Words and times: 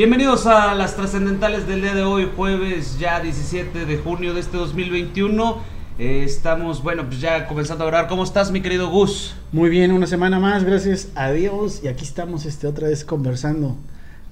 Bienvenidos 0.00 0.46
a 0.46 0.74
las 0.74 0.96
trascendentales 0.96 1.66
del 1.68 1.82
día 1.82 1.92
de 1.94 2.04
hoy, 2.04 2.26
jueves 2.34 2.98
ya 2.98 3.20
17 3.20 3.84
de 3.84 3.98
junio 3.98 4.32
de 4.32 4.40
este 4.40 4.56
2021. 4.56 5.58
Eh, 5.98 6.22
estamos, 6.24 6.82
bueno, 6.82 7.04
pues 7.06 7.20
ya 7.20 7.46
comenzando 7.46 7.84
a 7.84 7.86
grabar. 7.88 8.08
¿Cómo 8.08 8.24
estás, 8.24 8.50
mi 8.50 8.62
querido 8.62 8.88
Gus? 8.88 9.34
Muy 9.52 9.68
bien, 9.68 9.92
una 9.92 10.06
semana 10.06 10.38
más, 10.40 10.64
gracias 10.64 11.08
a 11.16 11.30
Dios. 11.32 11.82
Y 11.84 11.88
aquí 11.88 12.06
estamos 12.06 12.46
este, 12.46 12.66
otra 12.66 12.88
vez 12.88 13.04
conversando. 13.04 13.76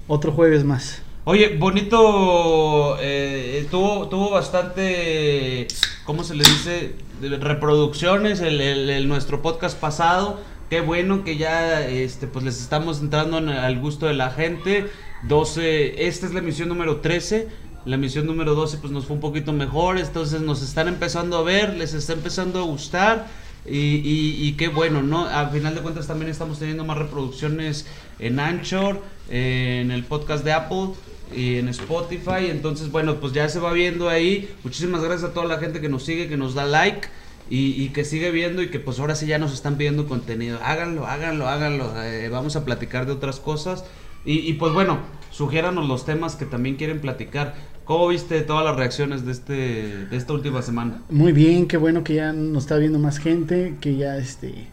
Otro 0.07 0.33
jueves 0.33 0.65
más. 0.65 1.03
Oye, 1.25 1.59
bonito, 1.59 2.97
eh, 3.03 3.69
tuvo, 3.71 4.09
tuvo 4.09 4.31
bastante, 4.31 5.69
¿cómo 6.07 6.25
se 6.25 6.35
le 6.35 6.45
dice? 6.45 6.95
Reproducciones 7.21 8.41
el, 8.41 8.63
el- 8.63 8.89
el- 8.89 9.07
nuestro 9.07 9.43
podcast 9.43 9.79
pasado. 9.79 10.41
Qué 10.71 10.81
bueno 10.81 11.25
que 11.25 11.37
ya 11.37 11.87
este, 11.87 12.27
pues 12.27 12.43
les 12.47 12.59
estamos 12.59 13.01
entrando 13.03 13.37
en- 13.37 13.51
al 13.51 13.79
gusto 13.79 14.07
de 14.07 14.15
la 14.15 14.31
gente. 14.31 14.87
12, 15.25 16.07
esta 16.07 16.27
es 16.27 16.33
la 16.33 16.39
emisión 16.41 16.69
número 16.69 16.97
13. 17.01 17.49
La 17.85 17.95
emisión 17.97 18.27
número 18.27 18.55
12 18.55 18.79
pues 18.79 18.93
nos 18.93 19.07
fue 19.07 19.15
un 19.17 19.21
poquito 19.21 19.53
mejor. 19.53 19.99
Entonces 19.99 20.41
nos 20.41 20.63
están 20.63 20.89
empezando 20.89 21.37
a 21.39 21.43
ver, 21.43 21.75
les 21.75 21.95
está 21.95 22.13
empezando 22.13 22.61
a 22.61 22.63
gustar. 22.63 23.27
Y, 23.67 24.01
y- 24.49 24.53
qué 24.57 24.69
bueno, 24.69 25.03
¿no? 25.03 25.27
Al 25.27 25.51
final 25.51 25.75
de 25.75 25.83
cuentas 25.83 26.07
también 26.07 26.31
estamos 26.31 26.59
teniendo 26.59 26.85
más 26.85 26.97
reproducciones 26.97 27.87
en 28.19 28.41
Anchor, 28.41 29.03
en 29.29 29.91
el 29.91 30.05
podcast 30.05 30.43
de 30.45 30.53
Apple 30.53 30.91
y 31.37 31.57
en 31.57 31.69
Spotify. 31.69 32.47
Entonces, 32.51 32.91
bueno, 32.91 33.17
pues 33.17 33.33
ya 33.35 33.49
se 33.49 33.59
va 33.61 33.73
viendo 33.73 34.09
ahí. 34.09 34.49
Muchísimas 34.65 35.03
gracias 35.03 35.31
a 35.31 35.35
toda 35.35 35.47
la 35.47 35.59
gente 35.59 35.81
que 35.83 35.89
nos 35.91 36.05
sigue, 36.05 36.29
que 36.29 36.37
nos 36.39 36.55
da 36.55 36.65
like. 36.65 37.09
Y, 37.51 37.83
y 37.83 37.89
que 37.91 38.05
sigue 38.05 38.31
viendo 38.31 38.63
y 38.63 38.69
que 38.69 38.79
pues 38.79 38.99
ahora 39.01 39.15
sí 39.15 39.27
ya 39.27 39.39
nos 39.39 39.55
están 39.55 39.77
pidiendo 39.77 40.07
contenido. 40.07 40.59
Háganlo, 40.63 41.07
háganlo, 41.07 41.49
háganlo. 41.49 41.93
eh, 42.05 42.29
vamos 42.29 42.57
a 42.57 42.65
platicar 42.67 43.07
de 43.07 43.13
otras 43.13 43.41
cosas. 43.41 43.85
Y, 44.29 44.41
y, 44.41 44.53
pues 44.55 44.75
bueno, 44.75 44.99
sugiéranos 45.31 45.89
los 45.89 46.05
temas 46.05 46.37
que 46.37 46.45
también 46.45 46.77
quieren 46.77 47.01
platicar. 47.01 47.55
¿Cómo 47.87 48.09
viste 48.09 48.43
todas 48.43 48.63
las 48.63 48.77
reacciones 48.77 49.25
de, 49.25 49.33
este, 49.33 50.07
de 50.07 50.17
esta 50.17 50.35
última 50.35 50.61
semana? 50.61 51.01
Muy 51.09 51.33
bien, 51.33 51.67
qué 51.67 51.79
bueno 51.79 52.05
que 52.05 52.17
ya 52.17 52.35
nos 52.35 52.65
está 52.65 52.77
viendo 52.77 52.99
más 52.99 53.19
gente, 53.19 53.77
que 53.81 53.97
ya 53.97 54.19
este 54.19 54.69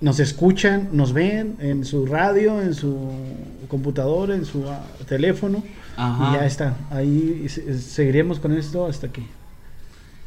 nos 0.00 0.20
escuchan, 0.20 0.90
nos 0.92 1.12
ven 1.12 1.56
en 1.60 1.84
su 1.84 2.06
radio, 2.06 2.60
en 2.60 2.74
su 2.74 3.10
computadora, 3.68 4.34
en 4.34 4.44
su 4.44 4.68
ah, 4.68 4.84
teléfono. 5.08 5.64
Ajá. 5.96 6.30
Y 6.30 6.34
ya 6.34 6.46
está. 6.46 6.76
Ahí 6.90 7.48
se- 7.48 7.78
seguiremos 7.80 8.38
con 8.38 8.52
esto 8.52 8.86
hasta 8.86 9.08
que. 9.08 9.22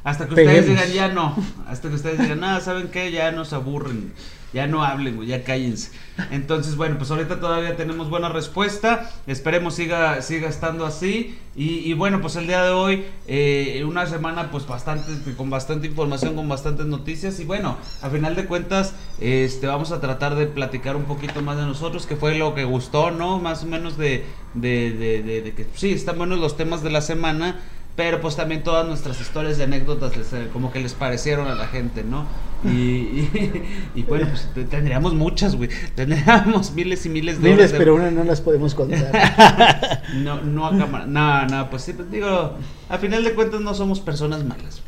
Hasta 0.04 0.26
que 0.28 0.34
ustedes 0.34 0.68
digan 0.68 0.92
ya 0.92 1.08
no. 1.10 1.36
Hasta 1.68 1.90
que 1.90 1.96
ustedes 1.96 2.20
digan, 2.20 2.40
nada, 2.40 2.60
¿saben 2.60 2.90
qué? 2.90 3.12
Ya 3.12 3.32
nos 3.32 3.54
aburren. 3.54 4.12
Ya 4.54 4.68
no 4.68 4.84
hablen, 4.84 5.22
ya 5.26 5.44
cállense. 5.44 5.92
Entonces, 6.30 6.76
bueno, 6.76 6.98
pues 6.98 7.10
ahorita 7.10 7.40
todavía 7.40 7.78
tenemos 7.78 8.10
buena 8.10 8.28
respuesta. 8.30 9.10
Esperemos 9.26 9.76
siga, 9.76 10.22
siga 10.22 10.50
estando 10.50 10.86
así. 10.86 11.38
Y, 11.56 11.80
y 11.90 11.94
bueno, 11.94 12.20
pues 12.22 12.36
el 12.36 12.48
día 12.48 12.62
de 12.64 12.72
hoy, 12.72 13.06
eh, 13.28 13.84
una 13.88 14.06
semana 14.08 14.52
pues 14.52 14.68
bastante, 14.68 15.12
con 15.36 15.50
bastante 15.50 15.88
información, 15.88 16.36
con 16.36 16.50
bastantes 16.50 16.86
noticias. 16.86 17.40
Y 17.40 17.46
bueno, 17.46 17.78
a 18.02 18.10
final 18.10 18.36
de 18.36 18.46
cuentas, 18.46 18.94
este, 19.22 19.68
vamos 19.68 19.92
a 19.94 20.02
tratar 20.02 20.36
de 20.36 20.48
platicar 20.48 20.96
un 20.98 21.04
poquito 21.04 21.42
más 21.42 21.56
de 21.58 21.64
nosotros, 21.64 22.06
que 22.06 22.18
fue 22.18 22.36
lo 22.38 22.54
que 22.54 22.66
gustó, 22.66 23.12
¿no? 23.12 23.40
Más 23.40 23.64
o 23.64 23.68
menos 23.68 23.98
de, 23.98 24.26
de, 24.54 24.92
de, 24.92 25.24
de- 25.24 25.42
de 25.42 25.54
que 25.54 25.66
sí, 25.76 25.92
están 25.94 26.18
buenos 26.18 26.40
los 26.40 26.58
temas 26.58 26.84
de 26.84 26.90
la 26.92 27.02
semana. 27.02 27.60
Pero 27.96 28.22
pues 28.22 28.36
también 28.38 28.64
todas 28.64 28.88
nuestras 28.88 29.20
historias 29.20 29.60
y 29.60 29.64
anécdotas 29.64 30.16
les, 30.16 30.32
eh, 30.34 30.48
como 30.54 30.72
que 30.72 30.80
les 30.80 30.94
parecieron 30.94 31.48
a 31.50 31.56
la 31.56 31.68
gente, 31.68 32.04
¿no? 32.04 32.26
Y, 32.64 32.70
y, 32.72 33.64
y 33.96 34.04
bueno, 34.04 34.28
pues 34.30 34.48
te- 34.54 34.64
tendríamos 34.64 35.14
muchas, 35.14 35.56
güey. 35.58 35.70
Tendríamos 35.94 36.72
miles 36.76 37.06
y 37.06 37.10
miles 37.10 37.42
de 37.42 37.50
Miles, 37.50 37.72
de- 37.74 37.78
pero 37.78 37.96
una 37.96 38.10
no 38.10 38.24
las 38.24 38.40
podemos 38.42 38.76
contar. 38.76 39.12
No, 40.16 40.42
no 40.42 40.66
a 40.68 40.78
cámara. 40.78 41.06
No, 41.06 41.46
no, 41.48 41.70
pues 41.70 41.84
sí, 41.84 41.94
pues 41.94 42.10
digo, 42.12 42.54
a 42.90 42.98
final 42.98 43.24
de 43.24 43.34
cuentas 43.34 43.62
no 43.62 43.74
somos 43.74 44.00
personas 44.00 44.44
malas. 44.46 44.82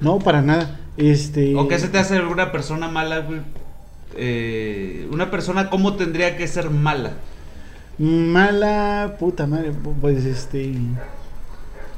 no, 0.00 0.18
para 0.18 0.40
nada. 0.42 0.80
Este. 0.96 1.54
¿O 1.56 1.68
qué 1.68 1.78
se 1.78 1.88
te 1.88 1.98
hace 1.98 2.16
alguna 2.16 2.52
persona 2.52 2.88
mala, 2.88 3.20
güey? 3.20 3.40
Eh, 4.16 5.08
una 5.10 5.30
persona, 5.30 5.70
¿cómo 5.70 5.94
tendría 5.94 6.36
que 6.36 6.46
ser 6.46 6.68
mala? 6.70 7.12
Mala, 7.98 9.16
puta 9.18 9.46
madre. 9.46 9.72
Pues 10.00 10.24
este. 10.24 10.74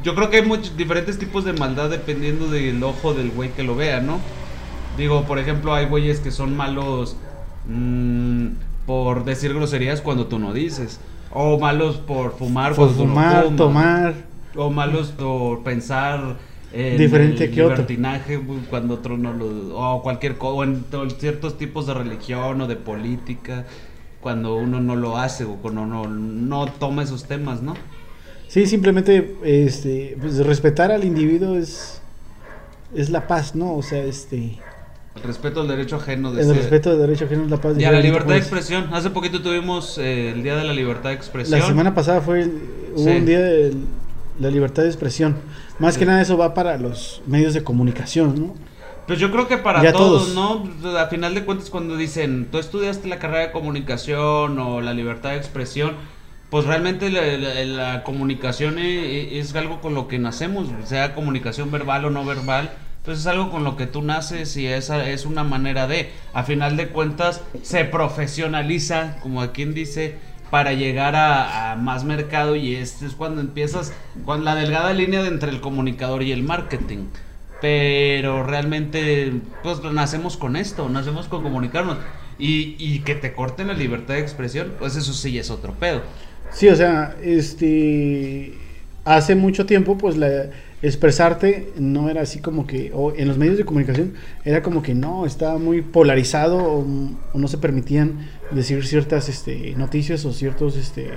Yo 0.05 0.15
creo 0.15 0.31
que 0.31 0.37
hay 0.39 0.47
muchos 0.47 0.77
diferentes 0.77 1.19
tipos 1.19 1.45
de 1.45 1.53
maldad 1.55 1.91
dependiendo 1.91 2.49
del 2.49 2.83
ojo 2.83 3.15
del 3.15 3.31
güey 3.31 3.55
que 3.55 3.63
lo 3.63 3.75
vea, 3.75 4.01
¿no? 4.01 4.21
Digo, 4.97 5.25
por 5.27 5.39
ejemplo, 5.39 5.75
hay 5.75 5.87
güeyes 5.87 6.21
que 6.21 6.31
son 6.31 6.57
malos 6.57 7.17
mm, 7.67 8.49
por 8.87 9.25
decir 9.25 9.55
groserías 9.55 10.03
cuando 10.03 10.27
tú 10.27 10.39
no 10.39 10.53
dices. 10.53 11.01
O 11.31 11.59
malos 11.59 11.97
por 11.97 12.37
fumar 12.37 12.75
Por 12.75 12.93
cuando 12.93 12.95
tú 12.95 13.07
no 13.07 13.15
fumar, 13.15 13.57
tomar. 13.57 14.15
O 14.57 14.71
malos 14.71 15.09
por 15.13 15.63
pensar 15.65 16.37
en 16.73 16.99
Diferente 16.99 17.45
el 17.45 17.51
que 17.51 17.63
otro. 17.63 17.77
libertinaje 17.77 18.37
güey, 18.37 18.61
cuando 18.69 18.95
otro 18.95 19.17
no 19.17 19.33
lo... 19.33 19.77
O 19.77 20.03
cualquier 20.03 20.39
cosa, 20.39 20.53
o 20.55 20.65
en 20.65 20.85
to- 20.85 21.11
ciertos 21.11 21.57
tipos 21.59 21.87
de 21.87 21.95
religión 21.95 22.61
o 22.61 22.67
de 22.67 22.77
política, 22.77 23.65
cuando 24.21 24.57
uno 24.57 24.81
no 24.81 24.97
lo 24.97 25.17
hace 25.17 25.45
o 25.45 25.57
cuando 25.57 25.87
no, 25.87 26.07
no 26.09 26.67
toma 26.67 27.03
esos 27.03 27.25
temas, 27.27 27.63
¿no? 27.63 27.75
Sí, 28.55 28.67
simplemente 28.69 29.35
este, 29.43 30.17
pues, 30.21 30.39
respetar 30.47 30.93
al 30.93 31.03
individuo 31.03 31.57
es, 31.57 32.01
es 32.95 33.11
la 33.11 33.27
paz, 33.27 33.57
¿no? 33.57 33.75
O 33.75 33.83
sea, 33.83 34.05
este, 34.05 34.61
El 35.17 35.23
respeto 35.25 35.63
al 35.63 35.67
derecho 35.67 35.97
ajeno 35.97 36.33
de 36.33 36.43
el 36.43 36.47
ser- 36.47 36.57
respeto 36.59 36.91
del 36.91 37.01
derecho 37.01 37.25
ajeno 37.25 37.43
es 37.47 37.51
la 37.51 37.57
paz. 37.57 37.75
Y 37.77 37.85
a 37.85 37.91
la 37.91 37.99
libertad 37.99 38.31
de 38.31 38.37
expresión. 38.39 38.95
Hace 38.95 39.11
poquito 39.11 39.43
tuvimos 39.43 39.99
eh, 39.99 40.31
el 40.31 40.45
Día 40.45 40.55
de 40.55 40.63
la 40.63 40.73
Libertad 40.73 41.11
de 41.11 41.17
Expresión. 41.17 41.59
La 41.59 41.67
semana 41.67 41.95
pasada 41.97 42.21
fue 42.21 42.43
el- 42.43 42.63
hubo 42.95 43.03
Sí. 43.05 43.11
un 43.11 43.27
día 43.27 43.41
de 43.41 43.75
la 44.39 44.51
libertad 44.51 44.85
de 44.85 44.89
expresión. 44.89 45.35
Más 45.81 45.95
Sí. 45.95 46.01
que 46.01 46.07
nada 46.07 46.23
eso 46.23 46.37
va 46.37 46.55
para 46.55 46.79
los 46.79 47.23
medios 47.27 47.55
de 47.55 47.65
comunicación, 47.65 48.37
¿no? 48.41 48.55
Pues 49.09 49.19
yo 49.19 49.33
creo 49.33 49.49
que 49.49 49.59
para 49.59 49.83
Ya 49.83 49.93
todos, 49.93 50.33
todos. 50.33 50.73
¿no? 50.85 50.97
A 50.97 51.07
final 51.09 51.35
de 51.35 51.45
cuentas 51.45 51.71
cuando 51.71 51.97
dicen, 51.97 52.47
tú 52.53 52.59
estudiaste 52.59 53.09
la 53.09 53.19
carrera 53.19 53.47
de 53.47 53.51
comunicación 53.53 54.57
o 54.61 54.81
la 54.81 54.95
libertad 54.95 55.31
de 55.31 55.39
expresión, 55.39 55.95
pues 56.55 56.67
realmente 56.67 57.11
la, 57.11 58.05
comunicación 58.05 58.79
e- 58.79 58.83
e- 58.85 59.41
es, 59.41 59.53
algo 59.57 59.81
con 59.81 59.93
lo 59.93 60.07
que 60.07 60.21
nacemos, 60.21 60.69
sea 60.85 61.13
comunicación 61.13 61.73
verbal 61.73 62.05
o 62.05 62.11
no 62.11 62.25
verbal. 62.25 62.71
Pues 63.05 63.19
es 63.19 63.27
algo 63.27 63.51
con 63.51 63.65
lo 63.65 63.77
que 63.77 63.89
tú 63.89 64.03
naces 64.03 64.57
y 64.57 64.69
esa 64.69 65.09
es 65.11 65.27
una 65.27 65.43
manera 65.43 65.89
de, 65.89 66.13
a 66.33 66.45
final 66.45 66.77
de 66.77 66.91
cuentas, 66.91 67.41
se 67.63 67.85
profesionaliza, 67.85 69.17
como 69.21 69.45
quien 69.51 69.75
dice, 69.75 70.15
para 70.49 70.75
llegar 70.75 71.17
a, 71.17 71.75
más 71.75 72.05
mercado 72.05 72.55
y 72.55 72.77
este 72.77 73.07
es 73.07 73.15
cuando 73.15 73.41
empiezas 73.41 73.93
con 74.25 74.45
la 74.45 74.55
delgada 74.55 74.93
línea 74.93 75.27
entre 75.27 75.51
el 75.51 75.61
comunicador 75.61 76.23
y 76.23 76.31
el 76.31 76.45
marketing. 76.45 77.09
Pero 77.61 78.45
realmente, 78.45 79.33
pues 79.65 79.83
nacemos 79.83 80.37
con 80.37 80.55
esto, 80.55 80.89
nacemos 80.89 81.27
con 81.27 81.43
comunicarnos. 81.43 81.99
Y, 82.39 82.77
y 82.79 83.01
que 83.01 83.15
te 83.17 83.33
corten 83.33 83.69
la 83.69 83.75
libertad 83.75 84.15
de 84.15 84.21
expresión, 84.21 84.75
pues 84.79 84.95
eso 84.97 85.13
sí 85.13 85.37
es 85.37 85.51
otro 85.51 85.73
pedo. 85.73 86.03
Sí, 86.55 86.69
o 86.69 86.77
sea, 86.77 87.17
este 87.23 88.55
hace 89.05 89.35
mucho 89.35 89.67
tiempo 89.67 89.99
pues 89.99 90.17
la 90.17 90.47
expresarte 90.81 91.73
no 91.77 92.09
era 92.09 92.23
así 92.23 92.41
como 92.41 92.67
que 92.67 92.91
o 92.95 93.13
en 93.15 93.27
los 93.29 93.39
medios 93.39 93.59
de 93.59 93.65
comunicación 93.65 94.15
era 94.45 94.63
como 94.63 94.83
que 94.83 94.95
no, 94.95 95.27
estaba 95.27 95.59
muy 95.59 95.83
polarizado 95.83 96.59
o, 96.59 96.87
no 97.35 97.49
se 97.49 97.59
permitían 97.59 98.29
decir 98.51 98.87
ciertas 98.87 99.29
este 99.29 99.75
noticias 99.77 100.25
o 100.25 100.33
ciertos 100.33 100.77
este 100.77 101.11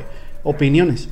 opiniones. 0.43 1.09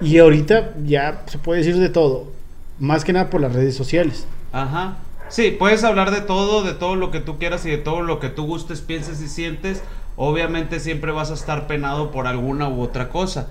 Y 0.00 0.18
ahorita 0.18 0.74
ya 0.84 1.22
se 1.26 1.38
puede 1.38 1.60
decir 1.60 1.78
de 1.78 1.88
todo, 1.88 2.30
más 2.78 3.04
que 3.04 3.12
nada 3.12 3.30
por 3.30 3.40
las 3.40 3.52
redes 3.52 3.74
sociales. 3.74 4.26
Ajá. 4.52 4.98
Sí, 5.28 5.54
puedes 5.58 5.84
hablar 5.84 6.10
de 6.10 6.20
todo, 6.20 6.62
de 6.62 6.72
todo 6.72 6.96
lo 6.96 7.10
que 7.10 7.20
tú 7.20 7.38
quieras 7.38 7.66
y 7.66 7.70
de 7.70 7.78
todo 7.78 8.02
lo 8.02 8.18
que 8.18 8.28
tú 8.28 8.46
gustes, 8.46 8.80
pienses 8.80 9.20
y 9.20 9.28
sientes. 9.28 9.82
Obviamente 10.20 10.80
siempre 10.80 11.12
vas 11.12 11.30
a 11.30 11.34
estar 11.34 11.66
penado 11.68 12.10
por 12.10 12.26
alguna 12.26 12.68
u 12.68 12.80
otra 12.82 13.08
cosa. 13.08 13.48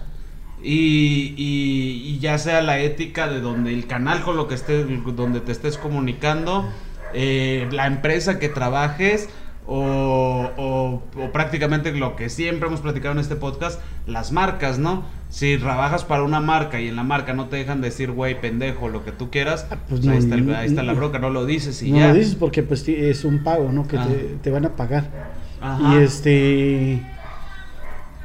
Y, 0.61 1.33
y- 1.37 2.03
y 2.05 2.19
ya 2.19 2.37
sea 2.37 2.61
la 2.61 2.79
ética 2.79 3.27
de 3.27 3.39
donde 3.41 3.73
el 3.73 3.87
canal 3.87 4.21
con 4.23 4.35
lo 4.37 4.47
que 4.47 4.55
estés, 4.55 4.85
donde 5.15 5.39
te 5.39 5.51
estés 5.51 5.77
comunicando, 5.77 6.67
eh, 7.13 7.67
la 7.71 7.87
empresa 7.87 8.37
que 8.37 8.49
trabajes 8.49 9.29
o, 9.65 10.49
o- 10.57 11.03
o 11.21 11.31
prácticamente 11.31 11.91
lo 11.93 12.15
que 12.15 12.29
siempre 12.29 12.67
hemos 12.67 12.81
platicado 12.81 13.13
en 13.13 13.19
este 13.19 13.35
podcast, 13.35 13.79
las 14.05 14.31
marcas, 14.31 14.79
¿no? 14.79 15.03
Si 15.29 15.57
trabajas 15.57 16.05
para 16.05 16.23
una 16.23 16.39
marca 16.39 16.79
y 16.81 16.87
en 16.87 16.95
la 16.95 17.03
marca 17.03 17.33
no 17.33 17.47
te 17.47 17.57
dejan 17.57 17.81
decir, 17.81 18.11
güey, 18.11 18.39
pendejo, 18.41 18.87
lo 18.89 19.03
que 19.05 19.11
tú 19.11 19.29
quieras, 19.29 19.67
Ah, 19.69 19.77
pues 19.87 20.01
ahí, 20.01 20.07
no, 20.07 20.13
está 20.15 20.37
no, 20.37 20.55
ahí 20.55 20.67
está 20.67 20.83
la 20.83 20.93
no. 20.93 20.99
bronca, 20.99 21.19
no 21.19 21.29
lo 21.29 21.45
dices 21.45 21.81
y 21.83 21.91
no 21.91 21.97
ya. 21.99 22.07
lo 22.09 22.13
dices 22.15 22.35
porque 22.35 22.63
pues 22.63 22.87
es 22.87 23.23
un 23.25 23.43
pago, 23.43 23.71
¿no? 23.71 23.87
Que 23.87 23.97
Ah. 23.97 24.07
te, 24.07 24.15
te 24.41 24.49
van 24.49 24.65
a 24.65 24.75
pagar. 24.75 25.37
Ajá. 25.61 25.95
Y 25.99 26.03
este, 26.03 27.01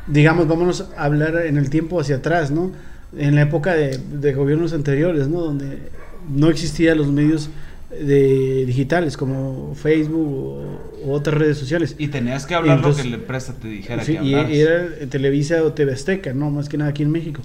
digamos, 0.06 0.48
vámonos 0.48 0.88
a 0.96 1.04
hablar 1.04 1.46
en 1.46 1.56
el 1.56 1.70
tiempo 1.70 2.00
hacia 2.00 2.16
atrás, 2.16 2.50
¿no? 2.50 2.72
En 3.16 3.34
la 3.34 3.42
época 3.42 3.74
de, 3.74 3.98
de 3.98 4.32
gobiernos 4.32 4.72
anteriores, 4.72 5.28
¿no? 5.28 5.40
Donde 5.40 5.78
no 6.34 6.48
existían 6.48 6.98
los 6.98 7.08
medios 7.08 7.50
de 7.90 8.64
digitales 8.64 9.16
como 9.18 9.74
Facebook 9.74 10.26
o, 10.26 11.08
o 11.08 11.12
otras 11.12 11.36
redes 11.36 11.58
sociales. 11.58 11.94
Y 11.98 12.08
tenías 12.08 12.46
que 12.46 12.54
hablar 12.54 12.78
Entonces- 12.78 13.04
lo 13.04 13.10
que 13.10 13.16
la 13.16 13.22
empresa 13.22 13.54
te 13.60 13.68
dijera 13.68 14.02
Sí, 14.04 14.16
que 14.16 14.24
y, 14.24 14.60
era 14.60 14.88
Televisa 15.10 15.62
o 15.62 15.72
TV 15.72 15.92
Azteca, 15.92 16.32
no, 16.32 16.50
más 16.50 16.68
que 16.68 16.78
nada 16.78 16.90
aquí 16.90 17.02
en 17.02 17.10
México. 17.10 17.42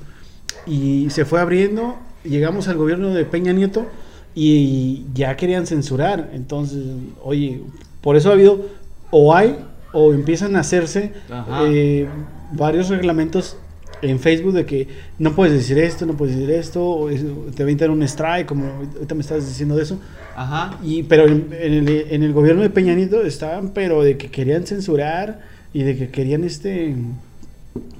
Y 0.65 1.09
se 1.09 1.25
fue 1.25 1.41
abriendo, 1.41 1.97
llegamos 2.23 2.67
al 2.69 2.77
gobierno 2.77 3.13
de 3.13 3.25
Peña 3.25 3.51
Nieto 3.53 3.87
y 4.35 5.05
ya 5.13 5.35
querían 5.35 5.67
censurar. 5.67 6.29
Entonces, 6.33 6.83
oye, 7.23 7.61
por 8.01 8.15
eso 8.15 8.29
ha 8.29 8.33
habido, 8.33 8.67
o 9.11 9.35
hay, 9.35 9.57
o 9.93 10.13
empiezan 10.13 10.55
a 10.55 10.59
hacerse 10.61 11.13
eh, 11.61 12.07
varios 12.51 12.89
reglamentos 12.89 13.57
en 14.01 14.19
Facebook 14.19 14.53
de 14.53 14.65
que 14.65 14.87
no 15.17 15.33
puedes 15.33 15.53
decir 15.53 15.77
esto, 15.79 16.05
no 16.05 16.13
puedes 16.13 16.35
decir 16.35 16.51
esto, 16.51 16.83
o 16.85 17.09
es- 17.09 17.23
te 17.55 17.63
aventan 17.63 17.89
un 17.89 18.03
strike, 18.03 18.45
como 18.45 18.65
ahorita 18.95 19.15
me 19.15 19.21
estás 19.21 19.47
diciendo 19.47 19.75
de 19.75 19.83
eso. 19.83 19.99
Ajá. 20.35 20.77
Y, 20.83 21.01
pero 21.03 21.25
en, 21.25 21.47
en 21.59 21.73
el, 21.87 22.05
en 22.11 22.21
el 22.23 22.31
gobierno 22.33 22.61
de 22.61 22.69
Peña 22.69 22.93
Nieto 22.93 23.23
estaban, 23.23 23.69
pero 23.69 24.03
de 24.03 24.17
que 24.17 24.29
querían 24.29 24.67
censurar 24.67 25.39
y 25.73 25.81
de 25.83 25.97
que 25.97 26.09
querían 26.09 26.43
este... 26.43 26.95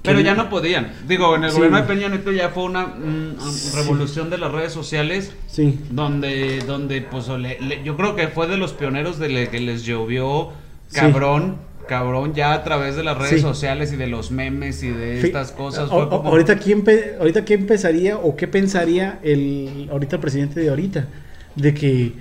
Pero 0.04 0.19
ya 0.22 0.36
no 0.36 0.50
podían. 0.50 0.92
Digo, 1.07 1.36
en 1.36 1.44
el 1.44 1.50
Sí. 1.51 1.57
gobierno 1.57 1.78
de 1.78 1.83
Peña 1.83 2.10
Nieto 2.10 2.31
ya 2.31 2.50
fue 2.50 2.63
una 2.63 2.86
mm, 2.88 3.36
revolución 3.75 4.30
de 4.30 4.38
las 4.38 4.51
redes 4.51 4.72
sociales 4.74 5.31
Sí, 5.48 5.80
donde, 5.92 6.60
donde 6.66 7.01
pues, 7.01 7.28
le- 7.28 7.60
le- 7.60 7.83
yo 7.83 7.95
creo 7.98 8.16
que 8.16 8.28
fue 8.28 8.48
de 8.48 8.57
los 8.57 8.74
pioneros 8.74 9.18
de 9.19 9.30
le- 9.30 9.50
que 9.50 9.60
les 9.60 9.83
llovió 9.83 10.50
Sí. 10.90 11.00
Cabrón, 11.88 12.34
ya 12.34 12.54
a 12.54 12.63
través 12.63 12.95
de 12.95 13.04
las 13.04 13.18
redes 13.18 13.36
Sí. 13.36 13.39
sociales 13.39 13.92
y 13.94 13.95
de 13.95 14.07
los 14.07 14.30
memes 14.31 14.84
y 14.84 14.89
de 14.89 15.22
estas 15.22 15.51
cosas. 15.51 15.89
o- 15.92 16.10
como- 16.10 16.30
ahorita, 16.30 16.57
¿quién 16.57 16.84
ahorita 17.19 17.44
qué 17.45 17.54
empezaría 17.56 18.18
o 18.18 18.36
qué 18.36 18.48
pensaría 18.48 19.19
el 19.24 19.88
ahorita 19.92 20.18
el 20.18 20.22
presidente 20.22 20.60
de 20.60 20.69
ahorita? 20.69 21.07
De 21.56 21.74
que, 21.74 22.13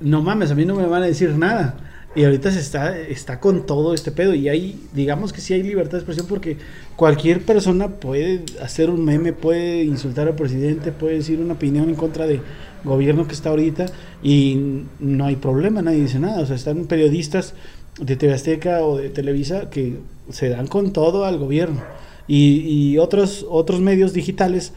no 0.00 0.22
mames, 0.22 0.50
a 0.50 0.54
mí 0.54 0.64
no 0.64 0.76
me 0.76 0.86
van 0.86 1.02
a 1.02 1.06
decir 1.06 1.30
nada. 1.30 1.76
Y 2.14 2.24
ahorita 2.24 2.50
se 2.50 2.60
está, 2.60 2.96
está 2.98 3.40
con 3.40 3.66
todo 3.66 3.92
este 3.92 4.10
pedo. 4.10 4.32
Y 4.34 4.48
hay, 4.48 4.80
digamos 4.94 5.34
que 5.34 5.42
sí 5.42 5.52
hay 5.52 5.62
libertad 5.62 5.92
de 5.92 5.98
expresión 5.98 6.26
porque 6.26 6.56
cualquier 6.96 7.42
persona 7.42 7.88
puede 7.88 8.42
hacer 8.62 8.88
un 8.88 9.04
meme, 9.04 9.34
puede 9.34 9.82
insultar 9.84 10.26
al 10.26 10.34
presidente, 10.34 10.92
puede 10.92 11.16
decir 11.16 11.38
una 11.40 11.52
opinión 11.54 11.90
en 11.90 11.94
contra 11.94 12.26
de 12.26 12.40
gobierno 12.84 13.26
que 13.26 13.34
está 13.34 13.50
ahorita 13.50 13.84
y 14.22 14.84
no 14.98 15.26
hay 15.26 15.36
problema, 15.36 15.82
nadie 15.82 16.00
dice 16.00 16.18
nada. 16.18 16.40
O 16.40 16.46
sea, 16.46 16.56
están 16.56 16.86
periodistas 16.86 17.52
de 17.98 18.16
TV 18.16 18.32
Azteca 18.34 18.80
o 18.80 18.96
de 18.98 19.08
Televisa 19.10 19.70
que 19.70 19.98
se 20.30 20.48
dan 20.50 20.66
con 20.66 20.92
todo 20.92 21.24
al 21.24 21.38
gobierno. 21.38 21.82
Y, 22.28 22.60
y 22.92 22.98
otros, 22.98 23.46
otros 23.48 23.80
medios 23.80 24.12
digitales 24.12 24.72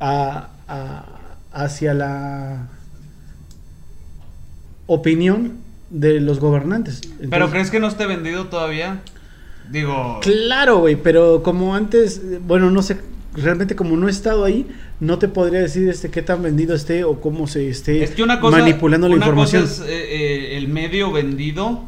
a- 0.00 0.50
a- 0.68 1.04
hacia 1.52 1.94
la 1.94 2.68
opinión 4.86 5.58
de 5.90 6.20
los 6.20 6.40
gobernantes. 6.40 7.00
Pero 7.30 7.50
¿crees 7.50 7.70
que 7.70 7.80
no 7.80 7.88
esté 7.88 8.06
vendido 8.06 8.46
todavía? 8.46 9.02
Digo, 9.70 10.18
Claro, 10.22 10.78
güey, 10.78 10.96
pero 10.96 11.42
como 11.42 11.74
antes, 11.74 12.20
bueno, 12.44 12.70
no 12.70 12.82
sé, 12.82 12.98
realmente 13.34 13.76
como 13.76 13.96
no 13.96 14.08
he 14.08 14.10
estado 14.10 14.44
ahí, 14.44 14.66
no 14.98 15.18
te 15.18 15.28
podría 15.28 15.60
decir 15.60 15.88
este 15.88 16.10
qué 16.10 16.22
tan 16.22 16.42
vendido 16.42 16.74
esté 16.74 17.04
o 17.04 17.20
cómo 17.20 17.46
se 17.46 17.68
esté 17.68 18.02
es 18.02 18.10
que 18.10 18.22
una 18.24 18.40
cosa, 18.40 18.58
manipulando 18.58 19.08
la 19.08 19.14
una 19.14 19.24
información. 19.26 19.62
cosa 19.62 19.84
es 19.84 19.88
eh, 19.88 20.54
eh, 20.54 20.56
el 20.58 20.66
medio 20.68 21.12
vendido 21.12 21.84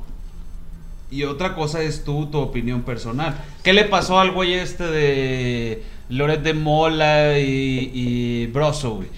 y 1.12 1.24
otra 1.24 1.54
cosa 1.54 1.82
es 1.82 2.04
tú, 2.04 2.26
tu 2.26 2.38
opinión 2.38 2.82
personal. 2.82 3.34
¿Qué 3.62 3.72
le 3.72 3.84
pasó 3.84 4.18
al 4.18 4.30
güey 4.32 4.54
este 4.54 4.84
de 4.84 5.82
Loret 6.08 6.42
de 6.42 6.54
Mola 6.54 7.38
y, 7.38 7.90
y 7.92 8.46
Broso, 8.46 8.96
güey? 8.96 9.08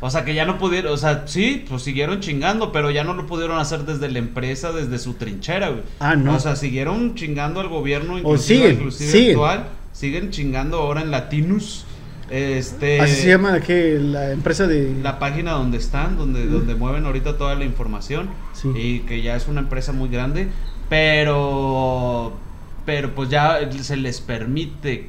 O 0.00 0.10
sea, 0.10 0.24
que 0.24 0.32
ya 0.32 0.44
no 0.44 0.58
pudieron, 0.58 0.92
o 0.92 0.96
sea, 0.96 1.24
sí, 1.26 1.64
pues 1.68 1.82
siguieron 1.82 2.20
chingando, 2.20 2.70
pero 2.70 2.90
ya 2.92 3.02
no 3.02 3.14
lo 3.14 3.26
pudieron 3.26 3.58
hacer 3.58 3.80
desde 3.80 4.08
la 4.08 4.20
empresa, 4.20 4.70
desde 4.70 4.98
su 5.00 5.14
trinchera, 5.14 5.70
güey. 5.70 5.82
Ah, 5.98 6.14
no. 6.14 6.36
O 6.36 6.38
sea, 6.38 6.54
siguieron 6.54 7.16
chingando 7.16 7.58
al 7.60 7.68
gobierno, 7.68 8.16
inclusive, 8.16 8.58
siguen, 8.60 8.72
inclusive 8.76 9.10
siguen. 9.10 9.30
actual, 9.30 9.68
siguen 9.92 10.30
chingando 10.30 10.78
ahora 10.78 11.00
en 11.02 11.10
Latinus. 11.10 11.84
Este, 12.30 13.00
Así 13.00 13.14
se 13.22 13.28
llama 13.28 13.58
que 13.60 13.98
la 13.98 14.32
empresa 14.32 14.66
de 14.66 14.94
la 15.02 15.18
página 15.18 15.52
donde 15.52 15.78
están, 15.78 16.16
donde, 16.18 16.46
donde 16.46 16.74
mueven 16.74 17.06
ahorita 17.06 17.38
toda 17.38 17.54
la 17.54 17.64
información 17.64 18.28
Sí. 18.52 18.68
y 18.76 18.98
que 19.00 19.22
ya 19.22 19.34
es 19.34 19.48
una 19.48 19.60
empresa 19.60 19.92
muy 19.92 20.08
grande, 20.10 20.48
pero 20.88 22.32
pero 22.86 23.14
pues 23.14 23.28
ya 23.28 23.58
se 23.82 23.96
les 23.96 24.20
permite 24.20 25.08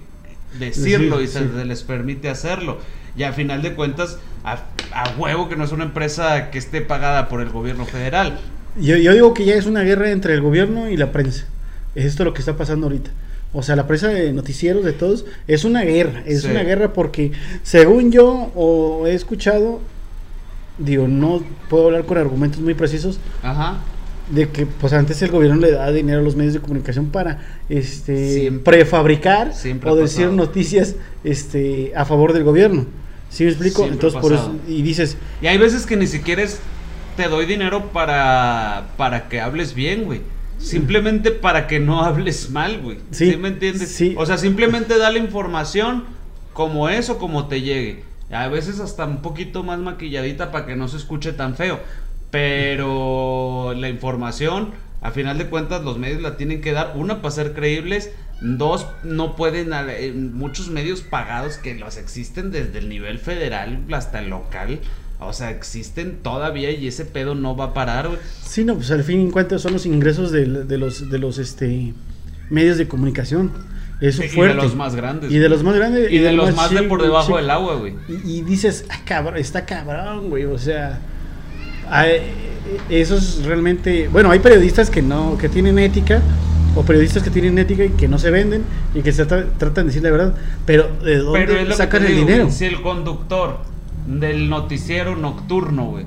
decirlo 0.59 1.17
Sí, 1.19 1.23
y 1.23 1.27
se, 1.27 1.39
sí. 1.39 1.45
se 1.55 1.65
les 1.65 1.83
permite 1.83 2.29
hacerlo. 2.29 2.79
Y 3.15 3.23
a 3.23 3.31
final 3.33 3.61
de 3.61 3.73
cuentas, 3.73 4.17
a, 4.43 4.59
a 4.93 5.09
huevo 5.17 5.47
que 5.47 5.55
no 5.55 5.63
es 5.63 5.71
una 5.71 5.85
empresa 5.85 6.51
que 6.51 6.57
esté 6.57 6.81
pagada 6.81 7.29
por 7.29 7.41
el 7.41 7.49
gobierno 7.49 7.85
federal. 7.85 8.37
Yo, 8.79 8.97
yo 8.97 9.13
digo 9.13 9.33
que 9.33 9.45
ya 9.45 9.55
es 9.55 9.65
una 9.65 9.81
guerra 9.83 10.11
entre 10.11 10.33
el 10.33 10.41
gobierno 10.41 10.89
y 10.89 10.97
la 10.97 11.11
prensa. 11.11 11.45
Es 11.95 12.05
esto 12.05 12.23
lo 12.25 12.33
que 12.33 12.39
está 12.39 12.57
pasando 12.57 12.87
ahorita. 12.87 13.11
O 13.53 13.63
sea, 13.63 13.75
la 13.75 13.87
prensa 13.87 14.09
de 14.09 14.31
noticieros 14.33 14.83
de 14.83 14.91
todos 14.93 15.25
es 15.47 15.63
una 15.63 15.81
guerra. 15.83 16.21
Es 16.25 16.41
Sí. 16.41 16.49
una 16.49 16.63
guerra 16.63 16.93
porque, 16.93 17.31
según 17.63 18.11
yo 18.11 18.51
o 18.55 19.07
he 19.07 19.13
escuchado, 19.15 19.79
digo, 20.77 21.07
no 21.07 21.41
puedo 21.69 21.85
hablar 21.85 22.03
con 22.05 22.17
argumentos 22.17 22.59
muy 22.61 22.73
precisos, 22.73 23.19
Ajá. 23.41 23.77
De 24.29 24.49
que 24.49 24.65
pues 24.65 24.93
antes 24.93 25.21
el 25.21 25.31
gobierno 25.31 25.59
le 25.59 25.71
da 25.71 25.91
dinero 25.91 26.19
a 26.19 26.23
los 26.23 26.35
medios 26.35 26.53
de 26.53 26.59
comunicación 26.59 27.07
para 27.07 27.39
este 27.67 28.33
Siempre. 28.41 28.63
prefabricar 28.77 29.53
Siempre 29.53 29.89
o 29.89 29.95
decir 29.95 30.25
pasado. 30.27 30.35
noticias 30.35 30.95
este 31.23 31.91
a 31.95 32.05
favor 32.05 32.33
del 32.33 32.43
gobierno. 32.43 32.85
¿Sí 33.29 33.43
me 33.43 33.49
explico? 33.49 33.83
Siempre 33.83 33.93
Entonces 33.95 34.21
por 34.21 34.33
eso 34.33 34.55
y 34.67 34.81
dices, 34.81 35.17
Y 35.41 35.47
hay 35.47 35.57
veces 35.57 35.85
que 35.85 35.95
ni 35.97 36.07
siquiera 36.07 36.41
es 36.43 36.59
te 37.17 37.27
doy 37.27 37.45
dinero 37.45 37.87
para 37.91 38.89
para 38.97 39.27
que 39.29 39.41
hables 39.41 39.73
bien, 39.73 40.03
güey. 40.05 40.21
Simplemente 40.59 41.31
para 41.31 41.67
que 41.67 41.79
no 41.79 42.03
hables 42.03 42.49
mal, 42.49 42.81
güey. 42.81 42.97
Sí, 43.11 43.31
¿Sí, 43.31 43.37
me 43.37 43.47
entiendes? 43.47 43.89
sí. 43.89 44.13
O 44.17 44.25
sea, 44.25 44.37
simplemente 44.37 44.97
da 44.97 45.09
la 45.09 45.17
información 45.19 46.03
como 46.53 46.89
es 46.89 47.09
o 47.09 47.17
como 47.17 47.47
te 47.47 47.61
llegue. 47.61 48.03
A 48.29 48.47
veces 48.47 48.79
hasta 48.79 49.05
un 49.05 49.21
poquito 49.21 49.63
más 49.63 49.79
maquilladita 49.79 50.51
para 50.51 50.65
que 50.65 50.75
no 50.75 50.87
se 50.87 50.97
escuche 50.97 51.31
tan 51.33 51.55
feo. 51.55 51.79
Pero 52.31 53.73
la 53.75 53.89
información, 53.89 54.71
a 55.01 55.11
final 55.11 55.37
de 55.37 55.47
cuentas, 55.47 55.83
los 55.83 55.97
medios 55.97 56.21
la 56.21 56.37
tienen 56.37 56.61
que 56.61 56.71
dar. 56.71 56.93
Una, 56.95 57.21
para 57.21 57.31
ser 57.31 57.53
creíbles. 57.53 58.11
Dos, 58.41 58.87
no 59.03 59.35
pueden. 59.35 59.71
eh, 59.73 60.13
Muchos 60.13 60.69
medios 60.69 61.01
pagados 61.01 61.57
que 61.57 61.75
los 61.75 61.97
existen 61.97 62.51
desde 62.51 62.79
el 62.79 62.89
nivel 62.89 63.19
federal 63.19 63.79
hasta 63.91 64.19
el 64.19 64.29
local. 64.29 64.79
O 65.19 65.33
sea, 65.33 65.51
existen 65.51 66.19
todavía 66.23 66.71
y 66.71 66.87
ese 66.87 67.03
pedo 67.03 67.35
no 67.35 67.57
va 67.57 67.65
a 67.65 67.73
parar, 67.73 68.07
güey. 68.07 68.19
sí, 68.41 68.63
no, 68.63 68.75
pues 68.75 68.89
al 68.91 69.03
fin 69.03 69.27
y 69.27 69.31
cuentas 69.31 69.61
son 69.61 69.73
los 69.73 69.85
ingresos 69.85 70.31
de, 70.31 70.45
de 70.45 70.77
los 70.77 71.09
de 71.09 71.17
los 71.19 71.37
este 71.39 71.93
medios 72.49 72.77
de 72.77 72.87
comunicación. 72.87 73.51
Eso 73.99 74.23
Y 74.23 74.29
de 74.29 74.53
los 74.53 74.75
más 74.75 74.95
grandes. 74.95 75.29
Y 75.29 75.39
de 75.39 75.49
los 75.49 75.61
más 75.61 75.75
grandes 75.75 76.09
Y 76.09 76.19
de 76.19 76.31
los 76.31 76.55
más 76.55 76.71
de 76.71 76.83
por 76.83 77.01
debajo 77.01 77.35
del 77.35 77.49
agua, 77.49 77.75
güey. 77.75 77.95
Y, 78.07 78.37
y 78.37 78.41
dices, 78.43 78.85
ah, 78.89 79.01
cabrón, 79.05 79.35
está 79.35 79.65
cabrón, 79.65 80.29
güey, 80.29 80.45
o 80.45 80.57
sea, 80.57 80.99
eso 82.89 83.15
es 83.17 83.43
realmente, 83.45 84.07
bueno, 84.07 84.31
hay 84.31 84.39
periodistas 84.39 84.89
que 84.89 85.01
no, 85.01 85.37
que 85.37 85.49
tienen 85.49 85.79
ética, 85.79 86.21
o 86.75 86.83
periodistas 86.83 87.23
que 87.23 87.29
tienen 87.31 87.57
ética 87.57 87.83
y 87.85 87.89
que 87.89 88.07
no 88.07 88.19
se 88.19 88.29
venden 88.29 88.63
y 88.93 89.01
que 89.01 89.11
se 89.11 89.27
tra- 89.27 89.47
tratan 89.57 89.85
de 89.85 89.89
decir 89.89 90.03
la 90.03 90.11
verdad, 90.11 90.35
pero 90.65 90.87
¿de 91.03 91.17
dónde 91.17 91.45
Pero 91.47 91.73
sacan 91.75 92.03
el 92.05 92.09
digo, 92.13 92.19
dinero? 92.27 92.43
güey, 92.45 92.55
Si 92.55 92.65
el 92.65 92.81
conductor 92.81 93.57
del 94.07 94.49
noticiero 94.49 95.15
nocturno, 95.15 95.85
güey, 95.85 96.05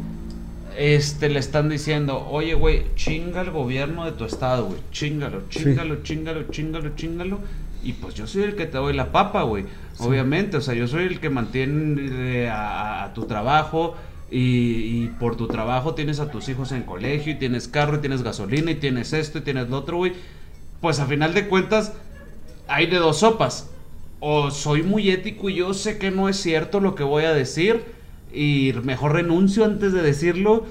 este, 0.79 1.29
le 1.29 1.39
están 1.41 1.69
diciendo, 1.69 2.27
oye, 2.31 2.55
güey, 2.55 2.85
chinga 2.97 3.41
el 3.43 3.51
gobierno 3.51 4.05
de 4.05 4.13
tu 4.13 4.25
estado, 4.25 4.67
güey, 4.67 4.79
chingalo, 4.93 5.43
Sí. 5.51 5.59
chingalo, 5.65 6.03
chingalo, 6.03 6.43
chingalo, 6.51 6.91
chingalo. 6.95 7.39
Y 7.85 7.95
pues 7.95 8.15
yo 8.15 8.27
soy 8.29 8.45
el 8.45 8.55
que 8.55 8.67
te 8.67 8.79
doy 8.79 8.95
la 8.95 9.11
papa, 9.11 9.43
güey. 9.43 9.65
Obviamente, 9.99 10.57
o 10.57 10.61
sea, 10.61 10.73
yo 10.75 10.87
soy 10.87 11.05
el 11.05 11.19
que 11.21 11.29
mantiene 11.29 12.43
eh, 12.45 12.49
a, 12.49 13.03
a 13.05 13.13
tu 13.13 13.25
trabajo. 13.25 13.97
Y, 14.35 15.09
por 15.21 15.37
tu 15.37 15.47
trabajo 15.47 15.95
tienes 15.95 16.19
a 16.19 16.31
tus 16.31 16.49
hijos 16.49 16.73
en 16.73 16.85
colegio, 16.85 17.33
y 17.33 17.39
tienes 17.39 17.69
carro, 17.69 17.97
y 17.97 18.01
tienes 18.01 18.23
gasolina, 18.23 18.71
y 18.71 18.77
tienes 18.77 19.13
esto, 19.13 19.39
y 19.39 19.43
tienes 19.43 19.69
lo 19.69 19.77
otro, 19.79 19.99
güey. 19.99 20.15
Pues 20.81 21.01
a 21.01 21.07
final 21.07 21.35
de 21.35 21.49
cuentas, 21.49 21.93
hay 22.67 22.87
de 22.87 22.97
dos 22.97 23.19
sopas. 23.19 23.69
O 24.21 24.51
soy 24.51 24.83
muy 24.83 25.11
ético 25.11 25.51
y 25.51 25.57
yo 25.57 25.75
sé 25.75 25.99
que 25.99 26.11
no 26.11 26.29
es 26.29 26.37
cierto 26.37 26.81
lo 26.81 26.95
que 26.95 27.03
voy 27.03 27.25
a 27.25 27.35
decir 27.35 27.85
y 28.33 28.73
mejor 28.85 29.15
renuncio 29.15 29.65
antes 29.65 29.93
de 29.93 30.01
decirlo. 30.01 30.65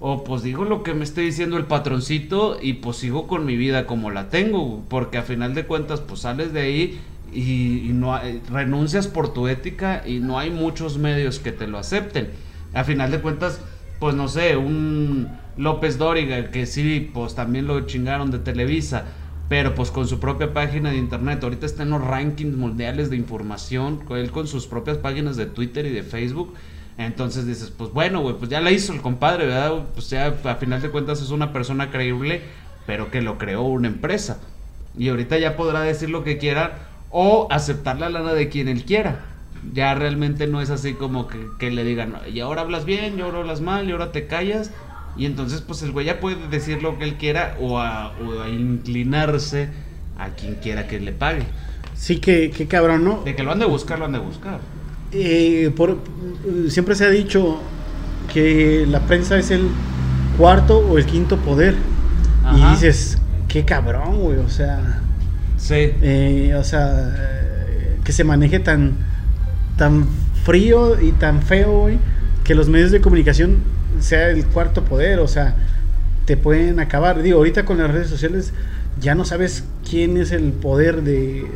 O 0.00 0.24
pues 0.24 0.42
digo 0.42 0.64
lo 0.64 0.82
que 0.82 0.94
me 0.94 1.04
esté 1.04 1.22
diciendo 1.22 1.56
el 1.56 1.64
patroncito 1.64 2.58
y 2.60 2.74
pues 2.74 2.98
sigo 2.98 3.26
con 3.26 3.44
mi 3.46 3.56
vida 3.56 3.86
como 3.86 4.10
la 4.10 4.30
tengo. 4.30 4.82
Porque 4.88 5.18
a 5.18 5.22
final 5.22 5.54
de 5.54 5.64
cuentas 5.64 6.00
pues 6.00 6.20
sales 6.20 6.52
de 6.52 6.60
ahí 6.60 7.00
y, 7.32 7.92
renuncias 8.50 9.06
por 9.06 9.32
tu 9.32 9.48
ética 9.48 10.02
y 10.06 10.18
no 10.18 10.38
hay 10.38 10.50
muchos 10.50 10.98
medios 10.98 11.38
que 11.38 11.52
te 11.52 11.66
lo 11.66 11.78
acepten. 11.78 12.30
A 12.74 12.84
final 12.84 13.10
de 13.10 13.20
cuentas 13.20 13.60
pues 13.98 14.14
no 14.14 14.28
sé, 14.28 14.56
un 14.56 15.28
López 15.56 15.98
Dóriga 15.98 16.50
que 16.50 16.66
sí 16.66 17.10
pues 17.12 17.34
también 17.34 17.66
lo 17.66 17.80
chingaron 17.86 18.30
de 18.30 18.38
Televisa 18.38 19.04
pero 19.48 19.74
pues 19.74 19.90
con 19.90 20.06
su 20.06 20.20
propia 20.20 20.52
página 20.52 20.90
de 20.90 20.98
internet. 20.98 21.42
Ahorita 21.42 21.66
está 21.66 21.82
en 21.82 21.90
los 21.90 22.04
rankings 22.04 22.56
mundiales 22.56 23.10
de 23.10 23.16
información, 23.16 24.00
él 24.10 24.30
con 24.30 24.46
sus 24.46 24.66
propias 24.66 24.98
páginas 24.98 25.36
de 25.36 25.46
Twitter 25.46 25.86
y 25.86 25.90
de 25.90 26.02
Facebook. 26.02 26.54
Entonces 26.98 27.46
dices, 27.46 27.70
pues 27.70 27.92
bueno, 27.92 28.20
güey, 28.20 28.36
pues 28.36 28.50
ya 28.50 28.60
la 28.60 28.72
hizo 28.72 28.92
el 28.92 29.00
compadre, 29.00 29.46
¿verdad? 29.46 29.84
Pues 29.94 30.10
ya 30.10 30.34
a 30.44 30.54
final 30.56 30.82
de 30.82 30.90
cuentas 30.90 31.22
es 31.22 31.30
una 31.30 31.52
persona 31.52 31.90
creíble, 31.90 32.42
pero 32.86 33.10
que 33.10 33.22
lo 33.22 33.38
creó 33.38 33.62
una 33.62 33.88
empresa. 33.88 34.38
Y 34.98 35.08
ahorita 35.08 35.38
ya 35.38 35.56
podrá 35.56 35.80
decir 35.80 36.10
lo 36.10 36.24
que 36.24 36.38
quiera 36.38 36.88
o 37.10 37.48
aceptar 37.50 37.98
la 37.98 38.10
lana 38.10 38.34
de 38.34 38.48
quien 38.48 38.68
él 38.68 38.84
quiera. 38.84 39.24
Ya 39.74 39.94
realmente 39.94 40.46
no 40.46 40.60
es 40.60 40.70
así 40.70 40.94
como 40.94 41.26
que, 41.28 41.46
que 41.58 41.70
le 41.70 41.84
digan, 41.84 42.14
y 42.32 42.40
ahora 42.40 42.62
hablas 42.62 42.84
bien, 42.84 43.18
y 43.18 43.22
ahora 43.22 43.38
hablas 43.38 43.60
mal, 43.60 43.88
y 43.88 43.92
ahora 43.92 44.12
te 44.12 44.26
callas. 44.26 44.70
Y 45.16 45.26
entonces, 45.26 45.60
pues 45.62 45.82
el 45.82 45.90
güey 45.92 46.06
ya 46.06 46.20
puede 46.20 46.36
decir 46.48 46.82
lo 46.82 46.98
que 46.98 47.04
él 47.04 47.14
quiera 47.16 47.56
o 47.60 47.78
a, 47.80 48.12
o 48.18 48.40
a 48.42 48.48
inclinarse 48.48 49.68
a 50.18 50.28
quien 50.30 50.54
quiera 50.56 50.86
que 50.86 51.00
le 51.00 51.12
pague. 51.12 51.42
Sí, 51.94 52.18
que, 52.18 52.50
que 52.50 52.66
cabrón, 52.68 53.04
¿no? 53.04 53.22
De 53.24 53.34
que 53.34 53.42
lo 53.42 53.50
han 53.50 53.58
de 53.58 53.64
buscar, 53.66 53.98
lo 53.98 54.04
han 54.04 54.12
de 54.12 54.18
buscar. 54.20 54.60
Eh, 55.10 55.72
por, 55.76 55.98
siempre 56.68 56.94
se 56.94 57.04
ha 57.06 57.10
dicho 57.10 57.60
que 58.32 58.84
la 58.88 59.00
prensa 59.00 59.38
es 59.38 59.50
el 59.50 59.68
cuarto 60.36 60.78
o 60.78 60.98
el 60.98 61.06
quinto 61.06 61.36
poder. 61.38 61.74
Y 62.56 62.70
dices, 62.70 63.18
qué 63.48 63.64
cabrón, 63.64 64.20
güey, 64.20 64.38
o 64.38 64.48
sea, 64.48 65.00
Sí. 65.56 65.74
eh, 65.74 66.54
o 66.56 66.62
sea, 66.62 67.14
eh, 67.18 67.98
que 68.04 68.12
se 68.12 68.22
maneje 68.24 68.60
tan, 68.60 68.94
tan 69.78 70.06
frío 70.44 71.00
y 71.00 71.12
tan 71.12 71.42
feo, 71.42 71.80
güey, 71.80 71.98
que 72.44 72.54
los 72.54 72.68
medios 72.68 72.90
de 72.90 73.00
comunicación 73.00 73.58
sea 74.00 74.28
el 74.28 74.44
cuarto 74.44 74.84
poder, 74.84 75.20
o 75.20 75.28
sea, 75.28 75.56
te 76.26 76.36
pueden 76.36 76.80
acabar. 76.80 77.22
Digo, 77.22 77.38
ahorita 77.38 77.64
con 77.64 77.78
las 77.78 77.90
redes 77.90 78.08
sociales 78.08 78.52
ya 79.00 79.14
no 79.14 79.24
sabes 79.24 79.64
quién 79.88 80.18
es 80.18 80.32
el 80.32 80.52
poder 80.52 81.02
de, 81.02 81.46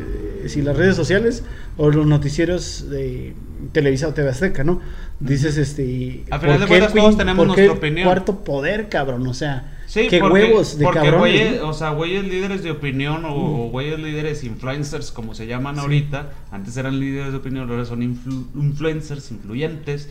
si 0.47 0.61
las 0.61 0.75
redes 0.75 0.95
sociales 0.95 1.43
o 1.77 1.91
los 1.91 2.07
noticieros 2.07 2.89
de 2.89 3.35
Televisa 3.71 4.07
o 4.07 4.13
TV 4.13 4.29
Azteca, 4.29 4.63
¿no? 4.63 4.81
Dices, 5.19 5.57
este... 5.57 6.23
A 6.31 6.39
final 6.39 6.59
de 6.59 6.67
¿por 6.67 6.77
qué 6.77 6.85
el 6.85 6.91
cuentas, 6.91 6.93
todos 6.93 7.17
tenemos 7.17 7.47
nuestra 7.47 7.71
opinión. 7.71 8.05
cuarto 8.05 8.43
poder, 8.43 8.89
cabrón, 8.89 9.27
o 9.27 9.33
sea, 9.33 9.72
Sí, 9.93 10.07
qué 10.09 10.19
porque, 10.19 10.45
huevos 10.45 10.77
de 10.79 10.83
porque 10.85 10.99
cabrones, 11.01 11.19
güeyes- 11.51 11.61
¿no? 11.61 11.69
o 11.69 11.73
sea, 11.73 11.89
güeyes 11.91 12.23
líderes 12.23 12.63
de 12.63 12.71
opinión 12.71 13.25
o, 13.25 13.35
o 13.35 13.69
güeyes 13.69 13.99
líderes 13.99 14.43
influencers, 14.43 15.11
como 15.11 15.35
se 15.35 15.45
llaman 15.45 15.75
Sí. 15.75 15.81
ahorita. 15.81 16.31
Antes 16.51 16.75
eran 16.77 16.99
líderes 16.99 17.31
de 17.31 17.37
opinión, 17.37 17.69
ahora 17.69 17.85
son 17.85 18.01
influ- 18.01 18.47
influencers, 18.55 19.29
influyentes. 19.31 20.09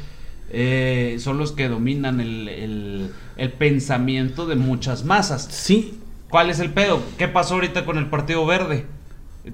eh, 0.54 1.16
son 1.18 1.38
los 1.38 1.52
que 1.52 1.68
dominan 1.68 2.20
el, 2.20 2.46
el- 2.48 3.10
el 3.38 3.52
pensamiento 3.52 4.46
de 4.46 4.54
muchas 4.56 5.04
masas. 5.04 5.48
Sí, 5.50 5.98
¿Cuál 6.28 6.48
es 6.50 6.60
el 6.60 6.70
pedo? 6.70 7.00
¿Qué 7.18 7.26
pasó 7.28 7.54
ahorita 7.54 7.84
con 7.84 7.98
el 7.98 8.06
Partido 8.06 8.44
Verde? 8.46 8.86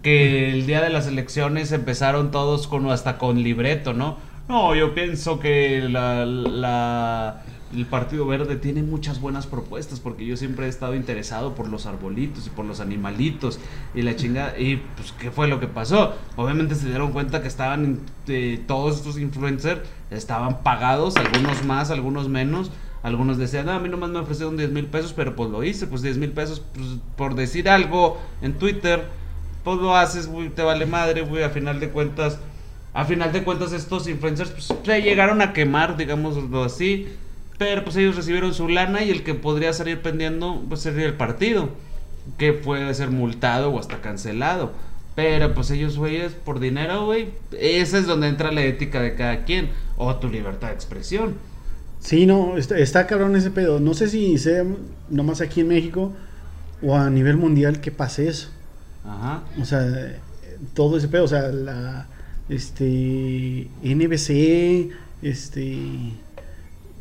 Que 0.02 0.52
el 0.52 0.66
día 0.66 0.80
de 0.82 0.90
las 0.90 1.06
elecciones 1.06 1.72
empezaron 1.72 2.30
todos 2.30 2.66
con 2.68 2.88
hasta 2.90 3.16
con 3.18 3.42
libreto, 3.42 3.94
¿no? 3.94 4.16
No, 4.48 4.74
yo 4.74 4.94
pienso 4.94 5.40
que 5.40 5.88
la, 5.88 6.24
la- 6.26 7.42
el 7.74 7.86
Partido 7.86 8.26
Verde 8.26 8.56
tiene 8.56 8.82
muchas 8.82 9.20
buenas 9.20 9.46
propuestas 9.46 10.00
porque 10.00 10.24
yo 10.24 10.36
siempre 10.36 10.66
he 10.66 10.68
estado 10.68 10.94
interesado 10.94 11.54
por 11.54 11.68
los 11.68 11.86
arbolitos 11.86 12.46
y 12.46 12.50
por 12.50 12.64
los 12.64 12.80
animalitos 12.80 13.58
y 13.94 14.02
la 14.02 14.16
chingada. 14.16 14.58
Y 14.58 14.76
pues, 14.96 15.12
¿qué 15.12 15.30
fue 15.30 15.48
lo 15.48 15.60
que 15.60 15.66
pasó? 15.66 16.14
Obviamente 16.36 16.74
se 16.74 16.88
dieron 16.88 17.12
cuenta 17.12 17.42
que 17.42 17.48
estaban, 17.48 18.00
eh, 18.26 18.62
todos 18.66 18.96
estos 18.96 19.18
influencers 19.18 19.80
estaban 20.10 20.62
pagados, 20.62 21.16
algunos 21.16 21.64
más, 21.64 21.90
algunos 21.90 22.28
menos. 22.28 22.70
Algunos 23.02 23.38
decían, 23.38 23.66
"No, 23.66 23.72
a 23.72 23.78
mí 23.78 23.88
nomás 23.88 24.10
me 24.10 24.18
ofrecieron 24.18 24.56
10 24.56 24.72
mil 24.72 24.86
pesos, 24.86 25.12
pero 25.12 25.36
pues 25.36 25.50
lo 25.50 25.62
hice, 25.62 25.86
pues 25.86 26.02
10 26.02 26.16
mil 26.16 26.32
pesos, 26.32 26.62
pues, 26.74 26.96
por 27.16 27.36
decir 27.36 27.68
algo 27.68 28.18
en 28.42 28.54
Twitter, 28.54 29.06
pues 29.62 29.78
lo 29.78 29.96
haces, 29.96 30.26
güey, 30.26 30.48
te 30.48 30.62
vale 30.62 30.84
madre, 30.84 31.22
güey, 31.22 31.44
a 31.44 31.50
final 31.50 31.78
de 31.78 31.90
cuentas, 31.90 32.40
a 32.94 33.04
final 33.04 33.32
de 33.32 33.44
cuentas 33.44 33.72
estos 33.72 34.08
influencers, 34.08 34.50
pues 34.50 34.72
se 34.84 35.02
llegaron 35.02 35.42
a 35.42 35.52
quemar, 35.52 35.96
digámoslo 35.96 36.64
así, 36.64 37.06
pero 37.58 37.84
pues 37.84 37.96
ellos 37.96 38.16
recibieron 38.16 38.54
su 38.54 38.68
lana 38.68 39.02
y 39.02 39.10
el 39.10 39.24
que 39.24 39.34
podría 39.34 39.72
salir 39.72 40.00
pendiendo, 40.00 40.64
pues 40.68 40.80
sería 40.80 41.06
el 41.06 41.14
partido, 41.14 41.70
que 42.38 42.52
puede 42.52 42.94
ser 42.94 43.10
multado 43.10 43.70
o 43.70 43.80
hasta 43.80 44.00
cancelado. 44.00 44.72
Pero 45.16 45.52
pues 45.52 45.70
ellos, 45.72 45.98
güeyes, 45.98 46.32
por 46.32 46.60
dinero, 46.60 47.06
güey, 47.06 47.30
esa 47.58 47.98
es 47.98 48.06
donde 48.06 48.28
entra 48.28 48.52
la 48.52 48.62
ética 48.62 49.02
de 49.02 49.16
cada 49.16 49.44
quien, 49.44 49.70
o 49.96 50.14
tu 50.16 50.28
libertad 50.28 50.68
de 50.68 50.74
expresión. 50.74 51.34
Sí, 51.98 52.26
no, 52.26 52.56
está, 52.56 52.78
está 52.78 53.08
cabrón 53.08 53.34
ese 53.34 53.50
pedo. 53.50 53.80
No 53.80 53.94
sé 53.94 54.08
si 54.08 54.38
sea 54.38 54.64
nomás 55.10 55.40
aquí 55.40 55.62
en 55.62 55.68
México 55.68 56.12
o 56.80 56.96
a 56.96 57.10
nivel 57.10 57.36
mundial 57.36 57.80
que 57.80 57.90
pase 57.90 58.28
eso. 58.28 58.50
Ajá. 59.04 59.42
O 59.60 59.64
sea, 59.64 60.16
todo 60.74 60.96
ese 60.96 61.08
pedo, 61.08 61.24
o 61.24 61.28
sea, 61.28 61.48
la 61.48 62.06
este 62.48 63.68
NBC, 63.82 64.92
este 65.22 66.12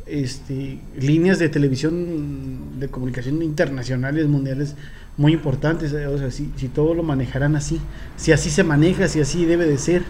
este 0.08 0.78
líneas 0.96 1.38
de 1.38 1.48
televisión 1.48 2.80
de 2.80 2.88
comunicación 2.88 3.42
internacionales, 3.42 4.26
mundiales 4.26 4.74
muy 5.16 5.32
importantes, 5.32 5.92
eh, 5.92 6.06
o 6.06 6.16
sea, 6.16 6.30
si, 6.30 6.50
si 6.56 6.68
todo 6.68 6.94
lo 6.94 7.02
manejaran 7.02 7.56
así, 7.56 7.80
si 8.16 8.32
así 8.32 8.50
se 8.50 8.62
maneja, 8.62 9.08
si 9.08 9.20
así 9.20 9.44
debe 9.44 9.66
de 9.66 9.76
ser. 9.76 10.04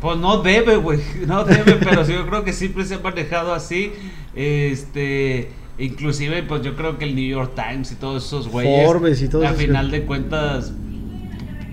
Pues 0.00 0.18
no 0.18 0.42
debe, 0.42 0.76
güey. 0.76 1.00
No 1.26 1.44
debe, 1.44 1.74
pero 1.74 2.04
sí, 2.04 2.12
yo 2.12 2.26
creo 2.26 2.42
que 2.44 2.52
siempre 2.52 2.84
se 2.84 2.94
ha 2.94 2.98
manejado 2.98 3.54
así. 3.54 3.92
Este. 4.34 5.50
Inclusive, 5.78 6.42
pues 6.42 6.62
yo 6.62 6.74
creo 6.74 6.96
que 6.96 7.04
el 7.04 7.14
New 7.14 7.28
York 7.28 7.52
Times 7.54 7.92
y 7.92 7.96
todos 7.96 8.24
esos 8.24 8.48
güeyes. 8.48 8.86
Forbes 8.86 9.20
y 9.20 9.28
todo 9.28 9.46
A 9.46 9.52
final 9.52 9.90
de 9.90 10.04
cuentas. 10.04 10.72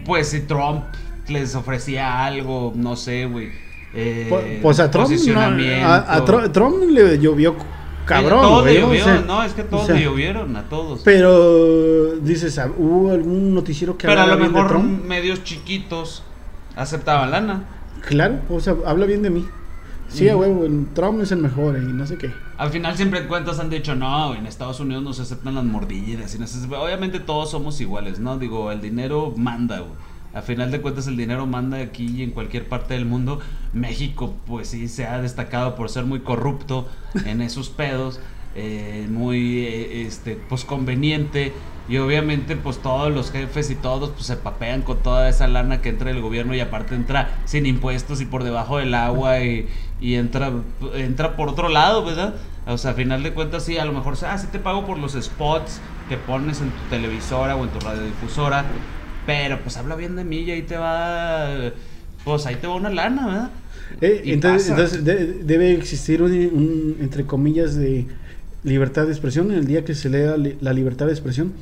Pues 0.05 0.27
si 0.27 0.41
Trump 0.41 0.83
les 1.29 1.55
ofrecía 1.55 2.25
algo, 2.25 2.73
no 2.75 2.97
sé, 2.97 3.25
güey. 3.25 3.62
Eh, 3.93 4.27
Pu- 4.29 4.61
Pues 4.61 4.79
a 4.79 4.89
Trump, 4.91 5.07
no, 5.09 5.15
posicionamiento. 5.15 5.87
a, 5.87 6.15
a 6.15 6.25
Tro- 6.25 6.51
Trump 6.51 6.83
le 6.89 7.19
llovió 7.19 7.55
cabrón. 8.05 8.41
Todos 8.41 8.63
güey, 8.63 8.81
o 8.81 9.03
sea, 9.03 9.23
no, 9.25 9.43
es 9.43 9.53
que 9.53 9.63
todos 9.63 9.83
o 9.83 9.87
sea, 9.87 9.95
llovieron 9.95 10.55
a 10.55 10.63
todos. 10.63 11.01
Pero 11.05 12.15
dices, 12.17 12.57
ah, 12.59 12.69
¿hubo 12.77 13.11
algún 13.11 13.53
noticiero 13.53 13.97
que 13.97 14.07
Pero 14.07 14.21
a 14.21 14.27
lo 14.27 14.37
bien 14.37 14.47
de 14.49 14.53
mejor 14.53 14.67
Trump? 14.69 15.05
medios 15.05 15.43
chiquitos 15.43 16.23
aceptaban 16.75 17.31
lana. 17.31 17.63
Claro, 18.07 18.39
o 18.49 18.59
sea, 18.59 18.75
habla 18.85 19.05
bien 19.05 19.21
de 19.21 19.29
mí. 19.29 19.45
Sí, 20.09 20.27
huevo, 20.27 20.65
en 20.65 20.93
Trump 20.93 21.21
es 21.23 21.31
el 21.31 21.39
mejor 21.39 21.75
y 21.77 21.85
no 21.91 22.05
sé 22.05 22.17
qué. 22.19 22.31
Al 22.57 22.69
final 22.69 22.95
siempre 22.95 23.21
en 23.21 23.27
cuentas 23.27 23.57
han 23.59 23.71
dicho, 23.71 23.95
no, 23.95 24.35
en 24.35 24.45
Estados 24.45 24.79
Unidos 24.79 25.03
no 25.03 25.11
se 25.13 25.23
aceptan 25.23 25.55
las 25.55 25.63
mordidas. 25.63 26.35
y 26.35 26.39
no 26.39 26.45
se- 26.45 26.67
Obviamente 26.75 27.19
todos 27.19 27.49
somos 27.49 27.81
iguales, 27.81 28.19
¿no? 28.19 28.37
Digo, 28.37 28.71
el 28.71 28.79
dinero 28.81 29.33
manda, 29.37 29.79
güey. 29.79 29.91
A 30.33 30.41
final 30.41 30.71
de 30.71 30.81
cuentas 30.81 31.07
el 31.07 31.17
dinero 31.17 31.45
manda 31.45 31.77
aquí 31.77 32.07
y 32.07 32.23
en 32.23 32.31
cualquier 32.31 32.67
parte 32.67 32.95
del 32.95 33.05
mundo. 33.05 33.39
México, 33.71 34.35
pues 34.47 34.69
sí, 34.69 34.87
se 34.87 35.05
ha 35.05 35.21
destacado 35.21 35.75
por 35.75 35.89
ser 35.89 36.05
muy 36.05 36.21
corrupto 36.21 36.87
en 37.25 37.41
esos 37.41 37.69
pedos. 37.69 38.19
eh, 38.55 39.07
muy, 39.09 39.65
eh, 39.65 40.05
este, 40.05 40.37
pues 40.49 40.63
conveniente. 40.65 41.53
Y 41.89 41.97
obviamente, 41.97 42.55
pues 42.55 42.77
todos 42.79 43.11
los 43.11 43.31
jefes 43.31 43.69
y 43.69 43.75
todos, 43.75 44.11
pues 44.11 44.25
se 44.25 44.37
papean 44.37 44.83
con 44.83 44.99
toda 44.99 45.27
esa 45.27 45.47
lana 45.47 45.81
que 45.81 45.89
entra 45.89 46.11
del 46.11 46.21
gobierno 46.21 46.55
y 46.55 46.61
aparte 46.61 46.95
entra 46.95 47.35
sin 47.45 47.65
impuestos 47.65 48.21
y 48.21 48.25
por 48.25 48.43
debajo 48.45 48.77
del 48.77 48.93
agua 48.93 49.41
y, 49.41 49.67
entra, 49.99 50.51
entra 50.93 51.35
por 51.35 51.49
otro 51.49 51.67
lado, 51.67 52.05
¿verdad? 52.05 52.35
O 52.67 52.77
sea, 52.77 52.91
a 52.91 52.93
final 52.93 53.21
de 53.23 53.33
cuentas, 53.33 53.65
sí, 53.65 53.77
a 53.77 53.85
lo 53.85 53.91
mejor, 53.91 54.15
ah, 54.25 54.37
sí 54.37 54.47
te 54.47 54.59
pago 54.59 54.85
por 54.85 54.97
los 54.97 55.11
spots 55.13 55.81
que 56.07 56.15
pones 56.15 56.61
en 56.61 56.69
tu 56.69 56.83
televisora 56.89 57.57
o 57.57 57.63
en 57.65 57.69
tu 57.69 57.79
radiodifusora, 57.81 58.63
pero 59.25 59.59
pues 59.61 59.77
habla 59.77 59.95
bien 59.95 60.15
de 60.15 60.23
mí 60.23 60.39
y 60.41 60.51
ahí 60.51 60.61
te 60.63 60.77
va, 60.77 61.71
pues 62.25 62.45
ahí 62.45 62.55
te 62.55 62.67
va 62.67 62.75
una 62.75 62.89
lana, 62.89 63.25
¿verdad? 63.27 63.49
Eh, 64.01 64.21
entonces, 64.25 64.69
entonces 64.69 65.03
de- 65.05 65.43
debe 65.43 65.73
existir 65.73 66.21
un, 66.23 66.31
un, 66.31 66.97
entre 66.99 67.25
comillas, 67.25 67.75
de 67.75 68.05
libertad 68.63 69.05
de 69.05 69.11
expresión 69.11 69.51
en 69.51 69.57
el 69.57 69.67
día 69.67 69.83
que 69.85 69.93
se 69.93 70.09
lea 70.09 70.37
li- 70.37 70.57
la 70.61 70.73
libertad 70.73 71.05
de 71.07 71.11
expresión 71.11 71.53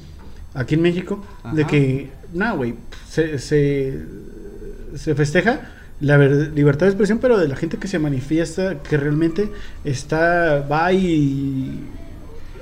aquí 0.53 0.75
en 0.75 0.81
México. 0.81 1.23
De 1.53 1.65
que, 1.65 2.09
nada, 2.33 2.53
güey, 2.53 2.75
se, 3.09 3.37
se, 3.39 3.99
se 4.95 5.15
festeja 5.15 5.71
la 5.99 6.17
ver- 6.17 6.51
libertad 6.55 6.85
de 6.85 6.91
expresión, 6.91 7.19
pero 7.19 7.37
de 7.37 7.47
la 7.47 7.55
gente 7.55 7.77
que 7.77 7.87
se 7.87 7.99
manifiesta, 7.99 8.79
que 8.81 8.97
realmente 8.97 9.49
está, 9.83 10.65
va 10.71 10.91
y 10.93 11.79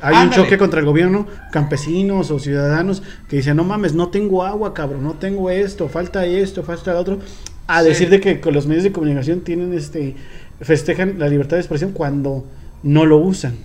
hay 0.01 0.25
un 0.25 0.32
choque 0.32 0.58
contra 0.58 0.79
el 0.79 0.86
gobierno, 0.86 1.27
campesinos 1.51 2.32
o 2.32 2.39
ciudadanos 2.39 3.03
que 3.27 3.38
dicen, 3.38 3.56
no 3.58 3.63
mames, 3.63 3.94
no 3.94 4.10
tengo 4.10 4.44
agua, 4.44 4.74
cabrón, 4.74 5.03
no 5.03 5.13
tengo 5.13 5.50
esto, 5.50 5.89
falta 5.89 6.25
esto, 6.25 6.63
falta 6.63 6.94
lo 6.94 7.00
otro. 7.00 7.20
A 7.68 7.82
Sí. 7.82 7.89
decir 7.89 8.10
de 8.10 8.20
que 8.20 8.39
con 8.41 8.53
los 8.53 8.65
medios 8.68 8.84
de 8.84 8.91
comunicación 8.91 9.41
tienen 9.41 9.74
este, 9.74 10.15
festejan 10.62 11.20
la 11.20 11.27
libertad 11.27 11.58
de 11.58 11.62
expresión 11.62 11.91
cuando 11.91 12.46
no 12.84 13.06
lo 13.06 13.18
usan. 13.18 13.56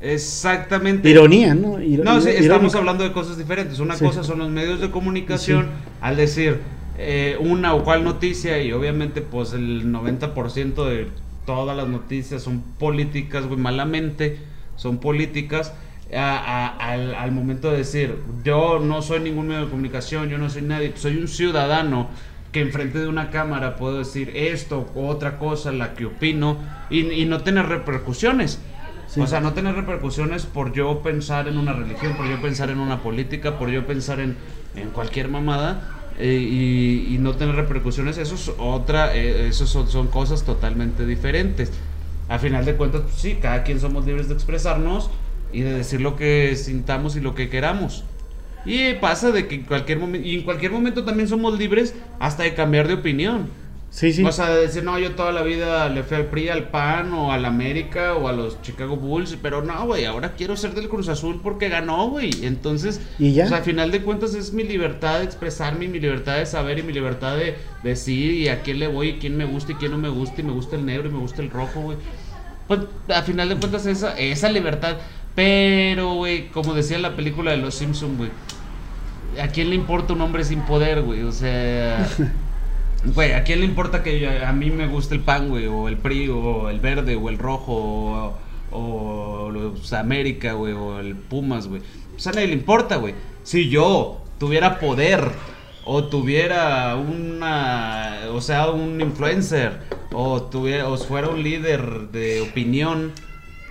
Exactamente. 0.00 1.08
Ironía, 1.08 1.54
¿no? 1.54 1.78
No, 1.78 2.20
sí, 2.20 2.30
estamos 2.30 2.74
hablando 2.74 3.04
de 3.04 3.12
cosas 3.12 3.36
diferentes. 3.38 3.78
Una 3.80 3.96
Sí. 3.96 4.04
cosa 4.04 4.24
son 4.24 4.38
los 4.38 4.48
medios 4.50 4.80
de 4.80 4.90
comunicación 4.90 5.66
al 6.00 6.16
decir 6.16 6.58
eh, 7.02 7.36
una 7.40 7.74
o 7.74 7.82
cual 7.82 8.04
noticia 8.04 8.62
y 8.62 8.72
obviamente 8.72 9.22
pues 9.22 9.54
el 9.54 9.90
90% 9.90 10.84
de 10.86 11.06
todas 11.46 11.74
las 11.74 11.88
noticias 11.88 12.42
son 12.42 12.60
políticas, 12.78 13.46
güey, 13.46 13.58
malamente 13.58 14.38
son 14.80 14.98
políticas. 14.98 15.72
a- 16.12 16.36
a- 16.76 16.90
al, 16.92 17.14
al 17.14 17.30
momento 17.30 17.70
de 17.70 17.76
decir, 17.76 18.16
yo 18.42 18.80
no 18.80 19.00
soy 19.00 19.20
ningún 19.20 19.46
medio 19.46 19.64
de 19.66 19.70
comunicación, 19.70 20.28
yo 20.28 20.38
no 20.38 20.50
soy 20.50 20.62
nadie, 20.62 20.92
soy 20.96 21.16
un 21.18 21.28
ciudadano 21.28 22.08
que 22.50 22.60
enfrente 22.62 22.98
de 22.98 23.06
una 23.06 23.30
cámara 23.30 23.76
puedo 23.76 23.98
decir 23.98 24.32
esto 24.34 24.90
o 24.96 25.06
otra 25.06 25.38
cosa, 25.38 25.70
la 25.70 25.94
que 25.94 26.06
opino, 26.06 26.56
y, 26.90 27.08
y 27.12 27.26
no 27.26 27.42
tener 27.42 27.66
repercusiones. 27.66 28.58
Sí. 29.06 29.20
O 29.20 29.26
sea, 29.28 29.40
no 29.40 29.52
tener 29.52 29.76
repercusiones 29.76 30.46
por 30.46 30.72
yo 30.72 31.00
pensar 31.00 31.46
en 31.46 31.58
una 31.58 31.74
religión, 31.74 32.16
por 32.16 32.26
yo 32.28 32.40
pensar 32.42 32.70
en 32.70 32.80
una 32.80 32.98
política, 33.04 33.56
por 33.56 33.68
yo 33.70 33.86
pensar 33.86 34.18
en, 34.18 34.36
en 34.74 34.90
cualquier 34.90 35.28
mamada. 35.28 35.96
eh, 36.18 36.34
y, 37.08 37.14
y 37.14 37.18
no 37.18 37.34
tener 37.34 37.54
repercusiones, 37.54 38.18
eso 38.18 38.34
es 38.34 38.50
otra, 38.58 39.14
eh, 39.16 39.46
eso 39.48 39.66
son, 39.66 39.88
son 39.88 40.08
cosas 40.08 40.42
totalmente 40.44 41.06
diferentes. 41.06 41.70
A 42.30 42.38
final 42.38 42.64
de 42.64 42.76
cuentas, 42.76 43.02
pues 43.02 43.16
sí, 43.16 43.38
cada 43.42 43.64
quien 43.64 43.80
somos 43.80 44.06
libres 44.06 44.28
de 44.28 44.34
expresarnos 44.34 45.10
y 45.52 45.60
de 45.60 45.72
decir 45.72 46.00
lo 46.00 46.16
que 46.16 46.54
sintamos 46.56 47.16
y 47.16 47.20
lo 47.20 47.34
que 47.34 47.50
queramos. 47.50 48.04
Y 48.64 48.94
pasa 48.94 49.32
de 49.32 49.48
que 49.48 49.56
en 49.56 49.62
cualquier 49.64 49.98
momento, 49.98 50.26
y 50.26 50.36
en 50.36 50.44
cualquier 50.44 50.70
momento 50.70 51.04
también 51.04 51.28
somos 51.28 51.58
libres 51.58 51.94
hasta 52.18 52.44
de 52.44 52.54
cambiar 52.54 52.88
de 52.88 52.94
opinión. 52.94 53.48
Sí, 53.90 54.12
sí. 54.12 54.22
O 54.22 54.30
sea, 54.30 54.48
de 54.50 54.60
decir, 54.60 54.84
no, 54.84 54.96
yo 55.00 55.16
toda 55.16 55.32
la 55.32 55.42
vida 55.42 55.88
le 55.88 56.04
fui 56.04 56.16
al 56.16 56.26
PRI, 56.26 56.48
al 56.48 56.68
PAN, 56.68 57.12
o 57.12 57.32
al 57.32 57.44
América, 57.44 58.14
o 58.14 58.28
a 58.28 58.32
los 58.32 58.62
Chicago 58.62 58.96
Bulls, 58.96 59.36
pero 59.42 59.62
no, 59.62 59.84
güey, 59.86 60.04
ahora 60.04 60.34
quiero 60.36 60.56
ser 60.56 60.74
del 60.74 60.88
Cruz 60.88 61.08
Azul 61.08 61.40
porque 61.42 61.68
ganó, 61.68 62.08
güey. 62.08 62.30
Entonces, 62.44 63.00
¿Y 63.18 63.32
ya? 63.32 63.46
o 63.46 63.48
sea, 63.48 63.56
al 63.56 63.64
final 63.64 63.90
de 63.90 64.02
cuentas 64.02 64.34
es 64.34 64.52
mi 64.52 64.62
libertad 64.62 65.18
de 65.18 65.24
expresarme, 65.24 65.86
y 65.86 65.88
mi 65.88 65.98
libertad 65.98 66.38
de 66.38 66.46
saber, 66.46 66.78
y 66.78 66.84
mi 66.84 66.92
libertad 66.92 67.36
de 67.36 67.56
decir, 67.82 68.34
y 68.34 68.46
a 68.46 68.62
quién 68.62 68.78
le 68.78 68.86
voy, 68.86 69.08
y 69.08 69.18
quién 69.18 69.36
me 69.36 69.44
gusta, 69.44 69.72
y 69.72 69.74
quién 69.74 69.90
no 69.90 69.98
me 69.98 70.08
gusta, 70.08 70.40
y 70.40 70.44
me 70.44 70.52
gusta 70.52 70.76
el 70.76 70.86
negro, 70.86 71.08
y 71.08 71.12
me 71.12 71.18
gusta 71.18 71.42
el 71.42 71.50
rojo, 71.50 71.80
güey. 71.80 71.98
Pues, 72.70 72.82
al 73.08 73.24
final 73.24 73.48
de 73.48 73.56
cuentas, 73.56 73.84
esa, 73.86 74.16
esa 74.16 74.48
libertad. 74.48 74.96
Pero, 75.34 76.14
güey, 76.14 76.50
como 76.50 76.72
decía 76.72 76.94
en 76.94 77.02
la 77.02 77.16
película 77.16 77.50
de 77.50 77.56
Los 77.56 77.74
Simpson, 77.74 78.16
güey, 78.16 78.30
¿a 79.42 79.48
quién 79.48 79.70
le 79.70 79.74
importa 79.74 80.12
un 80.12 80.20
hombre 80.20 80.44
sin 80.44 80.60
poder, 80.62 81.02
güey? 81.02 81.22
O 81.22 81.32
sea... 81.32 82.08
Güey, 83.02 83.32
¿a 83.32 83.44
quién 83.44 83.60
le 83.60 83.64
importa 83.64 84.02
que 84.02 84.20
yo- 84.20 84.46
a 84.46 84.52
mí 84.52 84.70
me 84.70 84.86
guste 84.86 85.14
el 85.14 85.22
pan, 85.22 85.48
güey? 85.48 85.66
O 85.66 85.88
el 85.88 85.96
PRI, 85.96 86.28
o 86.28 86.68
el 86.68 86.80
verde, 86.80 87.16
o 87.16 87.30
el 87.30 87.38
rojo, 87.38 87.72
o, 88.70 88.76
o 88.76 89.50
los 89.50 89.90
América, 89.94 90.52
güey, 90.52 90.74
o 90.74 91.00
el 91.00 91.16
Pumas, 91.16 91.66
güey. 91.66 91.80
Pues 92.12 92.26
a 92.26 92.32
nadie 92.32 92.48
le 92.48 92.52
importa, 92.52 92.96
güey. 92.96 93.14
Si 93.42 93.70
yo 93.70 94.20
tuviera 94.38 94.78
poder, 94.78 95.30
o 95.92 96.04
tuviera 96.04 96.94
una, 96.94 98.20
o 98.30 98.40
sea, 98.40 98.70
un 98.70 99.00
influencer, 99.00 99.80
o, 100.12 100.40
tuviera, 100.40 100.88
o 100.88 100.96
fuera 100.96 101.28
un 101.30 101.42
líder 101.42 102.12
de 102.12 102.42
opinión, 102.42 103.10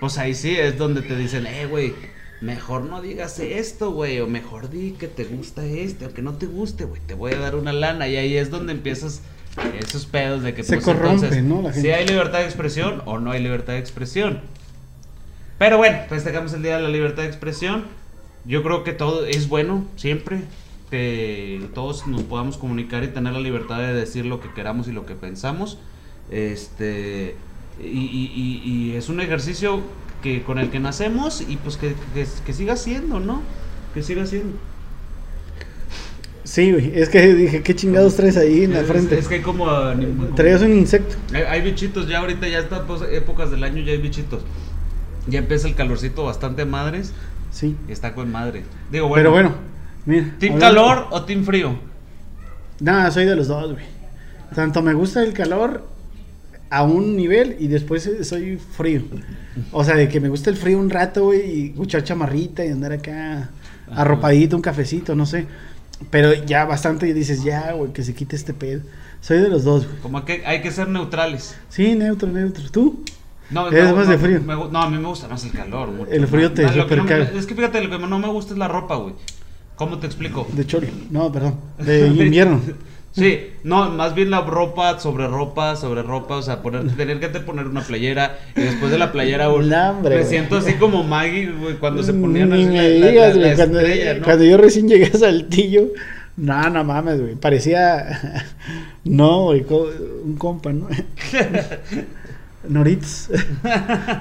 pues 0.02 0.18
ahí 0.18 0.36
sí 0.36 0.54
es 0.54 0.78
donde 0.78 1.02
te 1.02 1.16
dicen, 1.16 1.48
eh, 1.48 1.66
güey, 1.66 1.94
mejor 2.42 2.82
no 2.82 3.02
digas 3.02 3.40
esto, 3.40 3.92
güey, 3.94 4.20
o 4.20 4.28
mejor 4.28 4.70
di 4.70 4.92
que 5.00 5.08
te 5.08 5.24
gusta 5.24 5.64
este, 5.64 6.04
aunque 6.04 6.22
no 6.22 6.34
te 6.34 6.46
guste, 6.46 6.84
güey, 6.84 7.02
te 7.08 7.14
voy 7.14 7.32
a 7.32 7.40
dar 7.40 7.56
una 7.56 7.72
lana, 7.72 8.06
y 8.10 8.18
ahí 8.18 8.36
es 8.36 8.52
donde 8.52 8.74
empiezas 8.74 9.22
esos 9.80 10.06
pedos 10.06 10.44
de 10.44 10.54
que 10.54 10.66
Se 10.66 10.74
pues, 10.74 10.84
corrompe, 10.88 11.28
entonces, 11.28 11.44
¿no? 11.44 11.62
La 11.62 11.72
Si 11.72 11.90
hay 11.90 12.06
libertad 12.06 12.40
de 12.40 12.46
expresión 12.48 13.02
o 13.06 13.20
no 13.20 13.32
hay 13.32 13.42
libertad 13.42 13.72
de 13.74 13.80
expresión. 13.80 14.42
Pero 15.58 15.78
bueno, 15.78 16.00
festejamos 16.10 16.52
el 16.52 16.64
Día 16.64 16.76
de 16.76 16.84
la 16.84 16.90
Libertad 16.90 17.24
de 17.24 17.30
Expresión. 17.30 17.86
Yo 18.44 18.62
creo 18.62 18.84
que 18.84 18.92
todo 18.92 19.26
es 19.26 19.48
bueno 19.48 19.86
siempre. 19.96 20.42
Que 20.90 21.68
todos 21.76 22.08
nos 22.08 22.24
podamos 22.24 22.58
comunicar 22.58 23.04
y 23.04 23.08
tener 23.10 23.34
la 23.34 23.40
libertad 23.40 23.78
de 23.80 23.94
decir 23.94 24.26
lo 24.26 24.40
que 24.42 24.52
queramos 24.54 24.88
y 24.88 24.92
lo 24.92 25.06
que 25.06 25.14
pensamos. 25.16 25.78
Este. 26.32 27.36
Y, 27.82 27.86
y- 27.88 28.32
y- 28.36 28.70
y 28.92 28.96
es 28.96 29.08
un 29.10 29.22
ejercicio 29.22 29.82
que 30.24 30.42
con 30.44 30.58
el 30.60 30.70
que 30.70 30.80
nacemos 30.80 31.42
y 31.48 31.56
pues 31.58 31.78
que, 31.78 31.94
que, 32.14 32.26
que 32.46 32.54
siga 32.54 32.76
siendo, 32.76 33.20
¿no? 33.20 33.42
Que 33.94 34.04
siga 34.04 34.26
siendo. 34.26 34.58
Sí, 36.44 36.72
güey. 36.72 36.92
Es 37.00 37.10
que 37.10 37.34
dije, 37.36 37.62
¿qué 37.62 37.76
chingados 37.76 38.16
traes 38.16 38.36
ahí 38.38 38.64
en 38.64 38.74
la 38.74 38.82
Es- 38.82 38.88
frente? 38.88 39.18
Es, 39.20 39.28
que 39.28 39.36
hay 39.36 39.42
como. 39.42 39.66
como- 39.66 40.36
Traías 40.36 40.62
un 40.62 40.74
insecto. 40.76 41.16
Hay, 41.34 41.44
hay 41.44 41.62
bichitos, 41.62 42.08
ya 42.08 42.20
ahorita 42.20 42.48
ya 42.48 42.60
está 42.60 42.86
pues, 42.88 43.02
épocas 43.12 43.52
del 43.52 43.64
año, 43.64 43.82
ya 43.84 43.92
hay 43.92 44.00
bichitos. 44.00 44.42
Ya 45.28 45.40
empieza 45.40 45.68
el 45.68 45.76
calorcito 45.76 46.24
bastante 46.26 46.66
madres 46.66 47.14
Sí. 47.52 47.76
está 47.88 48.16
con 48.16 48.32
madre. 48.32 48.64
Digo, 48.92 49.08
bueno. 49.08 49.20
Pero 49.22 49.32
bueno, 49.32 49.54
mira. 50.06 50.36
¿Team 50.40 50.54
hablando- 50.56 50.60
calor 50.86 51.08
o 51.12 51.24
team 51.24 51.44
frío? 51.44 51.76
Nada, 52.80 53.12
soy 53.12 53.26
de 53.26 53.36
los 53.36 53.48
dos, 53.48 53.74
güey. 53.74 53.84
Tanto 54.56 54.82
me 54.82 54.94
gusta 54.94 55.22
el 55.24 55.34
calor 55.34 55.86
a 56.70 56.84
un 56.84 57.16
nivel 57.16 57.58
y 57.60 57.68
después 57.68 58.10
soy 58.24 58.58
frío. 58.58 59.02
O 59.72 59.84
sea, 59.84 59.96
de 59.96 60.08
que 60.08 60.20
me 60.20 60.30
gusta 60.30 60.50
el 60.50 60.56
frío 60.56 60.80
un 60.80 60.90
rato, 60.90 61.26
güey, 61.26 61.42
y 61.52 61.66
escuchar 61.72 62.04
chamarrita 62.04 62.66
y 62.66 62.70
andar 62.70 62.94
acá 62.94 63.50
Ajá. 63.92 64.02
arropadito, 64.02 64.56
un 64.56 64.62
cafecito, 64.62 65.16
no 65.16 65.26
sé. 65.26 65.46
Pero 66.10 66.34
ya 66.46 66.64
bastante 66.66 67.08
y 67.10 67.14
dices, 67.14 67.44
ya, 67.44 67.74
güey, 67.74 67.92
que 67.92 68.04
se 68.04 68.14
quite 68.16 68.36
este 68.36 68.54
pedo. 68.54 68.82
Soy 69.22 69.40
de 69.40 69.50
los 69.50 69.66
dos, 69.66 69.86
güey. 69.86 70.00
Como 70.00 70.24
que 70.24 70.44
hay 70.46 70.62
que 70.62 70.72
ser 70.72 70.88
neutrales. 70.88 71.58
Sí, 71.68 71.94
neutro, 71.96 72.30
neutro. 72.30 72.70
¿Tú? 72.72 73.04
No, 73.50 73.68
Eres 73.68 73.90
no, 73.90 73.96
más 73.98 74.06
no, 74.06 74.12
de 74.14 74.18
frío. 74.20 74.42
me 74.42 74.54
no, 74.56 74.82
a 74.82 74.90
mí 74.90 74.98
me 74.98 75.08
gusta 75.08 75.28
más 75.28 75.44
el 75.44 75.52
calor. 75.52 75.90
mucho 75.90 76.10
El 76.12 76.28
frío 76.28 76.54
te 76.54 76.64
No, 76.64 76.72
lo 76.76 76.88
que 76.88 76.96
me-. 76.96 77.38
Es 77.38 77.46
que 77.46 77.56
fíjate, 77.56 77.84
lo 77.84 77.90
que 77.90 78.08
no 78.08 78.20
me 78.20 78.28
gusta 78.30 78.54
es 78.54 78.60
la 78.60 78.68
ropa, 78.70 78.96
güey. 78.96 79.16
¿Cómo 79.80 79.98
te 79.98 80.06
explico? 80.08 80.46
De 80.54 80.68
cholo. 80.68 80.88
No, 81.10 81.32
perdón. 81.32 81.56
De 81.80 82.06
invierno. 82.26 82.62
Sí, 83.12 83.40
no, 83.64 83.90
más 83.90 84.14
bien 84.14 84.30
la 84.30 84.42
ropa 84.42 85.00
sobre 85.00 85.28
ropa 85.28 85.76
sobre 85.76 86.04
ropa, 86.04 86.36
o 86.36 86.42
sea, 86.44 86.62
poner, 86.62 86.96
tener 86.96 87.20
que 87.20 87.28
te 87.30 87.40
poner 87.40 87.66
una 87.66 87.82
playera 87.82 88.38
y 88.56 88.62
después 88.62 88.92
de 88.92 89.00
la 89.00 89.12
playera 89.12 89.50
un- 89.54 89.68
me 90.04 90.24
siento 90.26 90.58
así 90.58 90.74
como 90.74 91.04
Maggie, 91.04 91.50
güey, 91.52 91.76
cuando 91.78 92.04
se 92.04 92.14
ponían 92.14 92.50
Ni 92.52 92.66
me 92.66 92.76
la- 93.00 93.08
digas, 93.08 93.36
la- 93.36 93.56
Cuando, 93.56 93.80
estrella, 93.80 94.14
¿no? 94.16 94.24
cuando 94.26 94.44
yo 94.46 94.58
recién 94.58 94.88
llegué 94.88 95.06
a 95.08 95.18
Saltillo, 95.18 95.88
no, 96.38 96.70
no 96.70 96.84
mames, 96.84 97.20
güey. 97.22 97.36
Parecía. 97.36 98.46
No, 99.06 99.46
güey, 99.46 99.66
un 100.26 100.36
compa, 100.38 100.72
¿no? 100.72 100.88
Noritz. 102.68 103.30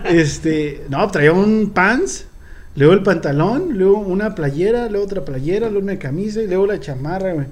este. 0.08 0.84
No, 0.88 1.06
traía 1.10 1.32
un 1.32 1.70
pants, 1.74 2.26
luego 2.76 2.92
el 2.94 3.02
pantalón, 3.02 3.76
luego 3.78 3.98
una 3.98 4.34
playera, 4.34 4.88
luego 4.88 5.04
otra 5.04 5.24
playera, 5.24 5.68
luego 5.68 5.84
una 5.84 5.98
camisa 5.98 6.42
y 6.42 6.46
luego 6.46 6.66
la 6.66 6.80
chamarra, 6.80 7.32
güey. 7.32 7.46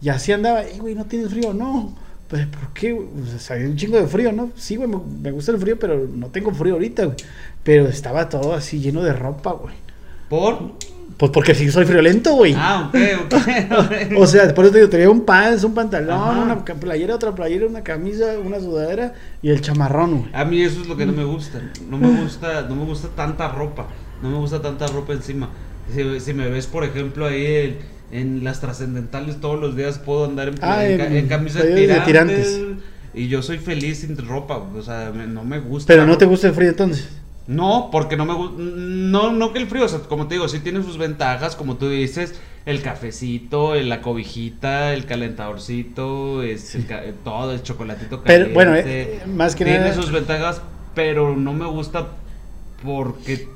Y 0.00 0.08
así 0.08 0.32
andaba, 0.32 0.62
"Ey, 0.62 0.78
güey, 0.78 0.94
¿no 0.94 1.04
tienes 1.04 1.30
frío? 1.30 1.54
No. 1.54 1.94
Pues, 2.28 2.46
¿por 2.46 2.72
qué? 2.72 2.92
O 2.94 3.38
sea, 3.38 3.56
un 3.56 3.76
chingo 3.76 3.98
de 3.98 4.06
frío, 4.06 4.32
¿no? 4.32 4.50
Sí, 4.56 4.76
güey, 4.76 4.88
me, 4.88 5.30
gusta 5.30 5.52
el 5.52 5.58
frío, 5.58 5.78
pero 5.78 6.08
no 6.12 6.28
tengo 6.28 6.52
frío 6.52 6.74
ahorita, 6.74 7.04
güey. 7.04 7.16
Pero 7.62 7.86
estaba 7.86 8.28
todo 8.28 8.54
así 8.54 8.80
lleno 8.80 9.02
de 9.02 9.12
ropa, 9.12 9.52
güey. 9.52 9.74
¿Por? 10.28 10.72
Pues 11.16 11.30
porque 11.30 11.54
sí 11.54 11.70
soy 11.70 11.84
friolento, 11.84 12.34
güey. 12.34 12.54
Ah, 12.56 12.88
ok, 12.88 12.98
ok. 13.26 14.16
O 14.18 14.26
sea, 14.26 14.52
por 14.52 14.64
eso 14.64 14.72
te 14.72 14.78
digo, 14.78 14.90
traía 14.90 15.10
un 15.10 15.20
pants, 15.20 15.62
un 15.62 15.74
pantalón, 15.74 16.18
Ajá. 16.20 16.42
una 16.42 16.64
playera, 16.64 17.14
otra 17.14 17.34
playera, 17.34 17.66
una 17.66 17.82
camisa, 17.82 18.36
una 18.44 18.58
sudadera 18.58 19.14
y 19.40 19.50
el 19.50 19.60
chamarrón, 19.60 20.18
güey. 20.22 20.30
A 20.32 20.44
mí 20.44 20.60
eso 20.62 20.80
es 20.80 20.88
lo 20.88 20.96
que 20.96 21.06
no 21.06 21.12
me 21.12 21.24
gusta. 21.24 21.60
No 21.88 21.98
me 21.98 22.08
gusta, 22.22 22.62
no 22.62 22.74
me 22.74 22.84
gusta 22.84 23.08
tanta 23.14 23.48
ropa. 23.48 23.86
No 24.22 24.30
me 24.30 24.36
gusta 24.38 24.60
tanta 24.62 24.86
ropa 24.86 25.12
encima. 25.12 25.48
Si, 25.92 26.20
si 26.20 26.32
me 26.32 26.48
ves, 26.48 26.66
por 26.66 26.84
ejemplo, 26.84 27.26
ahí 27.26 27.76
en, 28.10 28.18
en 28.20 28.44
las 28.44 28.60
trascendentales 28.60 29.40
todos 29.40 29.60
los 29.60 29.76
días 29.76 29.98
puedo 29.98 30.24
andar 30.24 30.48
en, 30.48 30.54
Ah, 30.62 30.84
en, 30.86 30.98
ca- 30.98 31.06
en 31.06 31.16
en 31.16 31.28
camisas 31.28 31.62
de 31.62 32.00
tirantes. 32.06 32.60
Y 33.12 33.28
yo 33.28 33.42
soy 33.42 33.58
feliz 33.58 33.98
sin 34.00 34.16
ropa. 34.16 34.56
O 34.58 34.82
sea, 34.82 35.12
me- 35.14 35.26
no 35.26 35.44
me 35.44 35.58
gusta. 35.60 35.92
Pero 35.92 36.06
no 36.06 36.16
te 36.18 36.24
gusta 36.26 36.48
el 36.48 36.54
frío 36.54 36.70
entonces. 36.70 37.08
No, 37.46 37.90
porque 37.92 38.16
no 38.16 38.24
me 38.24 38.32
gusta. 38.34 38.56
No, 38.58 39.30
no 39.32 39.52
que 39.52 39.58
el 39.58 39.66
frío, 39.66 39.84
o 39.84 39.88
sea, 39.88 39.98
como 40.00 40.26
te 40.26 40.34
digo, 40.36 40.48
sí 40.48 40.60
tiene 40.60 40.82
sus 40.82 40.96
ventajas, 40.96 41.54
como 41.56 41.76
tú 41.76 41.90
dices, 41.90 42.34
el 42.64 42.80
cafecito, 42.80 43.74
el- 43.74 43.90
la 43.90 44.00
cobijita, 44.00 44.94
el 44.94 45.04
calentadorcito, 45.04 46.42
es 46.42 46.74
el 46.74 46.86
ca- 46.86 47.02
todo, 47.22 47.52
el 47.52 47.62
chocolatito 47.62 48.22
Pero, 48.24 48.48
bueno, 48.54 48.74
eh, 48.74 49.20
más 49.26 49.54
que 49.54 49.64
tiene 49.64 49.80
nada- 49.80 49.94
sus 49.94 50.10
ventajas, 50.10 50.62
pero 50.94 51.36
no 51.36 51.52
me 51.52 51.66
gusta 51.66 52.08
porque 52.82 53.46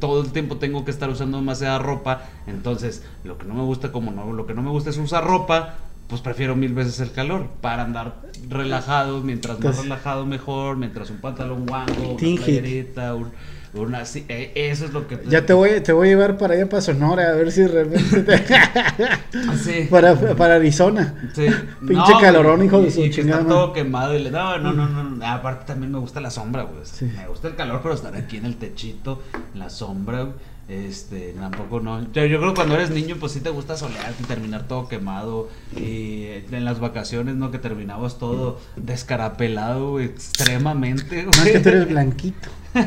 todo 0.00 0.22
el 0.22 0.32
tiempo 0.32 0.56
tengo 0.56 0.84
que 0.84 0.90
estar 0.90 1.08
usando 1.10 1.38
demasiada 1.38 1.78
ropa. 1.78 2.22
Entonces, 2.46 3.02
lo 3.24 3.38
que 3.38 3.44
no 3.46 3.54
me 3.54 3.62
gusta, 3.62 3.92
como 3.92 4.10
no, 4.10 4.32
lo 4.32 4.46
que 4.46 4.54
no 4.54 4.62
me 4.62 4.70
gusta 4.70 4.90
es 4.90 4.98
usar 4.98 5.24
ropa, 5.24 5.74
pues 6.08 6.20
prefiero 6.20 6.54
mil 6.54 6.72
veces 6.72 7.00
el 7.00 7.10
calor 7.10 7.48
para 7.60 7.82
andar 7.82 8.22
relajado, 8.48 9.22
mientras 9.22 9.54
más 9.56 9.64
Entonces- 9.64 9.82
relajado 9.84 10.24
mejor, 10.26 10.76
mientras 10.76 11.10
un 11.10 11.18
pantalón 11.18 11.66
guango, 11.66 12.10
una 12.10 12.16
playerita, 12.18 13.14
un- 13.14 13.32
una 13.80 14.02
eh, 14.02 14.52
eso 14.54 14.84
es 14.84 14.92
lo 14.92 15.06
que 15.06 15.18
Ya 15.28 15.44
te 15.46 15.52
voy, 15.52 15.80
te 15.80 15.92
voy 15.92 16.08
a 16.08 16.10
llevar 16.10 16.38
para 16.38 16.54
allá, 16.54 16.68
para 16.68 16.82
Sonora, 16.82 17.30
a 17.30 17.32
ver 17.32 17.52
si 17.52 17.66
realmente 17.66 18.22
te... 18.22 18.36
Sí. 19.62 19.86
para, 19.90 20.14
para 20.14 20.56
Arizona. 20.56 21.30
Sí. 21.34 21.46
Pinche 21.86 22.12
calorón, 22.20 22.64
hijo 22.64 22.80
de 22.80 22.90
su 22.90 23.04
y 23.04 23.10
chingada 23.10 23.42
está 23.42 23.52
todo 23.52 23.72
quemado 23.72 24.14
y 24.14 24.22
le 24.22 24.30
no, 24.30 24.58
no, 24.58 24.72
no, 24.72 24.88
no, 24.88 25.02
no. 25.02 25.26
aparte 25.26 25.66
también 25.66 25.92
me 25.92 25.98
gusta 25.98 26.20
la 26.20 26.30
sombra, 26.30 26.62
güey. 26.62 26.82
Me 27.16 27.28
gusta 27.28 27.48
el 27.48 27.56
calor, 27.56 27.80
pero 27.82 27.94
estar 27.94 28.14
aquí 28.16 28.36
en 28.36 28.46
el 28.46 28.56
techito, 28.56 29.22
en 29.52 29.60
la 29.60 29.70
sombra, 29.70 30.22
güey, 30.22 30.34
este, 30.68 31.32
tampoco 31.38 31.80
no. 31.80 32.00
Yo, 32.12 32.24
yo 32.26 32.38
creo 32.38 32.50
que 32.50 32.56
cuando 32.56 32.74
eres 32.74 32.90
niño, 32.90 33.16
pues 33.20 33.32
sí 33.32 33.40
te 33.40 33.50
gusta 33.50 33.76
solearte 33.76 34.22
y 34.22 34.26
terminar 34.26 34.66
todo 34.66 34.88
quemado. 34.88 35.48
Y 35.76 36.26
en 36.50 36.64
las 36.64 36.80
vacaciones, 36.80 37.36
¿no? 37.36 37.50
Que 37.50 37.58
terminabas 37.58 38.18
todo 38.18 38.58
descarapelado, 38.76 39.90
güey, 39.92 40.06
extremadamente, 40.06 41.24
güey. 41.24 41.26
Más 41.38 41.44
que 41.48 41.60
tú 41.60 41.68
eres 41.68 41.88
blanquito. 41.88 42.48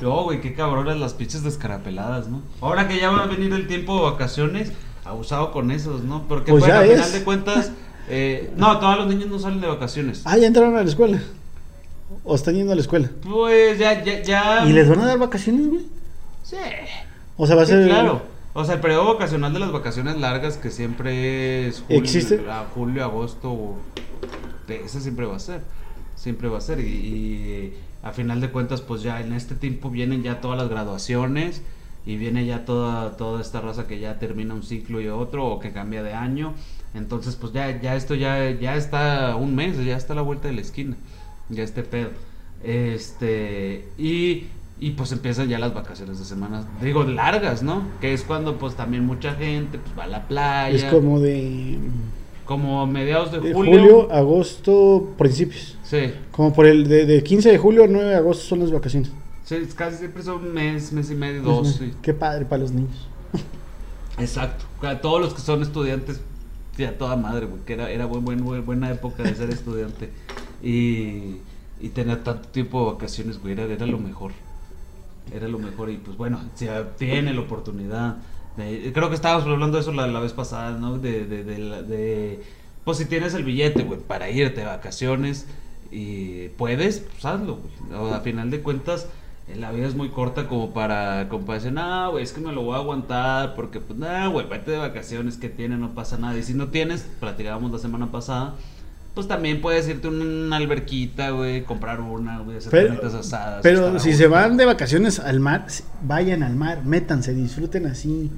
No, 0.00 0.22
güey, 0.24 0.40
qué 0.40 0.54
cabronas 0.54 0.96
las 0.98 1.14
pinches 1.14 1.42
descarapeladas, 1.42 2.28
¿no? 2.28 2.42
Ahora 2.60 2.86
que 2.86 2.98
ya 3.00 3.10
va 3.10 3.24
a 3.24 3.26
venir 3.26 3.52
el 3.52 3.66
tiempo 3.66 3.96
de 3.96 4.02
vacaciones, 4.12 4.70
abusado 5.04 5.50
con 5.50 5.70
esos, 5.72 6.04
¿no? 6.04 6.28
Porque, 6.28 6.52
Pues 6.52 6.60
bueno, 6.62 6.78
al 6.78 6.88
final 6.88 7.12
de 7.12 7.24
cuentas, 7.24 7.72
Eh, 8.08 8.52
no, 8.56 8.78
todos 8.78 8.98
los 8.98 9.06
niños 9.08 9.28
no 9.30 9.38
salen 9.38 9.60
de 9.62 9.66
vacaciones. 9.66 10.22
Ah, 10.26 10.36
ya 10.36 10.46
entraron 10.46 10.76
a 10.76 10.82
la 10.82 10.88
escuela. 10.88 11.20
O 12.22 12.34
están 12.34 12.54
yendo 12.54 12.72
a 12.72 12.74
la 12.74 12.82
escuela. 12.82 13.10
Pues 13.22 13.78
ya, 13.78 14.04
ya, 14.04 14.22
ya. 14.22 14.66
¿Y 14.68 14.72
les 14.72 14.88
van 14.88 15.00
a 15.00 15.06
dar 15.06 15.18
vacaciones, 15.18 15.66
güey? 15.68 15.86
Sí. 16.42 16.56
O 17.36 17.46
sea, 17.46 17.56
va 17.56 17.62
a 17.62 17.66
Sí, 17.66 17.72
ser. 17.72 17.88
claro. 17.88 18.22
O 18.52 18.64
sea, 18.64 18.74
el 18.76 18.80
periodo 18.80 19.14
vacacional 19.14 19.52
de 19.52 19.58
las 19.58 19.72
vacaciones 19.72 20.16
largas 20.18 20.56
que 20.56 20.70
siempre 20.70 21.66
es 21.66 21.80
julio, 21.80 21.98
¿Existe? 22.02 22.44
a 22.48 22.64
julio, 22.72 23.02
agosto, 23.04 23.74
ese 24.68 25.00
siempre 25.00 25.26
va 25.26 25.36
a 25.36 25.40
ser, 25.40 25.60
siempre 26.14 26.48
va 26.48 26.58
a 26.58 26.60
ser 26.60 26.80
y, 26.80 26.84
y 26.84 27.74
a 28.02 28.12
final 28.12 28.40
de 28.40 28.50
cuentas 28.50 28.80
pues 28.80 29.02
ya 29.02 29.20
en 29.20 29.32
este 29.32 29.54
tiempo 29.56 29.90
vienen 29.90 30.22
ya 30.22 30.40
todas 30.40 30.56
las 30.58 30.68
graduaciones 30.68 31.62
y 32.06 32.16
viene 32.16 32.46
ya 32.46 32.64
toda 32.64 33.16
toda 33.16 33.40
esta 33.40 33.60
raza 33.60 33.86
que 33.86 33.98
ya 33.98 34.18
termina 34.18 34.54
un 34.54 34.62
ciclo 34.62 35.00
y 35.00 35.08
otro 35.08 35.46
o 35.46 35.58
que 35.58 35.72
cambia 35.72 36.02
de 36.02 36.12
año, 36.14 36.54
entonces 36.94 37.34
pues 37.36 37.52
ya 37.52 37.80
ya 37.80 37.96
esto 37.96 38.14
ya 38.14 38.50
ya 38.52 38.76
está 38.76 39.34
un 39.36 39.54
mes, 39.56 39.82
ya 39.84 39.96
está 39.96 40.12
a 40.12 40.16
la 40.16 40.22
vuelta 40.22 40.48
de 40.48 40.54
la 40.54 40.60
esquina, 40.60 40.96
ya 41.48 41.64
este 41.64 41.82
pedo. 41.82 42.10
Este, 42.62 43.88
y 43.98 44.46
y 44.80 44.90
pues 44.92 45.12
empiezan 45.12 45.48
ya 45.48 45.58
las 45.58 45.72
vacaciones 45.72 46.18
de 46.18 46.24
semana, 46.24 46.64
digo, 46.82 47.04
largas, 47.04 47.62
¿no? 47.62 47.82
Que 48.00 48.12
es 48.12 48.22
cuando 48.22 48.58
pues 48.58 48.74
también 48.74 49.04
mucha 49.06 49.34
gente 49.34 49.78
pues 49.78 49.98
va 49.98 50.04
a 50.04 50.08
la 50.08 50.26
playa. 50.28 50.74
Es 50.76 50.84
como 50.92 51.20
de. 51.20 51.78
como 52.44 52.86
mediados 52.86 53.32
de 53.32 53.40
de 53.40 53.54
julio. 53.54 53.72
julio. 53.80 54.12
agosto, 54.12 55.14
principios. 55.16 55.78
Sí, 55.84 56.12
Como 56.32 56.52
por 56.52 56.66
el 56.66 56.88
de, 56.88 57.06
de 57.06 57.22
15 57.22 57.50
de 57.52 57.58
julio 57.58 57.84
a 57.84 57.86
9 57.86 58.08
de 58.08 58.16
agosto 58.16 58.44
son 58.44 58.60
las 58.60 58.72
vacaciones. 58.72 59.10
sí, 59.44 59.56
casi 59.76 59.98
siempre 59.98 60.22
son 60.22 60.52
mes, 60.52 60.92
mes 60.92 61.10
y 61.10 61.14
medio, 61.14 61.42
dos, 61.42 61.80
me- 61.80 61.86
sí. 61.88 61.94
Qué 62.02 62.12
padre 62.14 62.44
para 62.44 62.62
los 62.62 62.72
niños. 62.72 63.08
Exacto. 64.18 64.64
A 64.86 65.00
todos 65.00 65.20
los 65.20 65.34
que 65.34 65.40
son 65.40 65.62
estudiantes, 65.62 66.20
sí, 66.76 66.84
a 66.84 66.96
toda 66.98 67.16
madre, 67.16 67.46
güey, 67.46 67.62
que 67.64 67.72
era, 67.74 67.90
era 67.90 68.06
buen, 68.06 68.24
buen, 68.24 68.44
buen- 68.44 68.64
buena 68.64 68.90
época 68.90 69.22
de 69.22 69.34
ser 69.34 69.50
estudiante. 69.50 70.10
Y, 70.62 71.36
y 71.80 71.88
tener 71.92 72.22
tanto 72.24 72.48
tiempo 72.48 72.84
de 72.86 72.92
vacaciones, 72.92 73.40
güey, 73.40 73.52
era, 73.54 73.64
era 73.64 73.86
lo 73.86 73.98
mejor. 73.98 74.32
Era 75.32 75.48
lo 75.48 75.58
mejor. 75.58 75.90
Y 75.90 75.96
pues 75.96 76.16
bueno, 76.16 76.40
si 76.54 76.66
tiene 76.98 77.32
la 77.34 77.40
oportunidad. 77.40 78.16
de- 78.56 78.92
creo 78.92 79.08
que 79.08 79.14
estábamos 79.16 79.44
hablando 79.46 79.76
de 79.76 79.82
eso 79.82 79.92
la, 79.92 80.06
vez 80.20 80.32
pasada, 80.32 80.78
¿no? 80.78 80.98
De, 80.98 81.24
de, 81.26 81.44
de, 81.44 82.42
pues 82.84 82.98
si 82.98 83.06
tienes 83.06 83.34
el 83.34 83.44
billete, 83.44 83.82
güey, 83.84 83.98
para 84.00 84.28
irte 84.30 84.60
de 84.60 84.66
vacaciones 84.66 85.46
y 85.90 86.48
puedes, 86.50 87.00
pues 87.00 87.24
hazlo, 87.24 87.58
güey. 87.90 88.12
A 88.12 88.20
final 88.20 88.50
de 88.50 88.60
cuentas, 88.60 89.08
eh, 89.48 89.56
la 89.56 89.72
vida 89.72 89.86
es 89.86 89.94
muy 89.94 90.10
corta 90.10 90.46
como 90.48 90.72
para, 90.72 91.28
como 91.28 91.46
para 91.46 91.70
no, 91.70 92.12
güey, 92.12 92.24
es 92.24 92.32
que 92.32 92.40
me 92.40 92.52
lo 92.52 92.62
voy 92.62 92.74
a 92.74 92.78
aguantar 92.78 93.54
porque, 93.54 93.80
pues, 93.80 93.98
no, 93.98 94.30
güey, 94.30 94.48
vete 94.48 94.70
de 94.72 94.78
vacaciones, 94.78 95.36
que 95.36 95.48
tiene, 95.48 95.76
no 95.76 95.94
pasa 95.94 96.16
nada. 96.18 96.36
Y 96.38 96.42
si 96.42 96.54
no 96.54 96.68
tienes, 96.68 97.02
platicábamos 97.20 97.72
la 97.72 97.78
semana 97.78 98.10
pasada, 98.10 98.54
pues 99.14 99.28
también 99.28 99.60
puedes 99.60 99.88
irte 99.88 100.08
a 100.08 100.10
una 100.10 100.56
alberquita, 100.56 101.30
güey, 101.30 101.62
comprar 101.64 102.00
una, 102.00 102.40
güey, 102.40 102.56
hacer 102.58 102.70
Pero- 102.70 103.06
asadas. 103.18 103.60
Pero 103.62 103.98
si 104.00 104.12
se 104.12 104.26
van 104.26 104.56
de 104.56 104.64
vacaciones 104.64 105.20
al 105.20 105.38
mar, 105.40 105.66
vayan 106.02 106.42
al 106.42 106.56
mar, 106.56 106.84
métanse, 106.84 107.32
disfruten 107.32 107.86
así. 107.86 108.30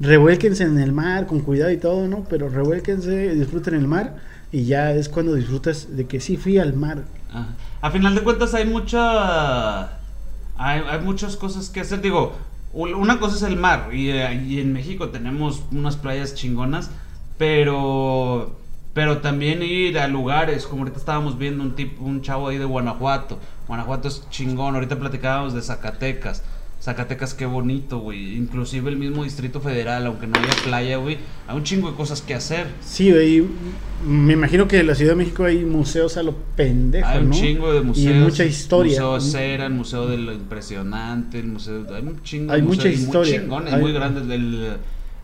Revuélquense 0.00 0.64
en 0.64 0.78
el 0.78 0.92
mar 0.92 1.26
con 1.26 1.40
cuidado 1.40 1.70
y 1.70 1.76
todo, 1.76 2.08
¿no? 2.08 2.24
Pero 2.28 2.48
revuélquense, 2.48 3.34
disfruten 3.34 3.74
el 3.74 3.86
mar 3.86 4.16
y 4.50 4.64
ya 4.64 4.92
es 4.92 5.08
cuando 5.08 5.34
disfrutas 5.34 5.94
de 5.96 6.06
que 6.06 6.20
sí 6.20 6.36
fui 6.36 6.58
al 6.58 6.74
mar. 6.74 7.04
Ajá. 7.30 7.48
A 7.82 7.90
final 7.90 8.14
de 8.14 8.22
cuentas 8.22 8.54
hay 8.54 8.64
mucha... 8.64 9.98
Hay, 10.56 10.80
hay 10.88 11.00
muchas 11.02 11.36
cosas 11.36 11.68
que 11.68 11.80
hacer. 11.80 12.00
Digo, 12.00 12.32
una 12.72 13.18
cosa 13.20 13.36
es 13.36 13.42
el 13.42 13.56
mar 13.56 13.90
y, 13.92 14.10
eh, 14.10 14.34
y 14.48 14.60
en 14.60 14.72
México 14.72 15.10
tenemos 15.10 15.62
unas 15.70 15.96
playas 15.96 16.34
chingonas, 16.34 16.90
pero... 17.38 18.58
Pero 18.94 19.18
también 19.18 19.62
ir 19.62 19.98
a 19.98 20.06
lugares, 20.08 20.66
como 20.66 20.82
ahorita 20.82 20.98
estábamos 21.00 21.36
viendo 21.36 21.62
un 21.64 21.74
tipo, 21.74 22.04
un 22.04 22.22
chavo 22.22 22.48
ahí 22.48 22.58
de 22.58 22.64
Guanajuato. 22.64 23.38
Guanajuato 23.66 24.06
es 24.08 24.22
chingón, 24.30 24.74
ahorita 24.76 24.98
platicábamos 24.98 25.52
de 25.52 25.62
Zacatecas. 25.62 26.42
Zacatecas, 26.80 27.32
qué 27.34 27.46
bonito, 27.46 27.98
güey. 27.98 28.36
Inclusive 28.36 28.90
el 28.90 28.96
mismo 28.98 29.24
Distrito 29.24 29.60
Federal, 29.60 30.06
aunque 30.06 30.26
no 30.26 30.38
haya 30.38 30.52
playa, 30.64 30.98
güey, 30.98 31.16
hay 31.48 31.56
un 31.56 31.64
chingo 31.64 31.90
de 31.90 31.96
cosas 31.96 32.20
que 32.20 32.34
hacer. 32.34 32.66
Sí, 32.82 33.10
güey, 33.10 33.42
me 34.06 34.34
imagino 34.34 34.68
que 34.68 34.78
en 34.80 34.86
la 34.88 34.94
Ciudad 34.94 35.12
de 35.12 35.16
México 35.16 35.44
hay 35.44 35.64
museos 35.64 36.16
a 36.18 36.22
lo 36.22 36.34
pendejo, 36.56 37.08
Hay 37.08 37.20
un 37.22 37.30
¿no? 37.30 37.34
chingo 37.36 37.72
de 37.72 37.80
museos. 37.80 38.04
Y 38.06 38.08
hay 38.12 38.20
mucha 38.20 38.44
historia. 38.44 39.00
Museo 39.00 39.14
de 39.14 39.20
Cera, 39.22 39.66
el 39.66 39.72
Museo 39.72 40.06
de 40.06 40.18
lo 40.18 40.32
Impresionante, 40.34 41.38
el 41.40 41.46
museo. 41.46 41.86
Hay 41.94 42.02
un 42.02 42.22
chingo 42.22 42.52
Hay 42.52 42.60
de 42.60 42.66
mucha 42.66 42.76
museos 42.84 43.00
y 43.00 43.02
historia. 43.02 43.32
Muy 43.32 43.40
chingones, 43.40 43.72
Hay- 43.72 43.80
muy 43.80 43.92
grandes. 43.92 44.28
El, 44.28 44.68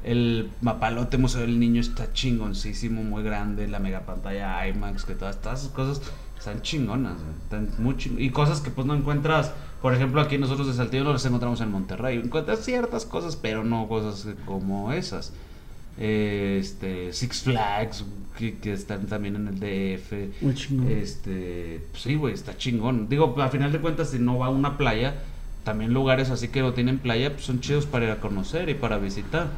el 0.04 0.50
Mapalote 0.62 1.18
Museo 1.18 1.42
del 1.42 1.58
Niño 1.60 1.80
está 1.80 2.12
chingoncísimo, 2.12 3.02
muy 3.02 3.22
grande. 3.22 3.68
La 3.68 3.78
mega 3.78 4.00
pantalla 4.00 4.66
IMAX, 4.68 5.04
que 5.04 5.14
todas, 5.14 5.40
todas 5.40 5.60
esas 5.60 5.72
cosas 5.72 6.00
están 6.38 6.62
chingonas. 6.62 7.18
Están 7.44 7.68
muy 7.78 7.94
ching- 7.96 8.16
Y 8.18 8.30
cosas 8.30 8.60
que 8.60 8.70
pues 8.70 8.86
no 8.86 8.94
encuentras. 8.94 9.52
Por 9.82 9.94
ejemplo, 9.94 10.20
aquí 10.20 10.36
nosotros 10.38 10.66
de 10.68 10.74
Saltillo 10.74 11.04
no 11.04 11.12
las 11.12 11.24
encontramos 11.26 11.60
en 11.60 11.70
Monterrey. 11.70 12.18
Encuentras 12.18 12.60
ciertas 12.64 13.04
cosas, 13.06 13.36
pero 13.36 13.64
no 13.64 13.88
cosas 13.88 14.26
como 14.46 14.92
esas. 14.92 15.32
Este, 15.98 17.12
Six 17.12 17.42
Flags, 17.42 18.04
que, 18.38 18.56
que 18.58 18.72
están 18.72 19.06
también 19.06 19.36
en 19.36 19.48
el 19.48 19.60
DF. 19.60 20.42
Muy 20.42 20.54
chingón. 20.54 20.90
Este, 20.90 21.84
pues 21.90 22.02
sí, 22.02 22.14
güey, 22.14 22.32
está 22.34 22.56
chingón. 22.56 23.08
Digo, 23.08 23.34
a 23.40 23.48
final 23.48 23.70
de 23.72 23.80
cuentas, 23.80 24.10
si 24.10 24.18
no 24.18 24.38
va 24.38 24.46
a 24.46 24.50
una 24.50 24.78
playa, 24.78 25.14
también 25.64 25.92
lugares 25.92 26.30
así 26.30 26.48
que 26.48 26.62
no 26.62 26.72
tienen 26.72 26.98
playa, 26.98 27.32
pues 27.32 27.44
son 27.44 27.60
chidos 27.60 27.84
para 27.86 28.06
ir 28.06 28.10
a 28.12 28.16
conocer 28.20 28.68
y 28.70 28.74
para 28.74 28.98
visitar. 28.98 29.48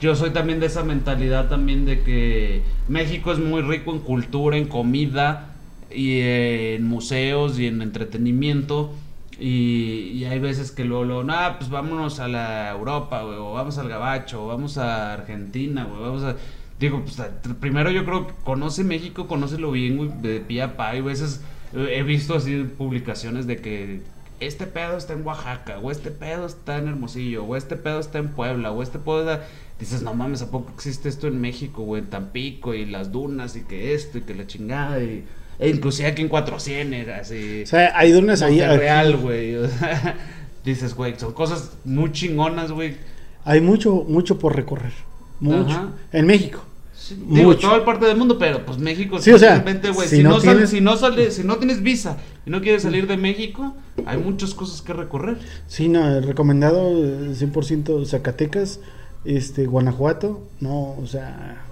Yo 0.00 0.16
soy 0.16 0.30
también 0.30 0.60
de 0.60 0.66
esa 0.66 0.82
mentalidad 0.82 1.48
también 1.48 1.84
de 1.84 2.00
que 2.00 2.62
México 2.88 3.32
es 3.32 3.38
muy 3.38 3.60
rico 3.60 3.92
en 3.92 3.98
cultura, 3.98 4.56
en 4.56 4.66
comida 4.66 5.52
y 5.90 6.20
en 6.20 6.86
museos 6.86 7.58
y 7.58 7.66
en 7.66 7.82
entretenimiento. 7.82 8.94
Y, 9.38 10.24
hay 10.24 10.38
veces 10.38 10.70
que 10.70 10.84
luego, 10.84 11.04
luego, 11.04 11.24
nah, 11.24 11.56
pues 11.56 11.70
vámonos 11.70 12.20
a 12.20 12.28
la 12.28 12.70
Europa, 12.70 13.22
güey, 13.22 13.38
o 13.38 13.52
vamos 13.52 13.78
al 13.78 13.88
Gabacho, 13.88 14.44
o 14.44 14.48
vamos 14.48 14.76
a 14.76 15.14
Argentina, 15.14 15.84
güey, 15.84 16.00
vamos 16.00 16.22
a... 16.22 16.36
Digo, 16.78 17.02
pues 17.02 17.20
primero 17.58 17.90
yo 17.90 18.04
creo 18.04 18.26
que 18.26 18.34
conoce 18.44 18.84
México, 18.84 19.26
conócelo 19.26 19.70
bien, 19.70 20.22
de 20.22 20.40
pie 20.40 20.62
a 20.62 20.76
pa. 20.76 20.94
Y 20.94 21.00
a 21.00 21.02
veces 21.02 21.42
eh, 21.74 21.94
he 21.96 22.02
visto 22.02 22.34
así 22.34 22.64
publicaciones 22.76 23.46
de 23.46 23.56
que 23.58 24.02
este 24.40 24.66
pedo 24.66 24.96
está 24.96 25.12
en 25.12 25.26
Oaxaca, 25.26 25.78
o 25.78 25.90
este 25.90 26.10
pedo 26.10 26.46
está 26.46 26.78
en 26.78 26.88
Hermosillo, 26.88 27.44
o 27.44 27.56
este 27.56 27.76
pedo 27.76 28.00
está 28.00 28.18
en 28.18 28.28
Puebla, 28.28 28.72
o 28.72 28.82
este 28.82 28.98
pedo 28.98 29.20
está... 29.20 29.46
Dices, 29.80 30.02
no 30.02 30.12
mames, 30.14 30.42
¿a 30.42 30.50
poco 30.50 30.70
existe 30.74 31.08
esto 31.08 31.26
en 31.26 31.40
México, 31.40 31.82
güey? 31.82 32.02
En 32.02 32.10
Tampico, 32.10 32.74
y 32.74 32.84
las 32.86 33.10
dunas, 33.10 33.56
y 33.56 33.62
que 33.62 33.94
esto, 33.94 34.18
y 34.18 34.20
que 34.22 34.34
la 34.34 34.46
chingada, 34.46 35.02
y... 35.02 35.24
E 35.58 35.68
inclusive 35.68 36.08
aquí 36.08 36.22
en 36.22 36.28
Cuatro 36.28 36.58
Ciénegas, 36.60 37.30
y... 37.32 37.62
O 37.62 37.66
sea, 37.66 37.92
hay 37.98 38.12
dunas 38.12 38.40
ahí. 38.42 38.60
Aquí. 38.60 39.12
güey. 39.14 39.56
o 39.56 39.68
sea, 39.68 40.16
dices, 40.64 40.94
güey, 40.94 41.14
son 41.18 41.32
cosas 41.32 41.72
muy 41.84 42.12
chingonas, 42.12 42.72
güey. 42.72 42.96
Hay 43.44 43.60
mucho, 43.60 44.04
mucho 44.06 44.38
por 44.38 44.54
recorrer. 44.54 44.92
Mucho. 45.40 45.70
Ajá. 45.70 45.88
En 46.12 46.26
México. 46.26 46.62
Sí, 46.94 47.14
Digo, 47.28 47.48
Mucho. 47.48 47.60
toda 47.60 47.76
el 47.76 47.82
parte 47.82 48.04
del 48.06 48.16
mundo, 48.18 48.38
pero 48.38 48.64
pues 48.66 48.76
México 48.78 49.18
Sí, 49.18 49.32
o 49.32 49.38
sea, 49.38 49.54
simplemente, 49.54 49.90
güey, 49.90 50.06
si 50.06 50.16
si, 50.18 50.22
no 50.22 50.30
no 50.30 50.38
tienes- 50.40 50.68
si 50.70 50.80
no 50.82 50.96
sale- 50.98 51.30
si 51.30 51.42
no 51.44 51.56
tienes 51.56 51.82
visa 51.82 52.18
y 52.46 52.50
no 52.50 52.60
quieres 52.60 52.82
salir 52.82 53.06
de 53.06 53.16
México, 53.16 53.74
hay 54.04 54.18
muchas 54.18 54.52
cosas 54.54 54.82
que 54.82 54.92
recorrer. 54.92 55.38
Sí, 55.66 55.88
no, 55.88 56.20
recomendado 56.20 56.90
eh, 57.04 57.32
100% 57.34 58.04
Zacatecas, 58.06 58.80
este, 59.24 59.66
Guanajuato, 59.66 60.40
no, 60.60 60.92
o 60.92 61.06
sea, 61.06 61.62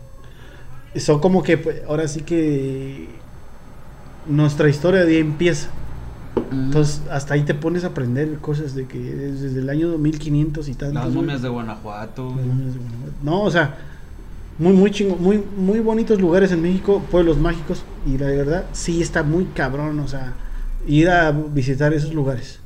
son 0.96 1.20
como 1.20 1.42
que, 1.42 1.58
pues, 1.58 1.82
ahora 1.88 2.08
sí 2.08 2.20
que 2.20 3.08
nuestra 4.26 4.68
historia 4.68 5.04
de 5.04 5.16
ahí 5.16 5.20
empieza. 5.20 5.70
Entonces, 6.52 7.02
hasta 7.10 7.34
ahí 7.34 7.42
te 7.42 7.54
pones 7.54 7.84
a 7.84 7.88
aprender 7.88 8.38
cosas 8.38 8.74
de 8.74 8.86
que 8.86 9.28
es 9.28 9.40
desde 9.40 9.60
el 9.60 9.68
año 9.68 9.98
1500 9.98 10.68
y 10.68 10.74
tantos. 10.74 11.04
las 11.04 11.12
momias 11.12 11.42
de 11.42 11.48
Guanajuato, 11.48 12.34
Las 12.36 12.46
momias 12.46 12.74
de 12.74 12.80
Guanajuato. 12.80 13.12
No, 13.22 13.42
o 13.42 13.50
sea, 13.50 13.76
muy, 14.58 14.72
muy 14.72 14.90
chingo, 14.90 15.16
muy, 15.16 15.42
muy 15.56 15.80
bonitos 15.80 16.20
lugares 16.20 16.52
en 16.52 16.62
México, 16.62 17.02
pueblos 17.10 17.38
mágicos, 17.38 17.82
y 18.06 18.18
la 18.18 18.26
verdad, 18.26 18.66
sí 18.72 19.02
está 19.02 19.22
muy 19.22 19.46
cabrón, 19.46 19.98
o 20.00 20.08
sea, 20.08 20.34
ir 20.86 21.10
a 21.10 21.30
visitar 21.32 21.92
esos 21.92 22.14
lugares. 22.14 22.60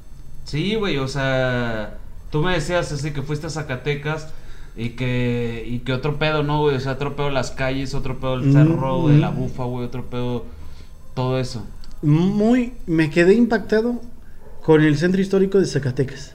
Sí, 0.45 0.75
güey, 0.75 0.99
o 0.99 1.09
sea, 1.09 1.99
tú 2.31 2.43
me 2.43 2.53
decías 2.55 2.93
así 2.93 3.13
que 3.13 3.23
fuiste 3.23 3.47
a 3.47 3.51
Zacatecas 3.51 4.29
y 4.77 4.91
que 4.91 5.65
y 5.69 5.81
que 5.81 5.93
otro 5.93 6.19
pedo, 6.19 6.43
¿no, 6.43 6.61
güey? 6.63 6.77
O 6.77 6.81
sea, 6.81 6.93
otro 6.93 7.15
pedo 7.17 7.31
las 7.31 7.51
calles, 7.51 7.95
otro 7.95 8.19
pedo 8.19 8.35
el 8.35 8.47
Mm, 8.49 8.53
cerro, 8.53 9.01
güey, 9.03 9.19
la 9.19 9.31
mm. 9.31 9.37
bufa, 9.37 9.65
güey, 9.65 9.85
otro 9.87 10.05
pedo 10.07 10.45
todo 11.15 11.39
eso. 11.39 11.63
Muy, 12.03 12.73
me 12.87 13.11
quedé 13.11 13.35
impactado 13.35 14.01
con 14.65 14.83
el 14.83 14.97
centro 14.97 15.21
histórico 15.21 15.59
de 15.61 15.67
Zacatecas. 15.67 16.35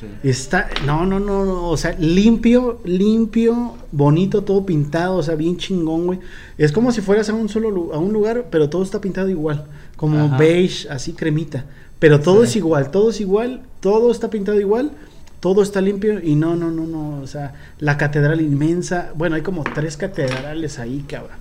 Sí. 0.00 0.06
Está, 0.22 0.68
no, 0.86 1.06
no, 1.06 1.18
no, 1.18 1.44
no, 1.44 1.68
o 1.70 1.76
sea, 1.76 1.92
limpio, 1.98 2.78
limpio, 2.84 3.74
bonito, 3.90 4.42
todo 4.44 4.64
pintado, 4.64 5.16
o 5.16 5.22
sea, 5.24 5.34
bien 5.34 5.56
chingón, 5.56 6.06
güey. 6.06 6.20
Es 6.56 6.70
como 6.72 6.92
si 6.92 7.00
fueras 7.00 7.28
a 7.30 7.34
un 7.34 7.48
solo 7.48 7.92
a 7.92 7.98
un 7.98 8.12
lugar, 8.12 8.46
pero 8.50 8.68
todo 8.68 8.82
está 8.82 9.00
pintado 9.00 9.28
igual, 9.28 9.64
como 9.96 10.26
Ajá. 10.26 10.36
beige, 10.36 10.88
así 10.88 11.12
cremita. 11.14 11.64
Pero 11.98 12.20
todo 12.20 12.42
Sí. 12.42 12.50
es 12.50 12.56
igual, 12.56 12.90
todo 12.92 13.10
es 13.10 13.20
igual, 13.20 13.62
todo 13.80 14.12
está 14.12 14.30
pintado 14.30 14.60
igual, 14.60 14.92
todo 15.40 15.62
está 15.62 15.80
limpio 15.80 16.20
y 16.22 16.34
no, 16.34 16.56
no, 16.56 16.70
no, 16.70 16.86
no, 16.86 17.20
o 17.20 17.26
sea, 17.26 17.54
la 17.78 17.96
catedral 17.96 18.40
inmensa, 18.40 19.12
bueno, 19.14 19.36
hay 19.36 19.42
como 19.42 19.64
tres 19.64 19.96
catedrales 19.96 20.78
ahí, 20.78 21.04
cabrón. 21.08 21.36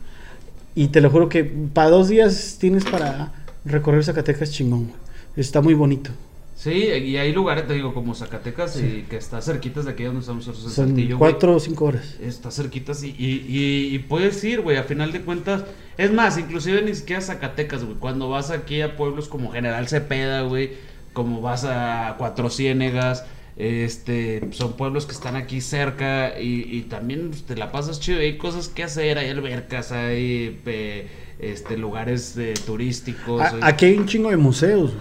Y 0.75 0.89
te 0.89 1.01
lo 1.01 1.09
juro 1.09 1.27
que 1.29 1.43
para 1.43 1.89
dos 1.89 2.07
días 2.07 2.57
tienes 2.59 2.85
para 2.85 3.31
recorrer 3.65 4.03
Zacatecas 4.03 4.51
chingón, 4.51 4.85
güey. 4.85 4.99
Está 5.35 5.61
muy 5.61 5.73
bonito. 5.73 6.11
Sí, 6.55 6.71
y 6.71 7.17
hay 7.17 7.33
lugares, 7.33 7.67
te 7.67 7.73
digo, 7.73 7.93
como 7.93 8.15
Zacatecas, 8.15 8.77
y 8.77 9.05
que 9.07 9.17
está 9.17 9.41
cerquitas 9.41 9.85
de 9.85 9.91
aquí 9.91 10.03
donde 10.03 10.21
estamos 10.21 10.47
nosotros 10.47 10.65
en 10.65 10.75
Son 10.75 10.87
Saltillo, 10.87 11.17
güey. 11.19 11.31
cuatro 11.31 11.55
o 11.55 11.59
cinco 11.59 11.85
horas. 11.85 12.15
Está 12.19 12.49
cerquitas 12.49 13.03
y, 13.03 13.09
y, 13.09 13.45
y, 13.47 13.95
y 13.95 13.99
puedes 13.99 14.43
ir, 14.43 14.61
güey, 14.61 14.77
a 14.77 14.83
final 14.83 15.11
de 15.11 15.21
cuentas. 15.21 15.65
Es 15.99 16.11
más, 16.11 16.37
inclusive 16.39 16.81
ni 16.81 16.95
siquiera 16.95 17.21
Zacatecas, 17.21 17.83
güey. 17.83 17.97
Cuando 17.97 18.29
vas 18.29 18.49
aquí 18.49 18.81
a 18.81 18.97
pueblos 18.97 19.27
como 19.27 19.51
General 19.51 19.87
Cepeda, 19.87 20.41
güey, 20.41 20.71
como 21.13 21.41
vas 21.41 21.63
a 21.63 22.15
Cuatro 22.17 22.49
Ciénegas, 22.49 23.23
este, 23.57 24.47
son 24.51 24.73
pueblos 24.77 25.05
que 25.05 25.13
están 25.13 25.35
aquí 25.35 25.61
cerca 25.61 26.39
y, 26.39 26.61
y 26.77 26.81
también 26.83 27.29
pues, 27.29 27.43
te 27.43 27.55
la 27.55 27.71
pasas 27.71 27.99
chido. 27.99 28.19
Hay 28.19 28.37
cosas 28.37 28.67
que 28.69 28.83
hacer, 28.83 29.17
hay 29.17 29.29
albercas, 29.29 29.91
hay 29.91 30.59
eh, 30.65 31.07
este, 31.39 31.75
lugares 31.77 32.35
eh, 32.37 32.53
turísticos. 32.65 33.41
A- 33.41 33.49
hay- 33.49 33.59
aquí 33.61 33.85
hay 33.85 33.97
un 33.97 34.05
chingo 34.05 34.29
de 34.29 34.37
museos. 34.37 34.91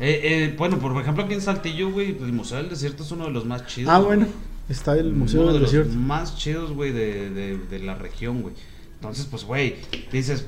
eh, 0.00 0.54
bueno, 0.56 0.78
por 0.78 1.00
ejemplo, 1.00 1.24
aquí 1.24 1.34
en 1.34 1.40
Saltillo, 1.40 1.90
güey, 1.90 2.10
el 2.10 2.32
Museo 2.32 2.58
del 2.58 2.68
Desierto 2.70 3.02
es 3.02 3.10
uno 3.10 3.24
de 3.26 3.30
los 3.32 3.44
más 3.44 3.66
chidos. 3.66 3.92
Ah, 3.92 3.98
bueno. 3.98 4.26
Está 4.68 4.96
el 4.96 5.12
Museo 5.12 5.42
Uno 5.42 5.52
del 5.52 5.56
de 5.58 5.62
los 5.62 5.72
Desierto. 5.72 5.94
más 6.00 6.36
chidos, 6.38 6.72
güey, 6.72 6.90
de, 6.90 7.28
de, 7.30 7.58
de 7.58 7.78
la 7.80 7.96
región, 7.96 8.40
güey. 8.40 8.54
Entonces, 8.94 9.26
pues, 9.30 9.44
güey, 9.44 9.76
dices, 10.10 10.46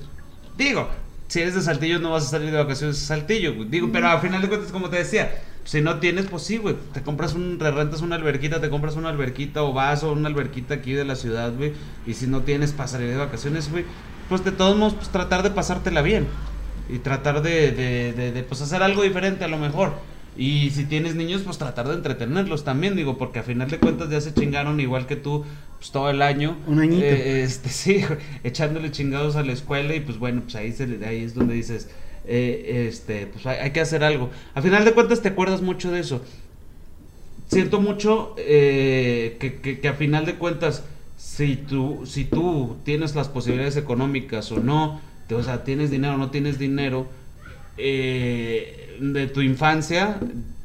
digo, 0.56 0.88
si 1.28 1.40
eres 1.40 1.54
de 1.54 1.60
Saltillo 1.60 1.98
no 1.98 2.12
vas 2.12 2.24
a 2.26 2.30
salir 2.30 2.50
de 2.50 2.56
vacaciones 2.56 2.96
a 3.02 3.06
Saltillo, 3.06 3.54
güey. 3.54 3.68
Digo, 3.68 3.90
pero 3.92 4.08
al 4.08 4.20
final 4.20 4.40
de 4.40 4.48
cuentas, 4.48 4.72
como 4.72 4.88
te 4.88 4.96
decía, 4.96 5.42
si 5.66 5.80
no 5.80 5.98
tienes, 5.98 6.26
pues 6.26 6.44
sí, 6.44 6.58
güey, 6.58 6.76
te 6.94 7.02
compras 7.02 7.34
un, 7.34 7.58
te 7.58 7.68
rentas 7.72 8.00
una 8.00 8.14
alberquita, 8.14 8.60
te 8.60 8.70
compras 8.70 8.94
una 8.94 9.08
alberquita 9.08 9.64
o 9.64 9.72
vas 9.72 10.04
a 10.04 10.06
una 10.06 10.28
alberquita 10.28 10.74
aquí 10.74 10.92
de 10.92 11.04
la 11.04 11.16
ciudad, 11.16 11.52
güey. 11.56 11.72
Y 12.06 12.14
si 12.14 12.28
no 12.28 12.42
tienes 12.42 12.70
para 12.70 12.86
salir 12.86 13.10
de 13.10 13.16
vacaciones, 13.16 13.68
güey, 13.70 13.84
pues 14.28 14.44
de 14.44 14.52
todos 14.52 14.76
modos, 14.76 14.94
pues 14.94 15.08
tratar 15.08 15.42
de 15.42 15.50
pasártela 15.50 16.02
bien. 16.02 16.28
Y 16.88 16.98
tratar 16.98 17.42
de, 17.42 17.72
de, 17.72 18.12
de, 18.12 18.30
de, 18.30 18.42
pues 18.44 18.62
hacer 18.62 18.84
algo 18.84 19.02
diferente 19.02 19.42
a 19.42 19.48
lo 19.48 19.58
mejor. 19.58 19.94
Y 20.36 20.70
si 20.70 20.84
tienes 20.84 21.16
niños, 21.16 21.42
pues 21.42 21.58
tratar 21.58 21.88
de 21.88 21.94
entretenerlos 21.94 22.62
también, 22.62 22.94
digo, 22.94 23.18
porque 23.18 23.40
a 23.40 23.42
final 23.42 23.68
de 23.68 23.78
cuentas 23.78 24.08
ya 24.08 24.20
se 24.20 24.32
chingaron 24.32 24.78
igual 24.78 25.06
que 25.06 25.16
tú, 25.16 25.44
pues 25.78 25.90
todo 25.90 26.10
el 26.10 26.22
año. 26.22 26.56
Un 26.68 26.78
añito. 26.78 27.04
Eh, 27.04 27.42
este, 27.42 27.68
sí, 27.70 28.04
echándole 28.44 28.92
chingados 28.92 29.34
a 29.34 29.42
la 29.42 29.52
escuela 29.52 29.96
y 29.96 30.00
pues 30.00 30.18
bueno, 30.18 30.42
pues 30.42 30.54
ahí, 30.54 30.72
se, 30.72 30.84
ahí 31.04 31.24
es 31.24 31.34
donde 31.34 31.54
dices, 31.54 31.88
eh, 32.26 32.86
este, 32.88 33.26
pues 33.26 33.46
hay, 33.46 33.70
que 33.70 33.80
hacer 33.80 34.04
algo. 34.04 34.30
A 34.54 34.62
final 34.62 34.84
de 34.84 34.92
cuentas 34.92 35.22
te 35.22 35.28
acuerdas 35.28 35.62
mucho 35.62 35.90
de 35.90 36.00
eso. 36.00 36.22
Siento 37.48 37.80
mucho 37.80 38.34
eh, 38.38 39.36
que, 39.38 39.60
que, 39.60 39.78
que 39.80 39.88
a 39.88 39.94
final 39.94 40.26
de 40.26 40.34
cuentas, 40.34 40.84
si 41.16 41.56
tú, 41.56 42.04
si 42.06 42.24
tú 42.24 42.76
tienes 42.84 43.14
las 43.14 43.28
posibilidades 43.28 43.76
económicas 43.76 44.50
o 44.50 44.58
no, 44.58 45.00
te- 45.28 45.36
o 45.36 45.42
sea, 45.42 45.62
tienes 45.64 45.90
dinero 45.90 46.14
o 46.14 46.18
no 46.18 46.30
tienes 46.30 46.58
dinero, 46.58 47.06
eh, 47.76 48.96
de 49.00 49.26
tu 49.28 49.42
infancia, 49.42 50.18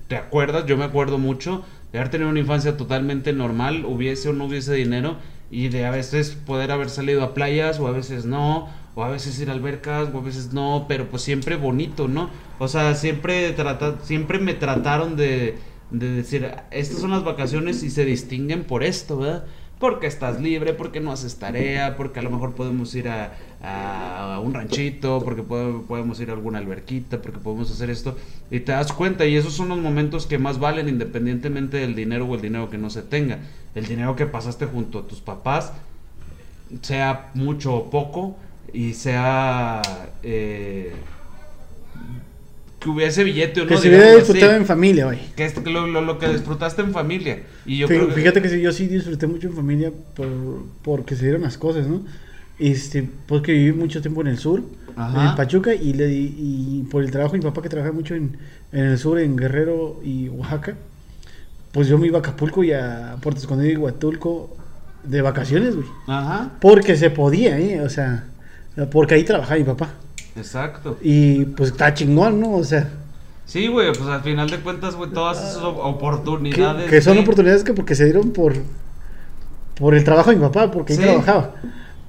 ¿te 0.07 0.15
acuerdas? 0.15 0.65
Yo 0.65 0.77
me 0.77 0.85
acuerdo 0.85 1.17
mucho 1.17 1.63
de 1.91 1.99
haber 1.99 2.09
tenido 2.09 2.29
una 2.29 2.39
infancia 2.39 2.77
totalmente 2.77 3.33
normal, 3.33 3.85
hubiese 3.85 4.29
o 4.29 4.33
no 4.33 4.45
hubiese 4.45 4.73
dinero, 4.73 5.17
y 5.51 5.67
de 5.67 5.85
a 5.85 5.91
veces 5.91 6.31
poder 6.31 6.71
haber 6.71 6.89
salido 6.89 7.23
a 7.23 7.33
playas, 7.33 7.79
o 7.79 7.87
a 7.87 7.91
veces 7.91 8.25
no, 8.25 8.69
o 8.95 9.03
a 9.03 9.09
veces 9.09 9.39
ir 9.39 9.49
a 9.49 9.53
albercas, 9.53 10.09
o 10.13 10.17
a 10.17 10.21
veces 10.21 10.53
no, 10.53 10.85
pero 10.87 11.09
pues 11.09 11.21
siempre 11.23 11.55
bonito, 11.55 12.07
¿no? 12.07 12.29
O 12.59 12.67
sea, 12.67 12.95
siempre, 12.95 13.51
trata, 13.53 13.99
siempre 14.03 14.39
me 14.39 14.53
trataron 14.53 15.15
de, 15.15 15.57
de 15.91 16.11
decir, 16.11 16.49
estas 16.71 16.99
son 16.99 17.11
las 17.11 17.23
vacaciones 17.23 17.83
y 17.83 17.89
se 17.89 18.05
distinguen 18.05 18.63
por 18.65 18.83
esto, 18.83 19.17
¿verdad? 19.17 19.45
Porque 19.79 20.05
estás 20.07 20.39
libre, 20.39 20.73
porque 20.73 20.99
no 20.99 21.11
haces 21.11 21.39
tarea, 21.39 21.97
porque 21.97 22.19
a 22.19 22.21
lo 22.23 22.29
mejor 22.29 22.53
podemos 22.53 22.93
ir 22.93 23.09
a, 23.09 23.33
a 23.63 24.39
un 24.39 24.53
ranchito, 24.53 25.21
porque 25.23 25.41
pode- 25.43 25.81
podemos 25.87 26.19
ir 26.19 26.29
a 26.29 26.33
alguna 26.33 26.59
alberquita, 26.59 27.21
porque 27.21 27.39
podemos 27.39 27.71
hacer 27.71 27.89
esto. 27.89 28.15
Y 28.51 28.59
te 28.59 28.73
das 28.73 28.93
cuenta, 28.93 29.25
y 29.25 29.35
esos 29.35 29.53
son 29.53 29.69
los 29.69 29.79
momentos 29.79 30.27
que 30.27 30.37
más 30.37 30.59
valen 30.59 30.87
independientemente 30.87 31.77
del 31.77 31.95
dinero 31.95 32.25
o 32.27 32.35
el 32.35 32.41
dinero 32.41 32.69
que 32.69 32.77
no 32.77 32.89
se 32.91 33.01
tenga. 33.01 33.39
El 33.73 33.87
dinero 33.87 34.15
que 34.15 34.27
pasaste 34.27 34.65
junto 34.67 34.99
a 34.99 35.07
tus 35.07 35.19
papás, 35.21 35.73
sea 36.81 37.31
mucho 37.33 37.73
o 37.75 37.89
poco, 37.89 38.37
y 38.73 38.93
sea... 38.93 39.81
eh, 40.23 40.91
que 42.79 42.89
hubiese 42.89 43.23
billete 43.23 43.61
o 43.61 43.63
no. 43.65 43.69
Que 43.69 43.77
se 43.77 43.89
hubiera 43.89 44.15
disfrutado 44.15 44.53
en 44.55 44.65
familia, 44.65 45.05
güey. 45.05 45.19
Que 45.35 45.45
es 45.45 45.55
lo, 45.65 45.85
lo- 45.85 46.01
lo 46.01 46.17
que 46.17 46.27
disfrutaste 46.29 46.81
en 46.81 46.91
familia. 46.91 47.43
Y 47.65 47.77
yo 47.77 47.85
Fí- 47.87 47.89
creo 47.95 48.07
que- 48.07 48.13
Fíjate 48.15 48.41
que 48.41 48.49
sí, 48.49 48.59
yo 48.59 48.71
sí 48.71 48.87
disfruté 48.87 49.27
mucho 49.27 49.47
en 49.49 49.53
familia 49.55 49.91
por, 50.15 50.27
porque 50.81 51.15
se 51.15 51.25
dieron 51.25 51.43
las 51.43 51.59
cosas, 51.59 51.85
¿no? 51.87 52.01
Este, 52.57 53.07
porque 53.27 53.51
viví 53.53 53.71
mucho 53.73 54.01
tiempo 54.01 54.21
en 54.21 54.27
el 54.27 54.39
sur, 54.39 54.63
Ajá. 54.95 55.29
en 55.29 55.35
Pachuca, 55.35 55.75
y, 55.75 55.93
le, 55.93 56.11
y 56.11 56.87
por 56.89 57.03
el 57.03 57.11
trabajo 57.11 57.33
de 57.33 57.39
mi 57.39 57.43
papá 57.45 57.61
que 57.61 57.69
trabaja 57.69 57.91
mucho 57.91 58.15
en, 58.15 58.37
en 58.71 58.85
el 58.85 58.97
sur, 58.97 59.19
en 59.19 59.35
Guerrero 59.35 59.99
y 60.03 60.29
Oaxaca, 60.29 60.75
pues 61.71 61.87
yo 61.87 61.99
me 61.99 62.07
iba 62.07 62.17
a 62.17 62.21
Acapulco 62.21 62.63
y 62.63 62.71
a 62.73 63.15
Puerto 63.21 63.39
Escondido 63.41 63.71
y 63.71 63.77
Huatulco 63.77 64.55
de 65.03 65.21
vacaciones, 65.21 65.75
güey. 65.75 65.87
Ajá, 66.07 66.51
Porque 66.59 66.95
se 66.97 67.11
podía, 67.11 67.59
¿eh? 67.59 67.81
O 67.81 67.89
sea, 67.89 68.25
porque 68.91 69.15
ahí 69.15 69.23
trabajaba 69.23 69.57
mi 69.57 69.65
papá. 69.65 69.89
exacto. 70.35 70.97
Y 71.01 71.45
pues 71.45 71.71
está 71.71 71.93
chingón, 71.93 72.39
¿no? 72.39 72.53
O 72.53 72.63
sea, 72.63 72.89
Sí, 73.45 73.67
güey, 73.67 73.91
pues 73.91 74.07
al 74.07 74.21
final 74.21 74.49
de 74.49 74.59
cuentas, 74.59 74.95
güey, 74.95 75.11
todas 75.11 75.37
esas 75.39 75.57
que, 75.57 75.65
oportunidades. 75.65 76.89
que 76.89 77.01
son 77.01 77.17
oportunidades 77.17 77.65
que 77.65 77.73
porque 77.73 77.95
se 77.95 78.05
dieron 78.05 78.31
por, 78.31 78.53
por 79.75 79.93
el 79.95 80.03
trabajo 80.03 80.29
de 80.29 80.37
mi 80.37 80.41
papá, 80.41 80.71
porque 80.71 80.93
ahí 80.93 80.99
trabajaba. 80.99 81.55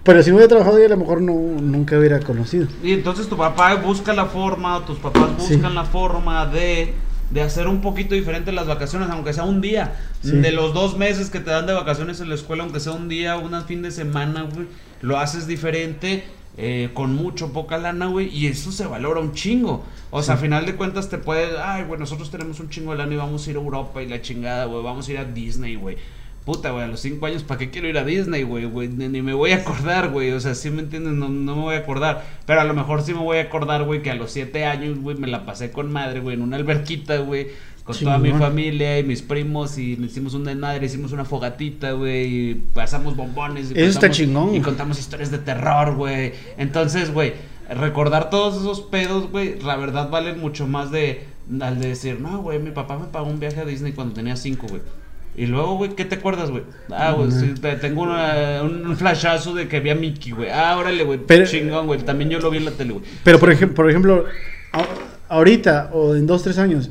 Pero 0.05 0.23
si 0.23 0.31
no 0.31 0.37
hubiera 0.37 0.49
trabajado 0.49 0.77
ahí, 0.77 0.85
a 0.85 0.89
lo 0.89 0.97
mejor 0.99 1.21
no, 1.21 1.33
nunca 1.33 1.99
hubiera 1.99 2.21
conocido. 2.21 2.67
Y 2.83 2.93
entonces 2.93 3.29
tu 3.29 3.37
papá 3.37 3.75
busca 3.77 4.13
la 4.13 4.27
forma, 4.27 4.77
o 4.77 4.81
tus 4.83 4.99
papás 4.99 5.31
Sí. 5.39 5.55
buscan 5.55 5.75
la 5.75 5.85
forma 5.85 6.47
de, 6.47 6.93
de 7.31 7.43
hacer 7.43 7.67
un 7.67 7.81
poquito 7.81 8.15
diferente 8.15 8.53
las 8.53 8.67
vacaciones, 8.67 9.09
aunque 9.11 9.33
sea 9.33 9.45
un 9.45 9.61
día. 9.61 9.95
Sí. 10.23 10.33
De 10.33 10.53
los 10.53 10.75
dos 10.75 10.97
meses 10.97 11.31
que 11.31 11.41
te 11.41 11.51
dan 11.51 11.67
de 11.67 11.73
vacaciones 11.73 12.21
en 12.21 12.29
la 12.29 12.35
escuela, 12.37 12.63
aunque 12.65 12.79
sea 12.79 12.93
un 12.93 13.09
día, 13.09 13.37
un 13.37 13.61
fin 13.65 13.83
de 13.83 13.91
semana, 13.91 14.43
güey, 14.43 14.67
lo 15.01 15.19
haces 15.19 15.47
diferente. 15.49 16.25
Eh, 16.59 16.91
con 16.93 17.15
mucho, 17.15 17.53
poca 17.53 17.79
lana, 17.79 18.07
güey, 18.07 18.29
y 18.29 18.47
eso 18.47 18.73
se 18.73 18.87
valora 18.87 19.21
un 19.21 19.33
chingo. 19.33 19.85
O 20.11 20.23
sea, 20.23 20.35
a 20.35 20.39
final 20.39 20.67
de 20.67 20.77
cuentas 20.77 21.09
te 21.09 21.19
puede, 21.19 21.59
ay, 21.59 21.85
güey, 21.85 21.99
nosotros 21.99 22.31
tenemos 22.31 22.61
un 22.61 22.69
chingo 22.69 22.93
de 22.93 22.99
lana 22.99 23.15
y 23.15 23.17
vamos 23.17 23.47
a 23.47 23.51
ir 23.51 23.57
a 23.57 23.61
Europa 23.61 24.03
y 24.03 24.09
la 24.09 24.21
chingada, 24.21 24.67
güey, 24.67 24.83
vamos 24.83 25.09
a 25.09 25.13
ir 25.13 25.19
a 25.19 25.25
Disney, 25.25 25.77
güey. 25.77 25.97
Puta, 26.45 26.73
güey, 26.73 26.83
a 26.83 26.89
los 26.89 26.99
cinco 26.99 27.27
años, 27.27 27.45
¿para 27.45 27.59
qué 27.59 27.71
quiero 27.71 27.89
ir 27.89 27.97
a 27.97 28.05
Disney, 28.05 28.43
güey? 28.43 28.65
güey? 28.65 28.89
Ni, 28.89 29.07
ni 29.07 29.23
me 29.23 29.33
voy 29.33 29.53
a 29.53 29.59
acordar, 29.59 30.11
güey. 30.11 30.33
O 30.33 30.41
sea, 30.41 30.57
sí 30.57 30.71
me 30.71 30.83
entiendes, 30.83 31.13
no, 31.13 31.29
no 31.29 31.55
me 31.55 31.63
voy 31.63 31.75
a 31.77 31.79
acordar. 31.79 32.25
Pero 32.47 32.61
a 32.61 32.65
lo 32.65 32.75
mejor 32.75 33.03
sí 33.03 33.15
me 33.15 33.21
voy 33.21 33.39
a 33.39 33.43
acordar, 33.43 33.85
güey, 33.85 34.03
que 34.03 34.11
a 34.11 34.17
los 34.17 34.33
siete 34.33 34.65
años, 34.65 34.99
güey, 34.99 35.17
me 35.17 35.29
la 35.29 35.47
pasé 35.47 35.71
con 35.71 35.93
madre, 35.93 36.19
güey, 36.19 36.35
en 36.35 36.43
una 36.43 36.57
alberquita, 36.57 37.19
güey. 37.19 37.47
Con 37.85 37.97
toda 37.97 38.19
mi 38.19 38.31
familia 38.33 38.99
y 39.01 39.03
mis 39.03 39.23
primos 39.23 39.77
y 39.77 39.95
hicimos 39.95 40.35
un 40.35 40.45
desmadre, 40.45 40.87
hicimos 40.87 41.11
una 41.13 41.25
fogatita, 41.25 41.93
güey, 41.93 42.51
y 42.51 42.55
pasamos 42.75 43.17
bombones. 43.17 43.71
Y 43.71 43.75
Eso 43.75 43.85
está 43.87 44.01
contamos- 44.09 44.17
chingón. 44.17 44.55
Y 44.55 44.61
contamos 44.61 44.99
historias 45.01 45.31
de 45.33 45.39
terror, 45.39 45.97
güey. 45.97 46.33
Entonces, 46.59 47.13
güey, 47.13 47.33
recordar 47.69 48.31
todos 48.31 48.57
esos 48.61 48.83
pedos, 48.83 49.31
güey, 49.31 49.59
la 49.61 49.77
verdad 49.77 50.11
valen 50.11 50.39
mucho 50.41 50.67
más 50.69 50.91
de 50.93 51.25
al 51.61 51.81
de 51.81 51.89
decir, 51.89 52.21
no, 52.21 52.41
güey, 52.41 52.61
mi 52.61 52.71
papá 52.71 52.97
me 52.99 53.07
pagó 53.07 53.27
un 53.29 53.41
viaje 53.41 53.61
a 53.61 53.65
Disney 53.65 53.93
cuando 53.93 54.15
tenía 54.15 54.37
cinco, 54.37 54.67
güey. 54.69 54.81
Y 55.37 55.47
luego, 55.47 55.77
güey, 55.77 55.97
¿qué 55.97 56.05
te 56.05 56.15
acuerdas, 56.17 56.51
güey? 56.51 56.63
Ah, 56.91 57.13
güey, 57.13 57.33
sí, 57.33 57.55
te- 57.61 57.77
tengo 57.77 58.03
una- 58.03 58.63
un 58.63 58.97
flashazo 58.97 59.55
de 59.55 59.67
que 59.67 59.81
vi 59.81 59.91
a 59.91 59.95
Mickey, 59.97 60.31
güey. 60.33 60.51
Ah, 60.51 60.77
órale, 60.79 61.03
güey, 61.05 61.19
chingón, 61.47 61.87
güey. 61.87 62.01
También 62.01 62.31
yo 62.31 62.39
lo 62.39 62.49
vi 62.51 62.59
en 62.59 62.67
la 62.67 62.71
tele, 62.71 62.93
güey. 62.93 63.05
Pero 63.25 63.41
por 63.41 63.51
ejemplo, 63.51 63.75
por 63.75 63.91
ejemplo, 63.91 64.25
ahorita 65.29 65.91
o 65.93 66.15
en 66.15 66.27
dos, 66.27 66.43
tres 66.43 66.59
años, 66.59 66.91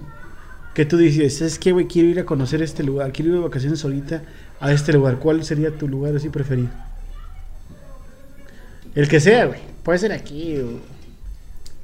que 0.73 0.85
tú 0.85 0.97
dices, 0.97 1.41
es 1.41 1.59
que, 1.59 1.71
güey, 1.71 1.87
quiero 1.87 2.09
ir 2.09 2.19
a 2.19 2.25
conocer 2.25 2.61
este 2.61 2.83
lugar, 2.83 3.11
quiero 3.11 3.31
ir 3.31 3.37
de 3.37 3.43
vacaciones 3.43 3.83
ahorita 3.83 4.21
a 4.59 4.71
este 4.71 4.93
lugar. 4.93 5.17
¿Cuál 5.17 5.43
sería 5.43 5.71
tu 5.71 5.87
lugar 5.87 6.15
así 6.15 6.29
preferido? 6.29 6.69
El 8.95 9.07
que 9.07 9.19
sea, 9.19 9.45
güey. 9.45 9.59
Puede 9.83 9.99
ser 9.99 10.11
aquí 10.11 10.57
o... 10.57 10.79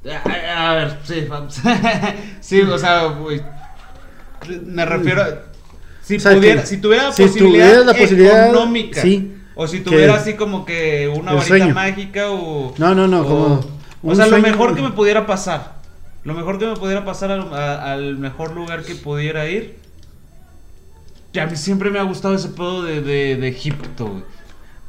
A, 0.08 0.70
a 0.70 0.74
ver, 0.74 0.98
sí, 1.04 1.26
vamos. 1.28 1.60
sí, 2.40 2.60
o 2.62 2.78
sea, 2.78 3.04
güey. 3.06 3.42
Me 4.64 4.84
refiero 4.86 5.22
a. 5.22 5.28
Si, 6.02 6.16
O 6.16 6.20
sea, 6.20 6.34
pudiera, 6.34 6.64
si 6.64 6.76
tuviera 6.78 7.12
si 7.12 7.22
posibilidad, 7.24 7.84
la 7.84 7.92
posibilidad, 7.92 8.48
económica. 8.48 9.02
sí, 9.02 9.34
O 9.54 9.66
si 9.66 9.80
tuviera 9.80 10.14
así 10.14 10.34
como 10.34 10.64
que 10.64 11.08
una 11.08 11.32
varita 11.32 11.48
sueño. 11.48 11.74
mágica 11.74 12.30
o. 12.30 12.72
No, 12.78 12.94
no, 12.94 13.08
no, 13.08 13.20
o- 13.22 13.24
como 14.00 14.12
O 14.12 14.14
sea, 14.14 14.26
lo 14.28 14.38
mejor 14.38 14.74
que 14.76 14.80
me 14.80 14.92
pudiera 14.92 15.26
pasar. 15.26 15.77
Lo 16.28 16.34
mejor 16.34 16.58
que 16.58 16.66
me 16.66 16.76
pudiera 16.76 17.04
pasar 17.06 17.30
al, 17.30 17.52
a- 17.54 17.92
al 17.92 18.18
mejor 18.18 18.54
lugar 18.54 18.82
que 18.84 18.94
pudiera 18.94 19.48
ir. 19.48 19.76
Ya 21.32 21.44
a 21.44 21.46
mí 21.46 21.56
siempre 21.56 21.90
me 21.90 21.98
ha 21.98 22.02
gustado 22.02 22.34
ese 22.34 22.48
pedo 22.48 22.82
de, 22.82 23.00
de, 23.00 23.36
de 23.36 23.48
Egipto, 23.48 24.06
güey. 24.08 24.22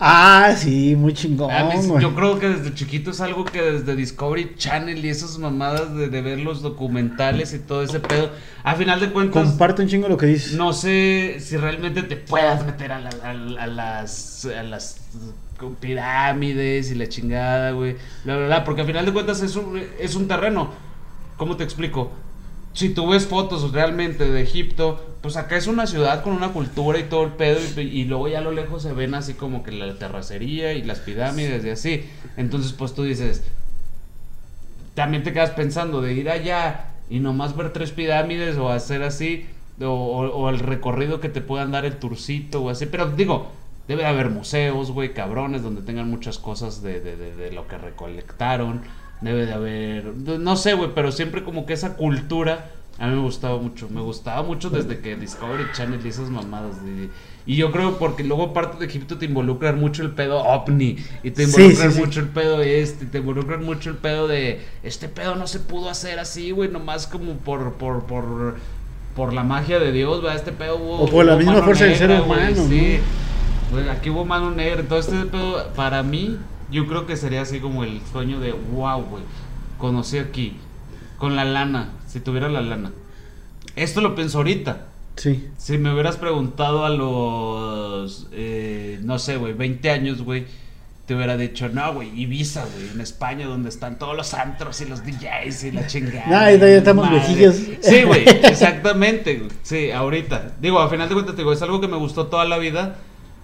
Ah, 0.02 0.54
sí, 0.58 0.96
muy 0.98 1.14
chingón, 1.14 1.52
A 1.52 1.66
mí, 1.66 1.76
yo 2.02 2.16
creo 2.16 2.40
que 2.40 2.48
desde 2.48 2.74
chiquito 2.74 3.12
es 3.12 3.20
algo 3.20 3.44
que 3.46 3.62
desde 3.62 3.96
Discovery 3.98 4.56
Channel 4.58 5.04
y 5.06 5.10
esas 5.10 5.38
mamadas 5.38 5.94
de, 5.96 6.08
de 6.10 6.22
ver 6.22 6.40
los 6.40 6.62
documentales 6.62 7.54
y 7.54 7.60
todo 7.60 7.84
ese 7.84 8.00
pedo. 8.02 8.32
A 8.64 8.76
final 8.76 9.00
de 9.02 9.12
cuentas, 9.12 9.48
Comparto 9.50 9.82
un 9.82 9.88
chingo 9.90 10.08
lo 10.10 10.18
que 10.18 10.26
dices. 10.28 10.54
no 10.54 10.72
sé 10.74 11.38
si 11.40 11.56
realmente 11.58 12.04
te 12.04 12.16
puedas 12.18 12.66
meter 12.66 12.92
a, 12.94 13.00
la- 13.00 13.10
a- 13.24 13.32
a 13.64 13.68
las, 13.68 14.46
a 14.46 15.66
pirámides 15.82 16.92
y 16.92 16.96
la 16.96 17.08
chingada, 17.10 17.72
güey. 17.72 17.96
La 18.26 18.38
verdad, 18.38 18.64
porque 18.64 18.82
al 18.82 18.88
final 18.88 19.06
de 19.06 19.12
cuentas 19.14 19.42
es 19.42 19.56
un, 19.58 19.82
es 20.00 20.16
un 20.16 20.28
terreno. 20.28 20.89
¿Cómo 21.40 21.56
te 21.56 21.64
explico? 21.64 22.12
Si 22.74 22.90
tú 22.90 23.08
ves 23.08 23.26
fotos 23.26 23.72
realmente 23.72 24.30
de 24.30 24.42
Egipto, 24.42 25.02
pues 25.22 25.38
acá 25.38 25.56
es 25.56 25.68
una 25.68 25.88
ciudad 25.88 26.22
con 26.22 26.34
una 26.34 26.50
cultura 26.50 27.00
y 27.00 27.04
todo 27.04 27.24
el 27.24 27.32
pedo, 27.32 27.60
y, 27.82 28.04
luego 28.04 28.28
ya 28.28 28.40
a 28.40 28.42
lo 28.42 28.52
lejos 28.52 28.84
se 28.84 28.92
ven 28.92 29.14
así 29.14 29.36
como 29.36 29.64
que 29.64 29.72
la 29.72 29.98
terracería 29.98 30.74
y 30.74 30.84
las 30.84 31.00
pirámides 31.00 31.64
y 31.64 31.70
así. 31.70 32.10
Entonces, 32.36 32.74
pues 32.74 32.94
tú 32.94 33.04
dices, 33.04 33.46
también 34.96 35.24
te 35.24 35.32
quedas 35.32 35.52
pensando 35.52 36.02
de 36.02 36.14
ir 36.14 36.30
allá 36.30 36.88
y 37.10 37.22
nomás 37.22 37.56
ver 37.56 37.72
tres 37.72 37.92
pirámides 37.92 38.58
o 38.58 38.70
hacer 38.70 39.02
así, 39.02 39.46
o, 39.82 40.50
el 40.50 40.60
recorrido 40.60 41.22
que 41.22 41.30
te 41.30 41.40
puedan 41.40 41.72
dar 41.72 41.86
el 41.86 41.96
turcito 41.96 42.64
o 42.64 42.70
así. 42.70 42.86
Pero 42.86 43.12
digo, 43.12 43.50
debe 43.88 44.04
de 44.04 44.10
haber 44.10 44.30
museos, 44.30 44.92
güey, 44.92 45.14
cabrones, 45.14 45.64
donde 45.64 45.84
tengan 45.84 46.10
muchas 46.10 46.38
cosas 46.38 46.82
de 46.82 47.50
lo 47.54 47.66
que 47.66 47.78
recolectaron. 47.78 48.82
Debe 49.22 49.46
de 49.46 49.54
haber, 49.54 50.06
no 50.40 50.56
sé, 50.56 50.74
güey, 50.76 50.92
pero 50.96 51.12
siempre 51.12 51.44
como 51.44 51.66
que 51.66 51.74
esa 51.74 51.96
cultura 51.96 52.70
a 52.98 53.08
mí 53.08 53.16
me 53.16 53.22
gustaba 53.22 53.58
mucho. 53.58 53.88
Me 53.90 54.02
gustaba 54.02 54.44
mucho 54.44 54.70
desde 54.70 55.00
que 55.00 55.16
Discovery 55.16 55.66
Channel 55.74 56.00
y 56.04 56.08
esas 56.10 56.30
mamadas. 56.30 56.84
de- 56.86 57.10
y 57.46 57.56
yo 57.56 57.72
creo 57.72 57.98
porque 57.98 58.24
luego 58.24 58.54
parte 58.54 58.78
de 58.78 58.86
Egipto 58.86 59.18
te 59.18 59.26
involucran 59.26 59.80
mucho 59.80 60.04
el 60.04 60.12
pedo 60.12 60.42
ovni. 60.44 60.98
Y 61.24 61.32
te 61.32 61.46
Sí, 61.48 61.52
involucran 61.62 61.92
sí, 61.92 61.96
sí. 61.98 62.06
mucho 62.06 62.20
el 62.20 62.28
pedo 62.28 62.62
este. 62.62 63.06
y 63.06 63.08
Te 63.08 63.18
involucran 63.20 63.64
mucho 63.64 63.90
el 63.90 63.96
pedo 63.98 64.28
de 64.28 64.62
este 64.84 65.10
pedo 65.10 65.36
no 65.36 65.48
se 65.48 65.60
pudo 65.60 65.90
hacer 65.90 66.20
así, 66.20 66.52
güey. 66.52 66.70
Nomás 66.70 67.08
como 67.08 67.34
por, 67.38 67.74
por, 67.74 68.04
por, 68.04 68.56
por 69.16 69.34
la 69.34 69.44
magia 69.44 69.80
de 69.80 69.92
Dios, 69.92 70.22
¿verdad? 70.22 70.36
Este 70.38 70.52
pedo 70.52 70.76
hubo. 70.78 71.00
O 71.02 71.08
por 71.10 71.26
la 71.26 71.36
misma 71.38 71.62
fuerza 71.64 71.86
del 71.86 71.96
ser 71.96 72.10
negra, 72.10 72.26
güey, 72.26 72.40
humano, 72.54 72.68
Sí. 72.70 73.00
Güey, 73.72 73.90
aquí 73.90 74.10
hubo 74.12 74.26
mano 74.26 74.52
negra. 74.52 74.82
Entonces, 74.82 75.14
este 75.14 75.26
pedo, 75.28 75.68
para 75.76 76.04
mí, 76.04 76.38
yo 76.72 76.88
creo 76.88 77.06
que 77.06 77.18
sería 77.18 77.42
así 77.42 77.60
como 77.60 77.84
el 77.84 78.02
sueño 78.12 78.40
de 78.40 78.52
wow, 78.52 79.02
güey. 79.04 79.24
Conocí 79.78 80.18
aquí. 80.18 80.58
Con 81.18 81.36
la 81.36 81.46
lana. 81.46 81.90
Si 82.08 82.20
tuviera 82.20 82.50
la 82.50 82.62
lana. 82.62 82.92
Esto 83.76 84.02
lo 84.02 84.16
pienso 84.16 84.40
ahorita. 84.40 84.88
Sí. 85.16 85.50
Si 85.58 85.78
me 85.78 85.94
hubieras 85.94 86.18
preguntado 86.18 86.86
a 86.86 86.90
los, 86.90 88.28
eh, 88.32 89.00
no 89.04 89.20
sé, 89.20 89.36
güey, 89.36 89.54
20 89.54 89.90
años, 89.92 90.22
güey, 90.22 90.46
te 91.06 91.16
hubiera 91.16 91.36
dicho, 91.36 91.68
no, 91.70 91.94
güey, 91.94 92.10
Ibiza, 92.22 92.66
güey, 92.66 92.92
en 92.92 93.02
España, 93.02 93.46
donde 93.48 93.68
están 93.68 94.00
todos 94.00 94.16
los 94.16 94.34
antros 94.34 94.80
y 94.80 94.86
los 94.86 95.04
DJs 95.04 95.64
y 95.66 95.72
la 95.72 95.88
chingada. 95.88 96.24
Ah, 96.28 96.46
ahí 96.46 96.60
ya 96.60 96.68
estamos 96.68 97.06
madre". 97.06 97.20
viejillos. 97.20 97.56
Sí, 97.82 98.04
güey, 98.04 98.24
exactamente. 98.44 99.42
Sí, 99.64 99.92
ahorita. 99.92 100.54
Digo, 100.62 100.80
al 100.80 100.90
final 100.90 101.10
de 101.10 101.16
cuentas, 101.16 101.36
te 101.36 101.42
digo, 101.42 101.52
es 101.52 101.62
algo 101.62 101.82
que 101.82 101.88
me 101.88 101.98
gustó 101.98 102.28
toda 102.28 102.46
la 102.46 102.58
vida. 102.58 102.98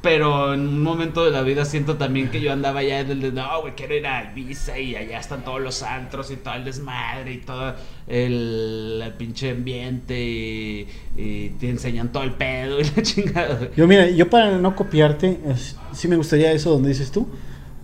Pero 0.06 0.54
en 0.54 0.60
un 0.68 0.84
momento 0.84 1.26
de 1.26 1.32
la 1.32 1.42
vida 1.42 1.66
siento 1.66 1.96
también 1.96 2.30
que 2.30 2.40
yo 2.40 2.54
andaba 2.54 2.84
ya 2.84 3.00
en 3.00 3.10
el 3.10 3.22
de, 3.22 3.32
no, 3.32 3.62
güey, 3.62 3.74
quiero 3.74 3.96
ir 3.96 4.06
a 4.06 4.32
Ibiza 4.36 4.78
y 4.78 4.96
allá 4.96 5.20
están 5.20 5.44
todos 5.44 5.60
los 5.60 5.82
antros 5.82 6.30
y 6.30 6.36
todo 6.36 6.54
el 6.54 6.64
desmadre 6.64 7.34
y 7.34 7.38
todo 7.40 7.74
el, 8.08 9.02
el 9.04 9.14
pinche 9.14 9.50
ambiente 9.50 10.14
y, 10.24 10.88
y 11.18 11.50
te 11.60 11.70
enseñan 11.70 12.12
todo 12.12 12.22
el 12.22 12.34
pedo 12.34 12.80
y 12.80 12.84
la 12.84 13.02
chingada. 13.02 13.60
Yo, 13.76 13.88
mira, 13.88 14.08
yo 14.12 14.30
para 14.30 14.58
no 14.60 14.76
copiarte, 14.76 15.40
es- 15.48 15.76
sí 15.92 16.08
me 16.08 16.18
gustaría 16.18 16.52
eso 16.52 16.70
donde 16.70 16.90
dices 16.90 17.12
tú, 17.12 17.28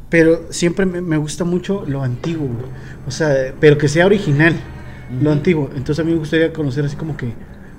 pero 0.10 0.46
siempre 0.52 0.86
me, 0.86 1.02
me 1.02 1.18
gusta 1.18 1.44
mucho 1.44 1.86
lo 1.88 2.04
antiguo, 2.04 2.48
güey. 2.48 2.70
O 3.08 3.12
sea, 3.12 3.54
pero 3.60 3.78
que 3.80 3.88
sea 3.88 4.06
original, 4.06 4.56
lo 5.22 5.32
antiguo. 5.32 5.70
Entonces 5.76 6.00
a 6.00 6.04
mí 6.06 6.12
me 6.14 6.20
gustaría 6.20 6.54
conocer 6.54 6.86
así 6.86 6.96
como 6.96 7.18
que 7.18 7.34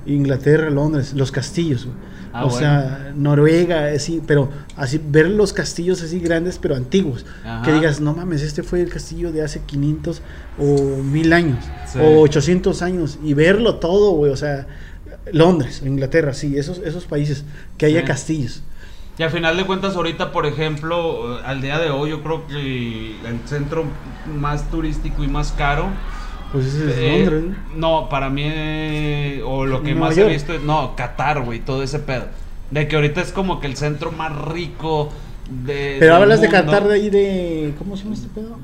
Inglaterra, 0.07 0.68
Londres, 0.70 1.12
los 1.14 1.31
castillos, 1.31 1.85
güey. 1.87 1.96
Ah, 2.34 2.46
o 2.46 2.50
sea, 2.50 3.12
Noruega, 3.14 3.86
así, 3.94 4.22
pero 4.26 4.48
así 4.76 4.98
ver 5.04 5.28
los 5.28 5.52
castillos 5.52 6.00
así 6.02 6.18
grandes, 6.18 6.58
pero 6.58 6.74
antiguos. 6.76 7.26
Ajá. 7.44 7.62
Que 7.62 7.72
digas, 7.72 8.00
no 8.00 8.14
mames, 8.14 8.42
este 8.42 8.62
fue 8.62 8.80
el 8.80 8.88
castillo 8.88 9.32
de 9.32 9.42
hace 9.42 9.60
500 9.60 10.22
o 10.58 10.96
1000 11.02 11.32
años, 11.32 11.64
Sí. 11.92 11.98
o 12.00 12.20
800 12.20 12.80
años, 12.82 13.18
y 13.22 13.34
verlo 13.34 13.76
todo, 13.76 14.12
güey. 14.12 14.32
O 14.32 14.36
sea, 14.36 14.66
Londres, 15.32 15.82
Inglaterra, 15.84 16.32
sí, 16.32 16.56
esos, 16.56 16.78
esos 16.78 17.04
países, 17.04 17.44
que 17.76 17.86
haya 17.86 18.00
Sí. 18.00 18.06
castillos. 18.06 18.62
Y 19.18 19.22
al 19.22 19.30
final 19.30 19.56
de 19.58 19.66
cuentas, 19.66 19.94
ahorita, 19.94 20.32
por 20.32 20.46
ejemplo, 20.46 21.38
eh, 21.38 21.42
al 21.44 21.60
día 21.60 21.78
de 21.78 21.90
hoy, 21.90 22.10
yo 22.10 22.22
creo 22.22 22.46
que 22.46 23.14
el 23.26 23.40
centro 23.44 23.84
más 24.26 24.70
turístico 24.70 25.22
y 25.22 25.28
más 25.28 25.52
caro 25.52 25.88
Pues 26.52 26.66
ese 26.66 26.90
es 26.90 26.98
Eh, 26.98 27.24
Londres, 27.24 27.56
¿no? 27.74 28.08
Para 28.08 28.28
mí, 28.28 28.42
eh, 28.44 29.42
o 29.44 29.64
lo 29.64 29.82
que 29.82 29.92
Nueva 29.92 30.08
más 30.08 30.16
York. 30.16 30.30
he 30.30 30.32
visto 30.34 30.52
es, 30.52 30.62
no, 30.62 30.94
Qatar, 30.96 31.42
güey, 31.42 31.60
todo 31.60 31.82
ese 31.82 31.98
pedo. 31.98 32.26
De 32.70 32.88
que 32.88 32.96
ahorita 32.96 33.20
es 33.20 33.32
como 33.32 33.58
que 33.60 33.66
el 33.66 33.76
centro 33.76 34.12
más 34.12 34.36
rico 34.46 35.10
de. 35.50 35.96
Pero 35.98 36.16
hablas 36.16 36.40
de 36.40 36.48
Qatar 36.48 36.86
de 36.88 36.94
ahí 36.94 37.10
de... 37.10 37.74
¿Cómo 37.78 37.96
se 37.96 38.04
llama 38.04 38.14
este 38.14 38.28
pedo? 38.28 38.56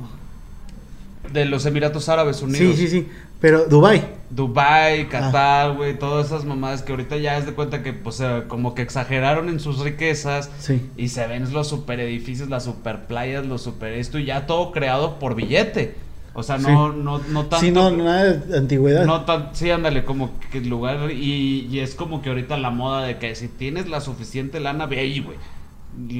De 1.32 1.44
los 1.44 1.66
Emiratos 1.66 2.08
Árabes 2.08 2.40
Unidos. 2.40 2.76
Sí, 2.76 2.86
sí, 2.86 2.88
sí. 2.88 3.08
Pero 3.40 3.66
Dubai. 3.66 4.04
Dubai, 4.30 5.08
Qatar, 5.08 5.76
güey, 5.76 5.98
todas 5.98 6.26
esas 6.26 6.44
mamadas 6.44 6.82
que 6.82 6.92
ahorita 6.92 7.16
ya 7.18 7.36
es 7.38 7.46
de 7.46 7.52
cuenta 7.52 7.82
que, 7.82 7.92
pues, 7.92 8.22
como 8.48 8.74
que 8.74 8.82
exageraron 8.82 9.48
en 9.48 9.60
sus 9.60 9.80
riquezas. 9.80 10.50
Sí. 10.58 10.88
Y 10.96 11.08
se 11.08 11.26
ven 11.26 11.52
los 11.52 11.68
super 11.68 12.00
edificios, 12.00 12.48
las 12.48 12.64
super 12.64 13.06
playas, 13.06 13.46
los 13.46 13.62
super 13.62 13.92
esto, 13.92 14.18
y 14.18 14.24
ya 14.24 14.46
todo 14.46 14.72
creado 14.72 15.18
por 15.18 15.34
billete. 15.34 15.94
O 16.38 16.42
sea, 16.42 16.56
no, 16.58 16.92
Sí. 16.92 16.98
no, 17.02 17.18
no 17.18 17.40
tanto. 17.46 17.58
Sí, 17.58 17.70
no, 17.70 17.90
nada 17.90 18.32
de 18.34 18.58
antigüedad. 18.58 19.04
No 19.04 19.24
tan, 19.24 19.50
sí, 19.54 19.70
ándale, 19.70 20.04
como 20.04 20.30
que 20.50 20.58
el 20.58 20.68
lugar 20.68 21.10
y, 21.10 21.66
y 21.70 21.80
es 21.80 21.94
como 21.94 22.22
que 22.22 22.28
ahorita 22.30 22.56
la 22.56 22.70
moda 22.70 23.04
de 23.04 23.18
que 23.18 23.34
si 23.34 23.48
tienes 23.48 23.88
la 23.88 24.00
suficiente 24.00 24.60
lana, 24.60 24.86
ve 24.86 25.00
ahí, 25.00 25.20
güey. 25.20 25.36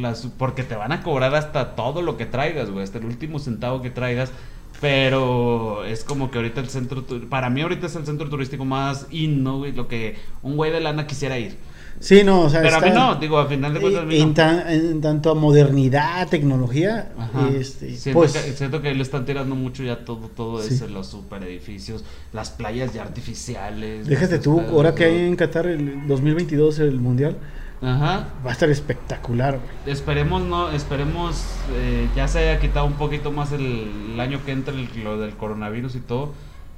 Las- 0.00 0.26
porque 0.38 0.64
te 0.64 0.74
van 0.74 0.92
a 0.92 1.02
cobrar 1.02 1.35
hasta 1.35 1.76
todo 1.76 2.02
lo 2.02 2.16
que 2.16 2.26
traigas, 2.26 2.70
güey, 2.70 2.83
hasta 2.85 2.98
el 2.98 3.04
último 3.04 3.38
centavo 3.38 3.81
que 3.83 3.90
traigas. 3.90 4.33
Pero 4.81 5.85
es 5.85 6.04
como 6.04 6.31
que 6.31 6.38
ahorita 6.38 6.61
el 6.61 6.68
centro, 6.68 7.04
para 7.28 7.50
mí 7.50 7.62
ahorita 7.62 7.87
es 7.87 7.96
el 7.96 8.07
centro 8.07 8.28
turístico 8.28 8.64
más 8.64 9.07
in, 9.11 9.42
¿no, 9.42 9.59
güey? 9.59 9.72
Lo 9.72 9.88
que 9.88 10.16
un 10.42 10.57
güey 10.57 10.70
de 10.70 10.81
lana 10.81 11.07
quisiera 11.07 11.38
ir. 11.38 11.57
Sí, 12.00 12.22
no, 12.24 12.42
o 12.42 12.50
sea, 12.50 12.62
Pero 12.62 12.76
a 12.76 12.80
mí 12.80 12.90
no, 12.90 13.14
digo, 13.16 13.38
al 13.40 13.48
final 13.48 13.74
de 13.74 13.80
cuentas 13.80 14.04
en, 14.11 14.28
no. 14.28 14.34
tan- 14.34 14.68
en 14.70 15.00
tanto 15.00 15.30
a 15.30 15.34
modernidad, 15.34 16.28
tecnología, 16.28 17.11
Ajá. 17.18 17.48
este, 17.50 17.96
siento, 17.96 18.20
pues, 18.20 18.32
que, 18.32 18.52
siento 18.52 18.80
que 18.82 18.94
le 18.94 19.02
están 19.02 19.24
tirando 19.24 19.54
mucho 19.54 19.82
ya 19.82 20.04
todo, 20.04 20.28
todo 20.28 20.62
Sí. 20.62 20.74
eso, 20.74 20.87
los 20.88 21.08
super 21.08 21.42
edificios, 21.42 22.04
las 22.32 22.50
playas 22.50 22.92
ya 22.94 23.02
artificiales. 23.02 24.06
déjate 24.06 24.38
tú, 24.38 24.61
ahora 24.61 24.94
que 24.94 25.04
hay 25.06 25.26
en 25.26 25.37
Qatar 25.37 25.66
el 25.66 26.06
2022 26.06 26.78
el 26.78 27.00
mundial, 27.00 27.37
Ajá. 27.82 28.28
va 28.44 28.50
a 28.50 28.52
estar 28.52 28.70
espectacular, 28.70 29.58
güey. 29.58 29.92
Esperemos, 29.94 30.42
no, 30.42 30.70
esperemos, 30.70 31.42
eh, 31.74 32.08
ya 32.14 32.28
se 32.28 32.38
haya 32.40 32.61
quitado 32.61 32.87
un 32.87 32.94
poquito 32.94 33.32
más 33.32 33.52
el, 33.52 33.90
el 34.14 34.20
año 34.20 34.40
que 34.44 34.52
entra 34.52 34.72
el- 34.74 34.88
lo 35.02 35.18
del 35.18 35.32
coronavirus 35.37 35.96
y 35.96 36.00
todo, 36.00 36.32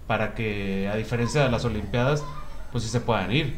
para 0.06 0.34
que, 0.34 0.88
a 0.92 0.96
diferencia 0.96 1.42
de 1.44 1.50
las 1.50 1.64
Olimpiadas, 1.64 2.22
pues 2.72 2.84
sí 2.84 2.90
se 2.90 3.00
puedan 3.00 3.30
ir. 3.32 3.54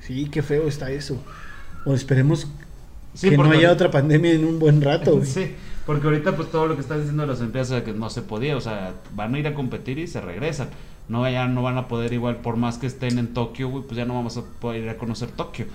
Sí, 0.00 0.28
qué 0.30 0.42
feo 0.42 0.66
está 0.68 0.90
eso. 0.90 1.22
O 1.84 1.94
esperemos 1.94 2.46
Sí, 3.14 3.30
que 3.30 3.36
no 3.36 3.50
haya 3.50 3.72
otra 3.72 3.90
pandemia 3.90 4.32
en 4.32 4.44
un 4.44 4.58
buen 4.58 4.80
rato, 4.80 5.16
güey. 5.16 5.26
Sí, 5.26 5.52
porque 5.86 6.06
ahorita 6.06 6.36
pues 6.36 6.50
todo 6.50 6.66
lo 6.68 6.74
que 6.76 6.80
están 6.82 6.98
diciendo 6.98 7.22
de 7.22 7.28
las 7.28 7.40
Olimpiadas 7.40 7.70
es 7.72 7.82
que 7.82 7.92
no 7.92 8.08
se 8.08 8.22
podía, 8.22 8.56
o 8.56 8.60
sea, 8.60 8.92
van 9.14 9.34
a 9.34 9.38
ir 9.38 9.46
a 9.48 9.54
competir 9.54 9.98
y 9.98 10.06
se 10.06 10.20
regresan. 10.20 10.68
No, 11.08 11.28
ya 11.28 11.48
no 11.48 11.62
van 11.62 11.76
a 11.76 11.88
poder 11.88 12.12
igual, 12.12 12.36
por 12.36 12.56
más 12.56 12.78
que 12.78 12.86
estén 12.86 13.18
en 13.18 13.34
Tokio, 13.34 13.68
güey, 13.68 13.82
pues 13.84 13.96
ya 13.96 14.04
no 14.04 14.14
vamos 14.14 14.36
a 14.36 14.42
poder 14.42 14.84
ir 14.84 14.88
a 14.90 14.96
conocer 14.96 15.28
Tokio. 15.30 15.66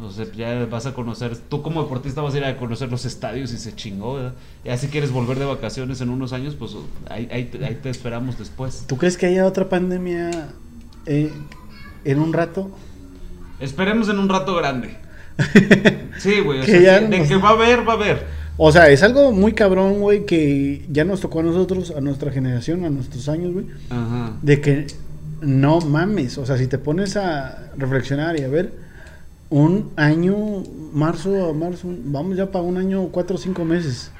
O 0.00 0.10
sea, 0.10 0.24
ya 0.34 0.64
vas 0.66 0.86
a 0.86 0.94
conocer, 0.94 1.36
tú 1.36 1.62
como 1.62 1.82
deportista 1.82 2.22
vas 2.22 2.34
a 2.34 2.38
ir 2.38 2.44
a 2.44 2.56
conocer 2.56 2.90
los 2.90 3.04
estadios 3.04 3.52
y 3.52 3.58
se 3.58 3.76
chingó, 3.76 4.14
¿verdad? 4.14 4.32
Ya 4.64 4.76
si 4.78 4.88
quieres 4.88 5.12
volver 5.12 5.38
de 5.38 5.44
vacaciones 5.44 6.00
en 6.00 6.08
unos 6.10 6.32
años, 6.32 6.56
pues 6.58 6.74
ahí, 7.08 7.28
ahí, 7.30 7.44
te- 7.44 7.64
ahí 7.64 7.78
te 7.80 7.90
esperamos 7.90 8.38
después. 8.38 8.84
¿Tú 8.88 8.96
crees 8.96 9.16
que 9.18 9.26
haya 9.26 9.46
otra 9.46 9.68
pandemia 9.68 10.48
eh, 11.06 11.30
en 12.04 12.18
un 12.18 12.32
rato? 12.32 12.70
Esperemos 13.60 14.08
en 14.08 14.18
un 14.18 14.28
rato 14.28 14.54
grande. 14.56 14.96
Sí, 16.18 16.40
güey, 16.40 16.60
o 16.60 16.64
Que 16.66 16.72
sea, 16.72 16.80
ya 16.80 16.98
sí, 16.98 17.06
de 17.06 17.18
nos- 17.20 17.28
que 17.28 17.36
va 17.36 17.48
a 17.48 17.52
haber, 17.52 17.88
va 17.88 17.92
a 17.94 17.96
haber. 17.96 18.26
O 18.58 18.70
sea, 18.72 18.90
es 18.90 19.02
algo 19.02 19.32
muy 19.32 19.52
cabrón, 19.54 20.00
güey, 20.00 20.26
que 20.26 20.84
ya 20.90 21.04
nos 21.04 21.20
tocó 21.20 21.40
a 21.40 21.42
nosotros, 21.42 21.94
a 21.96 22.00
nuestra 22.02 22.30
generación, 22.30 22.84
a 22.84 22.90
nuestros 22.90 23.26
años, 23.30 23.54
güey. 23.54 23.64
Ajá. 23.88 24.32
De 24.42 24.60
que 24.60 24.86
no 25.40 25.80
mames, 25.80 26.36
o 26.36 26.44
sea, 26.44 26.58
si 26.58 26.66
te 26.66 26.76
pones 26.76 27.16
a 27.16 27.70
reflexionar 27.78 28.38
y 28.38 28.42
a 28.42 28.48
ver, 28.48 28.74
un 29.48 29.90
año, 29.96 30.36
marzo 30.92 31.48
a 31.48 31.54
marzo, 31.54 31.88
vamos 32.04 32.36
ya 32.36 32.50
para 32.52 32.62
un 32.64 32.76
año, 32.76 33.04
cuatro 33.08 33.36
o 33.36 33.38
cinco 33.38 33.64
meses. 33.64 34.10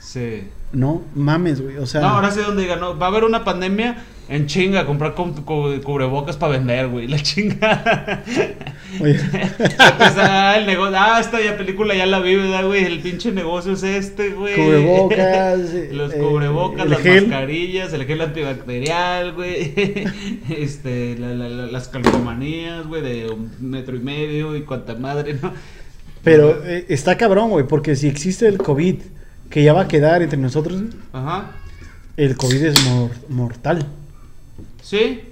Sí. 0.00 0.44
No 0.72 1.02
mames, 1.14 1.60
güey, 1.60 1.76
o 1.76 1.86
sea, 1.86 2.00
No, 2.00 2.08
ahora 2.08 2.30
sí 2.30 2.40
donde 2.40 2.62
diga, 2.62 2.76
no, 2.76 2.96
va 2.98 3.06
a 3.06 3.08
haber 3.10 3.24
una 3.24 3.44
pandemia 3.44 4.04
en 4.28 4.46
chinga, 4.46 4.86
comprar 4.86 5.14
cu- 5.14 5.34
cu- 5.44 5.80
cubrebocas 5.82 6.36
para 6.36 6.52
vender, 6.52 6.86
güey, 6.88 7.08
la 7.08 7.18
chinga. 7.18 8.22
oye, 9.00 9.18
Pues, 9.98 10.14
ah, 10.16 10.54
el 10.56 10.66
negocio, 10.66 10.96
ah, 10.98 11.18
esta 11.20 11.40
ya 11.42 11.56
película 11.56 11.94
ya 11.94 12.06
la 12.06 12.20
vi, 12.20 12.36
¿verdad, 12.36 12.64
güey? 12.66 12.84
El 12.84 13.00
pinche 13.00 13.32
negocio 13.32 13.72
es 13.72 13.82
este, 13.82 14.30
güey. 14.30 14.54
Cubrebocas, 14.54 15.60
Los 15.92 16.14
eh, 16.14 16.18
cubrebocas, 16.18 16.88
las 16.88 17.00
gel. 17.00 17.26
mascarillas, 17.26 17.92
el 17.92 18.04
gel 18.06 18.20
antibacterial, 18.20 19.32
güey. 19.32 19.74
Este, 20.48 21.16
la- 21.18 21.34
la- 21.34 21.48
la- 21.48 21.66
las 21.66 21.88
calcomanías, 21.88 22.86
güey, 22.86 23.02
de 23.02 23.28
un 23.28 23.50
metro 23.60 23.96
y 23.96 24.00
medio 24.00 24.56
y 24.56 24.62
cuanta 24.62 24.94
madre, 24.94 25.36
¿no? 25.42 25.52
pero 26.22 26.64
eh, 26.66 26.84
está 26.90 27.16
cabrón, 27.16 27.50
güey, 27.50 27.66
porque 27.66 27.96
si 27.96 28.06
existe 28.06 28.46
el 28.46 28.58
COVID 28.58 28.96
que 29.50 29.62
ya 29.62 29.72
va 29.72 29.82
a 29.82 29.88
quedar 29.88 30.22
entre 30.22 30.38
nosotros, 30.38 30.80
Ajá. 31.12 31.50
el 32.16 32.36
COVID 32.36 32.64
es 32.64 32.86
mor- 32.86 33.10
mortal. 33.28 33.86
Sí. 34.82 35.22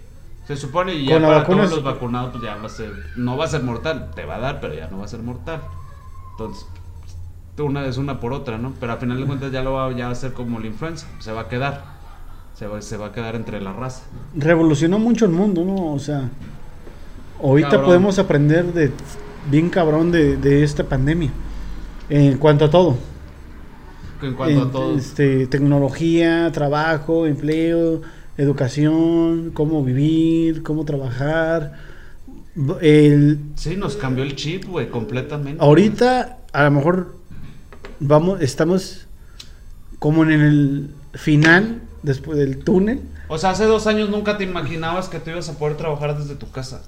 Se 0.46 0.56
supone 0.56 0.94
y 0.94 1.04
ya 1.06 1.20
para 1.20 1.44
todos 1.46 1.70
los 1.70 1.82
vacunados 1.84 2.30
pues 2.32 2.42
ya 2.42 2.56
va 2.56 2.66
a 2.66 2.68
ser 2.70 2.90
no 3.16 3.36
va 3.36 3.44
a 3.44 3.48
ser 3.48 3.62
mortal, 3.62 4.10
te 4.14 4.24
va 4.24 4.36
a 4.36 4.38
dar, 4.38 4.60
pero 4.60 4.74
ya 4.74 4.88
no 4.88 4.98
va 4.98 5.04
a 5.04 5.08
ser 5.08 5.20
mortal. 5.20 5.60
Entonces, 6.32 6.66
una 7.58 7.84
es 7.86 7.98
una 7.98 8.18
por 8.20 8.32
otra, 8.32 8.56
¿no? 8.56 8.72
Pero 8.80 8.92
al 8.92 8.98
final 8.98 9.18
de 9.20 9.26
cuentas 9.26 9.52
ya 9.52 9.62
lo 9.62 9.72
va, 9.74 9.92
ya 9.92 10.06
va 10.06 10.12
a 10.12 10.14
ser 10.14 10.32
como 10.32 10.58
la 10.58 10.66
influenza, 10.68 11.06
se 11.18 11.32
va 11.32 11.42
a 11.42 11.48
quedar. 11.48 11.84
Se 12.54 12.66
va, 12.66 12.80
se 12.82 12.96
va 12.96 13.06
a 13.06 13.12
quedar 13.12 13.34
entre 13.36 13.60
la 13.60 13.72
raza. 13.72 14.02
Revolucionó 14.34 14.98
mucho 14.98 15.26
el 15.26 15.32
mundo, 15.32 15.64
¿no? 15.64 15.92
O 15.92 15.98
sea, 15.98 16.28
ahorita 17.42 17.68
Cabrón. 17.70 17.86
podemos 17.86 18.18
aprender 18.18 18.72
de 18.72 18.90
bien 19.50 19.68
cabrón 19.70 20.10
de, 20.10 20.36
de 20.36 20.64
esta 20.64 20.82
pandemia. 20.84 21.30
En 22.08 22.38
cuanto 22.38 22.64
a 22.64 22.70
todo. 22.70 22.96
En 24.22 24.34
cuanto 24.34 24.62
En- 24.62 24.68
a 24.68 24.70
todo. 24.72 24.96
Este, 24.98 25.46
tecnología, 25.46 26.50
trabajo, 26.52 27.26
empleo, 27.26 28.02
educación, 28.36 29.50
cómo 29.54 29.84
vivir, 29.84 30.62
cómo 30.62 30.84
trabajar. 30.84 31.74
El, 32.80 33.38
Sí, 33.54 33.76
nos 33.76 33.96
cambió 33.96 34.24
el 34.24 34.34
chip, 34.34 34.64
güey, 34.66 34.90
completamente. 34.90 35.62
ahorita, 35.62 36.38
a 36.52 36.64
lo 36.64 36.70
mejor, 36.72 37.14
vamos, 38.00 38.40
estamos 38.40 39.06
como 40.00 40.24
en 40.24 40.30
el 40.32 40.90
final, 41.14 41.82
después 42.02 42.38
del 42.38 42.58
túnel. 42.58 43.00
O 43.28 43.38
sea, 43.38 43.50
hace 43.50 43.64
dos 43.66 43.86
años 43.86 44.08
nunca 44.10 44.38
te 44.38 44.44
imaginabas 44.44 45.08
que 45.08 45.20
tú 45.20 45.30
ibas 45.30 45.48
a 45.48 45.58
poder 45.58 45.76
trabajar 45.76 46.18
desde 46.18 46.34
tu 46.34 46.50
casa. 46.50 46.82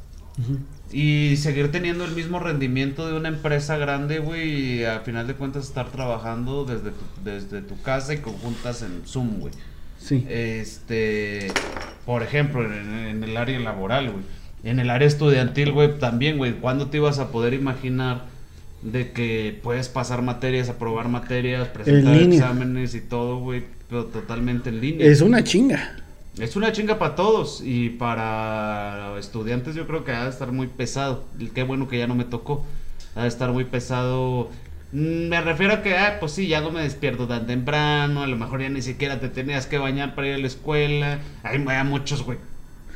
Y 0.92 1.36
seguir 1.36 1.70
teniendo 1.70 2.04
el 2.04 2.12
mismo 2.12 2.40
rendimiento 2.40 3.06
de 3.06 3.16
una 3.16 3.28
empresa 3.28 3.76
grande, 3.76 4.18
güey, 4.18 4.78
y 4.78 4.84
a 4.84 5.00
final 5.00 5.26
de 5.26 5.34
cuentas 5.34 5.66
estar 5.66 5.88
trabajando 5.90 6.64
desde 6.64 6.90
tu, 6.90 7.04
desde 7.24 7.62
tu 7.62 7.80
casa 7.82 8.12
y 8.14 8.18
conjuntas 8.18 8.82
en 8.82 9.02
Zoom, 9.06 9.38
güey. 9.38 9.52
Sí. 9.98 10.26
Este, 10.28 11.52
por 12.06 12.22
ejemplo, 12.22 12.64
en, 12.64 12.90
en 13.06 13.24
el 13.24 13.36
área 13.36 13.58
laboral, 13.60 14.10
güey. 14.10 14.24
En 14.64 14.80
el 14.80 14.90
área 14.90 15.06
estudiantil, 15.06 15.72
güey, 15.72 15.98
también, 15.98 16.38
güey. 16.38 16.54
¿Cuándo 16.54 16.88
te 16.88 16.96
ibas 16.96 17.18
a 17.18 17.30
poder 17.30 17.54
imaginar 17.54 18.26
de 18.82 19.12
que 19.12 19.58
puedes 19.62 19.88
pasar 19.88 20.22
materias, 20.22 20.68
aprobar 20.68 21.08
materias, 21.08 21.68
presentar 21.68 22.16
exámenes 22.16 22.94
y 22.94 23.00
todo, 23.00 23.38
güey, 23.38 23.64
pero 23.88 24.06
totalmente 24.06 24.70
en 24.70 24.80
línea? 24.80 25.06
Es 25.06 25.20
una 25.20 25.44
chinga. 25.44 25.96
Es 26.38 26.56
una 26.56 26.72
chinga 26.72 26.98
para 26.98 27.16
todos 27.16 27.60
y 27.64 27.90
para 27.90 29.14
estudiantes 29.18 29.74
yo 29.74 29.86
creo 29.86 30.04
que 30.04 30.12
ha 30.12 30.24
de 30.24 30.30
estar 30.30 30.52
muy 30.52 30.68
pesado. 30.68 31.24
Qué 31.54 31.62
bueno 31.64 31.88
que 31.88 31.98
ya 31.98 32.06
no 32.06 32.14
me 32.14 32.24
tocó. 32.24 32.64
Ha 33.14 33.22
de 33.22 33.28
estar 33.28 33.50
muy 33.52 33.64
pesado. 33.64 34.48
Mm, 34.92 35.28
Me 35.28 35.40
refiero 35.40 35.74
a 35.74 35.82
que, 35.82 35.96
ah, 35.96 36.16
pues 36.20 36.32
sí, 36.32 36.46
ya 36.46 36.60
no 36.60 36.70
me 36.70 36.82
despierto 36.82 37.26
tan 37.26 37.46
temprano. 37.46 38.22
A 38.22 38.26
lo 38.26 38.36
mejor 38.36 38.62
ya 38.62 38.68
ni 38.68 38.80
siquiera 38.82 39.18
te 39.20 39.28
tenías 39.28 39.66
que 39.66 39.78
bañar 39.78 40.14
para 40.14 40.28
ir 40.28 40.34
a 40.34 40.38
la 40.38 40.46
escuela. 40.46 41.18
Hay, 41.42 41.62
hay 41.66 41.84
muchos, 41.84 42.22
güey, 42.22 42.38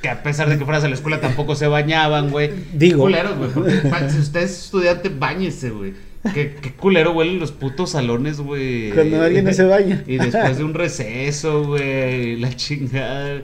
que 0.00 0.08
a 0.08 0.22
pesar 0.22 0.48
de 0.48 0.56
que 0.56 0.64
fueras 0.64 0.84
a 0.84 0.88
la 0.88 0.94
escuela 0.94 1.20
tampoco 1.20 1.56
se 1.56 1.66
bañaban, 1.66 2.30
güey. 2.30 2.50
Digo. 2.72 3.02
Culeros, 3.02 3.54
güey. 3.54 3.80
Si 4.10 4.18
usted 4.20 4.42
es 4.42 4.64
estudiante, 4.64 5.08
bañese, 5.08 5.70
güey. 5.70 5.94
Qué, 6.32 6.56
qué 6.60 6.72
culero 6.72 7.12
huelen 7.12 7.38
los 7.38 7.52
putos 7.52 7.90
salones, 7.90 8.40
güey. 8.40 8.90
Cuando 8.90 9.22
alguien 9.22 9.44
no 9.44 9.52
se 9.52 9.64
baña. 9.64 10.02
Y 10.06 10.16
después 10.16 10.56
de 10.56 10.64
un 10.64 10.74
receso, 10.74 11.64
güey, 11.64 12.36
la 12.36 12.54
chingada. 12.54 13.42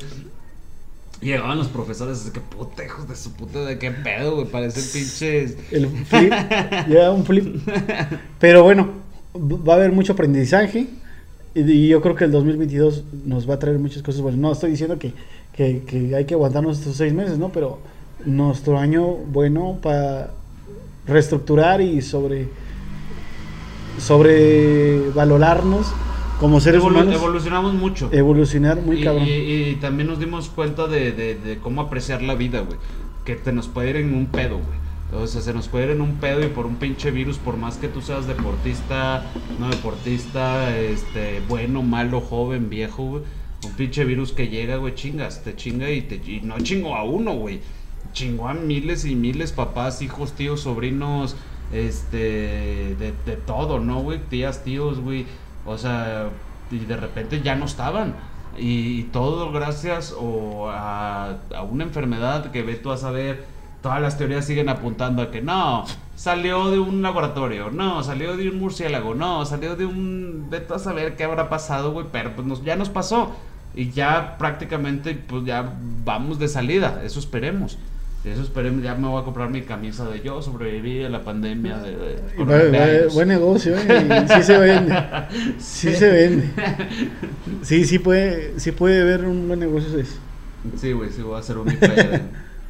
Llegaban 1.20 1.58
los 1.58 1.68
profesores, 1.68 2.18
así 2.20 2.30
que 2.30 2.40
puta, 2.40 2.82
hijos 2.82 3.06
de 3.06 3.14
su 3.14 3.32
puta, 3.34 3.62
de 3.66 3.78
qué 3.78 3.90
pedo, 3.90 4.36
güey, 4.36 4.46
parecen 4.46 4.82
pinches. 4.90 5.56
El 5.70 5.88
flip. 5.88 6.32
ya 6.88 7.10
un 7.10 7.26
flip. 7.26 7.56
Pero 8.38 8.62
bueno, 8.62 8.88
va 9.36 9.74
a 9.74 9.76
haber 9.76 9.92
mucho 9.92 10.14
aprendizaje. 10.14 10.86
Y, 11.54 11.88
yo 11.88 12.00
creo 12.00 12.14
que 12.14 12.24
el 12.24 12.32
2022 12.32 13.04
nos 13.26 13.48
va 13.48 13.54
a 13.54 13.58
traer 13.58 13.78
muchas 13.78 14.02
cosas. 14.02 14.22
Bueno, 14.22 14.38
no 14.38 14.52
estoy 14.52 14.70
diciendo 14.70 14.98
que, 14.98 15.12
que, 15.52 15.82
que 15.86 16.16
hay 16.16 16.24
que 16.24 16.34
aguantarnos 16.34 16.78
estos 16.78 16.96
seis 16.96 17.12
meses, 17.12 17.36
¿no? 17.36 17.50
Pero 17.52 17.80
nuestro 18.24 18.78
año 18.78 19.06
bueno 19.06 19.78
para 19.82 20.30
reestructurar 21.06 21.80
y 21.80 22.02
sobre 22.02 22.48
sobrevalorarnos 24.00 25.86
como 26.38 26.60
seres 26.60 26.80
Evolu- 26.82 26.92
humanos, 26.92 27.14
evolucionamos 27.14 27.74
mucho. 27.74 28.08
evolucionar 28.12 28.80
muy 28.80 29.00
y, 29.00 29.04
cabrón. 29.04 29.26
y- 29.26 29.30
y 29.70 29.76
también 29.80 30.08
nos 30.08 30.18
dimos 30.18 30.48
cuenta 30.48 30.86
de, 30.86 31.12
de- 31.12 31.34
de 31.34 31.58
cómo 31.58 31.82
apreciar 31.82 32.22
la 32.22 32.34
vida, 32.34 32.60
güey. 32.60 32.78
Que 33.24 33.36
te 33.36 33.52
nos 33.52 33.68
puede 33.68 33.90
ir 33.90 33.96
en 33.96 34.14
un 34.14 34.26
pedo, 34.26 34.56
güey. 34.56 34.80
O 35.22 35.26
sea, 35.26 35.42
se 35.42 35.52
nos 35.52 35.68
puede 35.68 35.86
ir 35.86 35.90
en 35.90 36.00
un 36.00 36.14
pedo 36.16 36.42
y 36.42 36.46
por 36.48 36.66
un 36.66 36.76
pinche 36.76 37.10
virus, 37.10 37.36
por 37.36 37.56
más 37.56 37.76
que 37.76 37.88
tú 37.88 38.00
seas 38.00 38.26
deportista, 38.26 39.26
no 39.58 39.68
deportista, 39.68 40.74
este, 40.78 41.42
bueno, 41.48 41.82
malo, 41.82 42.20
joven, 42.20 42.70
viejo, 42.70 43.02
güey. 43.04 43.22
Un 43.66 43.72
pinche 43.72 44.04
virus 44.04 44.32
que 44.32 44.48
llega, 44.48 44.76
güey, 44.76 44.94
chingas, 44.94 45.42
te 45.44 45.54
chinga 45.54 45.90
y 45.90 46.00
te 46.02 46.14
y 46.16 46.40
no 46.42 46.58
chingo 46.60 46.94
a 46.96 47.02
uno, 47.04 47.32
güey. 47.34 47.60
Chingó 48.14 48.48
a 48.48 48.54
miles 48.54 49.04
y 49.04 49.14
miles, 49.14 49.52
papás, 49.52 50.00
hijos, 50.00 50.32
tíos, 50.32 50.62
sobrinos, 50.62 51.36
este, 51.72 52.96
de, 52.98 53.14
de 53.24 53.36
todo, 53.36 53.80
¿no, 53.80 54.00
güey? 54.00 54.18
Tías, 54.18 54.64
tíos, 54.64 55.00
güey. 55.00 55.26
O 55.64 55.76
sea, 55.78 56.30
y 56.70 56.78
de 56.78 56.96
repente 56.96 57.42
ya 57.42 57.54
no 57.56 57.64
estaban. 57.64 58.14
Y, 58.58 59.04
todo 59.04 59.52
gracias 59.52 60.14
o 60.18 60.68
a, 60.70 61.36
una 61.70 61.84
enfermedad 61.84 62.50
que 62.50 62.62
ve 62.62 62.74
tú 62.74 62.90
a 62.90 62.96
saber, 62.96 63.44
todas 63.82 64.00
las 64.00 64.18
teorías 64.18 64.44
siguen 64.44 64.68
apuntando 64.68 65.22
a 65.22 65.30
que 65.30 65.40
no, 65.40 65.84
salió 66.16 66.70
de 66.70 66.78
un 66.78 67.00
laboratorio, 67.00 67.70
no, 67.70 68.02
salió 68.02 68.36
de 68.36 68.50
un 68.50 68.58
murciélago, 68.58 69.14
no, 69.14 69.44
salió 69.46 69.76
de 69.76 69.86
un... 69.86 70.48
Ve 70.50 70.60
tú 70.60 70.74
a 70.74 70.78
saber 70.78 71.16
qué 71.16 71.24
habrá 71.24 71.48
pasado, 71.48 71.92
güey, 71.92 72.06
pero 72.10 72.34
pues 72.34 72.46
nos, 72.46 72.62
ya 72.64 72.76
nos 72.76 72.90
pasó. 72.90 73.34
Y 73.74 73.90
ya 73.90 74.36
prácticamente, 74.36 75.14
pues 75.14 75.44
ya 75.44 75.72
vamos 76.04 76.38
de 76.38 76.48
salida, 76.48 77.02
eso 77.04 77.20
esperemos. 77.20 77.78
Eso 78.22 78.42
esperemos, 78.42 78.82
ya 78.82 78.94
me 78.96 79.08
voy 79.08 79.22
a 79.22 79.24
comprar 79.24 79.48
mi 79.48 79.62
camisa 79.62 80.06
de 80.06 80.20
yo 80.20 80.42
sobreviví 80.42 81.02
a 81.04 81.08
la 81.08 81.24
pandemia 81.24 81.78
de, 81.78 81.96
de 82.70 83.06
buen 83.14 83.28
negocio, 83.28 83.74
¿eh? 83.78 84.26
Sí 84.36 84.42
se 84.42 84.58
vende. 84.58 84.94
Sí 85.58 85.94
se 85.94 86.10
vende. 86.10 86.50
Sí, 87.62 87.84
sí 87.86 87.98
puede, 87.98 88.60
sí 88.60 88.72
puede 88.72 89.00
haber 89.00 89.24
un 89.24 89.48
buen 89.48 89.58
negocio 89.60 89.98
eso. 89.98 90.18
Sí, 90.76 90.92
güey, 90.92 91.08
sí 91.10 91.22
voy 91.22 91.36
a 91.36 91.38
hacer 91.38 91.56
un 91.56 91.68
de- 91.68 92.20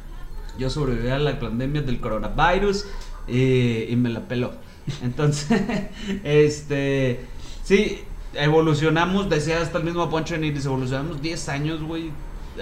Yo 0.57 0.69
sobreviví 0.69 1.09
a 1.09 1.19
la 1.19 1.37
pandemia 1.37 1.81
del 1.81 1.99
coronavirus 1.99 2.85
y, 3.27 3.83
y 3.89 3.95
me 3.97 4.09
la 4.09 4.21
peló. 4.21 4.53
Entonces, 5.03 5.61
este, 6.23 7.25
sí, 7.63 7.99
evolucionamos, 8.35 9.29
decía 9.29 9.61
hasta 9.61 9.79
el 9.79 9.83
mismo 9.83 10.09
Poncho 10.09 10.37
Niris, 10.37 10.65
evolucionamos 10.65 11.21
10 11.21 11.49
años, 11.49 11.81
güey. 11.83 12.11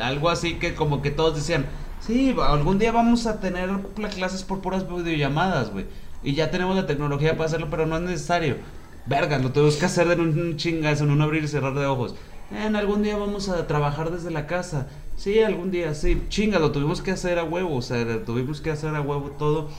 Algo 0.02 0.30
así 0.32 0.56
que 0.56 0.74
como 0.74 1.04
que 1.04 1.12
todos 1.12 1.36
decían, 1.36 1.66
sí, 2.00 2.36
algún 2.42 2.80
día 2.80 2.92
vamos 2.92 3.26
a 3.28 3.40
tener 3.40 3.70
clases 4.16 4.44
por 4.44 4.62
puras 4.62 4.86
videollamadas, 4.88 5.72
güey. 5.72 5.86
Y 6.24 6.34
ya 6.34 6.52
tenemos 6.52 6.76
la 6.76 6.86
tecnología 6.88 7.34
para 7.34 7.46
hacerlo, 7.46 7.68
pero 7.70 7.86
no 7.86 7.96
es 7.98 8.02
necesario. 8.02 8.58
Verga, 9.06 9.40
lo 9.40 9.52
tenemos 9.52 9.78
que 9.78 9.86
hacer 9.86 10.10
en 10.12 10.20
un 10.22 10.58
chingazo, 10.58 11.04
en 11.06 11.12
un 11.12 11.22
abrir 11.22 11.44
y 11.44 11.48
cerrar 11.48 11.74
de 11.74 11.86
ojos. 11.86 12.16
En 12.52 12.76
algún 12.76 13.04
día 13.04 13.16
vamos 13.18 13.48
a 13.50 13.68
trabajar 13.68 14.12
desde 14.12 14.32
la 14.32 14.46
casa. 14.48 14.88
Sí, 15.16 15.40
algún 15.42 15.72
día, 15.72 15.94
sí. 15.94 16.24
Chinga, 16.30 16.60
lo 16.60 16.72
tuvimos 16.72 17.02
que 17.02 17.12
hacer 17.12 17.40
a 17.40 17.44
huevo, 17.44 17.76
o 17.76 17.82
sea, 17.82 18.24
tuvimos 18.26 18.62
que 18.62 18.72
hacer 18.72 18.96
a 18.96 19.02
huevo 19.02 19.32
todo. 19.38 19.70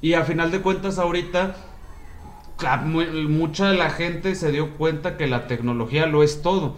Y 0.00 0.14
a 0.14 0.24
final 0.24 0.50
de 0.50 0.60
cuentas 0.60 0.98
ahorita, 0.98 1.56
mucha 3.28 3.70
de 3.70 3.76
la 3.76 3.90
gente 3.90 4.34
se 4.34 4.52
dio 4.52 4.70
cuenta 4.76 5.16
que 5.16 5.26
la 5.26 5.46
tecnología 5.46 6.06
lo 6.06 6.22
es 6.22 6.42
todo. 6.42 6.76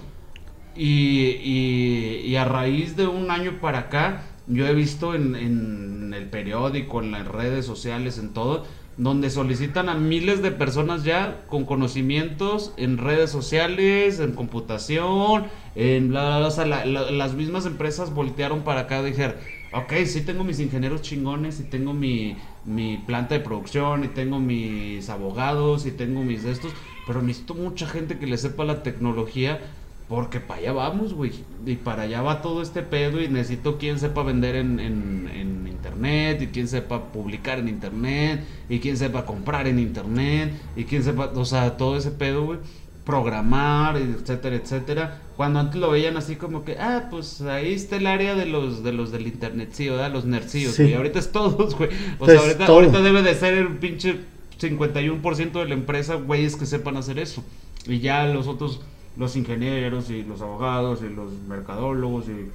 Y- 0.76 2.20
y 2.24 2.36
a 2.36 2.44
raíz 2.44 2.96
de 2.96 3.06
un 3.06 3.30
año 3.30 3.58
para 3.60 3.80
acá, 3.80 4.22
yo 4.46 4.66
he 4.66 4.74
visto 4.74 5.14
en, 5.14 5.34
en 5.36 6.12
el 6.14 6.28
periódico, 6.30 7.00
en 7.02 7.10
las 7.12 7.26
redes 7.26 7.64
sociales, 7.66 8.18
en 8.18 8.32
todo, 8.32 8.64
donde 8.96 9.30
solicitan 9.30 9.88
a 9.88 9.94
miles 9.94 10.42
de 10.42 10.52
personas 10.52 11.02
ya 11.04 11.44
con 11.48 11.64
conocimientos 11.64 12.72
en 12.76 12.98
redes 12.98 13.30
sociales, 13.30 14.20
en 14.20 14.32
computación, 14.34 15.46
en 15.74 16.08
bla, 16.10 16.26
bla, 16.26 16.38
bla. 16.38 16.46
O 16.48 16.50
sea, 16.50 16.66
la- 16.66 16.84
la- 16.84 17.10
las 17.10 17.34
mismas 17.34 17.66
empresas 17.66 18.12
voltearon 18.14 18.62
para 18.62 18.80
acá 18.82 19.00
y 19.00 19.06
dijeron, 19.06 19.36
ok, 19.70 19.92
sí 20.06 20.20
tengo 20.24 20.44
mis 20.44 20.60
ingenieros 20.60 21.02
chingones 21.02 21.58
y 21.60 21.64
tengo 21.64 21.92
mi, 21.94 22.38
mi 22.64 22.98
planta 22.98 23.34
de 23.34 23.40
producción 23.40 24.04
y 24.04 24.08
tengo 24.08 24.38
mis 24.38 25.08
abogados 25.10 25.86
y 25.86 25.90
tengo 25.92 26.22
mis 26.22 26.44
de 26.44 26.52
estos, 26.52 26.76
pero 27.04 27.22
necesito 27.22 27.54
mucha 27.54 27.86
gente 27.88 28.18
que 28.18 28.26
le 28.26 28.38
sepa 28.38 28.64
la 28.64 28.82
tecnología 28.84 29.60
porque 30.14 30.38
para 30.38 30.60
allá 30.60 30.72
vamos, 30.72 31.12
güey. 31.12 31.32
Y 31.66 31.74
para 31.74 32.02
allá 32.02 32.22
va 32.22 32.40
todo 32.40 32.62
este 32.62 32.82
pedo 32.82 33.20
y 33.20 33.26
necesito 33.26 33.78
quien 33.78 33.98
sepa 33.98 34.22
vender 34.22 34.54
en, 34.54 34.78
en, 34.78 35.28
en 35.34 35.66
internet 35.66 36.40
y 36.40 36.46
quien 36.46 36.68
sepa 36.68 37.06
publicar 37.06 37.58
en 37.58 37.68
internet 37.68 38.44
y 38.68 38.78
quien 38.78 38.96
sepa 38.96 39.26
comprar 39.26 39.66
en 39.66 39.80
internet 39.80 40.52
y 40.76 40.84
quien 40.84 41.02
sepa, 41.02 41.32
o 41.34 41.44
sea, 41.44 41.76
todo 41.76 41.96
ese 41.96 42.12
pedo, 42.12 42.44
güey. 42.44 42.60
Programar, 43.04 43.96
etcétera, 43.96 44.54
etcétera. 44.54 45.20
Cuando 45.36 45.58
antes 45.58 45.80
lo 45.80 45.90
veían 45.90 46.16
así 46.16 46.36
como 46.36 46.64
que, 46.64 46.78
ah, 46.78 47.08
pues 47.10 47.40
ahí 47.42 47.74
está 47.74 47.96
el 47.96 48.06
área 48.06 48.36
de 48.36 48.46
los 48.46 48.84
de 48.84 48.92
los 48.92 49.10
del 49.10 49.26
internet, 49.26 49.70
sí, 49.72 49.88
¿verdad? 49.88 50.12
Los 50.12 50.26
nercillos, 50.26 50.74
Sí. 50.74 50.94
Ahorita 50.94 51.18
es 51.18 51.32
todos, 51.32 51.74
güey. 51.78 51.90
O 52.20 52.26
sea, 52.26 52.38
ahorita, 52.38 52.66
ahorita 52.66 53.02
debe 53.02 53.22
de 53.22 53.34
ser 53.34 53.54
el 53.54 53.76
pinche 53.78 54.20
51% 54.60 55.52
de 55.52 55.64
la 55.66 55.74
empresa, 55.74 56.14
güeyes 56.14 56.54
que 56.54 56.66
sepan 56.66 56.96
hacer 56.96 57.18
eso. 57.18 57.44
Y 57.86 57.98
ya 57.98 58.26
los 58.26 58.46
otros, 58.46 58.80
los 59.16 59.36
ingenieros 59.36 60.10
y 60.10 60.22
los 60.22 60.40
abogados 60.40 61.00
y 61.02 61.12
los 61.12 61.32
mercadólogos 61.48 62.26
y 62.28 62.50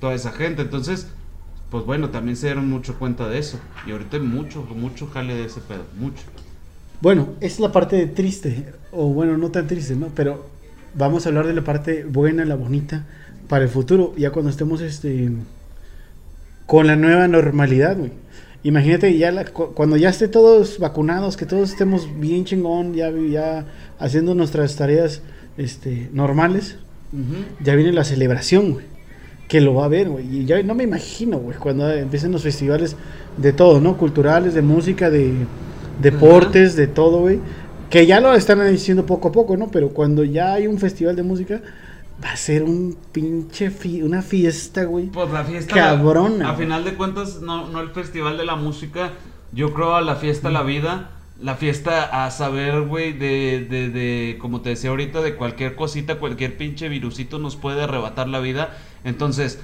toda 0.00 0.14
esa 0.14 0.32
gente. 0.32 0.62
Entonces, 0.62 1.08
pues 1.70 1.84
bueno, 1.84 2.10
también 2.10 2.36
se 2.36 2.46
dieron 2.46 2.68
mucho 2.68 2.98
cuenta 2.98 3.28
de 3.28 3.38
eso. 3.38 3.58
Y 3.86 3.92
ahorita 3.92 4.18
mucho, 4.18 4.62
mucho 4.62 5.06
jale 5.06 5.34
de 5.34 5.44
ese 5.44 5.60
pedo, 5.60 5.84
mucho. 5.98 6.22
Bueno, 7.00 7.28
es 7.40 7.60
la 7.60 7.72
parte 7.72 8.06
triste, 8.06 8.72
o 8.92 9.06
bueno, 9.08 9.38
no 9.38 9.50
tan 9.50 9.66
triste, 9.66 9.96
¿no? 9.96 10.08
Pero 10.14 10.46
vamos 10.94 11.24
a 11.24 11.28
hablar 11.30 11.46
de 11.46 11.54
la 11.54 11.62
parte 11.64 12.04
buena, 12.04 12.44
la 12.44 12.56
bonita, 12.56 13.06
para 13.48 13.64
el 13.64 13.70
futuro, 13.70 14.14
ya 14.16 14.30
cuando 14.30 14.50
estemos 14.50 14.80
este 14.80 15.30
con 16.66 16.86
la 16.86 16.96
nueva 16.96 17.26
normalidad, 17.28 17.96
güey. 17.96 18.12
Imagínate 18.62 19.16
ya 19.16 19.32
la- 19.32 19.44
cu- 19.46 19.72
cuando 19.74 19.96
ya 19.96 20.10
esté 20.10 20.28
todos 20.28 20.78
vacunados, 20.78 21.36
que 21.36 21.46
todos 21.46 21.70
estemos 21.70 22.08
bien 22.20 22.44
chingón, 22.44 22.94
ya, 22.94 23.10
ya 23.10 23.64
haciendo 23.98 24.34
nuestras 24.34 24.76
tareas 24.76 25.22
este, 25.60 26.08
normales, 26.12 26.78
ya 27.62 27.74
viene 27.74 27.92
la 27.92 28.04
celebración, 28.04 28.72
güey. 28.72 28.86
Que 29.48 29.60
lo 29.60 29.74
va 29.74 29.86
a 29.86 29.88
ver, 29.88 30.08
güey. 30.08 30.24
Y 30.42 30.44
ya 30.44 30.62
no 30.62 30.74
me 30.76 30.84
imagino, 30.84 31.38
güey, 31.38 31.56
cuando 31.58 31.90
empiecen 31.92 32.30
los 32.30 32.42
festivales 32.44 32.96
de 33.36 33.52
todo, 33.52 33.80
¿no? 33.80 33.96
Culturales, 33.96 34.54
de 34.54 34.62
música, 34.62 35.10
de 35.10 35.32
deportes, 36.00 36.76
de 36.76 36.86
todo, 36.86 37.18
güey. 37.20 37.40
Que 37.90 38.06
ya 38.06 38.20
lo 38.20 38.32
están 38.34 38.60
diciendo 38.70 39.06
poco 39.06 39.28
a 39.28 39.32
poco, 39.32 39.56
¿no? 39.56 39.68
Pero 39.70 39.88
cuando 39.90 40.22
ya 40.22 40.52
hay 40.54 40.66
un 40.68 40.78
festival 40.78 41.16
de 41.16 41.24
música, 41.24 41.60
va 42.24 42.30
a 42.30 42.36
ser 42.36 42.62
un 42.62 42.96
pinche, 43.10 43.70
fi- 43.70 44.02
una 44.02 44.22
fiesta, 44.22 44.84
güey. 44.84 45.06
Pues 45.06 45.30
la 45.32 45.42
fiesta. 45.44 45.74
Cabrona, 45.74 46.50
A 46.50 46.52
güey. 46.54 46.66
final 46.66 46.84
de 46.84 46.94
cuentas, 46.94 47.40
no, 47.42 47.68
no 47.70 47.80
el 47.80 47.90
festival 47.90 48.38
de 48.38 48.44
la 48.44 48.54
música. 48.54 49.10
Yo 49.52 49.74
creo 49.74 49.96
a 49.96 50.00
la 50.00 50.14
fiesta 50.14 50.48
la 50.50 50.62
vida. 50.62 51.10
La 51.40 51.54
fiesta 51.56 52.24
a 52.26 52.30
saber, 52.30 52.82
güey, 52.82 53.12
de, 53.14 53.66
de, 53.68 53.88
de, 53.88 54.38
como 54.40 54.60
te 54.60 54.70
decía 54.70 54.90
ahorita, 54.90 55.22
de 55.22 55.36
cualquier 55.36 55.74
cosita, 55.74 56.16
cualquier 56.16 56.56
pinche 56.58 56.88
virusito 56.90 57.38
nos 57.38 57.56
puede 57.56 57.82
arrebatar 57.82 58.28
la 58.28 58.40
vida. 58.40 58.76
Entonces, 59.04 59.58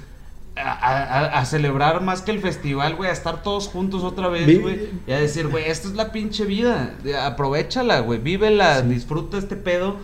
a, 0.55 0.71
a- 0.71 1.39
a 1.39 1.45
celebrar 1.45 2.01
más 2.01 2.23
que 2.23 2.31
el 2.31 2.39
festival, 2.39 2.95
güey, 2.95 3.11
a 3.11 3.13
estar 3.13 3.43
todos 3.43 3.67
juntos 3.67 4.03
otra 4.03 4.27
vez, 4.27 4.47
güey. 4.59 4.89
Y 5.05 5.11
a 5.11 5.19
decir, 5.19 5.47
güey, 5.49 5.65
esta 5.65 5.87
es 5.87 5.93
la 5.93 6.11
pinche 6.11 6.45
vida. 6.45 6.95
Aprovechala, 7.23 7.99
güey, 7.99 8.19
vívela, 8.19 8.81
disfruta 8.81 9.37
este 9.37 9.55
pedo. 9.55 9.97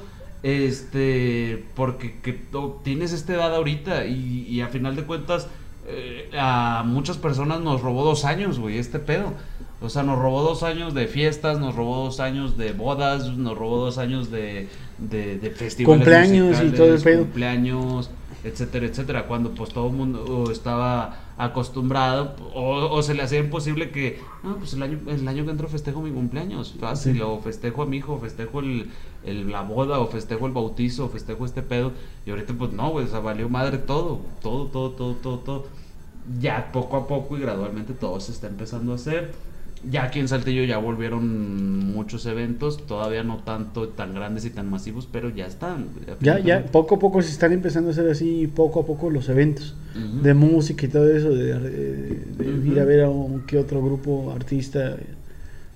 Este, 0.43 1.65
porque 1.73 2.19
que, 2.21 2.33
to- 2.33 2.79
tienes 2.83 3.13
esta 3.13 3.33
edad 3.33 3.55
ahorita 3.55 4.05
y, 4.05 4.45
y 4.47 4.61
a 4.61 4.67
final 4.67 4.95
de 4.95 5.03
cuentas 5.03 5.47
eh, 5.87 6.29
a 6.37 6.83
muchas 6.85 7.17
personas 7.17 7.61
nos 7.61 7.81
robó 7.81 8.03
dos 8.05 8.23
años, 8.25 8.59
güey, 8.59 8.77
este 8.77 8.99
pedo. 8.99 9.33
O 9.81 9.89
sea, 9.89 10.03
nos 10.03 10.17
robó 10.17 10.41
dos 10.43 10.63
años 10.63 10.93
de 10.93 11.07
fiestas, 11.07 11.59
nos 11.59 11.75
robó 11.75 12.05
dos 12.05 12.19
años 12.21 12.57
de 12.57 12.71
bodas, 12.71 13.27
nos 13.35 13.57
robó 13.57 13.77
dos 13.85 13.97
años 13.97 14.31
de, 14.31 14.69
de, 14.97 15.37
de 15.37 15.51
festivales 15.51 15.97
Cumpleaños 15.99 16.61
y 16.63 16.69
todo 16.71 16.93
el 16.93 17.01
pedo. 17.01 17.23
cumpleaños, 17.23 18.09
etcétera, 18.45 18.85
etcétera, 18.85 19.27
cuando 19.27 19.51
pues 19.51 19.71
todo 19.71 19.87
el 19.87 19.93
mundo 19.93 20.49
estaba 20.51 21.19
acostumbrado 21.37 22.35
o, 22.53 22.87
o 22.95 23.03
se 23.03 23.13
le 23.13 23.23
hacía 23.23 23.39
imposible 23.39 23.91
que, 23.91 24.21
no, 24.43 24.55
pues 24.57 24.73
el 24.73 24.83
año, 24.83 24.99
el 25.07 25.27
año 25.27 25.43
que 25.43 25.51
entra 25.51 25.67
festejo 25.67 26.01
mi 26.01 26.11
cumpleaños, 26.11 26.75
fácil, 26.79 27.15
Sí. 27.15 27.21
o 27.21 27.39
festejo 27.39 27.81
a 27.81 27.85
mi 27.85 27.97
hijo, 27.97 28.13
o 28.13 28.19
festejo 28.19 28.61
el, 28.61 28.89
el- 29.25 29.51
la 29.51 29.63
boda, 29.63 29.99
o 29.99 30.07
festejo 30.07 30.45
el 30.45 30.53
bautizo, 30.53 31.05
o 31.05 31.09
festejo 31.09 31.45
este 31.45 31.61
pedo, 31.61 31.91
y 32.25 32.29
ahorita 32.29 32.53
pues 32.53 32.71
no, 32.71 32.89
güey, 32.91 33.05
o 33.05 33.09
sea, 33.09 33.19
valió 33.19 33.49
madre 33.49 33.79
todo, 33.79 34.21
todo, 34.41 34.67
todo, 34.67 34.91
todo, 34.91 35.13
todo, 35.15 35.37
todo. 35.39 35.65
Ya 36.39 36.69
poco 36.71 36.95
a 36.95 37.05
poco 37.07 37.37
y 37.37 37.41
gradualmente 37.41 37.93
todo 37.93 38.17
se 38.21 38.31
está 38.31 38.47
empezando 38.47 38.93
a 38.93 38.95
hacer. 38.95 39.33
Ya 39.89 40.03
aquí 40.03 40.19
en 40.19 40.27
Saltillo 40.27 40.63
ya 40.63 40.77
volvieron 40.77 41.91
muchos 41.91 42.25
eventos, 42.25 42.85
todavía 42.87 43.23
no 43.23 43.37
tanto 43.43 43.89
tan 43.89 44.13
grandes 44.15 44.45
y 44.45 44.49
tan 44.49 44.69
masivos, 44.69 45.07
pero 45.11 45.29
ya 45.29 45.45
están. 45.45 45.87
Ya, 46.21 46.39
ya, 46.39 46.65
poco 46.65 46.95
a 46.95 46.99
poco 46.99 47.21
se 47.21 47.31
están 47.31 47.51
empezando 47.51 47.89
a 47.89 47.91
hacer 47.91 48.09
así, 48.09 48.47
poco 48.47 48.79
a 48.81 48.85
poco 48.85 49.09
los 49.09 49.27
eventos 49.29 49.75
de 50.23 50.33
música 50.33 50.85
y 50.85 50.89
todo 50.89 51.07
eso, 51.13 51.29
de, 51.31 51.59
de- 51.59 52.23
de 52.37 52.69
ir 52.71 52.79
a 52.79 52.85
ver 52.85 53.01
a 53.03 53.09
un 53.09 53.41
que 53.41 53.57
otro 53.57 53.83
grupo, 53.83 54.31
artista, 54.35 54.95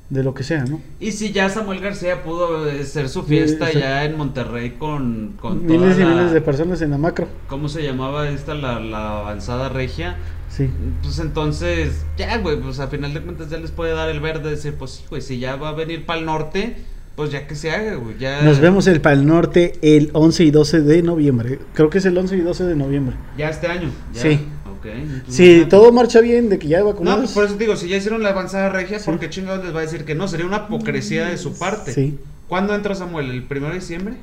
de 0.10 0.24
lo 0.24 0.34
que 0.34 0.43
sea, 0.43 0.64
¿no? 0.64 0.80
Y 1.01 1.12
si 1.12 1.34
ya 1.34 1.49
Samuel 1.49 1.82
García 1.82 2.24
pudo 2.24 2.70
eh, 2.70 2.80
hacer 2.80 3.10
su 3.10 3.24
fiesta 3.24 3.68
Sí, 3.68 3.80
ya 3.80 4.05
en 4.05 4.16
Monterrey 4.18 4.72
con, 4.80 5.34
con 5.39 5.66
miles 5.66 5.97
y 5.97 6.01
la- 6.01 6.16
miles 6.16 6.32
de 6.32 6.39
personas 6.41 6.82
en 6.82 6.91
la 6.91 6.97
macro. 6.97 7.28
¿Cómo 7.47 7.68
se 7.68 7.84
llamaba 7.84 8.30
esta? 8.30 8.53
La, 8.55 8.80
la 8.80 9.20
avanzada 9.20 9.68
regia. 9.68 10.16
Sí. 10.50 10.70
Pues 11.04 11.20
entonces, 11.20 12.06
ya, 12.18 12.38
güey, 12.38 12.60
pues 12.60 12.80
a 12.80 12.88
final 12.88 13.14
de 13.14 13.22
cuentas 13.22 13.50
ya 13.50 13.58
les 13.58 13.72
puede 13.72 13.93
dar 13.93 14.10
el 14.10 14.20
verde, 14.20 14.50
decir, 14.50 14.74
pues 14.76 14.91
sí, 14.91 15.04
güey, 15.10 15.22
si 15.22 15.39
ya 15.39 15.56
va 15.56 15.70
a 15.70 15.74
venir 15.74 16.06
para 16.06 16.20
el 16.20 16.26
norte, 16.26 16.78
pues 17.16 17.32
ya 17.32 17.48
que 17.48 17.56
se 17.56 17.72
haga, 17.72 17.95
güey, 17.95 18.18
ya. 18.18 18.41
Nos 18.43 18.60
vemos 18.60 18.88
el 18.88 19.02
Pal 19.02 19.26
Norte 19.26 19.74
el 19.82 20.10
11 20.14 20.43
y 20.45 20.52
12 20.52 20.82
de 20.82 21.02
noviembre. 21.04 21.60
Creo 21.74 21.89
que 21.89 21.98
es 21.98 22.06
el 22.06 22.18
11 22.18 22.38
y 22.38 22.41
12 22.41 22.64
de 22.66 22.76
noviembre. 22.76 23.16
Ya 23.38 23.50
este 23.50 23.68
año. 23.68 23.89
Ya. 24.14 24.22
Sí. 24.22 24.39
Ok. 24.80 24.86
entonces, 24.86 25.36
Si 25.36 25.56
bueno. 25.56 25.68
todo 25.70 25.91
marcha 25.91 26.22
bien, 26.22 26.50
de 26.50 26.60
que 26.60 26.68
ya 26.68 26.80
No, 26.80 26.86
vacunados. 26.86 27.22
pues 27.22 27.32
por 27.34 27.43
eso 27.45 27.56
te 27.56 27.64
digo, 27.64 27.76
si 27.76 27.89
ya 27.89 27.98
hicieron 27.98 28.22
la 28.24 28.30
avanzada 28.30 28.70
regia, 28.70 29.00
Sí. 29.00 29.06
¿por 29.10 29.20
qué 29.20 29.30
chingados 29.30 29.66
les 29.66 29.76
va 29.76 29.80
a 29.80 29.82
decir 29.84 30.06
que 30.06 30.14
no? 30.16 30.28
Sería 30.28 30.45
una 30.45 30.66
hipocresía 30.68 31.26
de 31.26 31.38
su 31.38 31.58
parte. 31.58 31.91
Sí. 31.93 32.18
¿Cuándo 32.48 32.74
entra 32.76 32.95
Samuel? 32.95 33.32
¿El 33.32 33.43
primero 33.43 33.74
de 33.74 33.80
diciembre? 33.80 34.16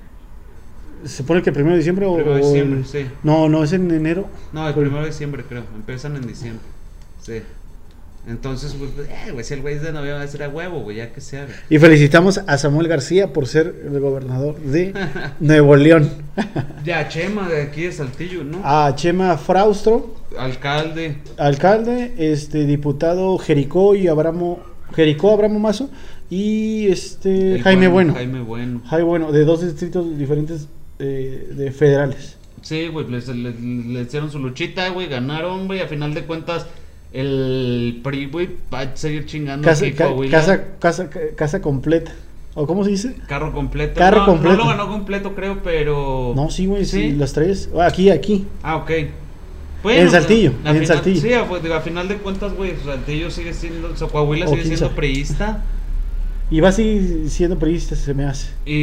Se 1.04 1.18
supone 1.18 1.42
que 1.42 1.50
el 1.50 1.54
primero 1.54 1.72
de 1.74 1.78
diciembre 1.78 2.06
o. 2.06 2.14
Primero 2.16 2.36
de 2.36 2.42
diciembre, 2.42 2.78
el- 2.80 2.86
sí. 2.86 3.06
No, 3.22 3.48
no, 3.48 3.62
es 3.64 3.72
en 3.72 3.90
enero. 3.90 4.26
No, 4.52 4.66
el 4.66 4.74
Pues- 4.74 4.84
primero 4.84 5.02
de 5.04 5.10
diciembre, 5.10 5.44
creo. 5.48 5.62
Empiezan 5.74 6.16
en 6.16 6.26
diciembre. 6.26 6.64
Sí. 7.22 7.42
Entonces, 8.26 8.74
pues, 8.78 8.90
eh, 9.06 9.32
güey, 9.32 9.44
si 9.44 9.52
el 9.52 9.60
güey 9.60 9.74
es 9.74 9.82
de 9.82 9.92
noviembre, 9.92 10.14
va 10.20 10.22
a 10.22 10.26
ser 10.28 10.44
a 10.44 10.48
huevo, 10.48 10.80
güey, 10.80 10.96
ya 10.96 11.12
que 11.12 11.20
se 11.20 11.38
haga. 11.40 11.52
Y 11.68 11.78
felicitamos 11.78 12.38
a 12.46 12.56
Samuel 12.56 12.88
García 12.88 13.34
por 13.34 13.46
ser 13.46 13.74
el 13.86 14.00
gobernador 14.00 14.58
de 14.60 14.94
Nuevo 15.40 15.76
León. 15.76 16.08
Ya, 16.86 17.06
Chema, 17.08 17.46
de 17.50 17.60
aquí 17.60 17.82
de 17.82 17.92
Saltillo, 17.92 18.42
¿no? 18.42 18.62
A 18.64 18.94
Chema 18.96 19.36
Fraustro, 19.36 20.14
Alcalde. 20.38 21.18
alcalde, 21.36 22.14
este 22.16 22.64
diputado 22.64 23.36
Jericó 23.36 23.94
y 23.94 24.08
Abramo 24.08 24.58
Jericó 24.94 25.32
Abramo 25.32 25.58
Mazo 25.58 25.90
y 26.30 26.86
este 26.86 27.56
el 27.56 27.62
Jaime 27.62 27.88
Bueno. 27.88 28.14
Jaime 28.14 28.40
Bueno. 28.40 28.80
Jaime 28.86 29.04
Bueno, 29.04 29.32
de 29.32 29.44
dos 29.44 29.60
distritos 29.62 30.16
diferentes 30.16 30.66
eh, 31.04 31.48
de 31.54 31.70
federales. 31.72 32.36
Sí, 32.62 32.88
güey, 32.88 33.06
le, 33.08 33.20
le- 33.20 34.00
hicieron 34.02 34.30
su 34.30 34.38
luchita, 34.38 34.88
güey, 34.88 35.06
ganaron, 35.08 35.66
güey, 35.66 35.80
a 35.80 35.86
final 35.86 36.14
de 36.14 36.22
cuentas, 36.22 36.66
el 37.12 38.00
PRI, 38.02 38.26
güey, 38.26 38.48
va 38.72 38.80
a 38.80 38.96
seguir 38.96 39.26
chingando 39.26 39.64
Casa, 39.66 39.84
aquí 39.84 39.94
ca- 39.94 40.06
Coahuila. 40.06 40.38
casa, 40.38 40.64
casa, 40.78 41.10
ca- 41.10 41.20
casa 41.36 41.60
completa. 41.60 42.12
¿O 42.56 42.66
cómo 42.66 42.84
se 42.84 42.90
dice? 42.90 43.16
Carro 43.26 43.52
completo. 43.52 43.98
Carro 43.98 44.20
no, 44.20 44.26
completo. 44.26 44.56
No 44.56 44.62
lo 44.62 44.68
ganó 44.70 44.88
completo, 44.88 45.34
creo, 45.34 45.60
pero... 45.64 46.32
No, 46.36 46.50
sí, 46.50 46.66
güey, 46.66 46.84
sí, 46.84 47.10
¿Sí? 47.10 47.12
los 47.12 47.32
tres. 47.32 47.68
Ah, 47.76 47.86
Aquí, 47.86 48.10
aquí. 48.10 48.46
Ah, 48.62 48.76
ok. 48.76 48.90
En 49.86 50.10
Saltillo, 50.10 50.52
a 50.64 50.70
en 50.70 50.76
final- 50.80 50.86
Saltillo. 50.86 51.20
Sí, 51.20 51.32
a, 51.34 51.46
pues, 51.46 51.62
a 51.70 51.80
final 51.80 52.08
de 52.08 52.16
cuentas, 52.16 52.54
güey, 52.54 52.72
Saltillo 52.84 53.30
sigue 53.30 53.52
siendo, 53.52 53.90
o 53.92 53.96
sea, 53.96 54.08
Coahuila 54.08 54.46
O 54.46 54.48
sigue 54.50 54.62
siendo 54.62 54.78
sabe. 54.86 54.94
priista. 54.94 55.62
Y 56.54 56.60
va 56.60 56.68
a 56.68 56.72
seguir 56.72 57.28
siendo 57.30 57.58
periodista, 57.58 57.96
se 57.96 58.14
me 58.14 58.24
hace. 58.26 58.46
Y, 58.64 58.74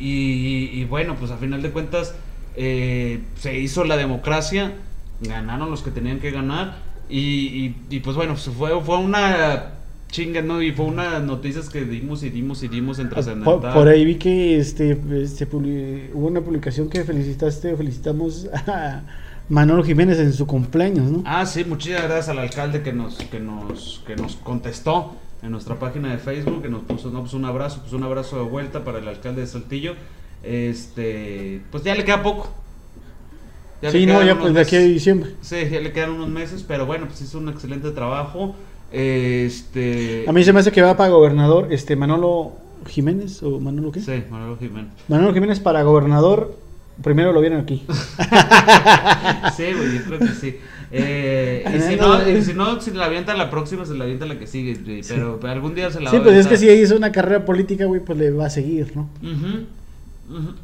y, 0.00 0.70
y 0.74 0.84
bueno, 0.84 1.16
pues 1.16 1.32
a 1.32 1.36
final 1.38 1.60
de 1.60 1.72
cuentas 1.72 2.14
eh, 2.54 3.18
se 3.36 3.58
hizo 3.58 3.82
la 3.82 3.96
democracia, 3.96 4.74
ganaron 5.20 5.68
los 5.68 5.82
que 5.82 5.90
tenían 5.90 6.20
que 6.20 6.30
ganar 6.30 6.76
y, 7.08 7.18
y, 7.18 7.76
y, 7.90 7.98
pues 7.98 8.14
bueno, 8.14 8.36
fue, 8.36 8.80
fue 8.80 8.98
una 8.98 9.72
chinga, 10.08 10.40
¿no? 10.40 10.62
Y 10.62 10.70
fue 10.70 10.84
una 10.84 11.18
noticias 11.18 11.68
que 11.68 11.84
dimos 11.84 12.22
y 12.22 12.30
dimos 12.30 12.62
y 12.62 12.68
dimos 12.68 13.00
en 13.00 13.06
Por, 13.08 13.14
trascendental. 13.14 13.74
por 13.74 13.88
ahí 13.88 14.04
vi 14.04 14.14
que 14.14 14.58
este, 14.60 14.96
este 15.20 15.48
hubo 15.52 16.28
una 16.28 16.40
publicación 16.42 16.88
que 16.88 17.02
felicitaste, 17.02 17.74
felicitamos 17.74 18.48
a 18.68 19.02
Manolo 19.48 19.82
Jiménez 19.82 20.20
en 20.20 20.32
su 20.32 20.46
cumpleaños, 20.46 21.10
¿no? 21.10 21.22
Ah, 21.26 21.44
sí, 21.44 21.64
muchas 21.64 22.04
gracias 22.04 22.28
al 22.28 22.38
alcalde 22.38 22.82
que 22.82 22.92
nos, 22.92 23.16
que 23.16 23.40
nos, 23.40 24.04
que 24.06 24.14
nos 24.14 24.36
contestó 24.36 25.16
en 25.42 25.50
nuestra 25.50 25.76
página 25.78 26.10
de 26.10 26.18
Facebook, 26.18 26.62
que 26.62 26.68
nos 26.68 26.82
puso, 26.82 27.10
no, 27.10 27.20
pues 27.20 27.34
un 27.34 27.44
abrazo, 27.44 27.80
pues 27.80 27.92
un 27.92 28.02
abrazo 28.02 28.36
de 28.36 28.42
vuelta 28.42 28.84
para 28.84 28.98
el 28.98 29.08
alcalde 29.08 29.42
de 29.42 29.46
Saltillo. 29.46 29.94
Este, 30.42 31.62
pues 31.70 31.82
ya 31.84 31.94
le 31.94 32.04
queda 32.04 32.22
poco. 32.22 32.48
Ya 33.82 33.90
sí, 33.90 34.06
no, 34.06 34.22
ya 34.22 34.38
pues 34.38 34.54
de 34.54 34.60
aquí 34.60 34.76
a 34.76 34.80
diciembre. 34.80 35.30
Sí, 35.42 35.56
ya 35.70 35.80
le 35.80 35.92
quedan 35.92 36.10
unos 36.10 36.28
meses, 36.28 36.64
pero 36.66 36.86
bueno, 36.86 37.06
pues 37.06 37.20
hizo 37.20 37.38
un 37.38 37.48
excelente 37.48 37.90
trabajo. 37.90 38.54
Este. 38.90 40.24
A 40.26 40.32
mí 40.32 40.44
se 40.44 40.52
me 40.52 40.60
hace 40.60 40.72
que 40.72 40.80
va 40.82 40.96
para 40.96 41.10
gobernador 41.10 41.68
este 41.70 41.96
Manolo 41.96 42.52
Jiménez 42.86 43.42
o 43.42 43.60
Manolo 43.60 43.92
qué? 43.92 44.00
Sí, 44.00 44.24
Manolo 44.30 44.56
Jiménez. 44.56 44.92
Manolo 45.08 45.34
Jiménez 45.34 45.60
para 45.60 45.82
gobernador. 45.82 46.65
Primero 47.02 47.32
lo 47.32 47.40
vieron 47.40 47.60
aquí. 47.60 47.84
Sí, 49.56 49.64
güey, 49.74 49.94
yo 49.98 50.04
creo 50.06 50.18
que 50.18 50.28
sí. 50.28 50.56
Eh, 50.92 51.64
y 51.76 51.80
si 51.80 51.96
No, 51.96 52.28
y 52.28 52.42
si 52.42 52.54
no, 52.54 52.80
si 52.80 52.90
la 52.92 53.06
avienta 53.06 53.34
la 53.34 53.50
próxima, 53.50 53.84
se 53.84 53.94
la 53.94 54.04
avienta 54.04 54.24
la 54.26 54.38
que 54.38 54.46
sigue, 54.46 54.74
güey, 54.74 55.02
pero 55.06 55.38
algún 55.44 55.74
día 55.74 55.90
se 55.90 56.00
la 56.00 56.10
Sí, 56.10 56.16
va 56.16 56.22
a 56.22 56.24
pues 56.24 56.36
es 56.36 56.46
que 56.46 56.56
si 56.56 56.68
hizo 56.70 56.96
una 56.96 57.10
carrera 57.12 57.44
política, 57.44 57.84
güey, 57.86 58.00
pues 58.00 58.18
le 58.18 58.30
va 58.30 58.46
a 58.46 58.50
seguir, 58.50 58.92
¿no? 58.96 59.08
Ujú, 59.22 60.36
ujú. 60.38 60.54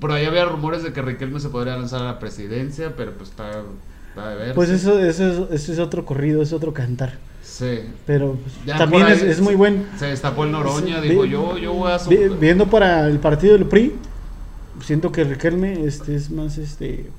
Por 0.00 0.12
ahí 0.12 0.24
había 0.24 0.44
rumores 0.44 0.82
de 0.82 0.92
que 0.92 1.02
Riquelme 1.02 1.40
se 1.40 1.48
podría 1.50 1.76
lanzar 1.76 2.02
a 2.02 2.04
la 2.04 2.18
presidencia, 2.18 2.94
pero 2.96 3.12
pues 3.12 3.30
está. 3.30 3.62
A 4.16 4.28
ver. 4.34 4.54
Pues 4.54 4.70
eso, 4.70 4.98
eso, 4.98 5.48
es, 5.50 5.62
eso 5.62 5.72
es 5.72 5.78
otro 5.78 6.04
corrido, 6.04 6.42
es 6.42 6.52
otro 6.52 6.72
cantar. 6.72 7.18
Sí. 7.42 7.80
Pero 8.06 8.36
pues, 8.64 8.78
también 8.78 9.06
es, 9.08 9.22
es 9.22 9.40
muy 9.40 9.54
buen. 9.54 9.86
Se 9.98 10.06
destapó 10.06 10.44
el 10.44 10.52
Noroña, 10.52 11.00
Sí, 11.02 11.08
dijo 11.08 11.24
yo, 11.24 11.58
yo 11.58 11.72
voy 11.74 11.92
a... 11.92 11.98
vi- 12.08 12.34
viendo 12.40 12.66
para 12.66 13.06
el 13.08 13.18
partido 13.18 13.54
del 13.54 13.66
PRI, 13.66 13.92
siento 14.80 15.12
que 15.12 15.24
Riquelme 15.24 15.84
este, 15.84 16.14
es 16.16 16.30
más 16.30 16.58
este 16.58 17.10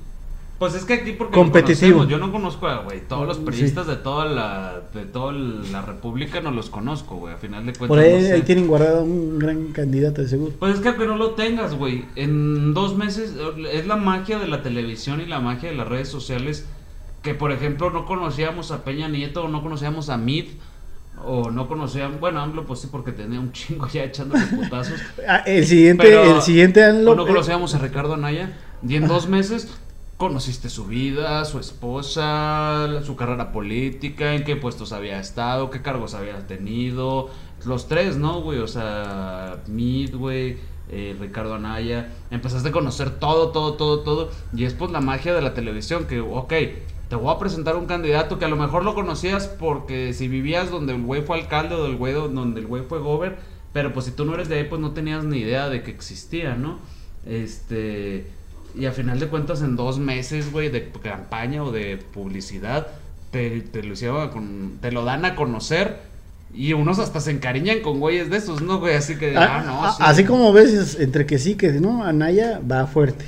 Pues 0.58 0.74
es 0.74 0.84
que 0.84 0.94
aquí 0.94 1.12
porque 1.12 1.34
Competitivo. 1.34 2.04
lo 2.04 2.08
yo 2.08 2.16
no 2.18 2.32
conozco 2.32 2.66
a, 2.66 2.78
güey, 2.82 3.00
todos 3.06 3.26
los 3.26 3.36
Sí. 3.38 3.42
periodistas 3.44 3.86
de 3.86 3.96
toda 3.96 4.24
la 4.24 4.80
de 4.94 5.04
toda 5.04 5.32
la 5.32 5.82
república 5.82 6.40
no 6.40 6.50
los 6.50 6.70
conozco, 6.70 7.16
güey, 7.16 7.34
a 7.34 7.36
final 7.36 7.66
de 7.66 7.72
cuentas 7.72 7.88
por 7.88 7.98
ahí, 7.98 8.14
no 8.14 8.20
sé. 8.20 8.32
ahí 8.32 8.42
tienen 8.42 8.66
guardado 8.66 9.02
un 9.04 9.38
gran 9.38 9.72
candidato 9.72 10.22
de 10.22 10.28
seguro. 10.28 10.52
Pues 10.58 10.74
es 10.74 10.80
que 10.80 10.88
aunque 10.88 11.06
no 11.06 11.16
lo 11.16 11.32
tengas, 11.32 11.74
güey, 11.74 12.04
en 12.16 12.72
dos 12.72 12.96
meses 12.96 13.34
es 13.72 13.86
la 13.86 13.96
magia 13.96 14.38
de 14.38 14.48
la 14.48 14.62
televisión 14.62 15.20
y 15.20 15.26
la 15.26 15.40
magia 15.40 15.68
de 15.70 15.76
las 15.76 15.88
redes 15.88 16.08
sociales 16.08 16.64
que, 17.22 17.34
por 17.34 17.52
ejemplo, 17.52 17.90
no 17.90 18.06
conocíamos 18.06 18.70
a 18.70 18.84
Peña 18.84 19.08
Nieto 19.08 19.44
o 19.44 19.48
no 19.48 19.60
conocíamos 19.62 20.08
a 20.10 20.16
Mid 20.16 20.44
o 21.24 21.50
no 21.50 21.66
conocíamos, 21.68 22.20
bueno, 22.20 22.40
AMLO 22.40 22.64
pues 22.66 22.80
sí 22.80 22.88
porque 22.90 23.12
tenía 23.12 23.40
un 23.40 23.52
chingo 23.52 23.88
ya 23.88 24.04
echándole 24.04 24.44
putazos. 24.56 25.00
Ah, 25.26 25.38
el 25.46 25.66
siguiente, 25.66 26.04
Pero- 26.04 26.36
el 26.36 26.42
siguiente 26.42 26.84
ANLO, 26.84 27.12
o 27.12 27.14
no 27.14 27.24
eh, 27.24 27.26
conocíamos 27.26 27.74
a 27.74 27.78
Ricardo 27.78 28.14
Anaya 28.14 28.52
y 28.86 28.96
en 28.96 29.06
dos 29.08 29.28
meses 29.28 29.68
conociste 30.16 30.70
su 30.70 30.86
vida, 30.86 31.44
su 31.44 31.58
esposa, 31.58 32.88
su 33.04 33.16
carrera 33.16 33.52
política, 33.52 34.34
en 34.34 34.44
qué 34.44 34.56
puestos 34.56 34.92
había 34.92 35.20
estado, 35.20 35.70
qué 35.70 35.82
cargos 35.82 36.14
había 36.14 36.38
tenido, 36.46 37.28
los 37.66 37.86
tres, 37.88 38.16
¿no, 38.16 38.40
güey? 38.40 38.60
O 38.60 38.68
sea, 38.68 39.58
Mid, 39.66 40.14
güey, 40.14 40.56
eh, 40.88 41.16
Ricardo 41.20 41.54
Anaya, 41.56 42.12
empezaste 42.30 42.68
a 42.70 42.72
conocer 42.72 43.10
todo, 43.18 43.48
todo, 43.50 43.74
todo, 43.74 44.00
todo, 44.00 44.30
y 44.54 44.64
es 44.64 44.72
pues 44.74 44.90
la 44.90 45.00
magia 45.00 45.34
de 45.34 45.42
la 45.42 45.52
televisión, 45.52 46.06
que, 46.06 46.20
ok, 46.20 46.52
te 47.08 47.16
voy 47.16 47.32
a 47.34 47.38
presentar 47.38 47.76
un 47.76 47.86
candidato 47.86 48.38
que 48.38 48.44
a 48.44 48.48
lo 48.48 48.56
mejor 48.56 48.84
lo 48.84 48.94
conocías 48.94 49.46
porque 49.46 50.12
si 50.12 50.26
vivías 50.28 50.70
donde 50.70 50.94
el 50.94 51.02
güey 51.02 51.22
fue 51.22 51.38
alcalde 51.38 51.74
o 51.76 51.84
del 51.84 51.96
güey 51.96 52.12
do- 52.12 52.28
donde 52.28 52.60
el 52.60 52.66
güey 52.66 52.82
fue 52.82 52.98
gober, 52.98 53.36
pero 53.72 53.92
pues 53.92 54.06
si 54.06 54.12
tú 54.12 54.24
no 54.24 54.34
eres 54.34 54.48
de 54.48 54.56
ahí, 54.56 54.64
pues 54.64 54.80
no 54.80 54.90
tenías 54.92 55.24
ni 55.24 55.38
idea 55.38 55.68
de 55.68 55.82
que 55.82 55.90
existía, 55.90 56.56
¿no? 56.56 56.78
Este, 57.26 58.26
y 58.74 58.86
a 58.86 58.92
final 58.92 59.20
de 59.20 59.28
cuentas 59.28 59.62
en 59.62 59.76
dos 59.76 59.98
meses, 59.98 60.50
güey, 60.52 60.68
de 60.70 60.90
campaña 60.90 61.62
o 61.62 61.70
de 61.72 61.96
publicidad, 61.96 62.86
te, 63.30 63.60
te 63.60 63.82
lo 63.82 63.92
hicieron 63.94 64.78
te 64.80 64.92
lo 64.92 65.04
dan 65.04 65.24
a 65.24 65.34
conocer 65.34 65.98
y 66.54 66.72
unos 66.72 66.98
hasta 66.98 67.20
se 67.20 67.32
encariñan 67.32 67.80
con 67.80 68.00
güeyes 68.00 68.30
de 68.30 68.38
esos, 68.38 68.62
¿no, 68.62 68.78
güey? 68.80 68.94
Así 68.94 69.16
que, 69.16 69.36
ah, 69.36 69.58
ah, 69.60 69.64
no, 69.66 69.84
ah, 69.84 69.94
sí. 69.96 70.02
así 70.06 70.24
como 70.24 70.52
ves, 70.52 70.72
es 70.72 70.98
entre 71.00 71.26
que 71.26 71.38
sí, 71.38 71.54
que 71.56 71.72
no, 71.72 72.02
Anaya 72.04 72.60
va 72.70 72.86
fuerte. 72.86 73.26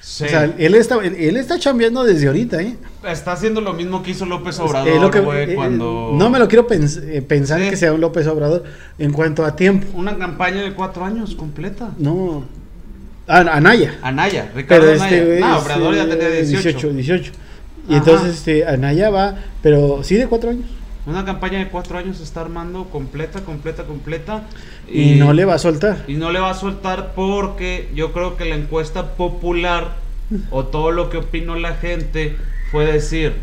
Sí. 0.00 0.24
O 0.24 0.28
sea, 0.28 0.44
él 0.58 0.74
está, 0.74 0.96
él, 1.04 1.14
él 1.14 1.36
está 1.36 1.58
chambeando 1.58 2.04
desde 2.04 2.26
ahorita, 2.26 2.62
¿eh? 2.62 2.76
Está 3.06 3.32
haciendo 3.32 3.60
lo 3.60 3.74
mismo 3.74 4.02
que 4.02 4.12
hizo 4.12 4.24
López 4.24 4.54
Es 4.54 4.60
Obrador, 4.60 5.00
lo 5.00 5.10
que- 5.10 5.20
güey, 5.20 5.50
eh, 5.50 5.54
cuando... 5.54 6.12
No 6.14 6.30
me 6.30 6.38
lo 6.38 6.48
quiero 6.48 6.66
pens- 6.66 7.02
eh, 7.06 7.20
pensar 7.22 7.60
Sí. 7.60 7.68
que 7.70 7.76
sea 7.76 7.92
un 7.92 8.00
López 8.00 8.26
Obrador 8.26 8.64
en 8.98 9.12
cuanto 9.12 9.44
a 9.44 9.54
tiempo. 9.54 9.86
Una 9.94 10.16
campaña 10.16 10.62
de 10.62 10.72
cuatro 10.72 11.04
años 11.04 11.34
completa. 11.34 11.90
No. 11.98 12.44
Ah, 13.28 13.40
Anaya. 13.52 13.98
Anaya, 14.02 14.50
Ricardo 14.54 14.86
Pero 14.86 15.02
Anaya. 15.02 15.16
este 15.18 15.40
no, 15.40 15.56
es, 15.58 15.62
Obrador 15.64 15.94
ya 15.94 16.02
eh, 16.04 16.06
tenía 16.08 16.28
18. 16.30 16.88
18. 16.88 16.92
18. 16.92 17.32
Y 17.88 17.92
Ajá. 17.94 17.98
entonces 17.98 18.36
este, 18.36 18.66
Anaya 18.66 19.10
va, 19.10 19.36
pero 19.62 20.02
sí 20.02 20.16
de 20.16 20.26
cuatro 20.26 20.50
años. 20.50 20.66
Una 21.06 21.24
campaña 21.24 21.58
de 21.58 21.68
cuatro 21.68 21.98
años 21.98 22.18
se 22.18 22.24
está 22.24 22.42
armando 22.42 22.84
completa, 22.84 23.40
completa, 23.40 23.84
completa. 23.84 24.42
Y, 24.88 25.14
no 25.14 25.32
le 25.32 25.44
va 25.44 25.54
a 25.54 25.58
soltar. 25.58 26.04
Y 26.06 26.14
no 26.14 26.30
le 26.30 26.40
va 26.40 26.50
a 26.50 26.54
soltar 26.54 27.14
porque 27.14 27.88
yo 27.94 28.12
creo 28.12 28.36
que 28.36 28.44
la 28.44 28.56
encuesta 28.56 29.14
popular 29.14 29.96
o 30.50 30.64
todo 30.66 30.92
lo 30.92 31.10
que 31.10 31.16
opinó 31.16 31.56
la 31.56 31.74
gente 31.74 32.36
fue 32.70 32.84
decir, 32.84 33.34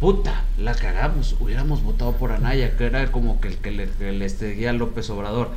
puta, 0.00 0.44
la 0.58 0.74
cagamos, 0.74 1.36
hubiéramos 1.40 1.82
votado 1.82 2.12
por 2.12 2.32
Anaya, 2.32 2.76
que 2.76 2.86
era 2.86 3.10
como 3.12 3.40
que 3.40 3.48
el 3.48 3.56
que 3.56 3.70
le, 3.70 3.88
que 3.88 4.12
le 4.12 4.28
seguía 4.28 4.70
a 4.70 4.72
López 4.72 5.08
Obrador. 5.10 5.50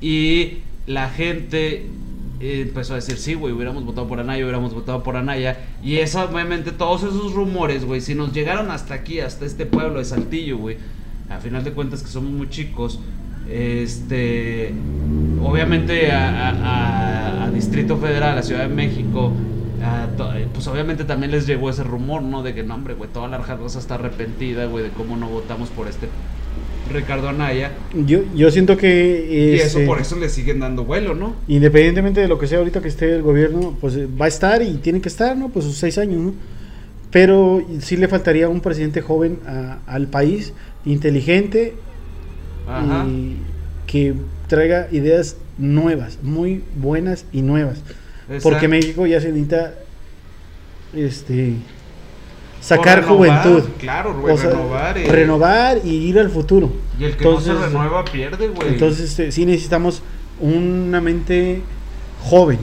Y 0.00 0.58
la 0.86 1.10
gente 1.10 1.86
empezó 2.40 2.92
a 2.92 2.96
decir, 2.96 3.18
sí, 3.18 3.34
güey, 3.34 3.52
hubiéramos 3.52 3.84
votado 3.84 4.06
por 4.06 4.20
Anaya, 4.20 4.42
hubiéramos 4.44 4.74
votado 4.74 5.02
por 5.02 5.16
Anaya. 5.16 5.58
Y 5.82 5.96
eso, 5.96 6.22
obviamente, 6.22 6.72
todos 6.72 7.02
esos 7.02 7.32
rumores, 7.32 7.84
güey, 7.84 8.00
si 8.00 8.14
nos 8.14 8.32
llegaron 8.32 8.70
hasta 8.70 8.94
aquí, 8.94 9.20
hasta 9.20 9.44
este 9.44 9.66
pueblo 9.66 9.98
de 9.98 10.04
Saltillo, 10.04 10.58
güey, 10.58 10.76
a 11.28 11.38
final 11.38 11.64
de 11.64 11.72
cuentas 11.72 12.02
que 12.02 12.08
somos 12.08 12.30
muy 12.30 12.48
chicos, 12.48 13.00
este, 13.50 14.74
obviamente 15.42 16.10
a, 16.12 17.50
Distrito 17.52 17.96
Federal, 17.96 18.38
a 18.38 18.42
Ciudad 18.42 18.68
de 18.68 18.74
México, 18.74 19.32
pues 20.52 20.66
obviamente 20.68 21.04
también 21.04 21.32
les 21.32 21.46
llegó 21.46 21.70
ese 21.70 21.82
rumor, 21.82 22.22
¿no? 22.22 22.42
De 22.42 22.54
que, 22.54 22.62
no, 22.62 22.74
hombre, 22.74 22.94
güey, 22.94 23.10
toda 23.10 23.26
la 23.26 23.38
raza 23.38 23.78
está 23.78 23.94
arrepentida, 23.94 24.66
güey, 24.66 24.84
de 24.84 24.90
cómo 24.90 25.16
no 25.16 25.28
votamos 25.28 25.70
por 25.70 25.88
este 25.88 26.08
Ricardo 26.92 27.28
Anaya. 27.28 27.72
Yo, 28.06 28.20
yo 28.34 28.50
siento 28.50 28.76
que 28.76 29.26
Y 29.54 29.54
eso 29.56 29.66
este, 29.78 29.86
por 29.86 30.00
eso 30.00 30.16
le 30.16 30.28
siguen 30.28 30.60
dando 30.60 30.84
vuelo, 30.84 31.14
¿no? 31.14 31.34
independientemente 31.48 32.20
de 32.20 32.28
lo 32.28 32.38
que 32.38 32.46
sea 32.46 32.58
ahorita 32.58 32.80
que 32.80 32.88
esté 32.88 33.14
el 33.14 33.22
gobierno, 33.22 33.76
pues 33.80 33.94
eh, 33.96 34.06
va 34.20 34.24
a 34.26 34.28
estar 34.28 34.62
y 34.62 34.74
tiene 34.78 35.00
que 35.00 35.08
estar, 35.08 35.36
¿no? 35.36 35.48
Pues 35.50 35.64
sus 35.64 35.76
seis 35.76 35.98
años, 35.98 36.20
¿no? 36.20 36.34
Pero 37.10 37.62
sí 37.80 37.96
le 37.96 38.08
faltaría 38.08 38.48
un 38.48 38.60
presidente 38.60 39.00
joven 39.00 39.38
a- 39.46 39.78
al 39.86 40.06
país, 40.08 40.52
inteligente 40.84 41.74
Ajá. 42.66 43.06
y 43.08 43.36
que 43.86 44.14
traiga 44.46 44.88
ideas 44.92 45.36
nuevas, 45.56 46.18
muy 46.22 46.62
buenas 46.76 47.24
y 47.32 47.42
nuevas. 47.42 47.78
Porque. 48.42 48.68
México 48.68 49.06
ya 49.06 49.20
se 49.22 49.28
necesita 49.28 49.74
este 50.94 51.54
sacar 52.68 53.00
renovar, 53.02 53.42
juventud. 53.42 53.68
Claro, 53.78 54.20
güey, 54.20 54.34
O 54.34 54.38
sea, 54.38 54.50
renovar. 54.50 54.98
y- 54.98 55.04
renovar 55.06 55.80
y 55.84 55.90
ir 55.90 56.18
al 56.18 56.30
futuro. 56.30 56.70
Y 56.98 57.04
el 57.04 57.16
que 57.16 57.24
no 57.24 57.30
Entonces, 57.30 57.56
se 57.58 57.66
renueva 57.66 58.04
pierde, 58.04 58.48
güey. 58.48 58.68
Entonces 58.68 59.10
este, 59.10 59.32
sí 59.32 59.46
necesitamos 59.46 60.02
una 60.40 61.00
mente 61.00 61.62
joven, 62.22 62.58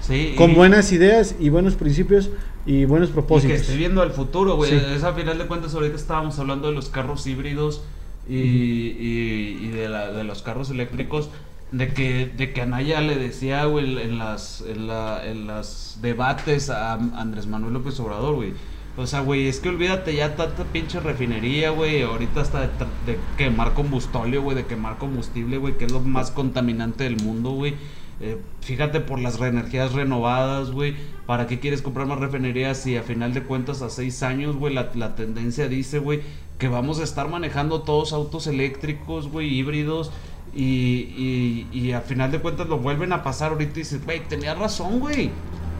sí, 0.00 0.34
con 0.36 0.50
y- 0.52 0.54
buenas 0.54 0.92
ideas 0.92 1.34
y 1.38 1.48
buenos 1.48 1.74
principios 1.74 2.30
y 2.66 2.84
buenos 2.84 3.08
Y 3.08 3.10
que 3.10 3.14
propósitos. 3.14 3.60
esté 3.60 3.76
viendo 3.76 4.02
al 4.02 4.12
futuro, 4.12 4.56
güey. 4.56 4.70
Sí. 4.70 4.80
Es 4.96 5.02
a 5.04 5.12
final 5.12 5.38
de 5.38 5.46
cuentas, 5.46 5.74
ahorita 5.74 5.96
estábamos 5.96 6.38
hablando 6.38 6.68
de 6.68 6.74
los 6.74 6.88
carros 6.88 7.26
híbridos 7.26 7.82
y, 8.28 8.36
y- 8.36 9.58
y 9.62 9.68
de, 9.68 9.88
la- 9.88 10.12
de 10.12 10.24
los 10.24 10.42
carros 10.42 10.70
eléctricos. 10.70 11.28
De 11.72 11.88
que, 11.88 12.30
de 12.36 12.52
que 12.52 12.60
Anaya 12.60 13.00
le 13.00 13.16
decía, 13.16 13.64
güey, 13.64 13.98
en 14.02 14.18
las, 14.18 14.62
en, 14.68 14.86
la, 14.86 15.22
en 15.26 15.46
las 15.46 15.98
debates 16.02 16.68
a 16.68 16.92
Andrés 16.92 17.46
Manuel 17.46 17.72
López 17.72 17.98
Obrador, 17.98 18.34
güey. 18.34 18.52
O 18.96 19.06
sea, 19.06 19.20
güey, 19.20 19.48
es 19.48 19.58
que 19.58 19.70
olvídate 19.70 20.14
ya 20.14 20.36
tanta 20.36 20.64
pinche 20.64 21.00
refinería, 21.00 21.70
güey. 21.70 22.02
Ahorita 22.02 22.42
hasta 22.42 22.60
de, 23.06 23.18
quemar 23.38 23.72
combustóleo, 23.72 24.42
güey, 24.42 24.54
de 24.54 24.66
quemar 24.66 24.98
combustible, 24.98 25.56
güey, 25.56 25.78
que 25.78 25.86
es 25.86 25.92
lo 25.92 26.00
más 26.00 26.30
contaminante 26.30 27.04
del 27.04 27.16
mundo, 27.16 27.52
güey. 27.52 27.74
Eh, 28.20 28.38
fíjate 28.60 29.00
por 29.00 29.18
las 29.18 29.40
energías 29.40 29.92
renovadas, 29.92 30.70
güey. 30.72 30.94
¿Para 31.26 31.46
qué 31.46 31.58
quieres 31.58 31.80
comprar 31.80 32.06
más 32.06 32.18
refinerías 32.18 32.78
si 32.78 32.96
a 32.96 33.02
final 33.02 33.32
de 33.32 33.42
cuentas 33.42 33.80
a 33.80 33.88
seis 33.88 34.22
años, 34.22 34.56
güey, 34.56 34.74
la, 34.74 35.14
tendencia 35.14 35.68
dice, 35.68 35.98
güey, 35.98 36.20
que 36.58 36.68
vamos 36.68 37.00
a 37.00 37.04
estar 37.04 37.28
manejando 37.28 37.82
todos 37.82 38.12
autos 38.12 38.46
eléctricos, 38.46 39.28
güey, 39.28 39.48
híbridos. 39.48 40.12
Y, 40.54 41.08
y, 41.16 41.68
y 41.72 41.92
a 41.92 42.02
final 42.02 42.30
de 42.30 42.40
cuentas 42.40 42.68
lo 42.68 42.76
vuelven 42.76 43.14
a 43.14 43.22
pasar 43.22 43.52
ahorita 43.52 43.72
y 43.72 43.82
dices, 43.82 44.04
güey, 44.04 44.20
tenías 44.28 44.58
razón, 44.58 45.00
güey. 45.00 45.30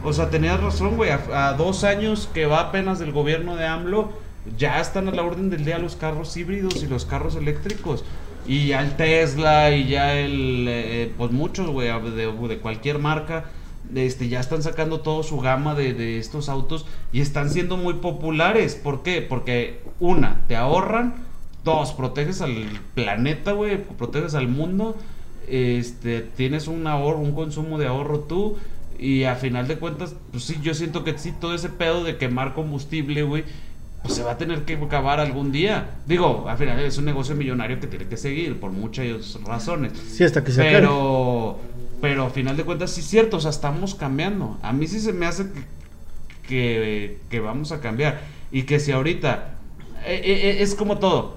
O 0.03 0.13
sea, 0.13 0.29
tenías 0.29 0.59
razón, 0.61 0.97
güey. 0.97 1.11
A, 1.11 1.53
dos 1.53 1.83
años 1.83 2.29
que 2.33 2.45
va 2.45 2.59
apenas 2.59 2.99
del 2.99 3.11
gobierno 3.11 3.55
de 3.55 3.65
AMLO, 3.65 4.11
ya 4.57 4.81
están 4.81 5.07
a 5.07 5.11
la 5.11 5.23
orden 5.23 5.49
del 5.49 5.65
día 5.65 5.77
los 5.77 5.95
carros 5.95 6.35
híbridos 6.35 6.83
y 6.83 6.87
los 6.87 7.05
carros 7.05 7.35
eléctricos. 7.35 8.03
Y 8.45 8.67
ya 8.67 8.81
el 8.81 8.97
Tesla 8.97 9.71
y 9.71 9.87
ya 9.87 10.19
el, 10.19 10.65
eh, 10.67 11.13
pues 11.17 11.31
muchos, 11.31 11.69
güey, 11.69 11.87
de, 11.87 12.31
de 12.31 12.57
cualquier 12.59 12.99
marca, 12.99 13.45
este, 13.95 14.27
ya 14.27 14.39
están 14.39 14.63
sacando 14.63 14.99
toda 14.99 15.23
su 15.23 15.39
gama 15.39 15.75
de, 15.75 15.93
de 15.93 16.17
estos 16.17 16.49
autos 16.49 16.85
y 17.13 17.21
están 17.21 17.49
siendo 17.49 17.77
muy 17.77 17.95
populares. 17.95 18.75
¿Por 18.75 19.03
qué? 19.03 19.21
Porque 19.21 19.81
una, 19.99 20.41
te 20.47 20.57
ahorran, 20.57 21.15
dos, 21.63 21.93
proteges 21.93 22.41
al 22.41 22.65
planeta, 22.95 23.53
güey, 23.53 23.81
proteges 23.81 24.35
al 24.35 24.47
mundo, 24.49 24.97
este, 25.47 26.21
tienes 26.21 26.67
un 26.67 26.87
ahorro, 26.87 27.19
un 27.19 27.33
consumo 27.33 27.77
de 27.77 27.87
ahorro 27.87 28.19
tú. 28.19 28.57
Y 29.03 29.25
a 29.25 29.35
final 29.35 29.67
de 29.67 29.75
cuentas, 29.77 30.15
pues 30.31 30.45
sí, 30.45 30.57
yo 30.61 30.73
siento 30.73 31.03
que 31.03 31.17
sí, 31.17 31.33
todo 31.37 31.53
ese 31.53 31.67
pedo 31.67 32.05
de 32.05 32.15
quemar 32.15 32.53
combustible, 32.53 33.23
güey, 33.23 33.43
pues 34.01 34.13
se 34.13 34.23
va 34.23 34.31
a 34.31 34.37
tener 34.37 34.63
que 34.63 34.75
acabar 34.75 35.19
algún 35.19 35.51
día. 35.51 35.89
Digo, 36.05 36.45
al 36.47 36.57
final 36.57 36.79
es 36.79 36.97
un 36.97 37.03
negocio 37.03 37.35
millonario 37.35 37.81
que 37.81 37.87
tiene 37.87 38.05
que 38.07 38.15
seguir 38.15 38.61
por 38.61 38.71
muchas 38.71 39.37
razones. 39.43 39.91
Sí, 40.09 40.23
hasta 40.23 40.41
que 40.41 40.53
se 40.53 40.61
acabe. 40.61 40.77
Pero, 40.77 41.59
pero 41.99 42.23
a 42.27 42.29
final 42.29 42.55
de 42.55 42.63
cuentas 42.63 42.91
sí 42.91 43.01
es 43.01 43.07
cierto, 43.07 43.35
o 43.35 43.39
sea, 43.41 43.51
estamos 43.51 43.93
cambiando. 43.93 44.57
A 44.61 44.71
mí 44.71 44.87
sí 44.87 45.01
se 45.01 45.11
me 45.11 45.25
hace 45.25 45.47
que, 45.51 45.65
que, 46.47 47.17
que 47.29 47.39
vamos 47.41 47.73
a 47.73 47.81
cambiar. 47.81 48.21
Y 48.53 48.63
que 48.63 48.79
si 48.79 48.93
ahorita, 48.93 49.55
eh, 50.05 50.21
eh, 50.23 50.49
eh, 50.49 50.57
es 50.61 50.75
como 50.75 50.99
todo. 50.99 51.35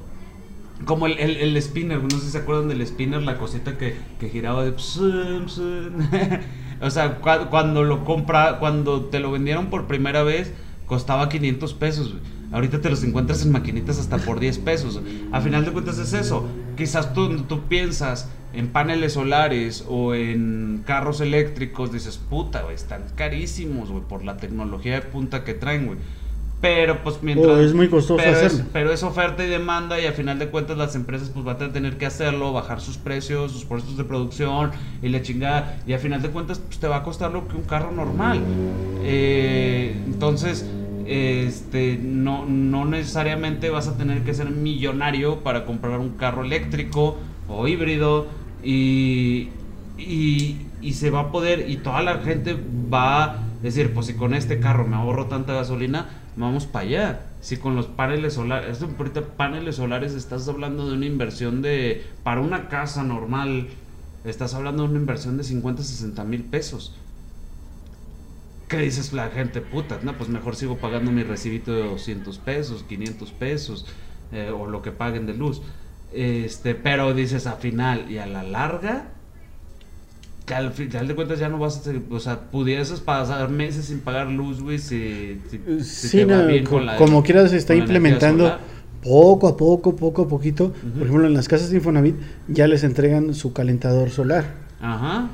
Como 0.84 1.06
el, 1.06 1.18
el, 1.18 1.36
el 1.38 1.60
spinner, 1.60 2.00
no 2.00 2.10
sé 2.10 2.20
si 2.20 2.30
se 2.30 2.38
acuerdan 2.38 2.68
del 2.68 2.86
spinner, 2.86 3.22
la 3.22 3.38
cosita 3.38 3.76
que, 3.76 3.96
que 4.20 4.28
giraba 4.28 4.64
de... 4.64 4.72
o 6.80 6.90
sea, 6.90 7.20
cua- 7.20 7.48
cuando 7.48 7.82
lo 7.84 8.04
compra, 8.04 8.58
cuando 8.58 9.06
te 9.06 9.20
lo 9.20 9.30
vendieron 9.32 9.66
por 9.66 9.86
primera 9.86 10.22
vez, 10.22 10.52
costaba 10.86 11.28
500 11.28 11.74
pesos. 11.74 12.10
güey. 12.12 12.36
Ahorita 12.52 12.80
te 12.80 12.88
los 12.90 13.02
encuentras 13.02 13.42
en 13.44 13.50
maquinitas 13.52 13.98
hasta 13.98 14.18
por 14.18 14.38
10 14.38 14.58
pesos. 14.58 15.00
A 15.32 15.40
final 15.40 15.64
de 15.64 15.72
cuentas 15.72 15.98
es 15.98 16.12
eso. 16.12 16.46
Quizás 16.76 17.12
tú, 17.12 17.42
tú 17.42 17.62
piensas 17.62 18.28
en 18.52 18.68
paneles 18.68 19.14
solares 19.14 19.84
o 19.88 20.14
en 20.14 20.82
carros 20.86 21.20
eléctricos, 21.20 21.92
dices, 21.92 22.18
puta, 22.18 22.62
güey, 22.62 22.74
están 22.76 23.02
carísimos, 23.16 23.90
güey, 23.90 24.02
por 24.04 24.24
la 24.24 24.36
tecnología 24.36 24.94
de 24.94 25.02
punta 25.02 25.42
que 25.44 25.54
traen, 25.54 25.86
güey. 25.86 25.98
Pero 26.66 27.02
pues 27.04 27.22
mientras... 27.22 27.48
Oh, 27.48 27.60
es 27.60 27.74
muy 27.74 27.88
costoso 27.88 28.16
pero 28.16 28.36
hacerlo. 28.36 28.58
Es, 28.58 28.64
pero 28.72 28.92
es 28.92 29.02
oferta 29.04 29.44
y 29.44 29.48
demanda 29.48 30.00
y 30.00 30.06
a 30.06 30.12
final 30.12 30.38
de 30.38 30.48
cuentas 30.48 30.76
las 30.76 30.96
empresas 30.96 31.30
pues 31.30 31.44
van 31.44 31.62
a 31.62 31.72
tener 31.72 31.96
que 31.96 32.06
hacerlo, 32.06 32.52
bajar 32.52 32.80
sus 32.80 32.98
precios, 32.98 33.52
sus 33.52 33.64
puestos 33.64 33.96
de 33.96 34.02
producción 34.02 34.72
y 35.00 35.08
la 35.08 35.22
chingada. 35.22 35.78
Y 35.86 35.92
a 35.92 35.98
final 35.98 36.22
de 36.22 36.30
cuentas 36.30 36.58
pues 36.58 36.78
te 36.78 36.88
va 36.88 36.96
a 36.96 37.02
costar 37.04 37.30
lo 37.30 37.46
que 37.46 37.56
un 37.56 37.62
carro 37.62 37.92
normal. 37.92 38.40
Eh, 39.04 39.94
entonces, 40.06 40.68
este, 41.06 42.00
no, 42.02 42.44
no 42.46 42.84
necesariamente 42.84 43.70
vas 43.70 43.86
a 43.86 43.96
tener 43.96 44.22
que 44.22 44.34
ser 44.34 44.50
millonario 44.50 45.40
para 45.44 45.64
comprar 45.64 46.00
un 46.00 46.16
carro 46.16 46.44
eléctrico 46.44 47.16
o 47.48 47.68
híbrido 47.68 48.26
y, 48.64 49.50
y, 49.96 50.56
y 50.82 50.92
se 50.94 51.10
va 51.10 51.20
a 51.20 51.30
poder 51.30 51.70
y 51.70 51.76
toda 51.76 52.02
la 52.02 52.18
gente 52.18 52.56
va 52.92 53.22
a 53.22 53.36
decir, 53.62 53.94
pues 53.94 54.06
si 54.06 54.14
con 54.14 54.34
este 54.34 54.58
carro 54.58 54.84
me 54.84 54.96
ahorro 54.96 55.26
tanta 55.26 55.54
gasolina, 55.54 56.08
vamos 56.36 56.66
para 56.66 56.86
allá. 56.86 57.20
Si 57.40 57.56
con 57.56 57.74
los 57.76 57.86
paneles 57.86 58.34
solares, 58.34 58.82
ahorita 58.82 59.22
paneles 59.36 59.76
solares 59.76 60.14
estás 60.14 60.48
hablando 60.48 60.86
de 60.88 60.94
una 60.94 61.06
inversión 61.06 61.62
de, 61.62 62.04
para 62.22 62.40
una 62.40 62.68
casa 62.68 63.02
normal, 63.02 63.68
estás 64.24 64.54
hablando 64.54 64.84
de 64.84 64.90
una 64.90 64.98
inversión 64.98 65.36
de 65.36 65.44
50, 65.44 65.82
60 65.82 66.24
mil 66.24 66.42
pesos. 66.42 66.94
¿Qué 68.68 68.78
dices 68.78 69.12
la 69.12 69.28
gente? 69.28 69.60
Puta, 69.60 70.00
no, 70.02 70.16
pues 70.18 70.28
mejor 70.28 70.56
sigo 70.56 70.76
pagando 70.78 71.12
mi 71.12 71.22
recibito 71.22 71.72
de 71.72 71.84
200 71.84 72.38
pesos, 72.38 72.84
500 72.88 73.30
pesos, 73.32 73.86
eh, 74.32 74.50
o 74.50 74.66
lo 74.66 74.82
que 74.82 74.90
paguen 74.90 75.26
de 75.26 75.34
luz. 75.34 75.62
Este, 76.12 76.74
pero 76.74 77.14
dices 77.14 77.46
a 77.46 77.52
final 77.52 78.10
y 78.10 78.18
a 78.18 78.26
la 78.26 78.42
larga, 78.42 79.12
que 80.46 80.54
al 80.54 80.70
final 80.72 81.08
de 81.08 81.14
cuentas 81.14 81.38
ya 81.40 81.48
no 81.48 81.58
vas 81.58 81.76
a 81.78 81.82
ser, 81.82 82.00
o 82.08 82.20
sea, 82.20 82.40
pudieses 82.50 83.00
pasar 83.00 83.48
meses 83.50 83.86
sin 83.86 83.98
pagar 84.00 84.28
luz, 84.28 84.62
güey, 84.62 84.78
si, 84.78 85.40
si, 85.50 85.60
si 85.84 86.08
Sí, 86.08 86.16
te 86.18 86.24
va 86.26 86.42
no, 86.42 86.46
bien 86.46 86.64
co- 86.64 86.70
con 86.70 86.86
la- 86.86 86.96
como 86.96 87.22
quiera 87.24 87.46
se 87.48 87.56
está 87.56 87.74
implementando 87.74 88.56
poco 89.02 89.48
a 89.48 89.56
poco, 89.56 89.96
poco 89.96 90.22
a 90.22 90.28
poquito. 90.28 90.72
Por 90.96 91.06
ejemplo, 91.08 91.26
en 91.26 91.34
las 91.34 91.48
casas 91.48 91.70
de 91.70 91.76
Infonavit 91.76 92.14
ya 92.48 92.66
les 92.68 92.84
entregan 92.84 93.34
su 93.34 93.52
calentador 93.52 94.10
solar. 94.10 94.44
Ajá. 94.80 95.28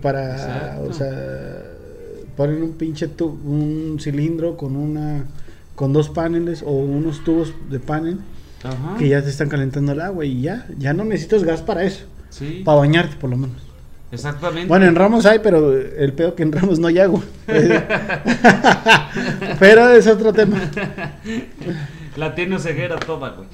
Para, 0.00 0.32
Exacto. 0.36 0.90
o 0.90 0.92
sea, 0.92 1.62
ponen 2.36 2.62
un 2.62 2.72
pinche 2.74 3.08
un 3.22 3.96
cilindro 4.00 4.56
con 4.56 4.76
una 4.76 5.24
con 5.74 5.92
dos 5.92 6.08
paneles 6.08 6.62
o 6.62 6.70
unos 6.70 7.22
tubos 7.24 7.52
de 7.70 7.80
panel 7.80 8.18
Ajá. 8.62 8.96
que 8.98 9.08
ya 9.08 9.22
te 9.22 9.28
están 9.30 9.48
calentando 9.48 9.92
el 9.92 10.00
agua 10.00 10.24
y 10.24 10.40
ya, 10.40 10.66
ya 10.78 10.92
no 10.94 11.04
necesitas 11.04 11.42
gas 11.44 11.62
para 11.62 11.84
eso, 11.84 12.04
Sí. 12.30 12.62
para 12.64 12.78
bañarte 12.78 13.16
por 13.16 13.28
lo 13.30 13.36
menos. 13.36 13.56
Exactamente. 14.12 14.68
Bueno, 14.68 14.86
en 14.86 14.94
Ramos 14.94 15.26
hay, 15.26 15.40
pero 15.40 15.72
el 15.76 16.12
peor 16.12 16.34
que 16.34 16.42
en 16.44 16.52
Ramos 16.52 16.78
no 16.78 16.86
hay 16.88 16.98
agua. 17.00 17.20
pero 19.58 19.88
es 19.90 20.06
otro 20.06 20.32
tema. 20.32 20.58
La 22.16 22.34
tiene 22.34 22.58
ceguera 22.58 22.96
toda, 22.96 23.34
güey. 23.36 23.46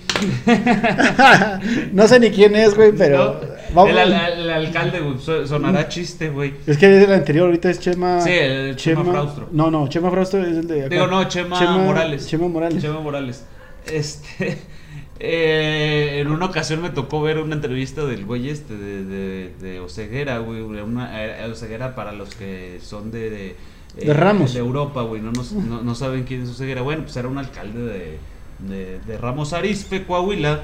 no 1.92 2.06
sé 2.06 2.20
ni 2.20 2.30
quién 2.30 2.54
es, 2.54 2.76
güey, 2.76 2.92
pero 2.92 3.40
No, 3.74 3.76
vamos. 3.86 3.90
el, 3.96 4.12
el 4.12 4.50
alcalde, 4.50 5.00
güey, 5.00 5.18
so- 5.18 5.44
sonará 5.46 5.88
chiste, 5.88 6.28
güey. 6.28 6.54
Es 6.66 6.78
que 6.78 6.96
es 6.96 7.04
el 7.08 7.12
anterior, 7.12 7.46
ahorita 7.46 7.70
es 7.70 7.80
Chema. 7.80 8.20
Sí, 8.20 8.30
el 8.30 8.76
Chema 8.76 9.04
Fraustro. 9.04 9.48
No, 9.50 9.68
no, 9.70 9.88
Chema 9.88 10.10
Fraustro 10.12 10.42
es 10.42 10.48
el 10.58 10.68
de. 10.68 10.80
acá. 10.82 10.88
Digo, 10.90 11.06
no, 11.08 11.24
Chema 11.28 11.60
Morales. 11.78 12.26
Chema 12.28 12.46
Morales. 12.46 12.80
Chema 12.82 13.00
Morales. 13.00 13.44
Este. 13.90 14.58
Eh, 15.24 16.18
en 16.18 16.32
una 16.32 16.46
ocasión 16.46 16.82
me 16.82 16.90
tocó 16.90 17.22
ver 17.22 17.38
una 17.38 17.54
entrevista 17.54 18.04
del 18.04 18.26
güey 18.26 18.48
este 18.48 18.76
de, 18.76 19.04
de, 19.04 19.54
de 19.60 19.78
Oceguera, 19.78 20.38
güey. 20.38 20.62
Una, 20.62 21.24
eh, 21.24 21.48
Oceguera 21.48 21.94
para 21.94 22.10
los 22.10 22.34
que 22.34 22.80
son 22.82 23.12
de. 23.12 23.30
De, 23.30 23.46
eh, 23.98 24.06
De 24.06 24.14
Ramos. 24.14 24.52
De 24.52 24.58
Europa, 24.58 25.02
güey. 25.02 25.22
No, 25.22 25.30
no, 25.30 25.80
no 25.80 25.94
saben 25.94 26.24
quién 26.24 26.42
es 26.42 26.48
Oceguera. 26.48 26.82
Bueno, 26.82 27.04
pues 27.04 27.16
era 27.16 27.28
un 27.28 27.38
alcalde 27.38 28.18
de, 28.58 28.98
de, 29.06 29.16
Ramos 29.18 29.52
Arizpe, 29.52 30.04
Coahuila. 30.04 30.62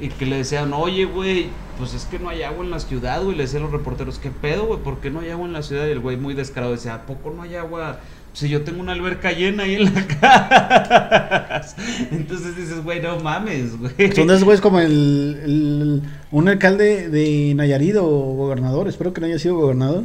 Y 0.00 0.08
que 0.08 0.26
le 0.26 0.38
decían, 0.38 0.72
oye, 0.72 1.04
güey, 1.04 1.46
pues 1.78 1.94
es 1.94 2.04
que 2.04 2.18
no 2.18 2.28
hay 2.30 2.42
agua 2.42 2.64
en 2.64 2.72
la 2.72 2.80
ciudad, 2.80 3.22
güey. 3.22 3.36
Le 3.36 3.44
decían 3.44 3.62
los 3.62 3.70
reporteros, 3.70 4.18
¿qué 4.18 4.30
pedo, 4.30 4.66
güey? 4.66 4.80
¿Por 4.80 4.98
qué 4.98 5.08
no 5.08 5.20
hay 5.20 5.30
agua 5.30 5.46
en 5.46 5.52
la 5.52 5.62
ciudad? 5.62 5.86
Y 5.86 5.92
el 5.92 6.00
güey 6.00 6.16
muy 6.16 6.34
descarado 6.34 6.72
decía, 6.72 6.96
¿a 6.96 7.06
poco 7.06 7.30
no 7.30 7.42
hay 7.42 7.54
agua? 7.54 8.00
Si 8.36 8.50
yo 8.50 8.62
tengo 8.64 8.80
una 8.82 8.92
alberca 8.92 9.32
llena 9.32 9.62
ahí 9.62 9.76
en 9.76 9.94
la 9.94 10.06
casa. 10.06 11.74
Entonces 12.12 12.54
dices, 12.54 12.84
güey, 12.84 13.00
no 13.00 13.18
mames, 13.20 13.78
güey. 13.78 14.12
Son 14.12 14.26
de 14.26 14.34
esos 14.34 14.44
güeyes 14.44 14.60
como 14.60 14.78
el, 14.78 15.40
el- 15.42 16.02
un 16.30 16.48
alcalde 16.48 17.08
de 17.08 17.54
Nayarit 17.54 17.96
o 17.96 18.04
gobernador, 18.04 18.88
espero 18.88 19.14
que 19.14 19.22
no 19.22 19.26
haya 19.26 19.38
sido 19.38 19.56
gobernador, 19.56 20.04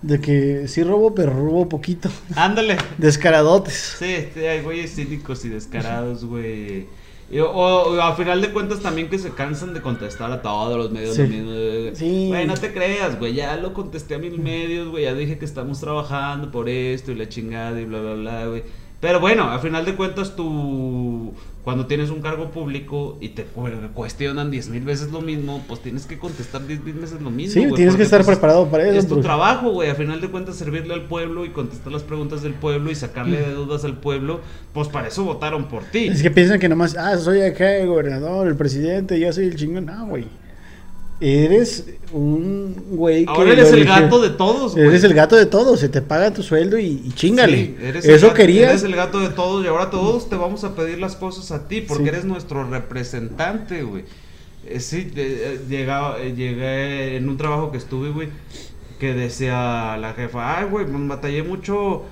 de 0.00 0.20
que 0.20 0.68
sí 0.68 0.84
robo, 0.84 1.12
pero 1.16 1.32
robo 1.32 1.68
poquito. 1.68 2.08
Ándale. 2.36 2.76
Descaradotes. 2.98 3.96
Sí, 3.98 4.38
hay 4.46 4.62
güeyes 4.62 4.94
cínicos 4.94 5.44
y 5.44 5.48
descarados, 5.48 6.24
güey. 6.24 6.86
O, 7.40 7.44
o 7.44 8.00
a 8.00 8.14
final 8.14 8.40
de 8.42 8.50
cuentas 8.52 8.80
también 8.80 9.08
que 9.08 9.18
se 9.18 9.30
cansan 9.30 9.72
de 9.72 9.80
contestar 9.80 10.30
a 10.32 10.42
todos 10.42 10.76
los 10.76 10.90
medios 10.90 11.16
Sí. 11.16 11.22
de- 11.22 11.92
Sí. 11.94 12.26
Güey, 12.28 12.46
no 12.46 12.54
te 12.54 12.72
creas, 12.72 13.18
güey, 13.18 13.32
ya 13.34 13.56
lo 13.56 13.72
contesté 13.72 14.16
a 14.16 14.18
mil 14.18 14.38
medios, 14.38 14.88
güey, 14.88 15.04
ya 15.04 15.14
dije 15.14 15.38
que 15.38 15.44
estamos 15.46 15.80
trabajando 15.80 16.50
por 16.50 16.68
esto 16.68 17.10
y 17.12 17.14
la 17.14 17.28
chingada 17.28 17.80
y 17.80 17.84
bla, 17.86 18.00
bla, 18.00 18.14
bla, 18.14 18.46
güey. 18.46 18.62
Pero 19.02 19.18
bueno, 19.18 19.50
a 19.50 19.58
final 19.58 19.84
de 19.84 19.96
cuentas 19.96 20.36
tú, 20.36 21.34
cuando 21.64 21.86
tienes 21.86 22.08
un 22.10 22.20
cargo 22.22 22.52
público 22.52 23.18
y 23.20 23.30
te 23.30 23.42
cu- 23.42 23.68
cuestionan 23.94 24.52
diez 24.52 24.68
mil 24.68 24.84
veces 24.84 25.10
lo 25.10 25.20
mismo, 25.20 25.60
pues 25.66 25.80
tienes 25.80 26.06
que 26.06 26.20
contestar 26.20 26.64
diez 26.68 26.84
mil 26.84 26.94
veces 26.94 27.20
lo 27.20 27.32
mismo. 27.32 27.52
Sí, 27.60 27.68
tienes 27.74 27.96
que 27.96 28.04
estar 28.04 28.24
pues, 28.24 28.36
preparado 28.36 28.68
para 28.68 28.84
eso. 28.88 28.96
es 29.00 29.08
tu 29.08 29.14
pues. 29.14 29.24
trabajo, 29.26 29.70
güey. 29.72 29.90
A 29.90 29.96
final 29.96 30.20
de 30.20 30.28
cuentas, 30.28 30.54
servirle 30.54 30.94
al 30.94 31.02
pueblo 31.06 31.44
y 31.44 31.48
contestar 31.48 31.92
las 31.92 32.04
preguntas 32.04 32.42
del 32.42 32.54
pueblo 32.54 32.92
y 32.92 32.94
sacarle 32.94 33.40
de 33.40 33.52
dudas 33.52 33.84
al 33.84 33.96
pueblo. 33.98 34.38
Pues 34.72 34.86
para 34.86 35.08
eso 35.08 35.24
votaron 35.24 35.64
por 35.64 35.82
ti. 35.82 36.06
Es 36.06 36.22
que 36.22 36.30
piensan 36.30 36.60
que 36.60 36.68
nomás, 36.68 36.96
ah, 36.96 37.18
soy 37.18 37.40
acá 37.40 37.74
el 37.78 37.88
gobernador, 37.88 38.46
el 38.46 38.54
presidente, 38.56 39.18
yo 39.18 39.32
soy 39.32 39.46
el 39.46 39.56
chingón. 39.56 39.86
No, 39.86 40.06
güey. 40.06 40.26
Eres 41.24 41.84
un 42.12 42.74
güey 42.90 43.24
que. 43.24 43.30
Ahora 43.30 43.52
eres 43.52 43.72
el 43.72 43.84
gato 43.84 44.20
de 44.20 44.30
todos, 44.30 44.72
güey. 44.74 44.86
Eres 44.88 45.04
el 45.04 45.14
gato 45.14 45.36
de 45.36 45.46
todos, 45.46 45.78
se 45.80 45.88
te 45.88 46.02
paga 46.02 46.32
tu 46.32 46.42
sueldo 46.42 46.78
y, 46.78 47.00
y 47.04 47.12
chingale. 47.14 47.56
Sí, 47.56 47.76
eres 47.80 48.04
el 48.04 48.10
Eso 48.16 48.34
querías. 48.34 48.70
Eres 48.70 48.82
el 48.82 48.96
gato 48.96 49.20
de 49.20 49.28
todos 49.28 49.64
y 49.64 49.68
ahora 49.68 49.88
todos 49.90 50.28
te 50.28 50.34
vamos 50.36 50.64
a 50.64 50.74
pedir 50.74 50.98
las 50.98 51.14
cosas 51.16 51.52
a 51.52 51.68
ti 51.68 51.80
porque 51.80 52.02
Sí. 52.04 52.08
eres 52.08 52.24
nuestro 52.24 52.68
representante, 52.68 53.82
güey. 53.84 54.04
Eh, 54.66 54.80
sí, 54.80 55.10
eh, 55.14 55.14
eh, 55.16 55.60
llegaba, 55.68 56.20
eh, 56.20 56.34
llegué 56.34 57.16
en 57.16 57.28
un 57.28 57.36
trabajo 57.36 57.70
que 57.72 57.78
estuve, 57.78 58.10
güey, 58.10 58.28
que 58.98 59.12
decía 59.14 59.96
la 60.00 60.12
jefa, 60.14 60.58
ay, 60.58 60.66
güey, 60.70 60.86
me 60.86 61.08
batallé 61.08 61.42
mucho 61.42 62.02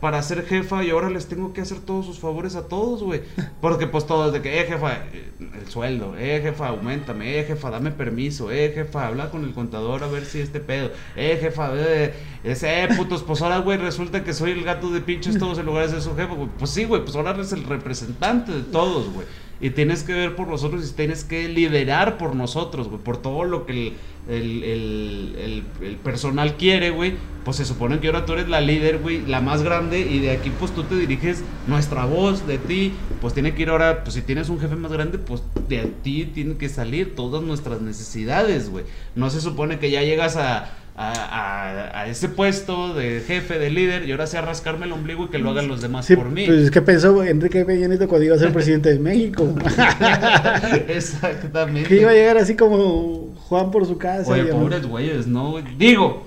para 0.00 0.22
ser 0.22 0.46
jefa 0.46 0.84
y 0.84 0.90
ahora 0.90 1.10
les 1.10 1.26
tengo 1.26 1.52
que 1.52 1.60
hacer 1.60 1.80
todos 1.80 2.06
sus 2.06 2.18
favores 2.18 2.54
a 2.56 2.68
todos, 2.68 3.02
güey. 3.02 3.22
Porque 3.60 3.86
pues 3.86 4.06
todos 4.06 4.32
de 4.32 4.42
que, 4.42 4.60
eh, 4.60 4.64
jefa, 4.66 4.94
eh, 5.12 5.30
el 5.60 5.68
sueldo, 5.68 6.14
eh, 6.18 6.40
jefa, 6.42 6.68
aumentame, 6.68 7.38
eh, 7.38 7.44
jefa, 7.44 7.70
dame 7.70 7.90
permiso, 7.90 8.50
eh, 8.50 8.72
jefa, 8.74 9.06
habla 9.06 9.30
con 9.30 9.44
el 9.44 9.52
contador 9.52 10.04
a 10.04 10.06
ver 10.08 10.24
si 10.24 10.40
este 10.40 10.60
pedo, 10.60 10.90
eh, 11.16 11.38
jefa, 11.40 11.70
eh, 11.74 12.14
ese, 12.44 12.84
eh, 12.84 12.88
putos, 12.96 13.22
pues 13.22 13.42
ahora, 13.42 13.58
güey, 13.58 13.78
resulta 13.78 14.22
que 14.24 14.32
soy 14.32 14.52
el 14.52 14.64
gato 14.64 14.90
de 14.90 15.00
pinches 15.00 15.38
todos 15.38 15.58
en 15.58 15.66
lugar 15.66 15.90
de 15.90 16.00
su 16.00 16.14
jefa, 16.14 16.34
güey. 16.34 16.48
Pues 16.58 16.70
sí, 16.70 16.84
güey, 16.84 17.02
pues 17.02 17.16
ahora 17.16 17.30
eres 17.30 17.52
el 17.52 17.64
representante 17.64 18.52
de 18.52 18.62
todos, 18.62 19.12
güey. 19.12 19.26
Y 19.60 19.70
tienes 19.70 20.02
que 20.04 20.14
ver 20.14 20.36
por 20.36 20.48
nosotros 20.48 20.88
y 20.88 20.94
tienes 20.94 21.24
que 21.24 21.48
liderar 21.48 22.16
por 22.16 22.34
nosotros, 22.34 22.88
güey. 22.88 23.02
Por 23.02 23.18
todo 23.18 23.44
lo 23.44 23.66
que 23.66 23.92
el, 24.28 24.64
el, 24.64 25.64
el, 25.82 25.96
personal 25.96 26.56
quiere, 26.56 26.90
güey. 26.90 27.14
Pues 27.44 27.58
se 27.58 27.64
supone 27.64 28.00
que 28.00 28.06
ahora 28.06 28.24
tú 28.24 28.34
eres 28.34 28.48
la 28.48 28.60
líder, 28.60 28.98
güey, 28.98 29.24
la 29.26 29.40
más 29.40 29.62
grande. 29.62 30.00
Y 30.00 30.18
de 30.20 30.30
aquí, 30.30 30.50
pues 30.58 30.72
tú 30.72 30.84
te 30.84 30.94
diriges 30.94 31.42
nuestra 31.66 32.06
voz 32.06 32.46
de 32.46 32.56
ti. 32.58 32.92
Pues 33.20 33.34
tiene 33.34 33.54
que 33.54 33.62
ir 33.62 33.68
ahora, 33.68 34.02
pues 34.02 34.14
si 34.14 34.22
tienes 34.22 34.48
un 34.48 34.60
jefe 34.60 34.76
más 34.76 34.92
grande, 34.92 35.18
pues 35.18 35.42
de 35.68 35.84
ti 36.02 36.30
tienen 36.32 36.56
que 36.56 36.68
salir 36.68 37.14
todas 37.14 37.42
nuestras 37.42 37.82
necesidades, 37.82 38.70
güey. 38.70 38.84
No 39.14 39.28
se 39.28 39.42
supone 39.42 39.78
que 39.78 39.90
ya 39.90 40.02
llegas 40.02 40.36
a, 40.36 40.70
a, 41.02 41.12
a- 41.12 42.00
a 42.02 42.06
ese 42.08 42.28
puesto 42.28 42.92
de 42.92 43.22
jefe, 43.26 43.58
de 43.58 43.70
líder, 43.70 44.06
y 44.06 44.12
ahora 44.12 44.26
sea 44.26 44.42
rascarme 44.42 44.84
el 44.84 44.92
ombligo 44.92 45.24
y 45.24 45.28
que 45.28 45.38
lo 45.38 45.48
hagan 45.50 45.66
los 45.66 45.80
demás 45.80 46.04
Sí, 46.04 46.14
por 46.14 46.28
mí. 46.28 46.44
pues 46.46 46.70
¿qué 46.70 46.82
pensó 46.82 47.24
Enrique 47.24 47.64
Peña 47.64 47.88
Nieto 47.88 48.06
cuando 48.06 48.26
iba 48.26 48.36
a 48.36 48.38
ser 48.38 48.52
presidente 48.52 48.90
de 48.90 48.98
México? 48.98 49.48
Exactamente. 50.88 51.88
que 51.88 52.00
iba 52.00 52.10
a 52.10 52.14
llegar 52.14 52.38
así 52.38 52.54
como 52.56 53.34
Juan 53.48 53.70
por 53.70 53.86
su 53.86 53.98
casa. 53.98 54.30
Oye, 54.30 54.44
pobres 54.46 54.86
güeyes, 54.86 55.26
¿no? 55.26 55.52
güey? 55.52 55.64
Digo, 55.78 56.24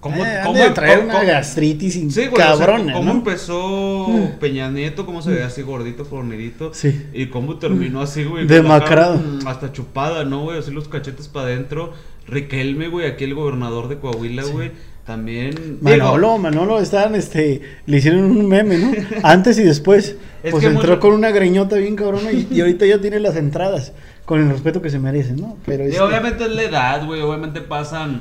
¿cómo, 0.00 0.24
Eh, 0.24 0.40
cómo- 0.44 0.58
de 0.58 0.70
traer 0.70 0.98
cómo- 0.98 1.10
una 1.10 1.18
cómo- 1.20 1.30
gastritis 1.32 1.94
Sí, 1.94 2.06
güey, 2.08 2.28
o 2.28 2.36
sea, 2.36 2.46
cabrona, 2.46 2.92
¿cómo 2.92 3.12
¿no? 3.12 3.18
empezó 3.18 4.06
Peña 4.40 4.70
Nieto? 4.70 5.06
¿Cómo 5.06 5.22
se 5.22 5.30
veía 5.30 5.46
así 5.46 5.62
gordito, 5.62 6.04
fornidito? 6.04 6.74
Sí. 6.74 7.06
Y 7.12 7.26
cómo 7.26 7.56
terminó 7.58 8.00
así, 8.02 8.24
güey. 8.24 8.46
Demacrado. 8.46 9.16
mm, 9.18 9.46
Hasta 9.46 9.72
chupada, 9.72 10.24
¿no, 10.24 10.42
güey? 10.42 10.58
Así 10.58 10.70
los 10.72 10.88
cachetes 10.88 11.28
para 11.28 11.46
adentro. 11.46 11.92
Riquelme, 12.26 12.88
güey, 12.88 13.06
aquí 13.06 13.24
el 13.24 13.34
gobernador 13.34 13.88
de 13.88 13.98
Coahuila, 13.98 14.44
Sí. 14.44 14.52
güey. 14.52 14.70
también... 15.06 15.78
Manolo, 15.80 16.28
digo, 16.28 16.38
Manolo, 16.38 16.78
estaban, 16.80 17.16
este, 17.16 17.60
le 17.86 17.96
hicieron 17.98 18.22
un 18.22 18.46
meme, 18.48 18.78
¿no? 18.78 18.92
Antes 19.24 19.58
y 19.58 19.64
después. 19.64 20.16
Es 20.44 20.52
pues 20.52 20.60
que 20.62 20.68
entró 20.70 20.90
mucho- 20.90 21.00
con 21.00 21.12
una 21.14 21.30
greñota 21.32 21.76
bien 21.76 21.96
cabrona 21.96 22.30
y, 22.30 22.46
y 22.50 22.60
ahorita 22.60 22.86
ya 22.86 23.00
tiene 23.00 23.18
las 23.18 23.34
entradas, 23.34 23.92
con 24.24 24.40
el 24.40 24.48
respeto 24.48 24.80
que 24.80 24.90
se 24.90 25.00
merecen, 25.00 25.36
¿no? 25.40 25.56
Pero 25.66 25.84
Y 25.84 25.88
este, 25.88 26.00
obviamente 26.00 26.44
es 26.44 26.50
la 26.50 26.62
edad, 26.62 27.04
güey. 27.04 27.20
Obviamente 27.20 27.60
pasan 27.62 28.20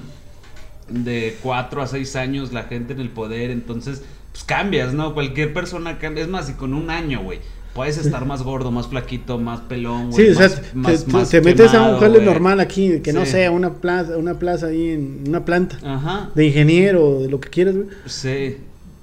de 0.89 1.37
4 1.43 1.81
a 1.83 1.87
6 1.87 2.15
años 2.15 2.51
la 2.51 2.63
gente 2.63 2.93
en 2.93 2.99
el 2.99 3.09
poder. 3.09 3.51
Entonces, 3.51 4.01
pues 4.31 4.43
cambias, 4.43 4.93
¿no? 4.93 5.13
Cualquier 5.13 5.53
persona 5.53 5.99
cambia. 5.99 6.23
Es 6.23 6.29
más, 6.29 6.49
y 6.49 6.53
con 6.53 6.73
un 6.73 6.89
año, 6.89 7.21
güey. 7.21 7.39
Puedes 7.73 7.97
estar 7.97 8.25
más 8.25 8.43
gordo, 8.43 8.69
más 8.69 8.87
flaquito, 8.87 9.37
más 9.37 9.61
pelón, 9.61 10.11
güey. 10.11 10.25
Sí, 10.25 10.31
o 10.31 10.35
sea, 10.35 10.47
más- 10.49 10.61
te, 10.61 10.75
más- 10.75 11.05
te- 11.05 11.11
más 11.13 11.29
te 11.29 11.41
metes 11.41 11.73
a 11.73 11.83
un 11.93 11.99
jale 11.99 12.19
normal 12.21 12.59
aquí, 12.59 12.99
que 12.99 13.13
no 13.13 13.25
sea 13.25 13.49
una 13.51 13.75
plaza, 13.75 14.17
una 14.17 14.37
plaza 14.39 14.67
ahí 14.67 14.89
en 14.89 15.23
una 15.27 15.45
planta 15.45 15.77
Ajá. 15.83 16.29
de 16.35 16.45
ingeniero, 16.47 17.21
de 17.21 17.29
lo 17.29 17.39
que 17.39 17.49
quieras, 17.49 17.75
güey. 17.75 17.87
Sí. 18.05 18.57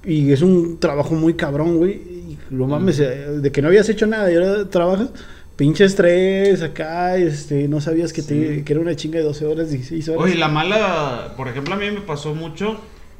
Y 0.05 0.33
es 0.33 0.43
un 0.43 0.79
trabajo 0.79 1.15
muy 1.15 1.35
cabrón, 1.35 1.79
güey. 1.79 1.93
Y 1.93 2.39
lo 2.51 2.67
mames, 2.67 3.01
eh, 3.01 3.07
de 3.41 3.51
que 3.53 3.63
no 3.63 3.69
habías 3.69 3.89
hecho 3.89 4.07
nada 4.07 4.31
y 4.31 4.35
ahora 4.37 4.69
trabajas, 4.69 5.09
pinche 5.57 5.85
estrés 5.85 6.63
acá, 6.63 7.17
este, 7.17 7.69
no 7.69 7.81
sabías 7.81 8.13
que, 8.13 8.23
te, 8.23 8.65
que 8.65 8.73
era 8.73 8.81
una 8.81 8.95
chinga 8.95 9.19
de 9.19 9.25
12 9.25 9.47
horas, 9.47 9.71
16 9.71 10.09
horas. 10.11 10.23
Oye, 10.25 10.35
la 10.37 10.49
mala, 10.49 11.33
por 11.39 11.49
ejemplo, 11.49 11.75
a 11.75 11.79
mí 11.79 11.91
me 11.91 12.01
pasó 12.03 12.35
mucho 12.35 12.79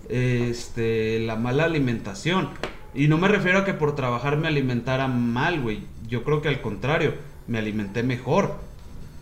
este, 0.09 1.21
la 1.21 1.37
mala 1.37 1.65
alimentación. 1.65 2.49
Y 2.95 3.09
no 3.09 3.19
me 3.19 3.29
refiero 3.29 3.59
a 3.59 3.65
que 3.65 3.75
por 3.75 3.95
trabajar 3.95 4.37
me 4.37 4.49
alimentara 4.49 5.09
mal, 5.09 5.61
güey. 5.61 5.83
Yo 6.09 6.25
creo 6.25 6.41
que 6.43 6.49
al 6.49 6.61
contrario, 6.61 7.15
me 7.47 7.59
alimenté 7.59 8.03
mejor. 8.03 8.57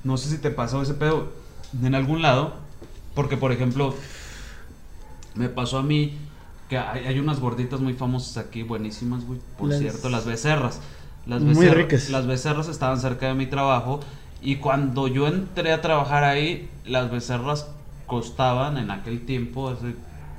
No 0.05 0.17
sé 0.17 0.29
si 0.31 0.39
te 0.39 0.51
pasó 0.51 0.83
ese 0.83 0.95
pedo 0.95 1.33
en 1.83 1.95
algún 1.95 2.23
lado. 2.23 2.55
Porque, 3.15 3.37
por 3.37 3.51
ejemplo, 3.51 3.95
me 5.35 5.49
pasó 5.49 5.79
a 5.79 5.83
mí 5.83 6.17
que 6.69 6.79
hay, 6.79 7.07
hay 7.07 7.19
unas 7.19 7.41
gorditas 7.41 7.81
muy 7.81 7.95
famosas 7.95 8.37
aquí, 8.37 8.63
buenísimas, 8.63 9.25
güey. 9.25 9.41
Por 9.59 9.69
Las- 9.71 9.79
cierto, 9.79 10.09
las 10.09 10.25
becerras. 10.27 10.81
Las 11.27 11.43
Muy 11.43 11.55
becerras, 11.55 11.77
ricas. 11.77 12.11
Las 12.11 12.27
becerras 12.27 12.69
estaban 12.69 13.01
cerca 13.01 13.27
de 13.29 13.35
mi 13.35 13.47
trabajo. 13.47 14.01
Y 14.43 14.57
cuando 14.57 15.09
yo 15.09 15.27
entré 15.27 15.73
a 15.73 15.81
trabajar 15.81 16.25
ahí, 16.25 16.69
las 16.85 17.11
becerras 17.11 17.69
costaban 18.07 18.77
en 18.79 18.91
aquel 18.91 19.25
tiempo, 19.27 19.69
hace 19.71 19.95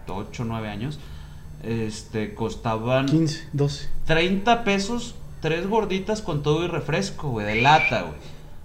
8 0.07 0.43
o 0.43 0.45
9 0.45 0.69
años, 0.69 0.99
este, 1.63 2.33
costaban 2.33 3.05
15, 3.07 3.49
12. 3.53 3.87
30 4.05 4.63
pesos, 4.63 5.15
tres 5.41 5.67
gorditas 5.67 6.21
con 6.21 6.43
todo 6.43 6.63
y 6.63 6.67
refresco, 6.67 7.29
güey, 7.29 7.45
de 7.45 7.61
lata, 7.61 8.01
güey. 8.03 8.13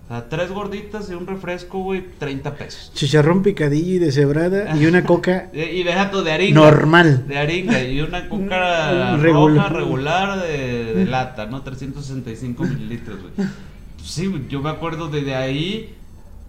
O 0.04 0.08
sea, 0.14 0.28
tres 0.28 0.50
gorditas 0.50 1.08
y 1.10 1.14
un 1.14 1.26
refresco, 1.26 1.78
güey, 1.78 2.04
30 2.18 2.54
pesos. 2.56 2.90
Chicharrón 2.94 3.42
picadillo 3.42 3.92
y 3.94 3.98
deshebrada 3.98 4.76
y 4.76 4.84
una 4.86 5.04
coca 5.06 5.48
Y, 5.54 5.60
y 5.60 5.82
deja 5.84 6.06
de 6.06 6.32
haringa. 6.32 6.60
normal. 6.60 7.26
De 7.28 7.38
haringa 7.38 7.82
y 7.82 8.00
una 8.00 8.28
coca 8.28 9.16
Regular. 9.20 9.68
roja 9.72 9.78
regular 9.78 10.42
de, 10.42 10.94
de 10.94 11.04
lata, 11.06 11.46
¿no? 11.46 11.62
365 11.62 12.64
mililitros, 12.64 13.18
güey. 13.22 13.48
Sí, 14.04 14.30
yo 14.50 14.60
me 14.60 14.68
acuerdo 14.70 15.08
de, 15.08 15.22
de 15.22 15.34
ahí 15.36 15.94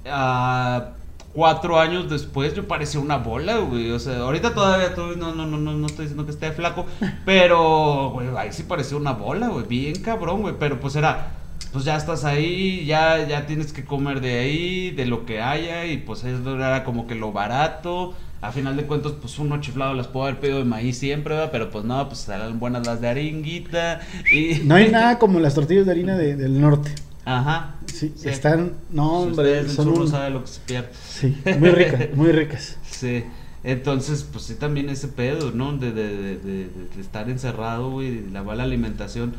a 0.06 0.90
cuatro 1.34 1.80
años 1.80 2.10
después 2.10 2.54
yo 2.54 2.68
parecía 2.68 3.00
una 3.00 3.18
bola, 3.18 3.58
güey. 3.58 3.92
O 3.92 4.00
sea, 4.00 4.18
ahorita 4.20 4.54
todavía 4.54 4.94
tú- 4.96 5.16
no, 5.18 5.34
no, 5.34 5.46
no, 5.46 5.58
no, 5.58 5.74
no 5.74 5.86
estoy 5.88 6.06
diciendo 6.06 6.26
que 6.26 6.32
esté 6.32 6.52
flaco, 6.52 6.86
pero, 7.26 8.12
güey, 8.14 8.28
ahí 8.38 8.52
sí 8.52 8.64
parecía 8.64 8.98
una 8.98 9.14
bola, 9.14 9.48
güey. 9.50 9.66
Bien 9.68 9.96
cabrón, 10.02 10.42
güey. 10.42 10.56
Pero 10.60 10.80
pues 10.80 10.96
era, 10.96 11.32
pues 11.72 11.86
ya 11.86 11.96
estás 11.96 12.24
ahí, 12.26 12.86
ya, 12.86 13.28
ya 13.28 13.46
tienes 13.46 13.74
que 13.74 13.84
comer 13.84 14.22
de 14.22 14.40
ahí, 14.40 14.92
de 14.92 15.06
lo 15.06 15.26
que 15.26 15.42
haya, 15.42 15.86
y 15.86 15.98
pues 15.98 16.24
eso 16.24 16.56
era 16.56 16.84
como 16.84 17.08
que 17.08 17.16
lo 17.16 17.32
barato. 17.32 18.14
A 18.42 18.52
final 18.52 18.76
de 18.76 18.84
cuentas, 18.84 19.14
pues 19.14 19.40
uno 19.40 19.62
chiflado 19.62 19.94
las 19.94 20.08
puedo 20.08 20.26
haber 20.26 20.38
pedido 20.42 20.58
de 20.60 20.66
maíz 20.66 20.98
siempre, 20.98 21.34
¿verdad? 21.34 21.50
Pero 21.50 21.70
pues 21.72 21.86
no, 21.86 22.10
pues 22.10 22.28
eran 22.28 22.60
buenas 22.60 22.86
las 22.86 23.00
de 23.00 23.08
haringuita. 23.08 24.02
Y... 24.34 24.56
No 24.66 24.76
hay 24.76 24.90
nada 24.92 25.18
como 25.18 25.40
las 25.40 25.56
tortillas 25.56 25.86
de 25.86 25.92
harina 25.94 26.18
de- 26.18 26.36
del 26.36 26.60
norte. 26.60 26.94
Ajá. 27.26 27.76
Sí, 27.86 28.14
Sí. 28.18 28.30
están, 28.30 28.74
no, 28.90 29.22
Si 29.24 29.28
hombre, 29.30 29.70
son 29.70 29.88
un- 29.90 30.08
saben 30.08 30.34
lo 30.34 30.42
que 30.42 30.48
se 30.50 30.60
pierde. 30.62 30.90
sí, 31.08 31.38
muy 31.60 31.70
ricas, 31.70 32.10
muy 32.16 32.32
ricas. 32.32 32.78
Sí, 32.90 33.24
entonces, 33.64 34.28
pues 34.30 34.44
sí, 34.46 34.56
también 34.56 34.90
ese 34.90 35.08
pedo, 35.08 35.52
¿no? 35.52 35.78
De, 35.78 35.92
de, 35.92 36.18
de, 36.18 36.38
de- 36.38 36.70
estar 37.02 37.30
encerrado, 37.30 37.92
güey, 37.92 38.30
la 38.32 38.44
mala 38.44 38.64
alimentación. 38.64 39.34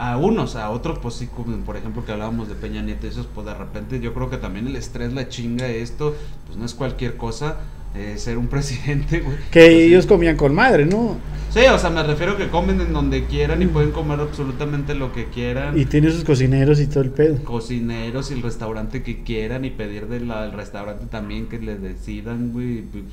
A 0.00 0.16
unos, 0.16 0.54
a 0.54 0.70
otros, 0.70 1.00
pues 1.00 1.14
sí, 1.14 1.26
como 1.26 1.56
por 1.64 1.76
ejemplo 1.76 2.04
que 2.04 2.12
hablábamos 2.12 2.48
de 2.48 2.54
Peña 2.54 2.82
Nieto, 2.82 3.08
esos, 3.08 3.26
pues 3.26 3.44
de 3.46 3.54
repente 3.54 3.98
yo 3.98 4.14
creo 4.14 4.30
que 4.30 4.36
también 4.36 4.68
el 4.68 4.76
estrés, 4.76 5.12
la 5.12 5.28
chinga, 5.28 5.66
esto, 5.66 6.14
pues 6.46 6.56
no 6.56 6.64
es 6.64 6.74
cualquier 6.74 7.16
cosa, 7.16 7.56
eh, 7.94 8.14
ser 8.18 8.38
un 8.38 8.46
presidente, 8.48 9.20
güey. 9.20 9.36
Que 9.50 9.60
Pues, 9.60 9.70
ellos 9.70 10.06
comían 10.06 10.36
con 10.36 10.54
madre, 10.54 10.86
¿no? 10.86 11.16
Sí, 11.50 11.60
o 11.60 11.78
sea, 11.78 11.88
me 11.88 12.02
refiero 12.02 12.36
que 12.36 12.48
comen 12.48 12.78
en 12.82 12.92
donde 12.92 13.24
quieran 13.24 13.62
y 13.62 13.66
pueden 13.66 13.90
comer 13.90 14.20
absolutamente 14.20 14.94
lo 14.94 15.12
que 15.14 15.28
quieran. 15.30 15.78
Y 15.78 15.86
tiene 15.86 16.10
sus 16.10 16.22
cocineros 16.22 16.78
y 16.78 16.86
todo 16.86 17.02
el 17.02 17.10
pedo. 17.10 17.42
cocineros 17.42 18.30
y 18.30 18.34
el 18.34 18.42
restaurante 18.42 19.02
que 19.02 19.22
quieran 19.22 19.64
y 19.64 19.70
pedir 19.70 20.08
del 20.08 20.30
al 20.30 20.52
restaurante 20.52 21.06
también 21.06 21.48
que 21.48 21.58
les 21.58 21.80
decidan, 21.80 22.52
güey, 22.52 22.82
pues, 22.82 23.04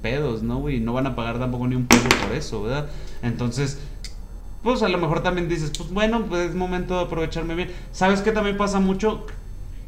pedos, 0.00 0.42
¿no, 0.42 0.58
güey? 0.58 0.80
No 0.80 0.94
van 0.94 1.06
a 1.06 1.14
pagar 1.14 1.38
tampoco 1.38 1.68
ni 1.68 1.76
un 1.76 1.86
peso 1.86 2.08
por 2.14 2.32
eso, 2.34 2.62
¿verdad? 2.62 2.88
Entonces, 3.22 3.78
pues 4.62 4.82
a 4.82 4.88
lo 4.88 4.96
mejor 4.98 5.22
también 5.22 5.48
dices, 5.48 5.70
pues 5.76 5.90
bueno, 5.90 6.24
pues 6.28 6.48
es 6.50 6.54
momento 6.54 6.96
de 6.96 7.02
aprovecharme 7.04 7.54
bien. 7.54 7.70
¿Sabes 7.92 8.22
qué 8.22 8.32
también 8.32 8.56
pasa 8.56 8.80
mucho? 8.80 9.26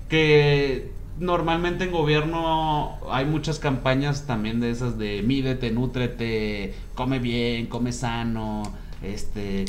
Que 0.09 0.91
normalmente 1.19 1.85
en 1.85 1.93
gobierno 1.93 2.97
hay 3.11 3.25
muchas 3.25 3.59
campañas 3.59 4.27
también 4.27 4.61
de 4.61 4.71
esas 4.71 4.99
de 4.99 5.23
mídete, 5.23 5.71
nútrete, 5.71 6.75
come 6.95 7.19
bien, 7.19 7.67
come 7.67 7.93
sano, 7.93 8.63
este... 9.03 9.65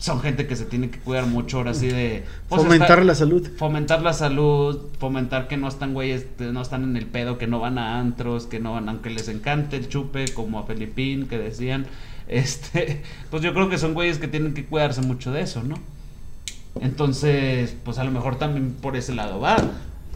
Son 0.00 0.20
gente 0.20 0.46
que 0.46 0.54
se 0.54 0.64
tiene 0.64 0.90
que 0.90 1.00
cuidar 1.00 1.26
mucho 1.26 1.56
ahora 1.56 1.74
sí 1.74 1.88
de... 1.88 2.22
pues, 2.48 2.62
Fomentar 2.62 2.98
estar- 3.00 3.04
la 3.04 3.16
salud. 3.16 3.48
fomentar 3.56 4.00
la 4.00 4.12
salud, 4.12 4.78
fomentar 5.00 5.48
que 5.48 5.56
no 5.56 5.66
están 5.66 5.92
güeyes, 5.92 6.24
no 6.38 6.62
están 6.62 6.84
en 6.84 6.96
el 6.96 7.06
pedo, 7.06 7.36
que 7.36 7.48
no 7.48 7.58
van 7.58 7.78
a 7.78 7.98
antros, 7.98 8.46
que 8.46 8.60
no 8.60 8.74
van, 8.74 8.88
aunque 8.88 9.10
les 9.10 9.26
encante 9.26 9.76
el 9.76 9.88
chupe, 9.88 10.26
como 10.34 10.60
a 10.60 10.62
Felipín, 10.62 11.26
que 11.26 11.36
decían, 11.36 11.86
este, 12.28 13.02
pues 13.30 13.42
yo 13.42 13.52
creo 13.54 13.68
que 13.68 13.76
son 13.76 13.92
güeyes 13.94 14.18
que 14.18 14.28
tienen 14.28 14.54
que 14.54 14.64
cuidarse 14.66 15.02
mucho 15.02 15.32
de 15.32 15.40
eso, 15.40 15.64
¿no? 15.64 15.74
Entonces, 16.80 17.74
pues 17.84 17.98
a 17.98 18.04
lo 18.04 18.12
mejor 18.12 18.36
también 18.36 18.72
por 18.80 18.96
ese 18.96 19.14
lado 19.14 19.40
va. 19.40 19.56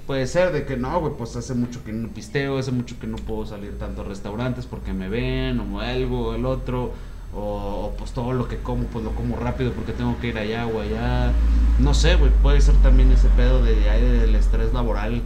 Puede 0.07 0.27
ser 0.27 0.53
de 0.53 0.67
que 0.67 0.77
no, 0.77 0.99
güey, 1.01 1.13
pues 1.17 1.37
hace 1.37 1.55
mucho 1.55 1.85
que 1.85 1.93
no 1.93 2.09
pisteo, 2.09 2.59
hace 2.59 2.73
mucho 2.73 2.99
que 3.01 3.07
no 3.07 3.17
puedo 3.17 3.47
salir 3.47 3.79
tanto 3.79 4.03
a 4.03 4.05
restaurantes 4.05 4.67
porque 4.67 4.93
me 4.93 5.09
ven, 5.09 5.61
o 5.61 5.81
algo, 5.81 6.29
o 6.29 6.35
el 6.35 6.45
otro, 6.45 6.93
o, 7.35 7.39
o, 7.41 7.95
pues 7.97 8.11
todo 8.13 8.33
lo 8.33 8.49
que 8.49 8.59
como, 8.59 8.85
pues 8.85 9.05
lo 9.05 9.13
como 9.13 9.37
rápido 9.37 9.73
porque 9.73 9.93
tengo 9.93 10.19
que 10.21 10.29
ir 10.29 10.39
allá 10.39 10.67
o 10.67 10.81
allá. 10.81 11.33
No 11.79 11.95
sé, 11.95 12.17
güey, 12.17 12.33
puede 12.43 12.61
ser 12.61 12.75
también 12.83 13.13
ese 13.13 13.29
pedo 13.29 13.63
de 13.63 13.89
ahí 13.89 14.03
del 14.03 14.35
estrés 14.35 14.73
laboral 14.73 15.23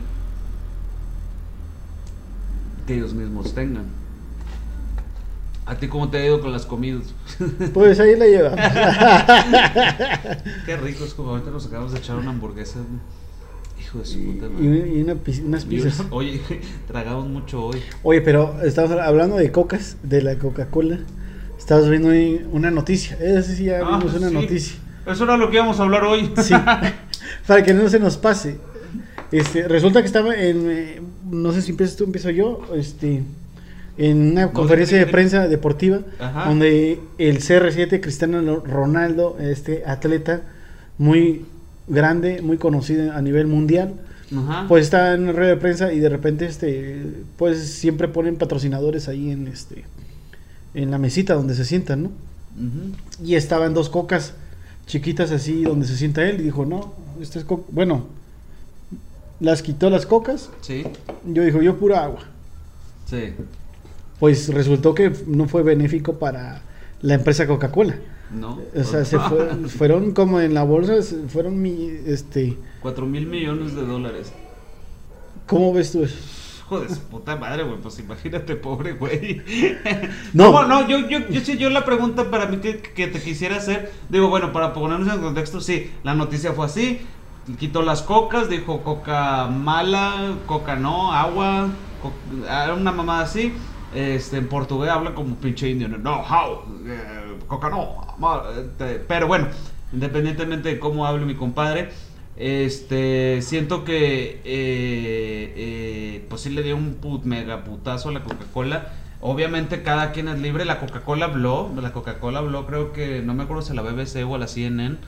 que 2.87 2.95
ellos 2.95 3.15
mismos 3.15 3.55
tengan. 3.55 3.87
¿A 5.67 5.75
ti 5.75 5.89
cómo 5.89 6.09
te 6.09 6.19
ha 6.19 6.25
ido 6.25 6.41
con 6.41 6.53
las 6.53 6.65
comidas? 6.65 7.03
Pues 7.75 7.99
ahí 7.99 8.15
la 8.15 8.27
lleva. 8.27 8.55
Qué 10.65 10.77
rico 10.77 11.05
es 11.05 11.13
como 11.15 11.31
ahorita 11.31 11.51
nos 11.51 11.67
acabamos 11.67 11.93
de 11.93 11.99
echar 11.99 12.17
una 12.17 12.31
hamburguesa. 12.31 12.79
güey. 12.79 13.01
Hijo 13.97 14.03
de 14.03 14.05
su 14.07 14.25
puta 14.25 14.47
y, 14.47 14.63
madre. 14.67 14.93
y 14.97 15.03
una 15.03 15.15
pi- 15.15 15.43
unas 15.45 15.65
pizzas. 15.65 16.01
una- 16.01 16.09
Oye, 16.13 16.41
tragamos 16.87 17.29
mucho 17.29 17.65
hoy. 17.67 17.79
Oye, 18.03 18.21
pero 18.21 18.61
estamos 18.63 18.91
hablando 18.93 19.37
de 19.37 19.51
cocas, 19.53 19.97
de 20.03 20.23
la 20.23 20.37
Coca-Cola. 20.37 20.99
Estamos 21.59 21.89
viendo 21.89 22.11
una 22.53 22.71
noticia. 22.71 23.17
Esa 23.21 23.43
sí 23.43 23.65
ya 23.65 23.81
Ah, 23.81 23.99
una 23.99 24.29
sí. 24.29 24.35
noticia. 24.35 24.77
Eso 25.07 25.25
era 25.25 25.37
lo 25.37 25.51
que 25.51 25.57
íbamos 25.57 25.79
a 25.81 25.85
hablar 25.85 26.05
hoy. 26.05 26.31
Sí. 26.43 26.55
Para 27.47 27.63
que 27.63 27.73
no 27.75 27.89
se 27.89 27.99
nos 27.99 28.17
pase. 28.17 28.59
Este, 29.33 29.67
resulta 29.67 30.01
que 30.01 30.07
estaba 30.07 30.35
en, 30.37 30.71
eh, 30.71 31.01
no 31.31 31.53
sé 31.53 31.63
si 31.63 31.73
empiezas 31.73 31.97
tú, 31.97 32.05
empiezo 32.05 32.31
yo, 32.31 32.63
este, 32.77 33.23
en 33.99 34.33
una 34.33 34.53
conferencia 34.53 34.99
de 34.99 35.07
prensa 35.07 35.49
deportiva, 35.49 36.01
Ajá. 36.21 36.45
donde 36.49 37.01
el 37.19 37.39
CR7 37.39 38.01
Cristiano 38.01 38.61
Ronaldo, 38.65 39.37
este 39.41 39.83
atleta 39.87 40.43
muy 40.99 41.45
grande, 41.89 42.43
muy 42.43 42.59
conocido 42.59 43.13
a 43.13 43.23
nivel 43.23 43.47
mundial, 43.47 43.95
Ajá. 44.37 44.67
pues 44.69 44.85
está 44.85 45.15
en 45.15 45.35
rueda 45.35 45.51
de 45.51 45.57
prensa 45.57 45.93
y 45.93 46.01
de 46.01 46.09
repente, 46.09 46.47
este, 46.47 47.03
pues 47.37 47.69
siempre 47.71 48.09
ponen 48.09 48.37
patrocinadores 48.37 49.09
ahí 49.09 49.31
en 49.31 49.47
este, 49.49 49.85
en 50.75 50.91
la 50.91 50.99
mesita 50.99 51.35
donde 51.35 51.55
se 51.55 51.65
sientan, 51.65 52.03
¿no? 52.05 52.09
Ujú. 52.09 53.25
Y 53.25 53.35
estaban 53.37 53.75
dos 53.75 53.89
cocas 53.89 54.35
chiquitas 54.87 55.31
así 55.33 55.63
donde 55.65 55.87
se 55.87 55.97
sienta 55.97 56.29
él 56.29 56.41
y 56.41 56.45
dijo, 56.45 56.65
no, 56.65 56.95
esta 57.21 57.39
es. 57.39 57.47
Bueno, 57.71 58.07
las 59.41 59.63
quitó 59.63 59.91
las 59.91 60.07
cocas. 60.07 60.51
Sí, 60.61 60.85
Yo 61.27 61.43
dijo, 61.45 61.61
yo 61.63 61.77
pura 61.79 62.05
agua. 62.05 62.21
sí. 63.07 63.33
Pues 64.19 64.49
resultó 64.49 64.95
que 64.95 65.13
no 65.27 65.47
fue 65.47 65.63
benéfico 65.63 66.15
para 66.19 66.63
la 67.03 67.13
empresa 67.15 67.47
Coca-Cola. 67.47 67.97
No. 68.31 68.59
O 68.75 68.85
sea, 68.85 69.05
se 69.05 69.19
fue- 69.19 69.55
fueron 69.69 70.13
como 70.13 70.41
en 70.41 70.53
la 70.55 70.63
bolsa, 70.65 70.95
fueron 71.29 71.61
mi, 71.63 71.91
este, 72.07 72.57
4 72.81 73.07
mil 73.07 73.27
millones 73.27 73.75
de 73.75 73.85
dólares. 73.87 74.33
¿cómo 75.47 75.73
ves 75.73 75.93
tú 75.93 76.03
eso? 76.03 76.17
Hijo 76.67 76.81
de 76.81 76.89
su 76.89 77.01
puta 77.03 77.37
madre, 77.37 77.63
güey. 77.63 77.79
Pues 77.79 77.99
imagínate, 78.01 78.57
pobre 78.57 78.95
güey. 78.95 79.41
No. 80.33 80.51
No, 80.51 80.67
no, 80.67 80.89
yo, 80.89 81.09
yo, 81.09 81.21
yo, 81.29 81.41
yo 81.55 81.71
la 81.71 81.85
pregunta 81.85 82.29
para 82.31 82.47
mí 82.47 82.57
que, 82.57 82.81
que 82.81 83.07
te 83.07 83.21
quisiera 83.23 83.57
hacer. 83.57 83.93
Digo, 84.09 84.29
bueno, 84.29 84.53
para 84.53 84.73
ponernos 84.73 85.15
en 85.15 85.21
contexto, 85.23 85.61
sí, 85.61 85.93
la 86.03 86.15
noticia 86.15 86.53
fue 86.53 86.67
así. 86.67 87.01
Quitó 87.61 87.83
las 87.83 88.03
cocas, 88.03 88.49
dijo 88.49 88.83
coca 88.83 89.47
mala, 89.47 90.35
coca 90.47 90.75
no, 90.75 91.13
agua, 91.13 91.69
co- 92.03 92.13
era 92.45 92.75
una 92.75 92.91
mamada 92.91 93.23
así. 93.23 93.53
Este, 93.95 94.39
en 94.39 94.49
portugués 94.49 94.91
habla 94.91 95.15
como 95.15 95.37
pinche 95.37 95.71
indio. 95.71 95.87
No, 95.87 96.17
how, 96.23 96.65
eh, 96.87 97.39
coca 97.47 97.71
no. 97.71 98.05
Este, 98.59 98.95
pero 99.07 99.27
bueno, 99.27 99.49
independientemente 99.93 100.69
de 100.69 100.79
cómo 100.79 101.07
hable 101.07 101.25
mi 101.27 101.35
compadre, 101.35 101.91
este, 102.37 103.41
siento 103.43 103.85
que 103.85 104.41
eh, 104.45 105.53
eh, 105.57 106.27
pues 106.29 106.43
sí 106.43 106.51
le 106.51 106.63
dio 106.63 106.77
un 106.77 106.95
put, 106.95 107.25
mega 107.25 107.65
putazo 107.65 108.11
a 108.11 108.13
la 108.13 108.23
Coca-Cola. 108.23 108.93
Obviamente 109.21 109.83
cada 109.83 110.13
quien 110.13 110.29
es 110.29 110.39
libre. 110.41 110.65
La 110.65 110.79
Coca-Cola 110.79 111.27
habló, 111.27 111.71
la 111.81 111.93
Coca-Cola 111.93 112.41
habló, 112.41 112.67
creo 112.67 112.93
que 112.93 113.23
no 113.23 113.35
me 113.35 113.45
acuerdo 113.45 113.63
si 113.63 113.73
a 113.73 113.75
la 113.75 113.83
BBC 113.83 114.25
o 114.29 114.35
a 114.35 114.39
la 114.39 114.47
CNN 114.49 114.99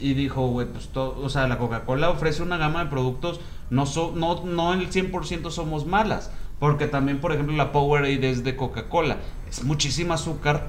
y 0.00 0.14
dijo, 0.14 0.46
güey, 0.48 0.66
pues 0.66 0.88
todo, 0.88 1.20
o 1.22 1.28
sea, 1.28 1.46
la 1.48 1.58
Coca-Cola 1.58 2.10
ofrece 2.10 2.42
una 2.42 2.56
gama 2.56 2.84
de 2.84 2.90
productos, 2.90 3.40
no 3.70 3.86
so- 3.86 4.12
no 4.16 4.44
no 4.44 4.72
el 4.74 4.90
100% 4.90 5.50
somos 5.50 5.86
malas, 5.86 6.30
porque 6.58 6.86
también, 6.86 7.20
por 7.20 7.32
ejemplo, 7.32 7.54
la 7.56 7.72
Powerade 7.72 8.18
de 8.18 8.56
Coca-Cola, 8.56 9.18
es 9.48 9.62
muchísima 9.64 10.14
azúcar, 10.14 10.66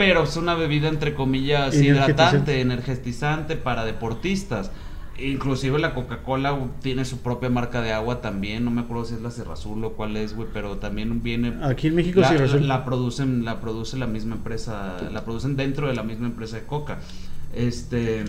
pero 0.00 0.22
es 0.22 0.34
una 0.38 0.54
bebida 0.54 0.88
entre 0.88 1.12
comillas 1.14 1.74
hidratante, 1.76 2.62
energetizante 2.62 3.56
para 3.56 3.84
deportistas. 3.84 4.70
Inclusive 5.18 5.78
la 5.78 5.92
Coca-Cola 5.92 6.58
tiene 6.80 7.04
su 7.04 7.18
propia 7.18 7.50
marca 7.50 7.82
de 7.82 7.92
agua 7.92 8.22
también, 8.22 8.64
no 8.64 8.70
me 8.70 8.80
acuerdo 8.80 9.04
si 9.04 9.12
es 9.12 9.20
la 9.20 9.30
Sierra 9.30 9.52
Azul 9.52 9.84
o 9.84 9.92
cuál 9.92 10.16
es, 10.16 10.34
güey, 10.34 10.48
pero 10.54 10.78
también 10.78 11.22
viene 11.22 11.52
Aquí 11.62 11.88
en 11.88 11.96
México 11.96 12.20
la, 12.22 12.32
la- 12.32 12.84
producen 12.86 13.44
la 13.44 13.60
produce 13.60 13.98
la 13.98 14.06
misma 14.06 14.36
empresa 14.36 14.96
la 15.12 15.22
producen 15.22 15.54
dentro 15.56 15.86
de 15.86 15.94
la 15.94 16.02
misma 16.02 16.28
empresa 16.28 16.56
de 16.56 16.62
coca. 16.62 17.00
Este 17.54 18.24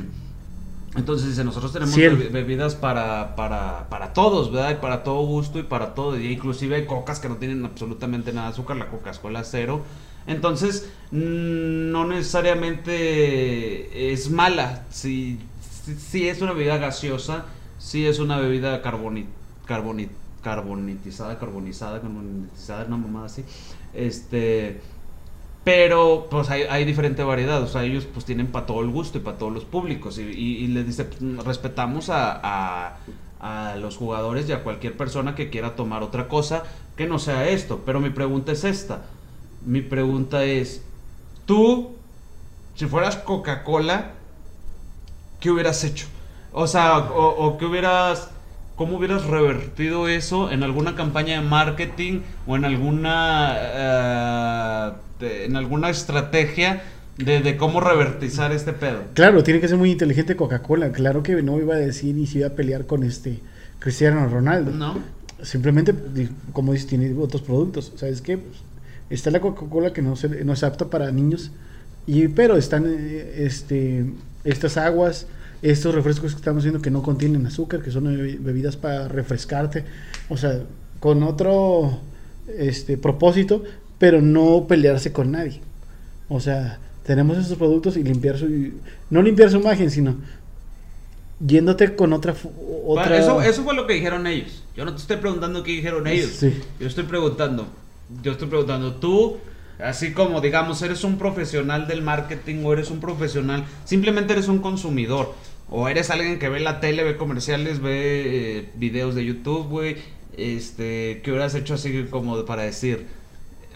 entonces 0.98 1.30
dice 1.30 1.46
nosotros 1.46 1.72
tenemos 1.72 1.96
Ciel. 1.96 2.18
bebidas 2.34 2.76
para, 2.76 3.38
para 3.38 3.88
para 3.88 4.12
todos 4.12 4.52
verdad 4.52 4.72
y 4.72 4.82
para 4.82 5.04
todo 5.04 5.26
gusto 5.26 5.58
y 5.60 5.64
para 5.64 5.94
todo. 5.94 6.20
Y 6.20 6.28
inclusive 6.34 6.76
hay 6.76 6.86
cocas 6.86 7.22
que 7.22 7.30
no 7.30 7.38
tienen 7.38 7.64
absolutamente 7.64 8.34
nada 8.34 8.48
de 8.48 8.54
azúcar 8.56 8.76
la 8.76 8.90
coca 8.90 9.14
cola 9.14 9.46
cero 9.46 9.84
entonces 10.28 10.90
mm, 11.12 11.92
no 11.92 12.06
necesariamente 12.08 14.12
es 14.14 14.30
mala. 14.30 14.86
Si 14.90 15.40
si 15.98 16.30
es 16.30 16.42
una 16.42 16.54
bebida 16.54 16.78
gaseosa 16.78 17.46
sí 17.80 18.06
es 18.06 18.20
una 18.20 18.38
bebida 18.40 18.82
carboni, 18.82 19.26
carboni- 19.68 20.10
carbonitizada 20.44 21.40
carbonizada 21.40 22.02
carbonitizada 22.02 22.86
una 22.86 22.98
mamada 22.98 23.26
así. 23.28 23.44
Este 23.94 24.82
pero 25.64 26.28
pues 26.32 26.50
hay, 26.50 26.64
hay 26.64 26.86
diferente 26.86 27.24
variedad, 27.24 27.62
o 27.62 27.68
sea, 27.68 27.84
ellos 27.84 28.08
pues 28.12 28.26
tienen 28.26 28.48
para 28.48 28.66
todo 28.66 28.82
el 28.82 28.90
gusto 28.90 29.20
y 29.20 29.22
para 29.22 29.38
todos 29.38 29.54
los 29.54 29.64
públicos. 29.64 30.18
Y, 30.18 30.24
y, 30.24 30.68
les 30.68 30.88
dice, 30.88 31.06
pues, 31.06 31.22
respetamos 31.46 32.10
a, 32.10 32.96
a 33.40 33.76
los 33.76 33.96
jugadores 33.98 34.50
y 34.50 34.54
a 34.54 34.64
cualquier 34.64 34.98
persona 34.98 35.36
que 35.36 35.50
quiera 35.52 35.76
tomar 35.76 36.02
otra 36.04 36.28
cosa 36.28 36.64
que 36.96 37.06
no 37.08 37.20
sea 37.20 37.48
esto, 37.50 37.82
pero 37.86 38.00
mi 38.00 38.10
pregunta 38.10 38.52
es 38.52 38.64
esta, 38.64 39.04
mi 39.66 39.82
pregunta 39.82 40.44
es, 40.44 40.82
tú, 41.46 41.92
si 42.76 42.86
fueras 42.88 43.16
Coca-Cola, 43.18 44.12
¿qué 45.40 45.52
hubieras 45.52 45.84
hecho? 45.84 46.08
O 46.54 46.68
sea, 46.68 46.98
o, 47.00 47.46
o 47.48 47.58
qué 47.58 47.66
hubieras... 47.66 48.30
¿Cómo 48.78 48.98
hubieras 48.98 49.26
revertido 49.26 50.08
eso 50.08 50.50
en 50.50 50.64
alguna 50.64 50.96
campaña 50.96 51.40
de 51.40 51.48
marketing 51.48 52.22
o 52.48 52.56
en 52.56 52.66
alguna 52.66 53.54
de- 55.20 55.46
en 55.46 55.56
alguna 55.56 55.92
estrategia 55.92 56.82
de, 57.18 57.42
de 57.42 57.58
cómo 57.58 57.80
revertizar 57.80 58.52
este 58.52 58.74
pedo? 58.74 59.04
Claro, 59.14 59.44
tiene 59.44 59.60
que 59.60 59.68
ser 59.68 59.78
muy 59.78 59.92
inteligente 59.92 60.36
Coca-Cola. 60.36 60.92
Claro 60.92 61.22
que 61.22 61.44
no 61.44 61.60
iba 61.60 61.76
a 61.76 61.78
decir 61.78 62.18
y 62.18 62.26
se 62.26 62.40
iba 62.40 62.48
a 62.48 62.52
pelear 62.52 62.88
con 62.88 63.04
este 63.04 63.40
Cristiano 63.78 64.28
Ronaldo. 64.28 64.72
¿No? 64.72 64.98
Simplemente, 65.44 65.94
como 66.52 66.74
dices, 66.74 66.88
tiene 66.88 67.14
otros 67.20 67.44
productos. 67.44 67.92
¿Sabes 67.98 68.24
qué? 68.24 68.40
Pues, 68.40 68.58
está 69.14 69.32
la 69.32 69.40
Coca-Cola 69.40 69.94
que 69.94 70.02
no, 70.02 70.16
se, 70.16 70.44
no 70.44 70.54
es 70.54 70.64
apta 70.64 70.90
para 70.90 71.12
niños, 71.12 71.52
y, 72.08 72.28
pero 72.30 72.58
están 72.58 72.86
eh, 72.88 73.46
este, 73.46 74.06
estas 74.44 74.78
aguas, 74.78 75.28
estos 75.62 75.94
refrescos 75.94 76.32
que 76.32 76.38
estamos 76.38 76.64
viendo 76.64 76.82
que 76.82 76.90
no 76.90 77.04
contienen 77.04 77.46
azúcar, 77.46 77.82
que 77.82 77.92
son 77.92 78.06
bebi- 78.06 78.40
bebidas 78.40 78.78
para 78.78 79.08
refrescarte. 79.08 79.86
O 80.30 80.38
sea, 80.38 80.64
con 81.00 81.22
otro 81.24 82.00
este, 82.58 82.98
propósito, 82.98 83.64
pero 84.00 84.22
no 84.22 84.66
pelearse 84.68 85.12
con 85.12 85.32
nadie. 85.32 85.62
O 86.30 86.40
sea, 86.40 86.80
tenemos 87.06 87.38
esos 87.38 87.58
productos 87.58 87.98
y 87.98 88.04
limpiar 88.04 88.38
su... 88.38 88.48
No 89.10 89.22
limpiar 89.22 89.52
su 89.52 89.58
imagen, 89.58 89.92
sino 89.92 90.16
yéndote 91.46 91.96
con 91.96 92.14
otra... 92.14 92.34
Eso, 92.34 93.42
eso 93.42 93.64
fue 93.64 93.76
lo 93.76 93.86
que 93.86 93.94
dijeron 93.94 94.26
ellos. 94.26 94.64
Yo 94.76 94.86
no 94.86 94.94
te 94.96 95.02
estoy 95.02 95.18
preguntando 95.18 95.64
qué 95.64 95.72
dijeron 95.72 96.08
ellos. 96.08 96.32
Sí. 96.32 96.54
Yo 96.80 96.88
estoy 96.88 97.04
preguntando, 97.04 97.68
yo 98.22 98.34
estoy 98.34 98.48
preguntando, 98.48 98.96
tú, 98.96 99.38
así 99.84 100.14
como 100.14 100.42
digamos, 100.42 100.82
eres 100.82 101.04
un 101.04 101.18
profesional 101.18 101.88
del 101.88 102.02
marketing 102.02 102.64
o 102.64 102.74
eres 102.74 102.92
un 102.92 103.00
profesional, 103.00 103.66
simplemente 103.86 104.34
eres 104.34 104.48
un 104.48 104.60
consumidor. 104.60 105.34
O 105.74 105.88
eres 105.88 106.10
alguien 106.10 106.38
que 106.38 106.50
ve 106.50 106.60
la 106.60 106.82
tele, 106.82 107.04
ve 107.04 107.16
comerciales, 107.16 107.80
ve 107.80 108.58
eh, 108.58 108.70
videos 108.76 109.16
de 109.16 109.24
YouTube, 109.24 109.68
güey. 109.70 109.96
Este, 110.36 111.22
¿qué 111.24 111.32
hubieras 111.32 111.56
hecho 111.56 111.76
así 111.76 112.08
como 112.10 112.46
para 112.46 112.64
decir? 112.64 113.08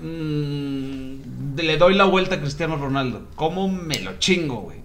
mm, 0.01 1.55
le 1.57 1.77
doy 1.77 1.95
la 1.95 2.05
vuelta 2.05 2.35
a 2.35 2.41
Cristiano 2.41 2.75
Ronaldo. 2.75 3.27
¿Cómo 3.35 3.67
me 3.69 3.99
lo 3.99 4.17
chingo, 4.19 4.61
güey? 4.61 4.79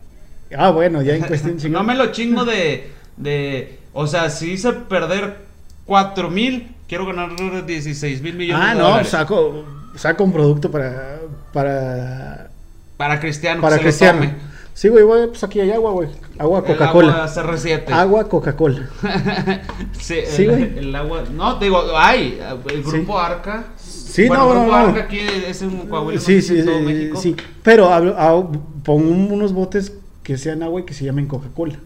Ah, 0.57 0.71
bueno, 0.71 1.03
ya 1.03 1.15
en 1.15 1.23
cuestión 1.23 1.55
no 1.57 1.61
chingón. 1.61 1.87
me 1.87 1.95
lo 1.95 2.13
chingo 2.13 2.45
de, 2.45 2.91
de. 3.17 3.79
O 3.93 4.07
sea, 4.07 4.31
si 4.31 4.53
hice 4.53 4.73
perder 4.73 5.39
4 5.87 6.31
mil, 6.31 6.69
quiero 6.91 7.07
ganar 7.07 7.65
16 7.65 8.21
mil 8.21 8.35
millones 8.35 8.63
Ah, 8.69 8.73
de 8.75 8.79
no, 8.81 8.89
dólares. 8.89 9.09
saco, 9.09 9.65
saco 9.95 10.25
un 10.25 10.33
producto 10.33 10.71
para, 10.73 11.21
para, 11.53 12.51
Para 12.97 13.21
Cristiano, 13.21 13.63
para 13.63 13.77
que 13.77 13.85
Cristiano. 13.85 14.21
se 14.21 14.27
lo 14.27 14.33
tome. 14.33 14.51
Sí, 14.75 14.89
güey, 14.89 15.05
güey, 15.05 15.27
pues 15.29 15.45
aquí 15.45 15.61
hay 15.61 15.71
agua, 15.73 15.93
güey. 15.93 16.09
Agua 16.39 16.65
Coca-Cola. 16.65 17.13
agua 17.25 17.27
CR7. 17.57 17.91
Agua 17.93 18.29
Coca-Cola. 18.29 18.89
sí, 19.93 20.17
Sí, 20.27 20.43
el, 20.45 20.51
güey. 20.51 20.79
el 20.79 20.97
agua. 20.97 21.25
No, 21.33 21.59
te 21.59 21.67
digo, 21.67 21.83
hay. 21.97 22.41
El 22.69 22.83
grupo 22.83 23.19
Arca. 23.19 23.67
Sí, 23.77 24.27
bueno, 24.27 24.45
no, 24.45 24.51
el 24.51 24.57
no, 24.57 24.63
grupo 24.65 24.77
no. 24.79 24.87
Arca 24.89 25.01
aquí 25.05 25.19
es 25.21 25.63
un 25.63 25.87
Coahuila, 25.87 26.19
no 26.21 26.27
Sí, 26.27 26.43
si 26.43 26.49
sí, 26.55 26.59
en 26.61 26.67
todo 26.67 26.79
sí, 26.79 26.85
México. 26.85 27.21
sí. 27.21 27.37
Pero 27.63 27.89
ah, 27.93 28.51
pon 28.85 29.07
unos 29.33 29.53
botes 29.53 29.93
que 30.25 30.37
sean 30.39 30.63
agua 30.65 30.81
y 30.81 30.85
que 30.85 30.95
se 30.95 31.05
llamen 31.05 31.27
Coca-Cola. 31.27 31.77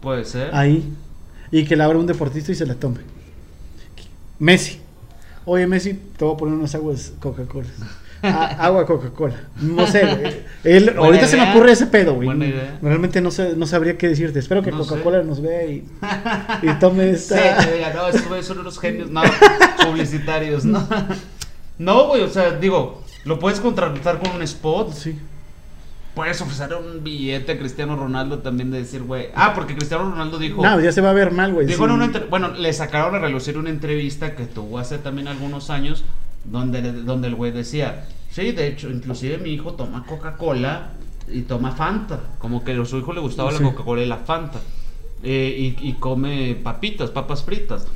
Puede 0.00 0.24
ser. 0.24 0.50
Ahí. 0.54 0.92
Y 1.50 1.64
que 1.64 1.76
la 1.76 1.84
abra 1.84 1.98
un 1.98 2.06
deportista 2.06 2.52
y 2.52 2.54
se 2.54 2.66
la 2.66 2.74
tome. 2.76 3.00
Messi. 4.42 4.80
Oye, 5.44 5.66
Messi, 5.68 5.94
te 6.16 6.24
voy 6.24 6.34
a 6.34 6.36
poner 6.36 6.54
unas 6.54 6.74
aguas 6.74 7.12
Coca-Cola. 7.20 7.68
Ah, 8.24 8.56
agua 8.58 8.84
Coca-Cola. 8.86 9.36
No 9.60 9.86
sé, 9.86 10.04
güey. 10.04 10.36
Él- 10.64 10.84
Buena 10.86 11.00
ahorita 11.00 11.26
se 11.28 11.36
me 11.36 11.50
ocurre 11.50 11.72
ese 11.72 11.86
pedo, 11.86 12.14
güey. 12.14 12.26
Buena 12.26 12.46
idea. 12.46 12.78
Realmente 12.82 13.20
no, 13.20 13.30
sé, 13.30 13.54
no 13.56 13.66
sabría 13.66 13.96
qué 13.98 14.08
decirte. 14.08 14.40
Espero 14.40 14.62
que 14.62 14.72
No. 14.72 14.78
Coca-Cola 14.78 15.22
nos 15.22 15.40
vea 15.40 15.64
y, 15.66 15.84
y 16.62 16.72
tome 16.80 17.04
Sí, 17.16 17.34
esta. 17.34 17.58
te 17.66 17.74
diga, 17.74 17.92
no, 17.94 18.08
esos 18.08 18.26
güeyes 18.26 18.46
son 18.46 18.58
unos 18.58 18.78
genios, 18.80 19.10
no, 19.10 19.22
publicitarios, 19.86 20.64
no. 20.64 20.86
No, 21.78 22.08
güey, 22.08 22.22
o 22.22 22.28
sea, 22.28 22.52
digo, 22.52 23.02
lo 23.24 23.38
puedes 23.38 23.58
contratar 23.60 24.18
con 24.20 24.32
un 24.36 24.42
spot, 24.42 24.92
Sí. 24.92 25.18
Puedes 26.14 26.40
ofrecer 26.40 26.74
un 26.74 27.02
billete 27.02 27.52
a 27.52 27.58
Cristiano 27.58 27.96
Ronaldo 27.96 28.38
también 28.40 28.70
de 28.70 28.78
decir, 28.78 29.02
güey, 29.02 29.28
ah, 29.34 29.52
porque 29.54 29.74
Cristiano 29.74 30.10
Ronaldo 30.10 30.38
dijo, 30.38 30.62
No, 30.62 30.80
ya 30.80 30.92
se 30.92 31.00
va 31.00 31.10
a 31.10 31.14
ver 31.14 31.32
mal, 31.32 31.52
güey. 31.52 31.66
dijo 31.66 31.78
sí. 31.78 31.84
en 31.84 31.90
una 31.90 32.04
entre- 32.06 32.24
bueno, 32.26 32.48
le 32.48 32.72
sacaron 32.72 33.14
a 33.14 33.18
relucir 33.18 33.56
una 33.58 33.70
entrevista 33.70 34.34
que 34.36 34.44
tuvo 34.46 34.78
hace 34.78 34.98
también 34.98 35.28
algunos 35.28 35.70
años, 35.70 36.04
donde, 36.44 36.92
donde 36.92 37.28
el 37.28 37.34
güey 37.34 37.52
decía, 37.52 38.06
sí, 38.30 38.52
de 38.52 38.66
hecho, 38.66 38.90
inclusive 38.90 39.38
mi 39.38 39.50
hijo 39.50 39.72
toma 39.74 40.04
Coca-Cola 40.06 40.90
y 41.28 41.42
toma 41.42 41.72
Fanta, 41.72 42.20
como 42.38 42.62
que 42.64 42.72
a 42.72 42.84
su 42.84 42.98
hijo 42.98 43.12
le 43.12 43.20
gustaba 43.20 43.50
Sí. 43.52 43.62
la 43.62 43.70
Coca-Cola 43.70 44.02
y 44.02 44.06
la 44.06 44.18
Fanta, 44.18 44.60
Eh, 45.24 45.76
y, 45.80 45.88
y 45.88 45.92
come 45.94 46.56
papitas, 46.64 47.10
papas 47.10 47.44
fritas. 47.44 47.86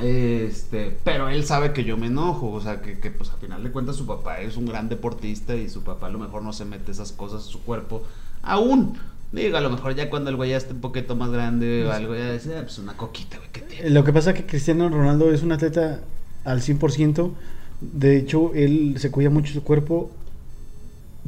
Este, 0.00 0.96
pero 1.04 1.28
él 1.28 1.44
sabe 1.44 1.72
que 1.72 1.84
yo 1.84 1.96
me 1.96 2.06
enojo, 2.06 2.50
o 2.52 2.60
sea, 2.60 2.80
que, 2.82 2.98
que, 2.98 3.10
pues 3.10 3.30
al 3.30 3.38
final 3.38 3.62
de 3.62 3.70
cuentas 3.70 3.96
su 3.96 4.06
papá 4.06 4.40
es 4.40 4.56
un 4.56 4.66
gran 4.66 4.88
deportista 4.88 5.56
y 5.56 5.68
su 5.68 5.82
papá 5.82 6.06
a 6.06 6.10
lo 6.10 6.18
mejor 6.18 6.42
no 6.42 6.52
se 6.52 6.64
mete 6.64 6.92
esas 6.92 7.12
cosas 7.12 7.42
a 7.42 7.46
su 7.48 7.62
cuerpo 7.62 8.02
aún. 8.42 8.96
Digo, 9.32 9.58
a 9.58 9.60
lo 9.60 9.68
mejor 9.70 9.94
ya 9.94 10.08
cuando 10.08 10.30
el 10.30 10.36
güey 10.36 10.50
ya 10.50 10.56
esté 10.56 10.72
un 10.72 10.80
poquito 10.80 11.14
más 11.14 11.30
grande 11.30 11.84
o 11.86 11.92
algo, 11.92 12.14
ya 12.14 12.32
dice, 12.32 12.56
"Ah, 12.56 12.62
pues 12.62 12.78
una 12.78 12.96
coquita, 12.96 13.36
güey, 13.36 13.50
¿qué 13.52 13.60
tiene? 13.60 13.90
Lo 13.90 14.02
que 14.04 14.12
pasa 14.12 14.30
es 14.30 14.36
que 14.36 14.46
Cristiano 14.46 14.88
Ronaldo 14.88 15.30
es 15.32 15.42
un 15.42 15.52
atleta 15.52 16.00
al 16.44 16.62
100%. 16.62 17.34
De 17.80 18.16
hecho, 18.16 18.52
él 18.54 18.94
se 18.98 19.10
cuida 19.10 19.28
mucho 19.28 19.52
su 19.52 19.62
cuerpo. 19.62 20.10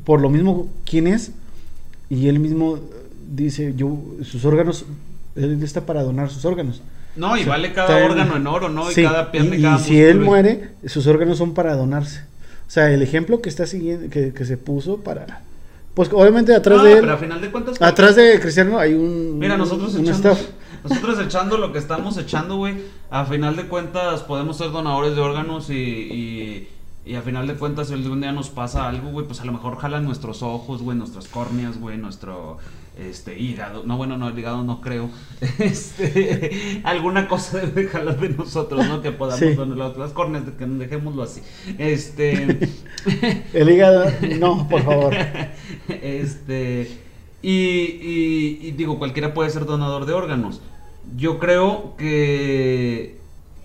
Por 0.04 0.20
lo 0.20 0.30
mismo, 0.30 0.68
quién 0.86 1.06
es. 1.06 1.32
Y 2.08 2.28
él 2.28 2.40
mismo 2.40 2.78
dice, 3.30 3.74
yo, 3.76 3.98
sus 4.22 4.44
órganos, 4.46 4.86
él 5.36 5.62
está 5.62 5.84
para 5.84 6.02
donar 6.02 6.30
sus 6.30 6.44
órganos. 6.46 6.80
No, 7.16 7.36
y 7.36 7.40
O 7.40 7.44
sea, 7.44 7.52
vale 7.52 7.72
cada 7.72 7.88
traen- 7.88 8.11
órgano 8.11 8.36
en 8.36 8.46
oro, 8.46 8.68
¿no? 8.68 8.90
Y 8.90 8.94
Sí, 8.94 9.02
cada 9.02 9.30
pierna 9.32 9.56
y, 9.56 9.58
y 9.58 9.62
cada 9.62 9.78
si 9.78 10.00
él 10.00 10.20
muere, 10.20 10.70
sus 10.86 11.06
órganos 11.06 11.38
son 11.38 11.54
para 11.54 11.74
donarse. 11.76 12.20
O 12.66 12.70
sea, 12.70 12.90
el 12.92 13.02
ejemplo 13.02 13.40
que 13.42 13.48
está 13.48 13.66
siguiendo, 13.66 14.08
que, 14.11 14.32
que 14.32 14.44
se 14.44 14.56
puso 14.56 14.98
para... 14.98 15.42
Pues 15.94 16.08
obviamente 16.12 16.54
atrás 16.54 16.78
No, 16.78 16.84
de 16.84 16.92
él, 16.92 17.00
pero 17.00 17.12
a 17.14 17.16
final 17.16 17.40
de 17.40 17.50
cuentas... 17.50 17.82
atrás 17.82 18.14
de 18.14 18.38
Cristiano 18.40 18.78
hay 18.78 18.94
un, 18.94 19.38
Mira, 19.40 19.56
nosotros 19.58 19.92
un 19.94 20.02
echando, 20.06 20.30
staff. 20.30 20.40
nosotros 20.84 21.18
echando 21.18 21.58
lo 21.58 21.72
que 21.72 21.78
estamos 21.80 22.16
echando, 22.16 22.56
güey, 22.56 22.76
a 23.11 23.24
final 23.24 23.56
de 23.56 23.66
cuentas 23.66 24.22
podemos 24.22 24.56
ser 24.56 24.70
donadores 24.70 25.16
de 25.16 25.20
órganos 25.20 25.68
y, 25.68 25.74
y, 25.74 26.68
y 27.04 27.16
a 27.16 27.22
final 27.22 27.48
de 27.48 27.54
cuentas 27.54 27.88
si 27.88 27.94
algún 27.94 28.20
día 28.20 28.30
nos 28.30 28.50
pasa 28.50 28.88
algo, 28.88 29.11
güey, 29.11 29.26
pues 29.26 29.40
a 29.40 29.44
lo 29.44 29.52
mejor 29.52 29.78
jalan 29.78 30.04
nuestros 30.04 30.44
ojos, 30.44 30.80
güey, 30.80 30.96
nuestras 30.96 31.26
córneas, 31.26 31.78
güey, 31.80 31.98
nuestro 31.98 32.58
este 33.09 33.38
hígado. 33.38 33.82
No, 33.84 33.96
bueno, 33.96 34.16
no, 34.18 34.28
el 34.28 34.38
hígado 34.38 34.62
no 34.62 34.80
creo. 34.80 35.11
Este, 35.59 36.80
alguna 36.84 37.28
cosa 37.28 37.59
debe 37.59 37.86
jalar 37.88 38.18
de 38.20 38.30
nosotros, 38.30 38.86
¿no? 38.86 39.01
Que 39.03 39.12
podamos 39.12 39.40
Sí. 39.40 39.55
donar 39.55 39.76
las- 39.78 39.96
las 39.96 40.12
córneas, 40.12 40.44
que 40.59 40.66
dejémoslo 40.66 41.22
así. 41.22 41.40
Este 41.78 42.59
El 43.53 43.70
hígado, 43.70 44.05
no, 44.38 44.68
por 44.68 44.82
favor. 44.82 45.14
este 45.88 46.90
y, 47.42 47.51
y- 47.51 48.59
y 48.62 48.70
digo 48.72 48.98
cualquiera 48.98 49.32
puede 49.34 49.51
ser 49.51 49.64
donador 49.64 50.05
de 50.07 50.12
órganos 50.12 50.61
yo 51.16 51.38
creo 51.38 51.94
que 51.96 53.19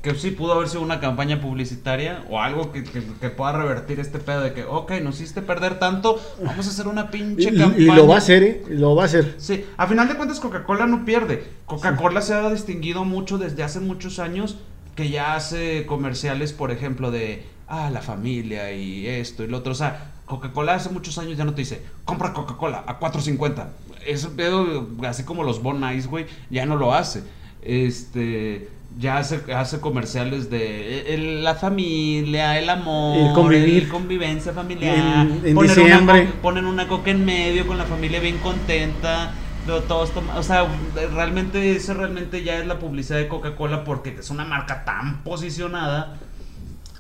que 0.06 0.14
sí 0.14 0.30
pudo 0.30 0.54
haber 0.54 0.70
sido 0.70 0.84
una 0.84 1.00
campaña 1.00 1.42
publicitaria 1.42 2.24
o 2.30 2.40
algo 2.40 2.72
que, 2.72 2.84
que- 2.84 3.02
que 3.20 3.30
pueda 3.32 3.54
revertir 3.54 4.00
este 4.00 4.20
pedo 4.20 4.42
de 4.42 4.54
que 4.54 4.64
ok 4.64 4.92
nos 5.02 5.16
hiciste 5.16 5.42
perder 5.42 5.80
tanto 5.80 6.22
vamos 6.44 6.68
a 6.68 6.70
hacer 6.70 6.88
una 6.88 7.06
Y, 7.06 7.08
pinche 7.08 7.50
y 7.50 7.58
campaña 7.58 7.96
lo 7.96 8.08
va 8.08 8.16
a 8.16 8.18
hacer, 8.20 8.44
¿eh? 8.44 8.64
Lo 8.70 8.96
va 8.96 9.02
a 9.02 9.06
hacer. 9.08 9.34
Sí, 9.40 9.66
a 9.78 9.88
final 9.88 10.08
de 10.08 10.14
cuentas 10.14 10.40
Coca-Cola 10.40 10.86
no 10.86 11.06
pierde. 11.06 11.44
Coca-Cola 11.66 12.22
se 12.22 12.36
ha 12.36 12.48
distinguido 12.52 13.04
mucho 13.04 13.40
desde 13.40 13.64
hace 13.64 13.80
muchos 13.80 14.20
años 14.20 14.58
que 14.96 15.10
ya 15.10 15.36
hace 15.36 15.88
comerciales, 15.88 16.54
por 16.54 16.70
ejemplo, 16.70 17.10
de 17.10 17.44
ah, 17.68 17.90
la 17.90 18.02
familia 18.02 18.72
y 18.74 19.08
esto 19.08 19.44
y 19.44 19.48
lo 19.48 19.58
otro. 19.58 19.72
O 19.72 19.76
sea, 19.76 20.12
Coca-Cola 20.28 20.76
hace 20.76 20.90
muchos 20.92 21.18
años 21.18 21.36
ya 21.36 21.46
no 21.46 21.56
te 21.56 21.62
dice, 21.62 21.82
compra 22.06 22.32
Coca-Cola 22.32 22.84
a 22.86 23.00
4.50. 23.00 23.68
Ese 24.06 24.28
pedo, 24.30 24.88
así 25.08 25.24
como 25.24 25.44
los 25.44 25.64
Bon 25.64 25.84
Ice, 25.96 26.08
güey, 26.08 26.28
ya 26.52 26.68
no 26.68 26.76
lo 26.76 26.94
hace. 26.94 27.24
Este, 27.64 28.70
ya 28.98 29.18
hace, 29.18 29.42
hace 29.54 29.80
comerciales 29.82 30.50
de 30.50 31.14
el- 31.14 31.44
la 31.44 31.56
familia, 31.56 32.58
el 32.60 32.70
amor, 32.70 33.18
El 33.18 33.34
convivir. 33.34 33.84
el 33.84 33.90
convivencia 33.90 34.54
familiar. 34.54 34.96
En- 35.28 35.42
en 35.46 35.56
poner 35.56 35.76
diciembre. 35.76 36.28
ponen 36.42 36.66
una 36.66 36.88
coca 36.88 37.12
en 37.12 37.26
medio 37.26 37.68
con 37.68 37.78
la 37.78 37.86
familia 37.86 38.20
bien 38.20 38.38
contenta. 38.38 39.34
lo- 39.68 39.82
Todos 39.82 40.12
toma- 40.12 40.38
o 40.38 40.44
sea, 40.44 40.68
realmente 41.16 41.76
eso 41.76 41.96
realmente 41.96 42.44
ya 42.44 42.60
es 42.60 42.68
la 42.68 42.78
publicidad 42.78 43.18
de 43.18 43.28
Coca-Cola 43.28 43.84
porque 43.84 44.12
es 44.20 44.30
una 44.30 44.46
marca 44.46 44.86
tan 44.86 45.24
posicionada 45.24 46.18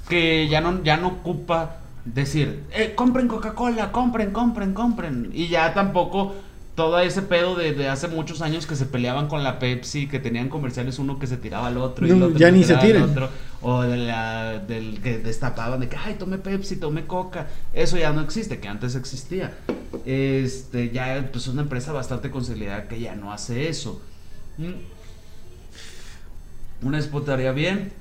que 0.09 0.47
ya 0.47 0.61
no 0.61 0.83
ya 0.83 0.97
no 0.97 1.07
ocupa 1.09 1.75
decir, 2.05 2.63
eh, 2.73 2.93
compren 2.95 3.27
Coca-Cola, 3.27 3.91
compren, 3.91 4.31
compren, 4.31 4.73
compren. 4.73 5.29
Y 5.33 5.47
ya 5.47 5.73
tampoco 5.75 6.33
todo 6.75 6.99
ese 6.99 7.21
pedo 7.21 7.55
de, 7.55 7.73
de 7.73 7.87
hace 7.87 8.09
muchos 8.09 8.41
años 8.41 8.65
que 8.67 8.75
se 8.75 8.85
peleaban 8.85 9.27
con 9.27 9.43
la 9.43 9.59
Pepsi, 9.59 10.07
que 10.07 10.19
tenían 10.19 10.49
comerciales 10.49 10.99
uno 10.99 11.17
que 11.19 11.25
se 11.25 11.37
tiraba 11.37 11.67
al 11.67 11.77
otro 11.77 12.05
y 12.05 12.11
el 12.11 12.21
otro 12.21 12.37
ya 12.37 12.51
ni 12.51 12.63
se 12.63 12.75
al 12.75 13.01
otro, 13.01 13.29
o 13.61 13.81
de 13.83 13.95
la- 13.97 14.59
del 14.59 14.99
que 15.01 15.17
destapaban 15.19 15.79
de 15.79 15.87
que, 15.87 15.95
ay, 15.95 16.15
tomé 16.15 16.37
Pepsi, 16.37 16.75
tomé 16.75 17.05
Coca. 17.05 17.47
Eso 17.73 17.97
ya 17.97 18.11
no 18.11 18.21
existe, 18.21 18.59
que 18.59 18.67
antes 18.67 18.95
existía. 18.95 19.53
Este, 20.05 20.89
ya 20.89 21.29
pues 21.31 21.47
una 21.47 21.61
empresa 21.61 21.93
bastante 21.93 22.29
consolidada 22.29 22.89
que 22.89 22.99
ya 22.99 23.15
no 23.15 23.31
hace 23.31 23.69
eso. 23.69 24.01
Mm. 24.57 24.73
Una 26.85 26.99
estaría 26.99 27.51
bien. 27.53 27.93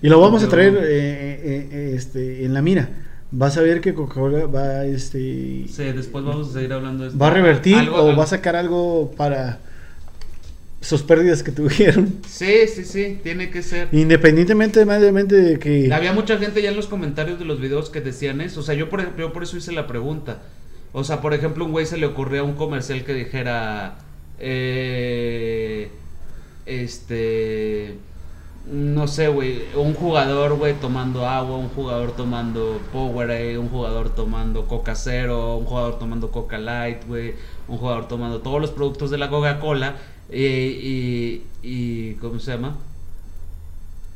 Y 0.00 0.08
lo 0.08 0.20
vamos 0.20 0.42
a 0.42 0.48
traer 0.48 0.74
eh, 0.76 0.80
eh, 0.82 1.68
eh, 1.70 1.92
este, 1.94 2.44
en 2.44 2.54
la 2.54 2.62
mira. 2.62 2.88
Vas 3.32 3.56
a 3.58 3.60
ver 3.62 3.80
que 3.80 3.92
Coca-Cola 3.92 4.46
va, 4.46 4.84
este, 4.84 5.64
Sí, 5.68 5.84
después 5.94 6.24
vamos 6.24 6.50
a 6.50 6.52
seguir 6.52 6.72
hablando 6.72 7.02
de 7.02 7.08
esto. 7.10 7.18
va 7.18 7.26
a 7.28 7.30
revertir 7.30 7.76
Algo- 7.76 7.96
o 7.96 8.06
algo- 8.08 8.16
va 8.18 8.24
a 8.24 8.28
sacar 8.28 8.54
algo 8.56 9.12
para 9.16 9.58
sus 10.80 11.02
pérdidas 11.02 11.42
que 11.42 11.50
tuvieron. 11.50 12.14
Sí, 12.28 12.68
sí, 12.72 12.84
sí, 12.84 13.18
tiene 13.24 13.50
que 13.50 13.62
ser. 13.62 13.88
Independientemente 13.92 14.84
de, 14.84 15.42
de 15.42 15.58
que... 15.58 15.92
Había 15.92 16.12
mucha 16.12 16.38
gente 16.38 16.62
ya 16.62 16.70
en 16.70 16.76
los 16.76 16.86
comentarios 16.86 17.38
de 17.40 17.44
los 17.44 17.60
videos 17.60 17.90
que 17.90 18.00
decían 18.00 18.40
eso. 18.40 18.60
O 18.60 18.62
sea, 18.62 18.74
yo 18.76 18.88
por 18.88 19.00
ejemplo, 19.00 19.26
yo 19.26 19.32
por 19.32 19.42
eso 19.42 19.56
hice 19.56 19.72
la 19.72 19.88
pregunta. 19.88 20.42
O 20.92 21.02
sea, 21.02 21.20
por 21.20 21.34
ejemplo, 21.34 21.64
un 21.64 21.72
güey 21.72 21.84
se 21.86 21.96
le 21.96 22.06
ocurrió 22.06 22.44
un 22.44 22.54
comercial 22.54 23.04
que 23.04 23.12
dijera. 23.14 23.98
Eh, 24.38 25.88
este. 26.66 27.94
No 28.66 29.06
sé, 29.06 29.28
güey. 29.28 29.62
Un 29.76 29.94
jugador, 29.94 30.56
güey, 30.56 30.74
tomando 30.74 31.26
agua. 31.26 31.56
Un 31.56 31.68
jugador 31.68 32.12
tomando 32.16 32.80
Powerade. 32.92 33.58
Un 33.58 33.68
jugador 33.68 34.10
tomando 34.10 34.66
Coca 34.66 34.94
Cero. 34.94 35.56
Un 35.56 35.66
jugador 35.66 35.98
tomando 35.98 36.30
Coca 36.30 36.58
Light, 36.58 37.06
güey. 37.06 37.34
Un 37.68 37.78
jugador 37.78 38.08
tomando 38.08 38.40
todos 38.40 38.60
los 38.60 38.70
productos 38.70 39.10
de 39.10 39.18
la 39.18 39.30
Coca-Cola. 39.30 39.96
Y, 40.32 41.42
y. 41.62 42.14
¿Cómo 42.20 42.40
se 42.40 42.52
llama? 42.52 42.76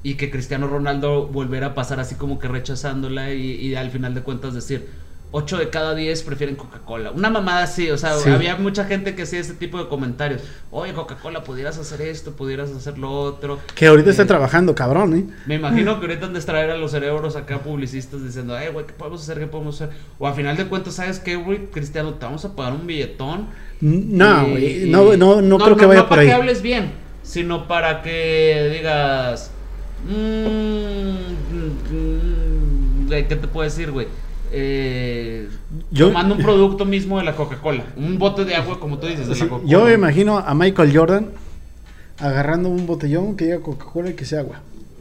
y 0.03 0.14
que 0.14 0.30
Cristiano 0.30 0.66
Ronaldo 0.66 1.26
volviera 1.26 1.66
a 1.68 1.74
pasar 1.74 2.01
así 2.01 2.14
como 2.14 2.38
que 2.38 2.48
rechazándola 2.48 3.34
y 3.34 3.74
al 3.74 3.90
final 3.90 4.14
de 4.14 4.22
cuentas 4.22 4.55
decir 4.55 4.88
8 5.32 5.58
de 5.58 5.70
cada 5.70 5.94
10 5.94 6.22
prefieren 6.24 6.56
Coca-Cola. 6.56 7.12
Una 7.12 7.30
mamada 7.30 7.62
así, 7.62 7.88
o 7.90 7.96
sea, 7.96 8.16
Sí. 8.18 8.30
había 8.30 8.56
mucha 8.56 8.84
gente 8.86 9.14
que 9.14 9.22
hacía 9.22 9.38
ese 9.38 9.54
tipo 9.54 9.78
de 9.78 9.86
comentarios. 9.88 10.42
Oye, 10.72 10.92
Coca-Cola, 10.92 11.44
pudieras 11.44 11.78
hacer 11.78 12.02
esto, 12.02 12.32
pudieras 12.32 12.70
hacer 12.70 12.98
lo 12.98 13.12
otro. 13.12 13.60
Que 13.76 13.86
ahorita 13.86 14.08
Eh, 14.08 14.10
están 14.10 14.26
trabajando, 14.26 14.74
cabrón, 14.74 15.14
¿eh? 15.14 15.24
Me 15.46 15.54
imagino 15.54 15.94
que 16.00 16.06
ahorita 16.06 16.26
han 16.26 16.32
de 16.32 16.40
extraer 16.40 16.70
a 16.70 16.76
los 16.76 16.90
cerebros 16.90 17.36
acá 17.36 17.58
publicistas 17.60 18.24
diciendo, 18.24 18.58
eh, 18.58 18.70
güey, 18.70 18.86
¿qué 18.86 18.92
podemos 18.92 19.22
hacer? 19.22 19.38
¿Qué 19.38 19.46
podemos 19.46 19.80
hacer? 19.80 19.94
O 20.18 20.26
a 20.26 20.32
final 20.34 20.56
de 20.56 20.66
cuentas, 20.66 20.94
¿sabes 20.94 21.20
qué, 21.20 21.36
güey? 21.36 21.66
Cristiano, 21.66 22.14
te 22.14 22.26
vamos 22.26 22.44
a 22.44 22.56
pagar 22.56 22.72
un 22.72 22.86
billetón. 22.88 23.46
No, 23.80 24.48
güey, 24.48 24.86
y- 24.86 24.90
no, 24.90 25.16
no, 25.16 25.40
no, 25.40 25.58
creo 25.58 25.76
que 25.76 25.86
vaya 25.86 26.00
no 26.00 26.04
por 26.06 26.10
para 26.10 26.22
ahí. 26.22 26.26
que 26.28 26.34
hables 26.34 26.60
bien, 26.60 26.90
sino 27.22 27.68
para 27.68 28.02
que 28.02 28.74
digas. 28.76 29.52
mm, 30.08 30.10
mm, 31.54 33.06
mm, 33.06 33.08
¿Qué 33.10 33.22
te 33.36 33.48
puedo 33.48 33.64
decir, 33.64 33.90
güey? 33.90 34.08
Eh, 34.53 35.48
Yo- 35.90 36.09
tomando 36.09 36.34
un 36.34 36.42
producto 36.42 36.84
mismo 36.84 37.18
de 37.18 37.24
la 37.24 37.36
Coca-Cola. 37.36 37.84
Un 37.96 38.18
bote 38.18 38.44
de 38.44 38.55
agua, 38.57 38.80
como 38.80 38.98
tú 38.98 39.07
dices, 39.07 39.28
de 39.28 39.34
Sí, 39.34 39.42
la 39.42 39.48
Coca-Cola. 39.48 39.70
yo 39.70 39.84
me 39.84 39.92
imagino 39.94 40.38
a 40.38 40.55
Michael 40.55 40.96
Jordan 40.96 41.28
agarrando 42.18 42.68
un 42.68 42.86
botellón 42.86 43.36
que 43.36 43.44
diga 43.46 43.61
Coca-Cola 43.61 44.11
y 44.11 44.14
que 44.14 44.24
sea 44.24 44.40
agua. 44.40 44.61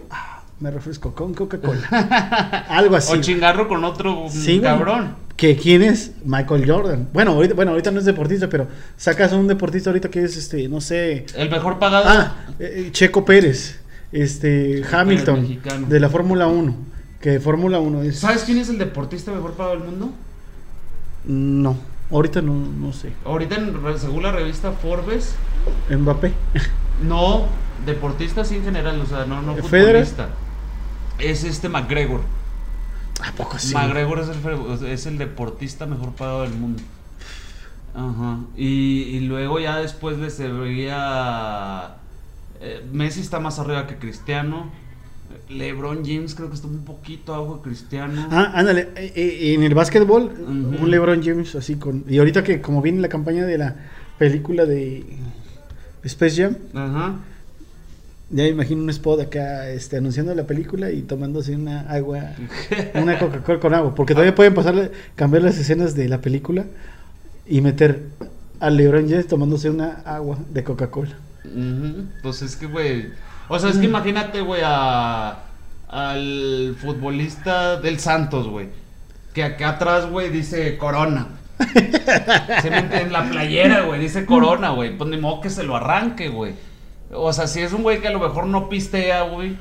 Ah, 0.09 0.41
me 0.59 0.71
refresco 0.71 1.13
con 1.13 1.33
Coca-Cola. 1.33 1.81
Algo 2.69 2.95
así. 2.95 3.13
O 3.13 3.21
chingarlo 3.21 3.67
con 3.67 3.83
otro 3.83 4.25
Sí, 4.29 4.59
cabrón. 4.59 5.15
Que 5.35 5.55
quién 5.55 5.81
es 5.83 6.11
Michael 6.25 6.69
Jordan. 6.69 7.07
Bueno, 7.13 7.31
ahorita, 7.31 7.53
bueno, 7.53 7.71
ahorita 7.71 7.91
no 7.91 7.99
es 7.99 8.05
deportista, 8.05 8.49
pero 8.49 8.67
sacas 8.97 9.31
a 9.31 9.37
un 9.37 9.47
deportista 9.47 9.89
ahorita 9.89 10.09
que 10.09 10.21
es 10.23 10.35
este, 10.35 10.67
no 10.67 10.81
sé. 10.81 11.25
El 11.35 11.49
mejor 11.49 11.79
pagado. 11.79 12.05
Ah, 12.07 12.35
eh, 12.59 12.89
Checo 12.91 13.23
Pérez, 13.23 13.79
este 14.11 14.83
Hamilton 14.91 15.59
de 15.87 15.99
la 16.01 16.09
Fórmula 16.09 16.47
1, 16.47 16.75
que 17.21 17.31
de 17.31 17.39
Fórmula 17.39 17.79
1 17.79 18.03
es 18.03 18.19
¿Sabes 18.19 18.43
quién 18.43 18.57
es 18.59 18.69
el 18.69 18.77
deportista 18.77 19.31
mejor 19.31 19.53
pagado 19.53 19.75
del 19.77 19.85
mundo? 19.85 20.11
no, 21.25 21.75
ahorita 22.11 22.41
no 22.41 22.53
no 22.53 22.93
sé. 22.93 23.13
Ahorita, 23.25 23.55
en- 23.55 23.73
según 23.99 24.23
la 24.23 24.31
revista 24.31 24.71
Forbes, 24.71 25.35
Mbappé. 25.89 26.33
No, 27.03 27.45
deportista 27.85 28.43
sí 28.45 28.55
en 28.57 28.63
general, 28.63 28.99
o 29.01 29.05
sea, 29.05 29.25
no, 29.25 29.41
no 29.41 29.55
¿Federer? 29.55 30.05
futbolista. 30.05 30.29
Es 31.19 31.43
este 31.43 31.67
McGregor. 31.69 32.21
¿A 33.21 33.31
poco 33.33 33.59
sí? 33.59 33.73
McGregor 33.73 34.19
es 34.19 34.29
el, 34.29 34.35
fe- 34.35 34.93
es 34.93 35.05
el 35.05 35.17
deportista 35.17 35.85
mejor 35.85 36.11
pagado 36.13 36.43
del 36.43 36.53
mundo. 36.53 36.81
Ajá. 37.93 38.39
Y, 38.55 39.03
y 39.03 39.19
luego 39.21 39.59
ya 39.59 39.77
después 39.77 40.17
le 40.17 40.29
se 40.29 40.47
veía... 40.47 41.95
eh, 42.61 42.85
Messi 42.93 43.19
está 43.21 43.39
más 43.39 43.59
arriba 43.59 43.87
que 43.87 43.97
Cristiano. 43.97 44.71
LeBron 45.49 46.03
James 46.05 46.35
creo 46.35 46.49
que 46.49 46.55
está 46.55 46.67
un 46.67 46.83
poquito 46.85 47.33
abajo 47.33 47.57
de 47.57 47.61
Cristiano. 47.63 48.27
Ah, 48.31 48.51
ándale, 48.55 48.89
eh, 48.95 49.11
eh, 49.15 49.53
en 49.53 49.63
el 49.63 49.73
básquetbol, 49.73 50.31
un 50.47 50.89
LeBron 50.91 51.23
James 51.23 51.55
así 51.55 51.75
con... 51.75 52.03
Y 52.07 52.17
ahorita 52.19 52.43
que 52.43 52.61
como 52.61 52.81
viene 52.81 53.01
la 53.01 53.09
campaña 53.09 53.45
de 53.45 53.57
la 53.57 53.75
película 54.17 54.65
de 54.65 55.03
Space 56.03 56.41
Jam, 56.43 56.55
Ajá. 56.73 57.15
ya 58.29 58.43
me 58.43 58.49
imagino 58.49 58.83
un 58.83 58.89
spot 58.89 59.21
acá 59.21 59.69
este, 59.69 59.97
anunciando 59.97 60.33
la 60.35 60.45
película 60.45 60.91
y 60.91 61.01
tomándose 61.01 61.55
una 61.55 61.81
agua, 61.81 62.33
una 62.95 63.17
Coca-Cola 63.17 63.59
con 63.59 63.73
agua, 63.73 63.95
porque 63.95 64.13
todavía 64.13 64.35
pueden 64.35 64.53
pasar, 64.53 64.91
cambiar 65.15 65.43
las 65.43 65.57
escenas 65.57 65.95
de 65.95 66.07
la 66.09 66.21
película 66.21 66.65
y 67.47 67.61
meter 67.61 68.03
a 68.59 68.69
LeBron 68.69 69.09
James 69.09 69.27
tomándose 69.27 69.69
una 69.69 70.01
agua 70.05 70.37
de 70.53 70.63
Coca-Cola. 70.63 71.17
Ujú, 71.45 72.05
Pues 72.21 72.41
es 72.41 72.55
que, 72.55 72.67
güey. 72.67 73.07
O 73.49 73.59
sea, 73.59 73.71
es 73.71 73.77
que 73.77 73.85
imagínate, 73.85 74.41
güey, 74.41 74.61
a, 74.63 75.39
al 75.89 76.75
futbolista 76.79 77.81
del 77.81 77.99
Santos, 77.99 78.47
güey. 78.47 78.67
Que 79.33 79.43
acá 79.43 79.69
atrás, 79.69 80.09
güey, 80.09 80.29
dice 80.29 80.77
Corona. 80.77 81.27
Se 82.61 82.69
mete 82.69 83.01
en 83.01 83.11
la 83.11 83.27
playera, 83.27 83.81
güey, 83.81 83.99
dice 83.99 84.25
Corona, 84.25 84.69
güey. 84.69 84.95
Pues 84.95 85.09
ni 85.09 85.17
modo 85.17 85.41
que 85.41 85.49
se 85.49 85.63
lo 85.63 85.75
arranque, 85.75 86.29
güey. 86.29 86.53
O 87.11 87.33
sea, 87.33 87.47
si 87.47 87.61
es 87.61 87.73
un 87.73 87.81
güey 87.81 87.99
que 88.01 88.07
a 88.07 88.11
lo 88.11 88.19
mejor 88.19 88.45
no 88.45 88.69
pistea, 88.69 89.23
güey. 89.23 89.57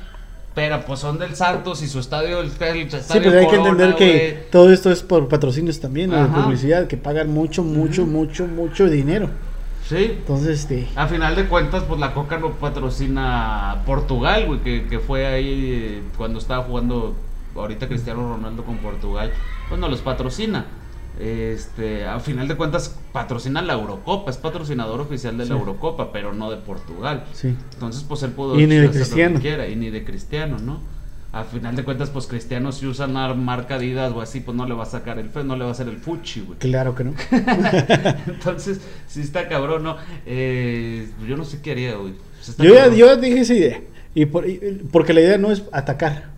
Pero 0.54 0.84
pues 0.84 1.00
son 1.00 1.18
del 1.18 1.36
Santos 1.36 1.82
y 1.82 1.88
su 1.88 2.00
estadio, 2.00 2.40
el, 2.40 2.46
el 2.46 2.50
estadio 2.50 3.00
Sí, 3.00 3.20
pero 3.22 3.38
hay 3.38 3.46
que 3.46 3.56
entender 3.56 3.94
que 3.94 4.48
todo 4.50 4.72
esto 4.72 4.90
es 4.90 5.02
por 5.02 5.28
patrocinios 5.28 5.78
también, 5.78 6.10
de 6.10 6.24
publicidad, 6.26 6.88
que 6.88 6.96
pagan 6.96 7.32
mucho, 7.32 7.62
mucho, 7.62 8.06
mucho, 8.06 8.46
mucho 8.46 8.86
dinero. 8.88 9.30
Sí. 9.88 9.96
Entonces, 10.18 10.60
este, 10.60 10.86
A 10.96 11.06
final 11.06 11.34
de 11.34 11.46
cuentas, 11.46 11.82
pues 11.84 11.98
la 11.98 12.12
Coca 12.12 12.38
no 12.38 12.52
patrocina 12.52 13.82
Portugal, 13.86 14.44
güey, 14.46 14.60
que, 14.60 14.86
que 14.86 14.98
fue 14.98 15.26
ahí 15.26 15.72
eh, 15.72 16.02
cuando 16.16 16.38
estaba 16.38 16.64
jugando 16.64 17.16
ahorita 17.56 17.88
Cristiano 17.88 18.34
Ronaldo 18.34 18.64
con 18.64 18.76
Portugal, 18.78 19.32
pues 19.68 19.80
no 19.80 19.88
los 19.88 20.00
patrocina. 20.00 20.66
Este, 21.18 22.06
a 22.06 22.20
final 22.20 22.46
de 22.46 22.56
cuentas 22.56 22.96
patrocina 23.12 23.60
la 23.60 23.72
Eurocopa, 23.72 24.30
es 24.30 24.36
patrocinador 24.36 25.00
oficial 25.00 25.36
de 25.36 25.46
la. 25.46 25.56
Eurocopa, 25.56 26.12
pero 26.12 26.32
no 26.32 26.50
de 26.50 26.58
Portugal. 26.58 27.24
sí. 27.32 27.56
Entonces, 27.72 28.04
pues 28.06 28.22
él 28.22 28.30
pudo 28.32 28.60
Y 28.60 28.66
ni 28.66 28.76
de 28.76 28.80
hacer 28.80 28.84
lo 28.86 28.92
que 28.92 28.98
Cristiano. 28.98 29.40
quiera, 29.40 29.66
y 29.68 29.74
ni 29.74 29.90
de 29.90 30.04
Cristiano, 30.04 30.58
¿no? 30.58 30.80
A 31.30 31.44
final 31.44 31.76
de 31.76 31.84
cuentas, 31.84 32.08
pues 32.08 32.26
Cristiano 32.26 32.72
si 32.72 32.86
usa 32.86 33.06
una 33.06 33.32
marca 33.34 33.74
Adidas 33.74 34.12
o 34.12 34.20
así, 34.22 34.40
pues 34.40 34.56
no 34.56 34.66
le 34.66 34.72
va 34.74 34.84
a 34.84 34.86
sacar 34.86 35.18
el 35.18 35.28
fe, 35.28 35.44
no 35.44 35.56
le 35.56 35.62
va 35.64 35.68
a 35.68 35.72
hacer 35.72 35.86
el 35.88 35.98
fuchi, 35.98 36.40
güey. 36.40 36.58
Claro 36.58 36.94
que 36.94 37.04
no. 37.04 37.12
Entonces, 38.26 38.80
sí 39.06 39.20
está 39.20 39.48
cabrón, 39.48 39.82
¿no? 39.84 39.96
Eh, 40.26 41.08
yo 41.26 41.36
no 41.36 41.44
sé 41.44 41.60
qué 41.60 41.72
haría, 41.72 41.96
güey. 41.96 42.14
Pues 42.44 42.56
Yo 42.56 42.74
ya, 42.74 42.88
yo 42.94 43.16
dije 43.16 43.40
esa 43.40 43.54
idea. 43.54 43.80
Y 44.14 44.26
por- 44.26 44.48
y- 44.48 44.58
porque 44.90 45.12
la 45.12 45.20
idea 45.20 45.38
no 45.38 45.50
es 45.52 45.62
atacar, 45.70 46.30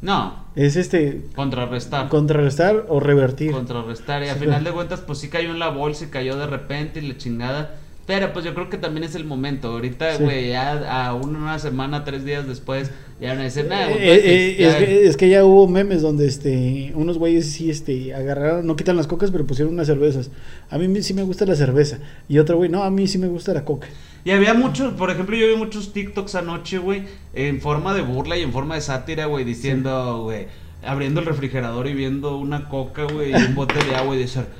No, 0.00 0.46
es 0.56 0.76
este 0.76 1.22
contrarrestar. 1.34 2.08
contrarrestar 2.08 2.86
o 2.88 2.98
revertir. 2.98 3.52
Contrarrestar. 3.52 4.22
Y 4.22 4.28
a 4.28 4.34
Sí, 4.34 4.40
final 4.40 4.48
claro. 4.60 4.64
de 4.64 4.72
cuentas, 4.72 5.00
pues 5.00 5.18
sí 5.18 5.28
cayó 5.28 5.50
en 5.50 5.58
la 5.58 5.68
bolsa 5.68 6.04
y 6.04 6.08
cayó 6.08 6.36
de 6.38 6.46
repente 6.46 7.00
y 7.00 7.08
la 7.08 7.18
chingada. 7.18 7.74
Pero 8.10 8.32
pues 8.32 8.44
yo 8.44 8.54
creo 8.54 8.68
que 8.68 8.76
también 8.76 9.04
es 9.04 9.14
el 9.14 9.24
momento. 9.24 9.68
Ahorita, 9.68 10.16
Sí. 10.16 10.24
güey, 10.24 10.48
ya 10.48 11.06
a 11.06 11.14
una 11.14 11.56
semana, 11.60 12.02
tres 12.02 12.24
días 12.24 12.44
después, 12.48 12.90
ya 13.20 13.28
van 13.28 13.38
a 13.38 13.42
decir, 13.44 13.66
nada, 13.68 13.88
Eh, 13.88 13.92
güey, 13.94 14.02
eh, 14.08 14.54
pues, 14.58 14.68
es, 14.68 14.74
que, 14.74 15.06
es 15.06 15.16
que 15.16 15.28
ya 15.28 15.44
hubo 15.44 15.68
memes 15.68 16.02
donde 16.02 16.26
este 16.26 16.90
unos 16.96 17.18
güeyes 17.18 17.52
sí 17.52 17.70
este 17.70 18.12
agarraron, 18.12 18.66
no 18.66 18.74
quitan 18.74 18.96
las 18.96 19.06
cocas, 19.06 19.30
pero 19.30 19.46
pusieron 19.46 19.72
unas 19.74 19.86
cervezas. 19.86 20.32
A 20.70 20.76
mí 20.78 21.02
sí 21.02 21.14
me 21.14 21.22
gusta 21.22 21.46
la 21.46 21.54
cerveza. 21.54 22.00
Y 22.28 22.38
otro 22.38 22.56
güey, 22.56 22.68
no, 22.68 22.82
a 22.82 22.90
mí 22.90 23.06
sí 23.06 23.16
me 23.18 23.28
gusta 23.28 23.54
la 23.54 23.64
coca. 23.64 23.86
Y 24.24 24.32
había 24.32 24.54
muchos, 24.54 24.92
por 24.94 25.10
ejemplo, 25.12 25.36
yo 25.36 25.46
vi 25.46 25.54
muchos 25.54 25.92
TikToks 25.92 26.34
anoche, 26.34 26.78
güey, 26.78 27.04
en 27.32 27.60
forma 27.60 27.94
de 27.94 28.02
burla 28.02 28.36
y 28.36 28.42
en 28.42 28.50
forma 28.52 28.74
de 28.74 28.80
sátira, 28.80 29.26
güey, 29.26 29.44
diciendo, 29.44 30.22
güey, 30.24 30.46
abriendo 30.82 31.20
el 31.20 31.26
refrigerador 31.26 31.86
y 31.86 31.94
viendo 31.94 32.36
una 32.38 32.68
coca, 32.68 33.04
güey, 33.04 33.30
y 33.30 33.34
un 33.34 33.54
bote 33.54 33.74
de 33.84 33.94
agua 33.94 34.16
y 34.16 34.18
decir, 34.18 34.42
"Ah, 34.42 34.54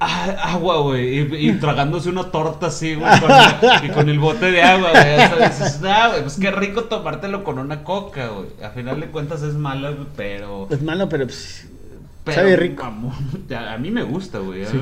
agua, 0.00 0.80
güey, 0.80 1.20
y, 1.20 1.48
y 1.48 1.52
tragándose 1.54 2.08
una 2.08 2.30
torta 2.30 2.66
así, 2.66 2.94
güey, 2.94 3.10
con 3.20 3.30
y 3.84 3.88
con 3.90 4.08
el 4.08 4.18
bote 4.18 4.50
de 4.50 4.62
agua, 4.62 4.90
güey. 4.90 5.14
Hasta 5.14 5.48
dices, 5.48 5.80
ah, 5.84 6.08
güey, 6.10 6.22
pues 6.22 6.36
qué 6.40 6.50
rico 6.50 6.84
tomártelo 6.84 7.44
con 7.44 7.58
una 7.58 7.84
coca, 7.84 8.28
güey. 8.28 8.48
A 8.62 8.70
final 8.70 9.00
de 9.00 9.08
cuentas 9.08 9.42
es 9.42 9.54
mala, 9.54 9.90
güey, 9.90 10.06
pero. 10.16 10.68
Es 10.70 10.82
malo, 10.82 11.08
pero 11.08 11.26
pues, 11.26 11.68
pero, 12.24 12.36
sabe 12.36 12.56
rico. 12.56 12.90
ya, 13.48 13.72
a 13.72 13.78
mí 13.78 13.90
me 13.90 14.02
gusta, 14.02 14.38
güey. 14.38 14.64
A 14.64 14.66
Sí. 14.66 14.80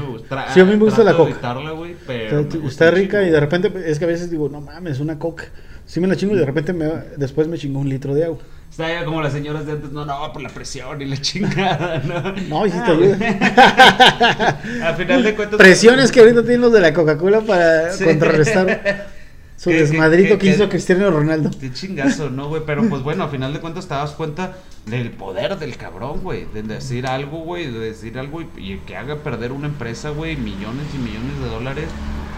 Sí, 0.53 0.61
a 0.61 0.65
mí 0.65 0.73
me 0.73 0.85
gusta 0.85 1.05
la 1.05 1.15
coca. 1.15 1.31
evitarla, 1.31 1.71
güey, 1.71 1.97
pero 2.07 2.41
está, 2.41 2.59
está 2.67 2.91
rica 2.91 3.19
chingo. 3.19 3.29
y 3.29 3.31
de 3.31 3.41
repente 3.41 3.73
es 3.87 3.99
que 3.99 4.05
a 4.05 4.09
veces 4.09 4.31
digo, 4.31 4.49
no 4.49 4.61
mames, 4.61 5.01
una 5.01 5.19
coca. 5.19 5.45
Sí 5.87 6.01
me 6.01 6.09
la 6.09 6.17
chingo 6.17 6.35
y 6.35 6.39
de 6.39 6.45
repente 6.47 6.73
me, 6.73 6.87
después 7.17 7.47
me 7.47 7.57
chingo 7.57 7.79
un 7.79 7.89
litro 7.89 8.15
de 8.15 8.25
agua. 8.25 8.39
Está 8.71 8.89
ya 8.89 9.05
como 9.07 9.23
las 9.23 9.33
señoras 9.33 9.65
de 9.65 9.73
antes, 9.73 9.91
no, 9.93 10.05
no, 10.05 10.33
por 10.33 10.43
la 10.43 10.51
presión 10.51 11.01
y 11.01 11.07
la 11.07 11.17
chingada, 11.21 11.99
¿no? 12.05 12.33
No, 12.49 12.67
y 12.67 12.71
sí 12.71 12.77
te 12.85 12.91
Ah, 12.91 12.95
güey. 12.95 13.13
ayuda. 13.13 14.61
A 14.91 14.95
final 14.95 15.23
de 15.23 15.35
cuentas. 15.35 15.59
Presiones 15.59 16.13
que 16.13 16.21
ahorita 16.21 16.43
tienen 16.43 16.61
los 16.61 16.73
de 16.73 16.81
la 16.81 16.93
Coca-Cola 16.93 17.41
para 17.41 17.93
Sí. 17.93 18.05
contrarrestar 18.05 19.07
su 19.57 19.71
que- 19.71 19.77
desmadrito 19.81 20.35
que, 20.37 20.39
que- 20.39 20.51
hizo 20.51 20.65
que- 20.65 20.71
Cristiano 20.71 21.11
Ronaldo. 21.11 21.51
Qué 21.59 21.73
chingazo, 21.73 22.29
¿no, 22.29 22.49
güey? 22.49 22.63
Pero 22.67 22.87
pues 22.89 23.03
bueno, 23.03 23.25
a 23.25 23.29
final 23.29 23.53
de 23.55 23.61
cuentas 23.61 23.87
te 23.89 23.95
das 23.95 24.11
cuenta 24.13 24.53
del 24.85 25.11
poder 25.11 25.59
del 25.59 25.77
cabrón, 25.79 26.21
güey. 26.23 26.45
De 26.53 26.63
decir 26.63 27.07
algo, 27.07 27.39
güey, 27.39 27.71
de 27.73 27.79
decir 27.79 28.19
algo 28.19 28.43
y, 28.43 28.49
y 28.59 28.79
que 28.87 28.97
haga 28.97 29.17
perder 29.17 29.53
una 29.53 29.69
empresa, 29.69 30.11
güey, 30.11 30.37
millones 30.37 30.85
y 30.95 30.99
millones 30.99 31.41
de 31.43 31.49
dólares 31.49 31.87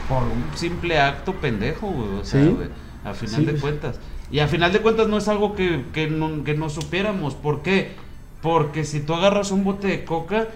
por 0.09 0.23
un 0.23 0.45
simple 0.57 1.01
acto 1.01 1.35
pendejo, 1.35 1.89
güey. 1.89 2.21
O 2.21 2.25
sea, 2.25 2.43
Sí. 2.43 2.49
güey, 2.49 2.69
a 3.05 3.13
final 3.13 3.41
Sí. 3.41 3.45
de 3.47 3.55
cuentas. 3.55 3.97
Y 4.31 4.41
a 4.41 4.49
final 4.49 4.73
de 4.73 4.81
cuentas 4.81 5.09
no 5.09 5.17
es 5.19 5.29
algo 5.29 5.55
que, 5.55 5.85
que, 5.93 6.09
no, 6.09 6.45
que 6.45 6.55
no 6.55 6.69
supiéramos. 6.69 7.35
¿Por 7.35 7.63
qué? 7.63 7.93
Porque 8.43 8.85
si 8.85 9.01
tú 9.01 9.15
agarras 9.15 9.51
un 9.51 9.65
bote 9.65 9.89
de 9.89 10.05
coca, 10.05 10.49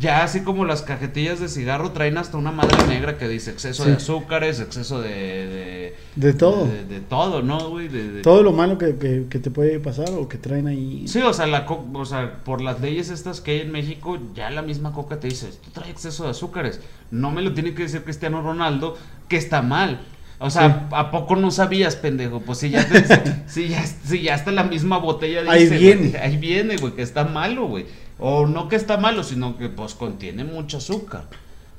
ya 0.00 0.24
así 0.24 0.40
como 0.40 0.64
las 0.64 0.82
cajetillas 0.82 1.38
de 1.38 1.48
cigarro 1.48 1.92
traen 1.92 2.18
hasta 2.18 2.36
una 2.36 2.50
madre 2.50 2.76
negra 2.88 3.16
que 3.16 3.28
dice 3.28 3.50
exceso 3.52 3.84
Sí. 3.84 3.90
de 3.90 3.96
azúcares, 3.96 4.58
exceso 4.60 5.00
de... 5.00 5.08
De, 5.10 5.94
De 6.16 6.32
todo. 6.32 6.64
De, 6.66 6.84
de 6.84 7.00
todo, 7.00 7.42
¿no, 7.42 7.68
güey? 7.70 7.88
Todo 8.22 8.42
lo 8.42 8.52
malo 8.52 8.76
que, 8.76 8.96
que, 8.96 9.26
que 9.30 9.38
te 9.38 9.50
puede 9.52 9.78
pasar 9.78 10.08
o 10.10 10.26
que 10.28 10.36
traen 10.36 10.66
ahí. 10.66 11.06
Sí, 11.06 11.20
o 11.20 11.32
sea, 11.32 11.46
la 11.46 11.64
co- 11.64 11.86
o 11.94 12.04
sea, 12.04 12.38
por 12.44 12.60
las 12.60 12.80
leyes 12.80 13.08
estas 13.10 13.40
que 13.40 13.52
hay 13.52 13.60
en 13.60 13.70
México, 13.70 14.18
ya 14.34 14.50
la 14.50 14.62
misma 14.62 14.92
coca 14.92 15.20
te 15.20 15.28
dice, 15.28 15.48
esto 15.48 15.68
trae 15.72 15.90
exceso 15.90 16.24
de 16.24 16.30
azúcares. 16.30 16.80
No 17.12 17.30
me 17.30 17.42
lo 17.42 17.52
tiene 17.54 17.72
que 17.74 17.82
decir 17.84 18.02
Cristiano 18.02 18.42
Ronaldo 18.42 18.96
que 19.28 19.36
está 19.36 19.62
mal. 19.62 20.00
O 20.40 20.50
sea, 20.50 20.88
¿a 20.92 21.10
poco 21.10 21.34
no 21.36 21.50
sabías, 21.50 21.96
pendejo? 21.96 22.40
Pues 22.40 22.58
si 22.58 22.70
ya, 22.70 22.86
te- 22.88 23.04
si 23.48 23.68
ya, 23.68 23.84
si 23.84 24.22
ya 24.22 24.34
está 24.36 24.52
la 24.52 24.62
misma 24.64 24.98
botella 24.98 25.42
dice, 25.42 25.74
Ahí 25.74 25.78
viene. 25.80 26.18
ahí 26.18 26.36
viene, 26.36 26.76
güey, 26.76 26.92
que 26.94 27.02
está 27.02 27.24
malo, 27.24 27.66
güey. 27.66 27.86
O 28.20 28.46
no 28.46 28.68
que 28.68 28.76
está 28.76 28.96
malo, 28.98 29.22
sino 29.24 29.56
que 29.58 29.68
pues 29.68 29.94
contiene 29.94 30.44
mucho 30.44 30.78
azúcar. 30.78 31.24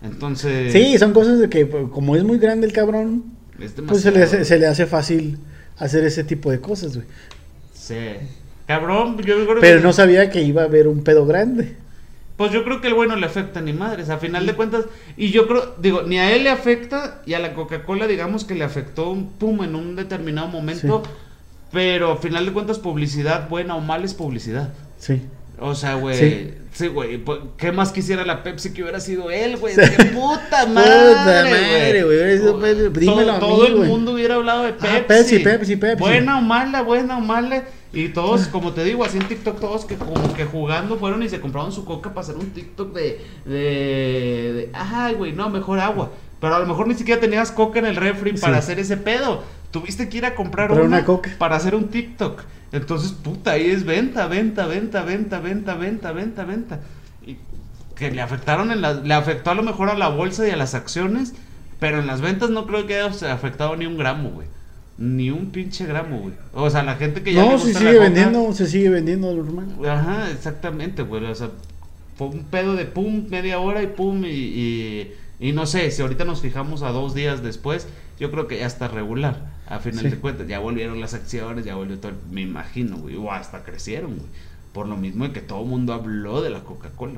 Entonces, 0.02 0.72
Sí, 0.73 0.98
son 0.98 1.14
cosas 1.14 1.40
de 1.40 1.49
que 1.49 1.65
pues, 1.65 1.88
como 1.91 2.15
es 2.15 2.23
muy 2.23 2.38
grande 2.38 2.68
el 2.68 2.73
cabrón, 2.73 3.26
es 3.60 3.73
pues 3.88 4.02
se 4.02 4.11
le, 4.11 4.23
hace, 4.23 4.38
demasiado. 4.38 4.45
se 4.45 4.60
le 4.60 4.68
hace 4.68 4.86
fácil 4.86 5.38
hacer 5.77 6.03
ese 6.06 6.23
tipo 6.23 6.52
de 6.52 6.60
cosas, 6.60 6.95
güey. 6.95 7.07
Sí. 7.73 7.95
Cabrón, 8.68 9.18
yo 9.18 9.45
creo 9.45 9.60
Pero 9.60 9.77
que- 9.80 9.84
no 9.84 9.94
sabía 9.94 10.30
que 10.30 10.41
iba 10.44 10.61
a 10.61 10.65
haber 10.65 10.88
un 10.88 11.03
pedo 11.03 11.26
grande. 11.26 11.76
Pues 12.40 12.53
yo 12.53 12.64
creo 12.64 12.80
que 12.80 12.88
el 12.88 12.94
güey 12.94 13.10
no 13.10 13.18
le 13.18 13.26
afecta 13.26 13.60
ni 13.60 13.74
madres, 13.74 14.10
a 14.10 14.18
final 14.18 14.45
de 14.45 14.53
cuentas. 14.53 14.86
Y 15.18 15.32
yo 15.32 15.45
creo, 15.45 15.76
digo, 15.78 16.03
ni 16.03 16.20
a 16.20 16.34
él 16.34 16.45
le 16.45 16.49
afecta 16.49 17.22
y 17.26 17.34
a 17.34 17.40
la 17.40 17.53
Coca-Cola, 17.53 18.07
digamos 18.07 18.45
que 18.45 18.56
le 18.56 18.64
afectó 18.64 19.10
un 19.10 19.34
pum 19.34 19.61
en 19.61 19.76
un 19.76 19.98
determinado 19.98 20.48
momento. 20.48 21.03
Sí. 21.06 21.11
Pero 21.74 22.14
a 22.14 22.18
final 22.18 22.45
de 22.45 22.53
cuentas, 22.53 22.80
publicidad, 22.80 23.49
buena 23.49 23.76
o 23.76 23.82
mala, 23.82 24.06
es 24.06 24.14
publicidad. 24.14 24.70
Sí. 24.98 25.22
O 25.60 25.76
sea, 25.76 25.95
güey. 25.95 26.53
Sí. 26.72 26.88
Güey. 26.88 27.18
pues, 27.18 27.40
¿Qué 27.57 27.74
más 27.74 27.91
quisiera 27.91 28.24
la 28.26 28.41
Pepsi 28.41 28.72
que 28.72 28.84
hubiera 28.84 29.02
sido 29.02 29.30
él, 29.32 29.57
güey? 29.57 29.76
¡Qué 29.76 30.06
puta 30.06 30.66
madre! 30.74 31.10
Puta 31.10 31.44
madre, 31.44 32.03
güey, 32.03 33.06
Todo- 33.06 33.40
todo 33.40 33.68
el 33.68 33.76
mundo 33.76 34.14
hubiera 34.14 34.36
hablado 34.36 34.64
de 34.64 34.72
Pepsi. 34.72 34.88
Ah, 34.95 35.03
Pepsi, 35.06 35.40
Pepsi, 35.40 35.76
Pepsi. 35.76 35.99
Buena 36.02 36.38
o 36.38 36.41
mala, 36.41 36.84
buena 36.84 37.18
o 37.18 37.22
mala. 37.22 37.66
Y 37.91 38.10
todos, 38.10 38.48
como 38.48 38.72
te 38.74 38.84
digo, 38.84 39.03
así 39.03 39.18
en 39.18 39.28
TikTok, 39.28 39.60
todos 39.60 39.86
que 39.86 39.95
como 39.95 40.34
que 40.36 40.45
jugando 40.45 40.98
fueron 40.98 41.24
y 41.24 41.30
se 41.30 41.41
compraron 41.41 41.72
su 41.72 41.86
coca 41.86 42.10
para 42.10 42.22
hacer 42.22 42.36
un 42.38 42.52
TikTok 42.52 42.94
de. 42.94 43.26
de. 43.45 43.52
de 44.53 44.70
ay, 44.74 45.16
güey, 45.16 45.34
no, 45.34 45.49
mejor 45.49 45.80
agua. 45.80 46.11
Pero 46.40 46.56
a 46.56 46.60
lo 46.60 46.68
mejor 46.68 46.88
ni 46.88 46.94
siquiera 46.94 47.20
tenías 47.20 47.52
coca 47.52 47.80
en 47.80 47.86
el 47.86 47.95
refri 47.95 48.34
para 48.34 48.57
hacer 48.57 48.80
ese 48.80 48.95
pedo. 48.98 49.44
Tuviste 49.72 50.07
que 50.07 50.20
ir 50.20 50.26
a 50.26 50.36
comprar 50.36 50.68
Comprar 50.68 50.88
una, 50.88 50.98
una 50.98 51.06
coca. 51.06 51.32
para 51.38 51.56
hacer 51.56 51.74
un 51.76 51.90
TikTok. 51.90 52.44
Entonces, 52.72 53.11
puta, 53.11 53.52
ahí 53.52 53.70
es 53.70 53.84
venta, 53.84 54.28
venta, 54.28 54.68
venta, 54.68 55.03
venta, 55.03 55.40
venta, 55.40 55.74
venta, 55.76 56.11
venta, 56.11 56.44
venta. 56.45 56.80
Y 57.26 57.38
que 57.95 58.11
le 58.11 58.22
afectaron 58.22 58.72
en 58.72 58.82
la, 58.82 58.94
le 58.94 59.14
afectó 59.14 59.49
a 59.52 59.56
lo 59.56 59.64
mejor 59.64 59.90
a 59.90 59.95
la 59.95 60.10
bolsa 60.10 60.48
y 60.48 60.52
a 60.52 60.56
las 60.56 60.76
acciones, 60.76 61.34
pero 61.80 61.99
en 61.99 62.07
las 62.07 62.22
ventas 62.22 62.52
no 62.52 62.66
creo 62.68 62.86
que 62.88 62.99
haya 63.02 63.34
afectado 63.34 63.76
ni 63.76 63.86
un 63.88 63.98
gramo, 63.98 64.30
güey. 64.30 64.48
Ni 64.99 65.30
un 65.31 65.49
pinche 65.51 65.85
gramo, 65.85 66.19
güey. 66.19 66.34
O 66.53 66.69
sea, 66.69 66.84
la 66.84 66.95
gente 66.95 67.23
que 67.23 67.34
ya 67.34 67.41
le 67.43 67.47
No, 67.47 67.53
gusta 67.53 67.67
se 67.69 67.73
la 67.73 67.80
sigue 67.80 67.93
coca- 67.93 68.03
vendiendo, 68.03 68.53
se 68.53 68.67
sigue 68.67 68.89
vendiendo 68.89 69.34
normal. 69.34 69.67
Ajá, 69.89 70.30
exactamente, 70.30 71.03
güey. 71.03 71.23
O 71.26 71.34
sea, 71.35 71.51
fue 72.17 72.27
un 72.27 72.43
pedo 72.43 72.76
de 72.76 72.85
pum, 72.85 73.26
media 73.30 73.59
hora 73.59 73.81
y 73.81 73.88
pum, 73.88 74.26
y, 74.26 74.27
y, 74.30 75.13
y 75.39 75.51
no 75.53 75.65
sé, 75.65 75.89
si 75.91 76.01
ahorita 76.01 76.26
nos 76.26 76.41
fijamos 76.41 76.81
a 76.84 76.89
dos 76.91 77.13
días 77.13 77.41
después, 77.41 77.88
yo 78.19 78.30
creo 78.30 78.47
que 78.47 78.59
ya 78.59 78.65
está 78.65 78.89
regular. 78.89 79.57
A 79.67 79.80
final 79.80 80.03
Sí. 80.03 80.09
de 80.09 80.17
cuentas, 80.17 80.47
ya 80.47 80.59
volvieron 80.59 80.99
las 80.99 81.13
acciones, 81.13 81.63
ya 81.63 81.76
volvió 81.76 81.97
todo, 81.99 82.11
me 82.31 82.41
imagino, 82.41 82.97
güey. 82.97 83.15
O 83.15 83.31
hasta 83.31 83.63
crecieron, 83.63 84.15
güey. 84.17 84.27
Por 84.73 84.88
lo 84.88 84.97
mismo 84.97 85.26
de 85.26 85.31
que 85.31 85.39
todo 85.41 85.61
el 85.61 85.67
mundo 85.67 85.93
habló 85.93 86.41
de 86.41 86.49
la 86.49 86.59
Coca-Cola, 86.65 87.13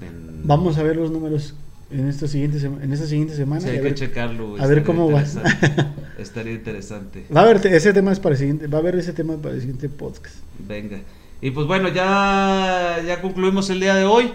güey. 0.00 0.10
En- 0.10 0.40
Vamos 0.46 0.76
a 0.78 0.82
ver 0.82 0.96
los 0.96 1.12
números 1.12 1.54
en 1.92 2.08
esta 2.08 2.26
siguiente, 2.28 2.58
sema- 2.58 2.82
en 2.82 2.92
esta 2.92 3.06
siguiente 3.06 3.34
semana. 3.36 3.60
Sí, 3.60 3.68
hay 3.68 3.76
a 3.76 3.78
que 3.78 3.84
ver- 3.84 3.94
checarlo, 3.94 4.56
a 4.58 4.66
ver 4.66 4.82
cómo 4.84 5.10
va. 5.10 5.22
Estaría 6.18 6.52
interesante. 6.52 7.24
Va 7.34 7.40
a 7.40 7.44
haber 7.44 7.66
ese 7.66 7.92
tema 7.92 8.12
es 8.12 8.20
para 8.20 8.34
el 8.34 8.38
siguiente, 8.38 8.66
va 8.66 8.78
a 8.78 8.80
haber 8.80 8.96
ese 8.96 9.12
tema 9.12 9.36
para 9.36 9.54
el 9.54 9.60
siguiente 9.60 9.88
podcast. 9.88 10.36
Venga. 10.66 11.00
Y 11.40 11.50
pues 11.50 11.66
bueno, 11.66 11.88
ya, 11.88 13.02
ya 13.06 13.20
concluimos 13.20 13.68
el 13.70 13.80
día 13.80 13.94
de 13.94 14.04
hoy. 14.04 14.30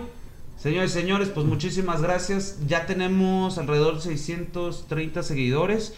Señores 0.57 0.91
y 0.91 0.93
señores, 0.99 1.29
pues 1.29 1.45
muchísimas 1.45 2.01
gracias. 2.01 2.57
Ya 2.67 2.85
tenemos 2.85 3.57
alrededor 3.57 3.95
de 3.95 4.01
630 4.01 5.23
seguidores. 5.23 5.93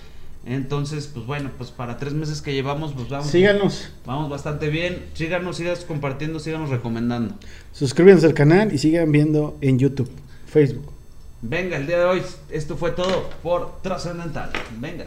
Entonces, 0.46 1.08
pues 1.14 1.26
bueno, 1.26 1.52
pues 1.58 1.70
para 1.72 1.98
tres 1.98 2.14
meses 2.14 2.42
que 2.42 2.54
llevamos, 2.54 2.94
pues 2.94 3.10
vamos, 3.10 3.28
Síganos, 3.28 3.90
vamos 4.06 4.30
bastante 4.30 4.70
bien. 4.70 5.04
Síganos, 5.14 5.58
sigas 5.58 5.84
compartiendo, 5.84 6.40
síganos 6.40 6.70
recomendando. 6.70 7.36
suscríbanse 7.74 8.26
al 8.26 8.34
canal 8.34 8.74
y 8.74 8.78
sigan 8.78 9.12
viendo 9.12 9.58
en 9.62 9.80
YouTube, 9.80 10.10
Facebook. 10.48 10.92
Venga, 11.42 11.78
el 11.78 11.88
día 11.88 12.00
de 12.00 12.06
hoy, 12.06 12.24
esto 12.50 12.76
fue 12.76 12.92
todo 12.92 13.30
por 13.42 13.82
Trascendental. 13.82 14.52
Venga. 14.78 15.06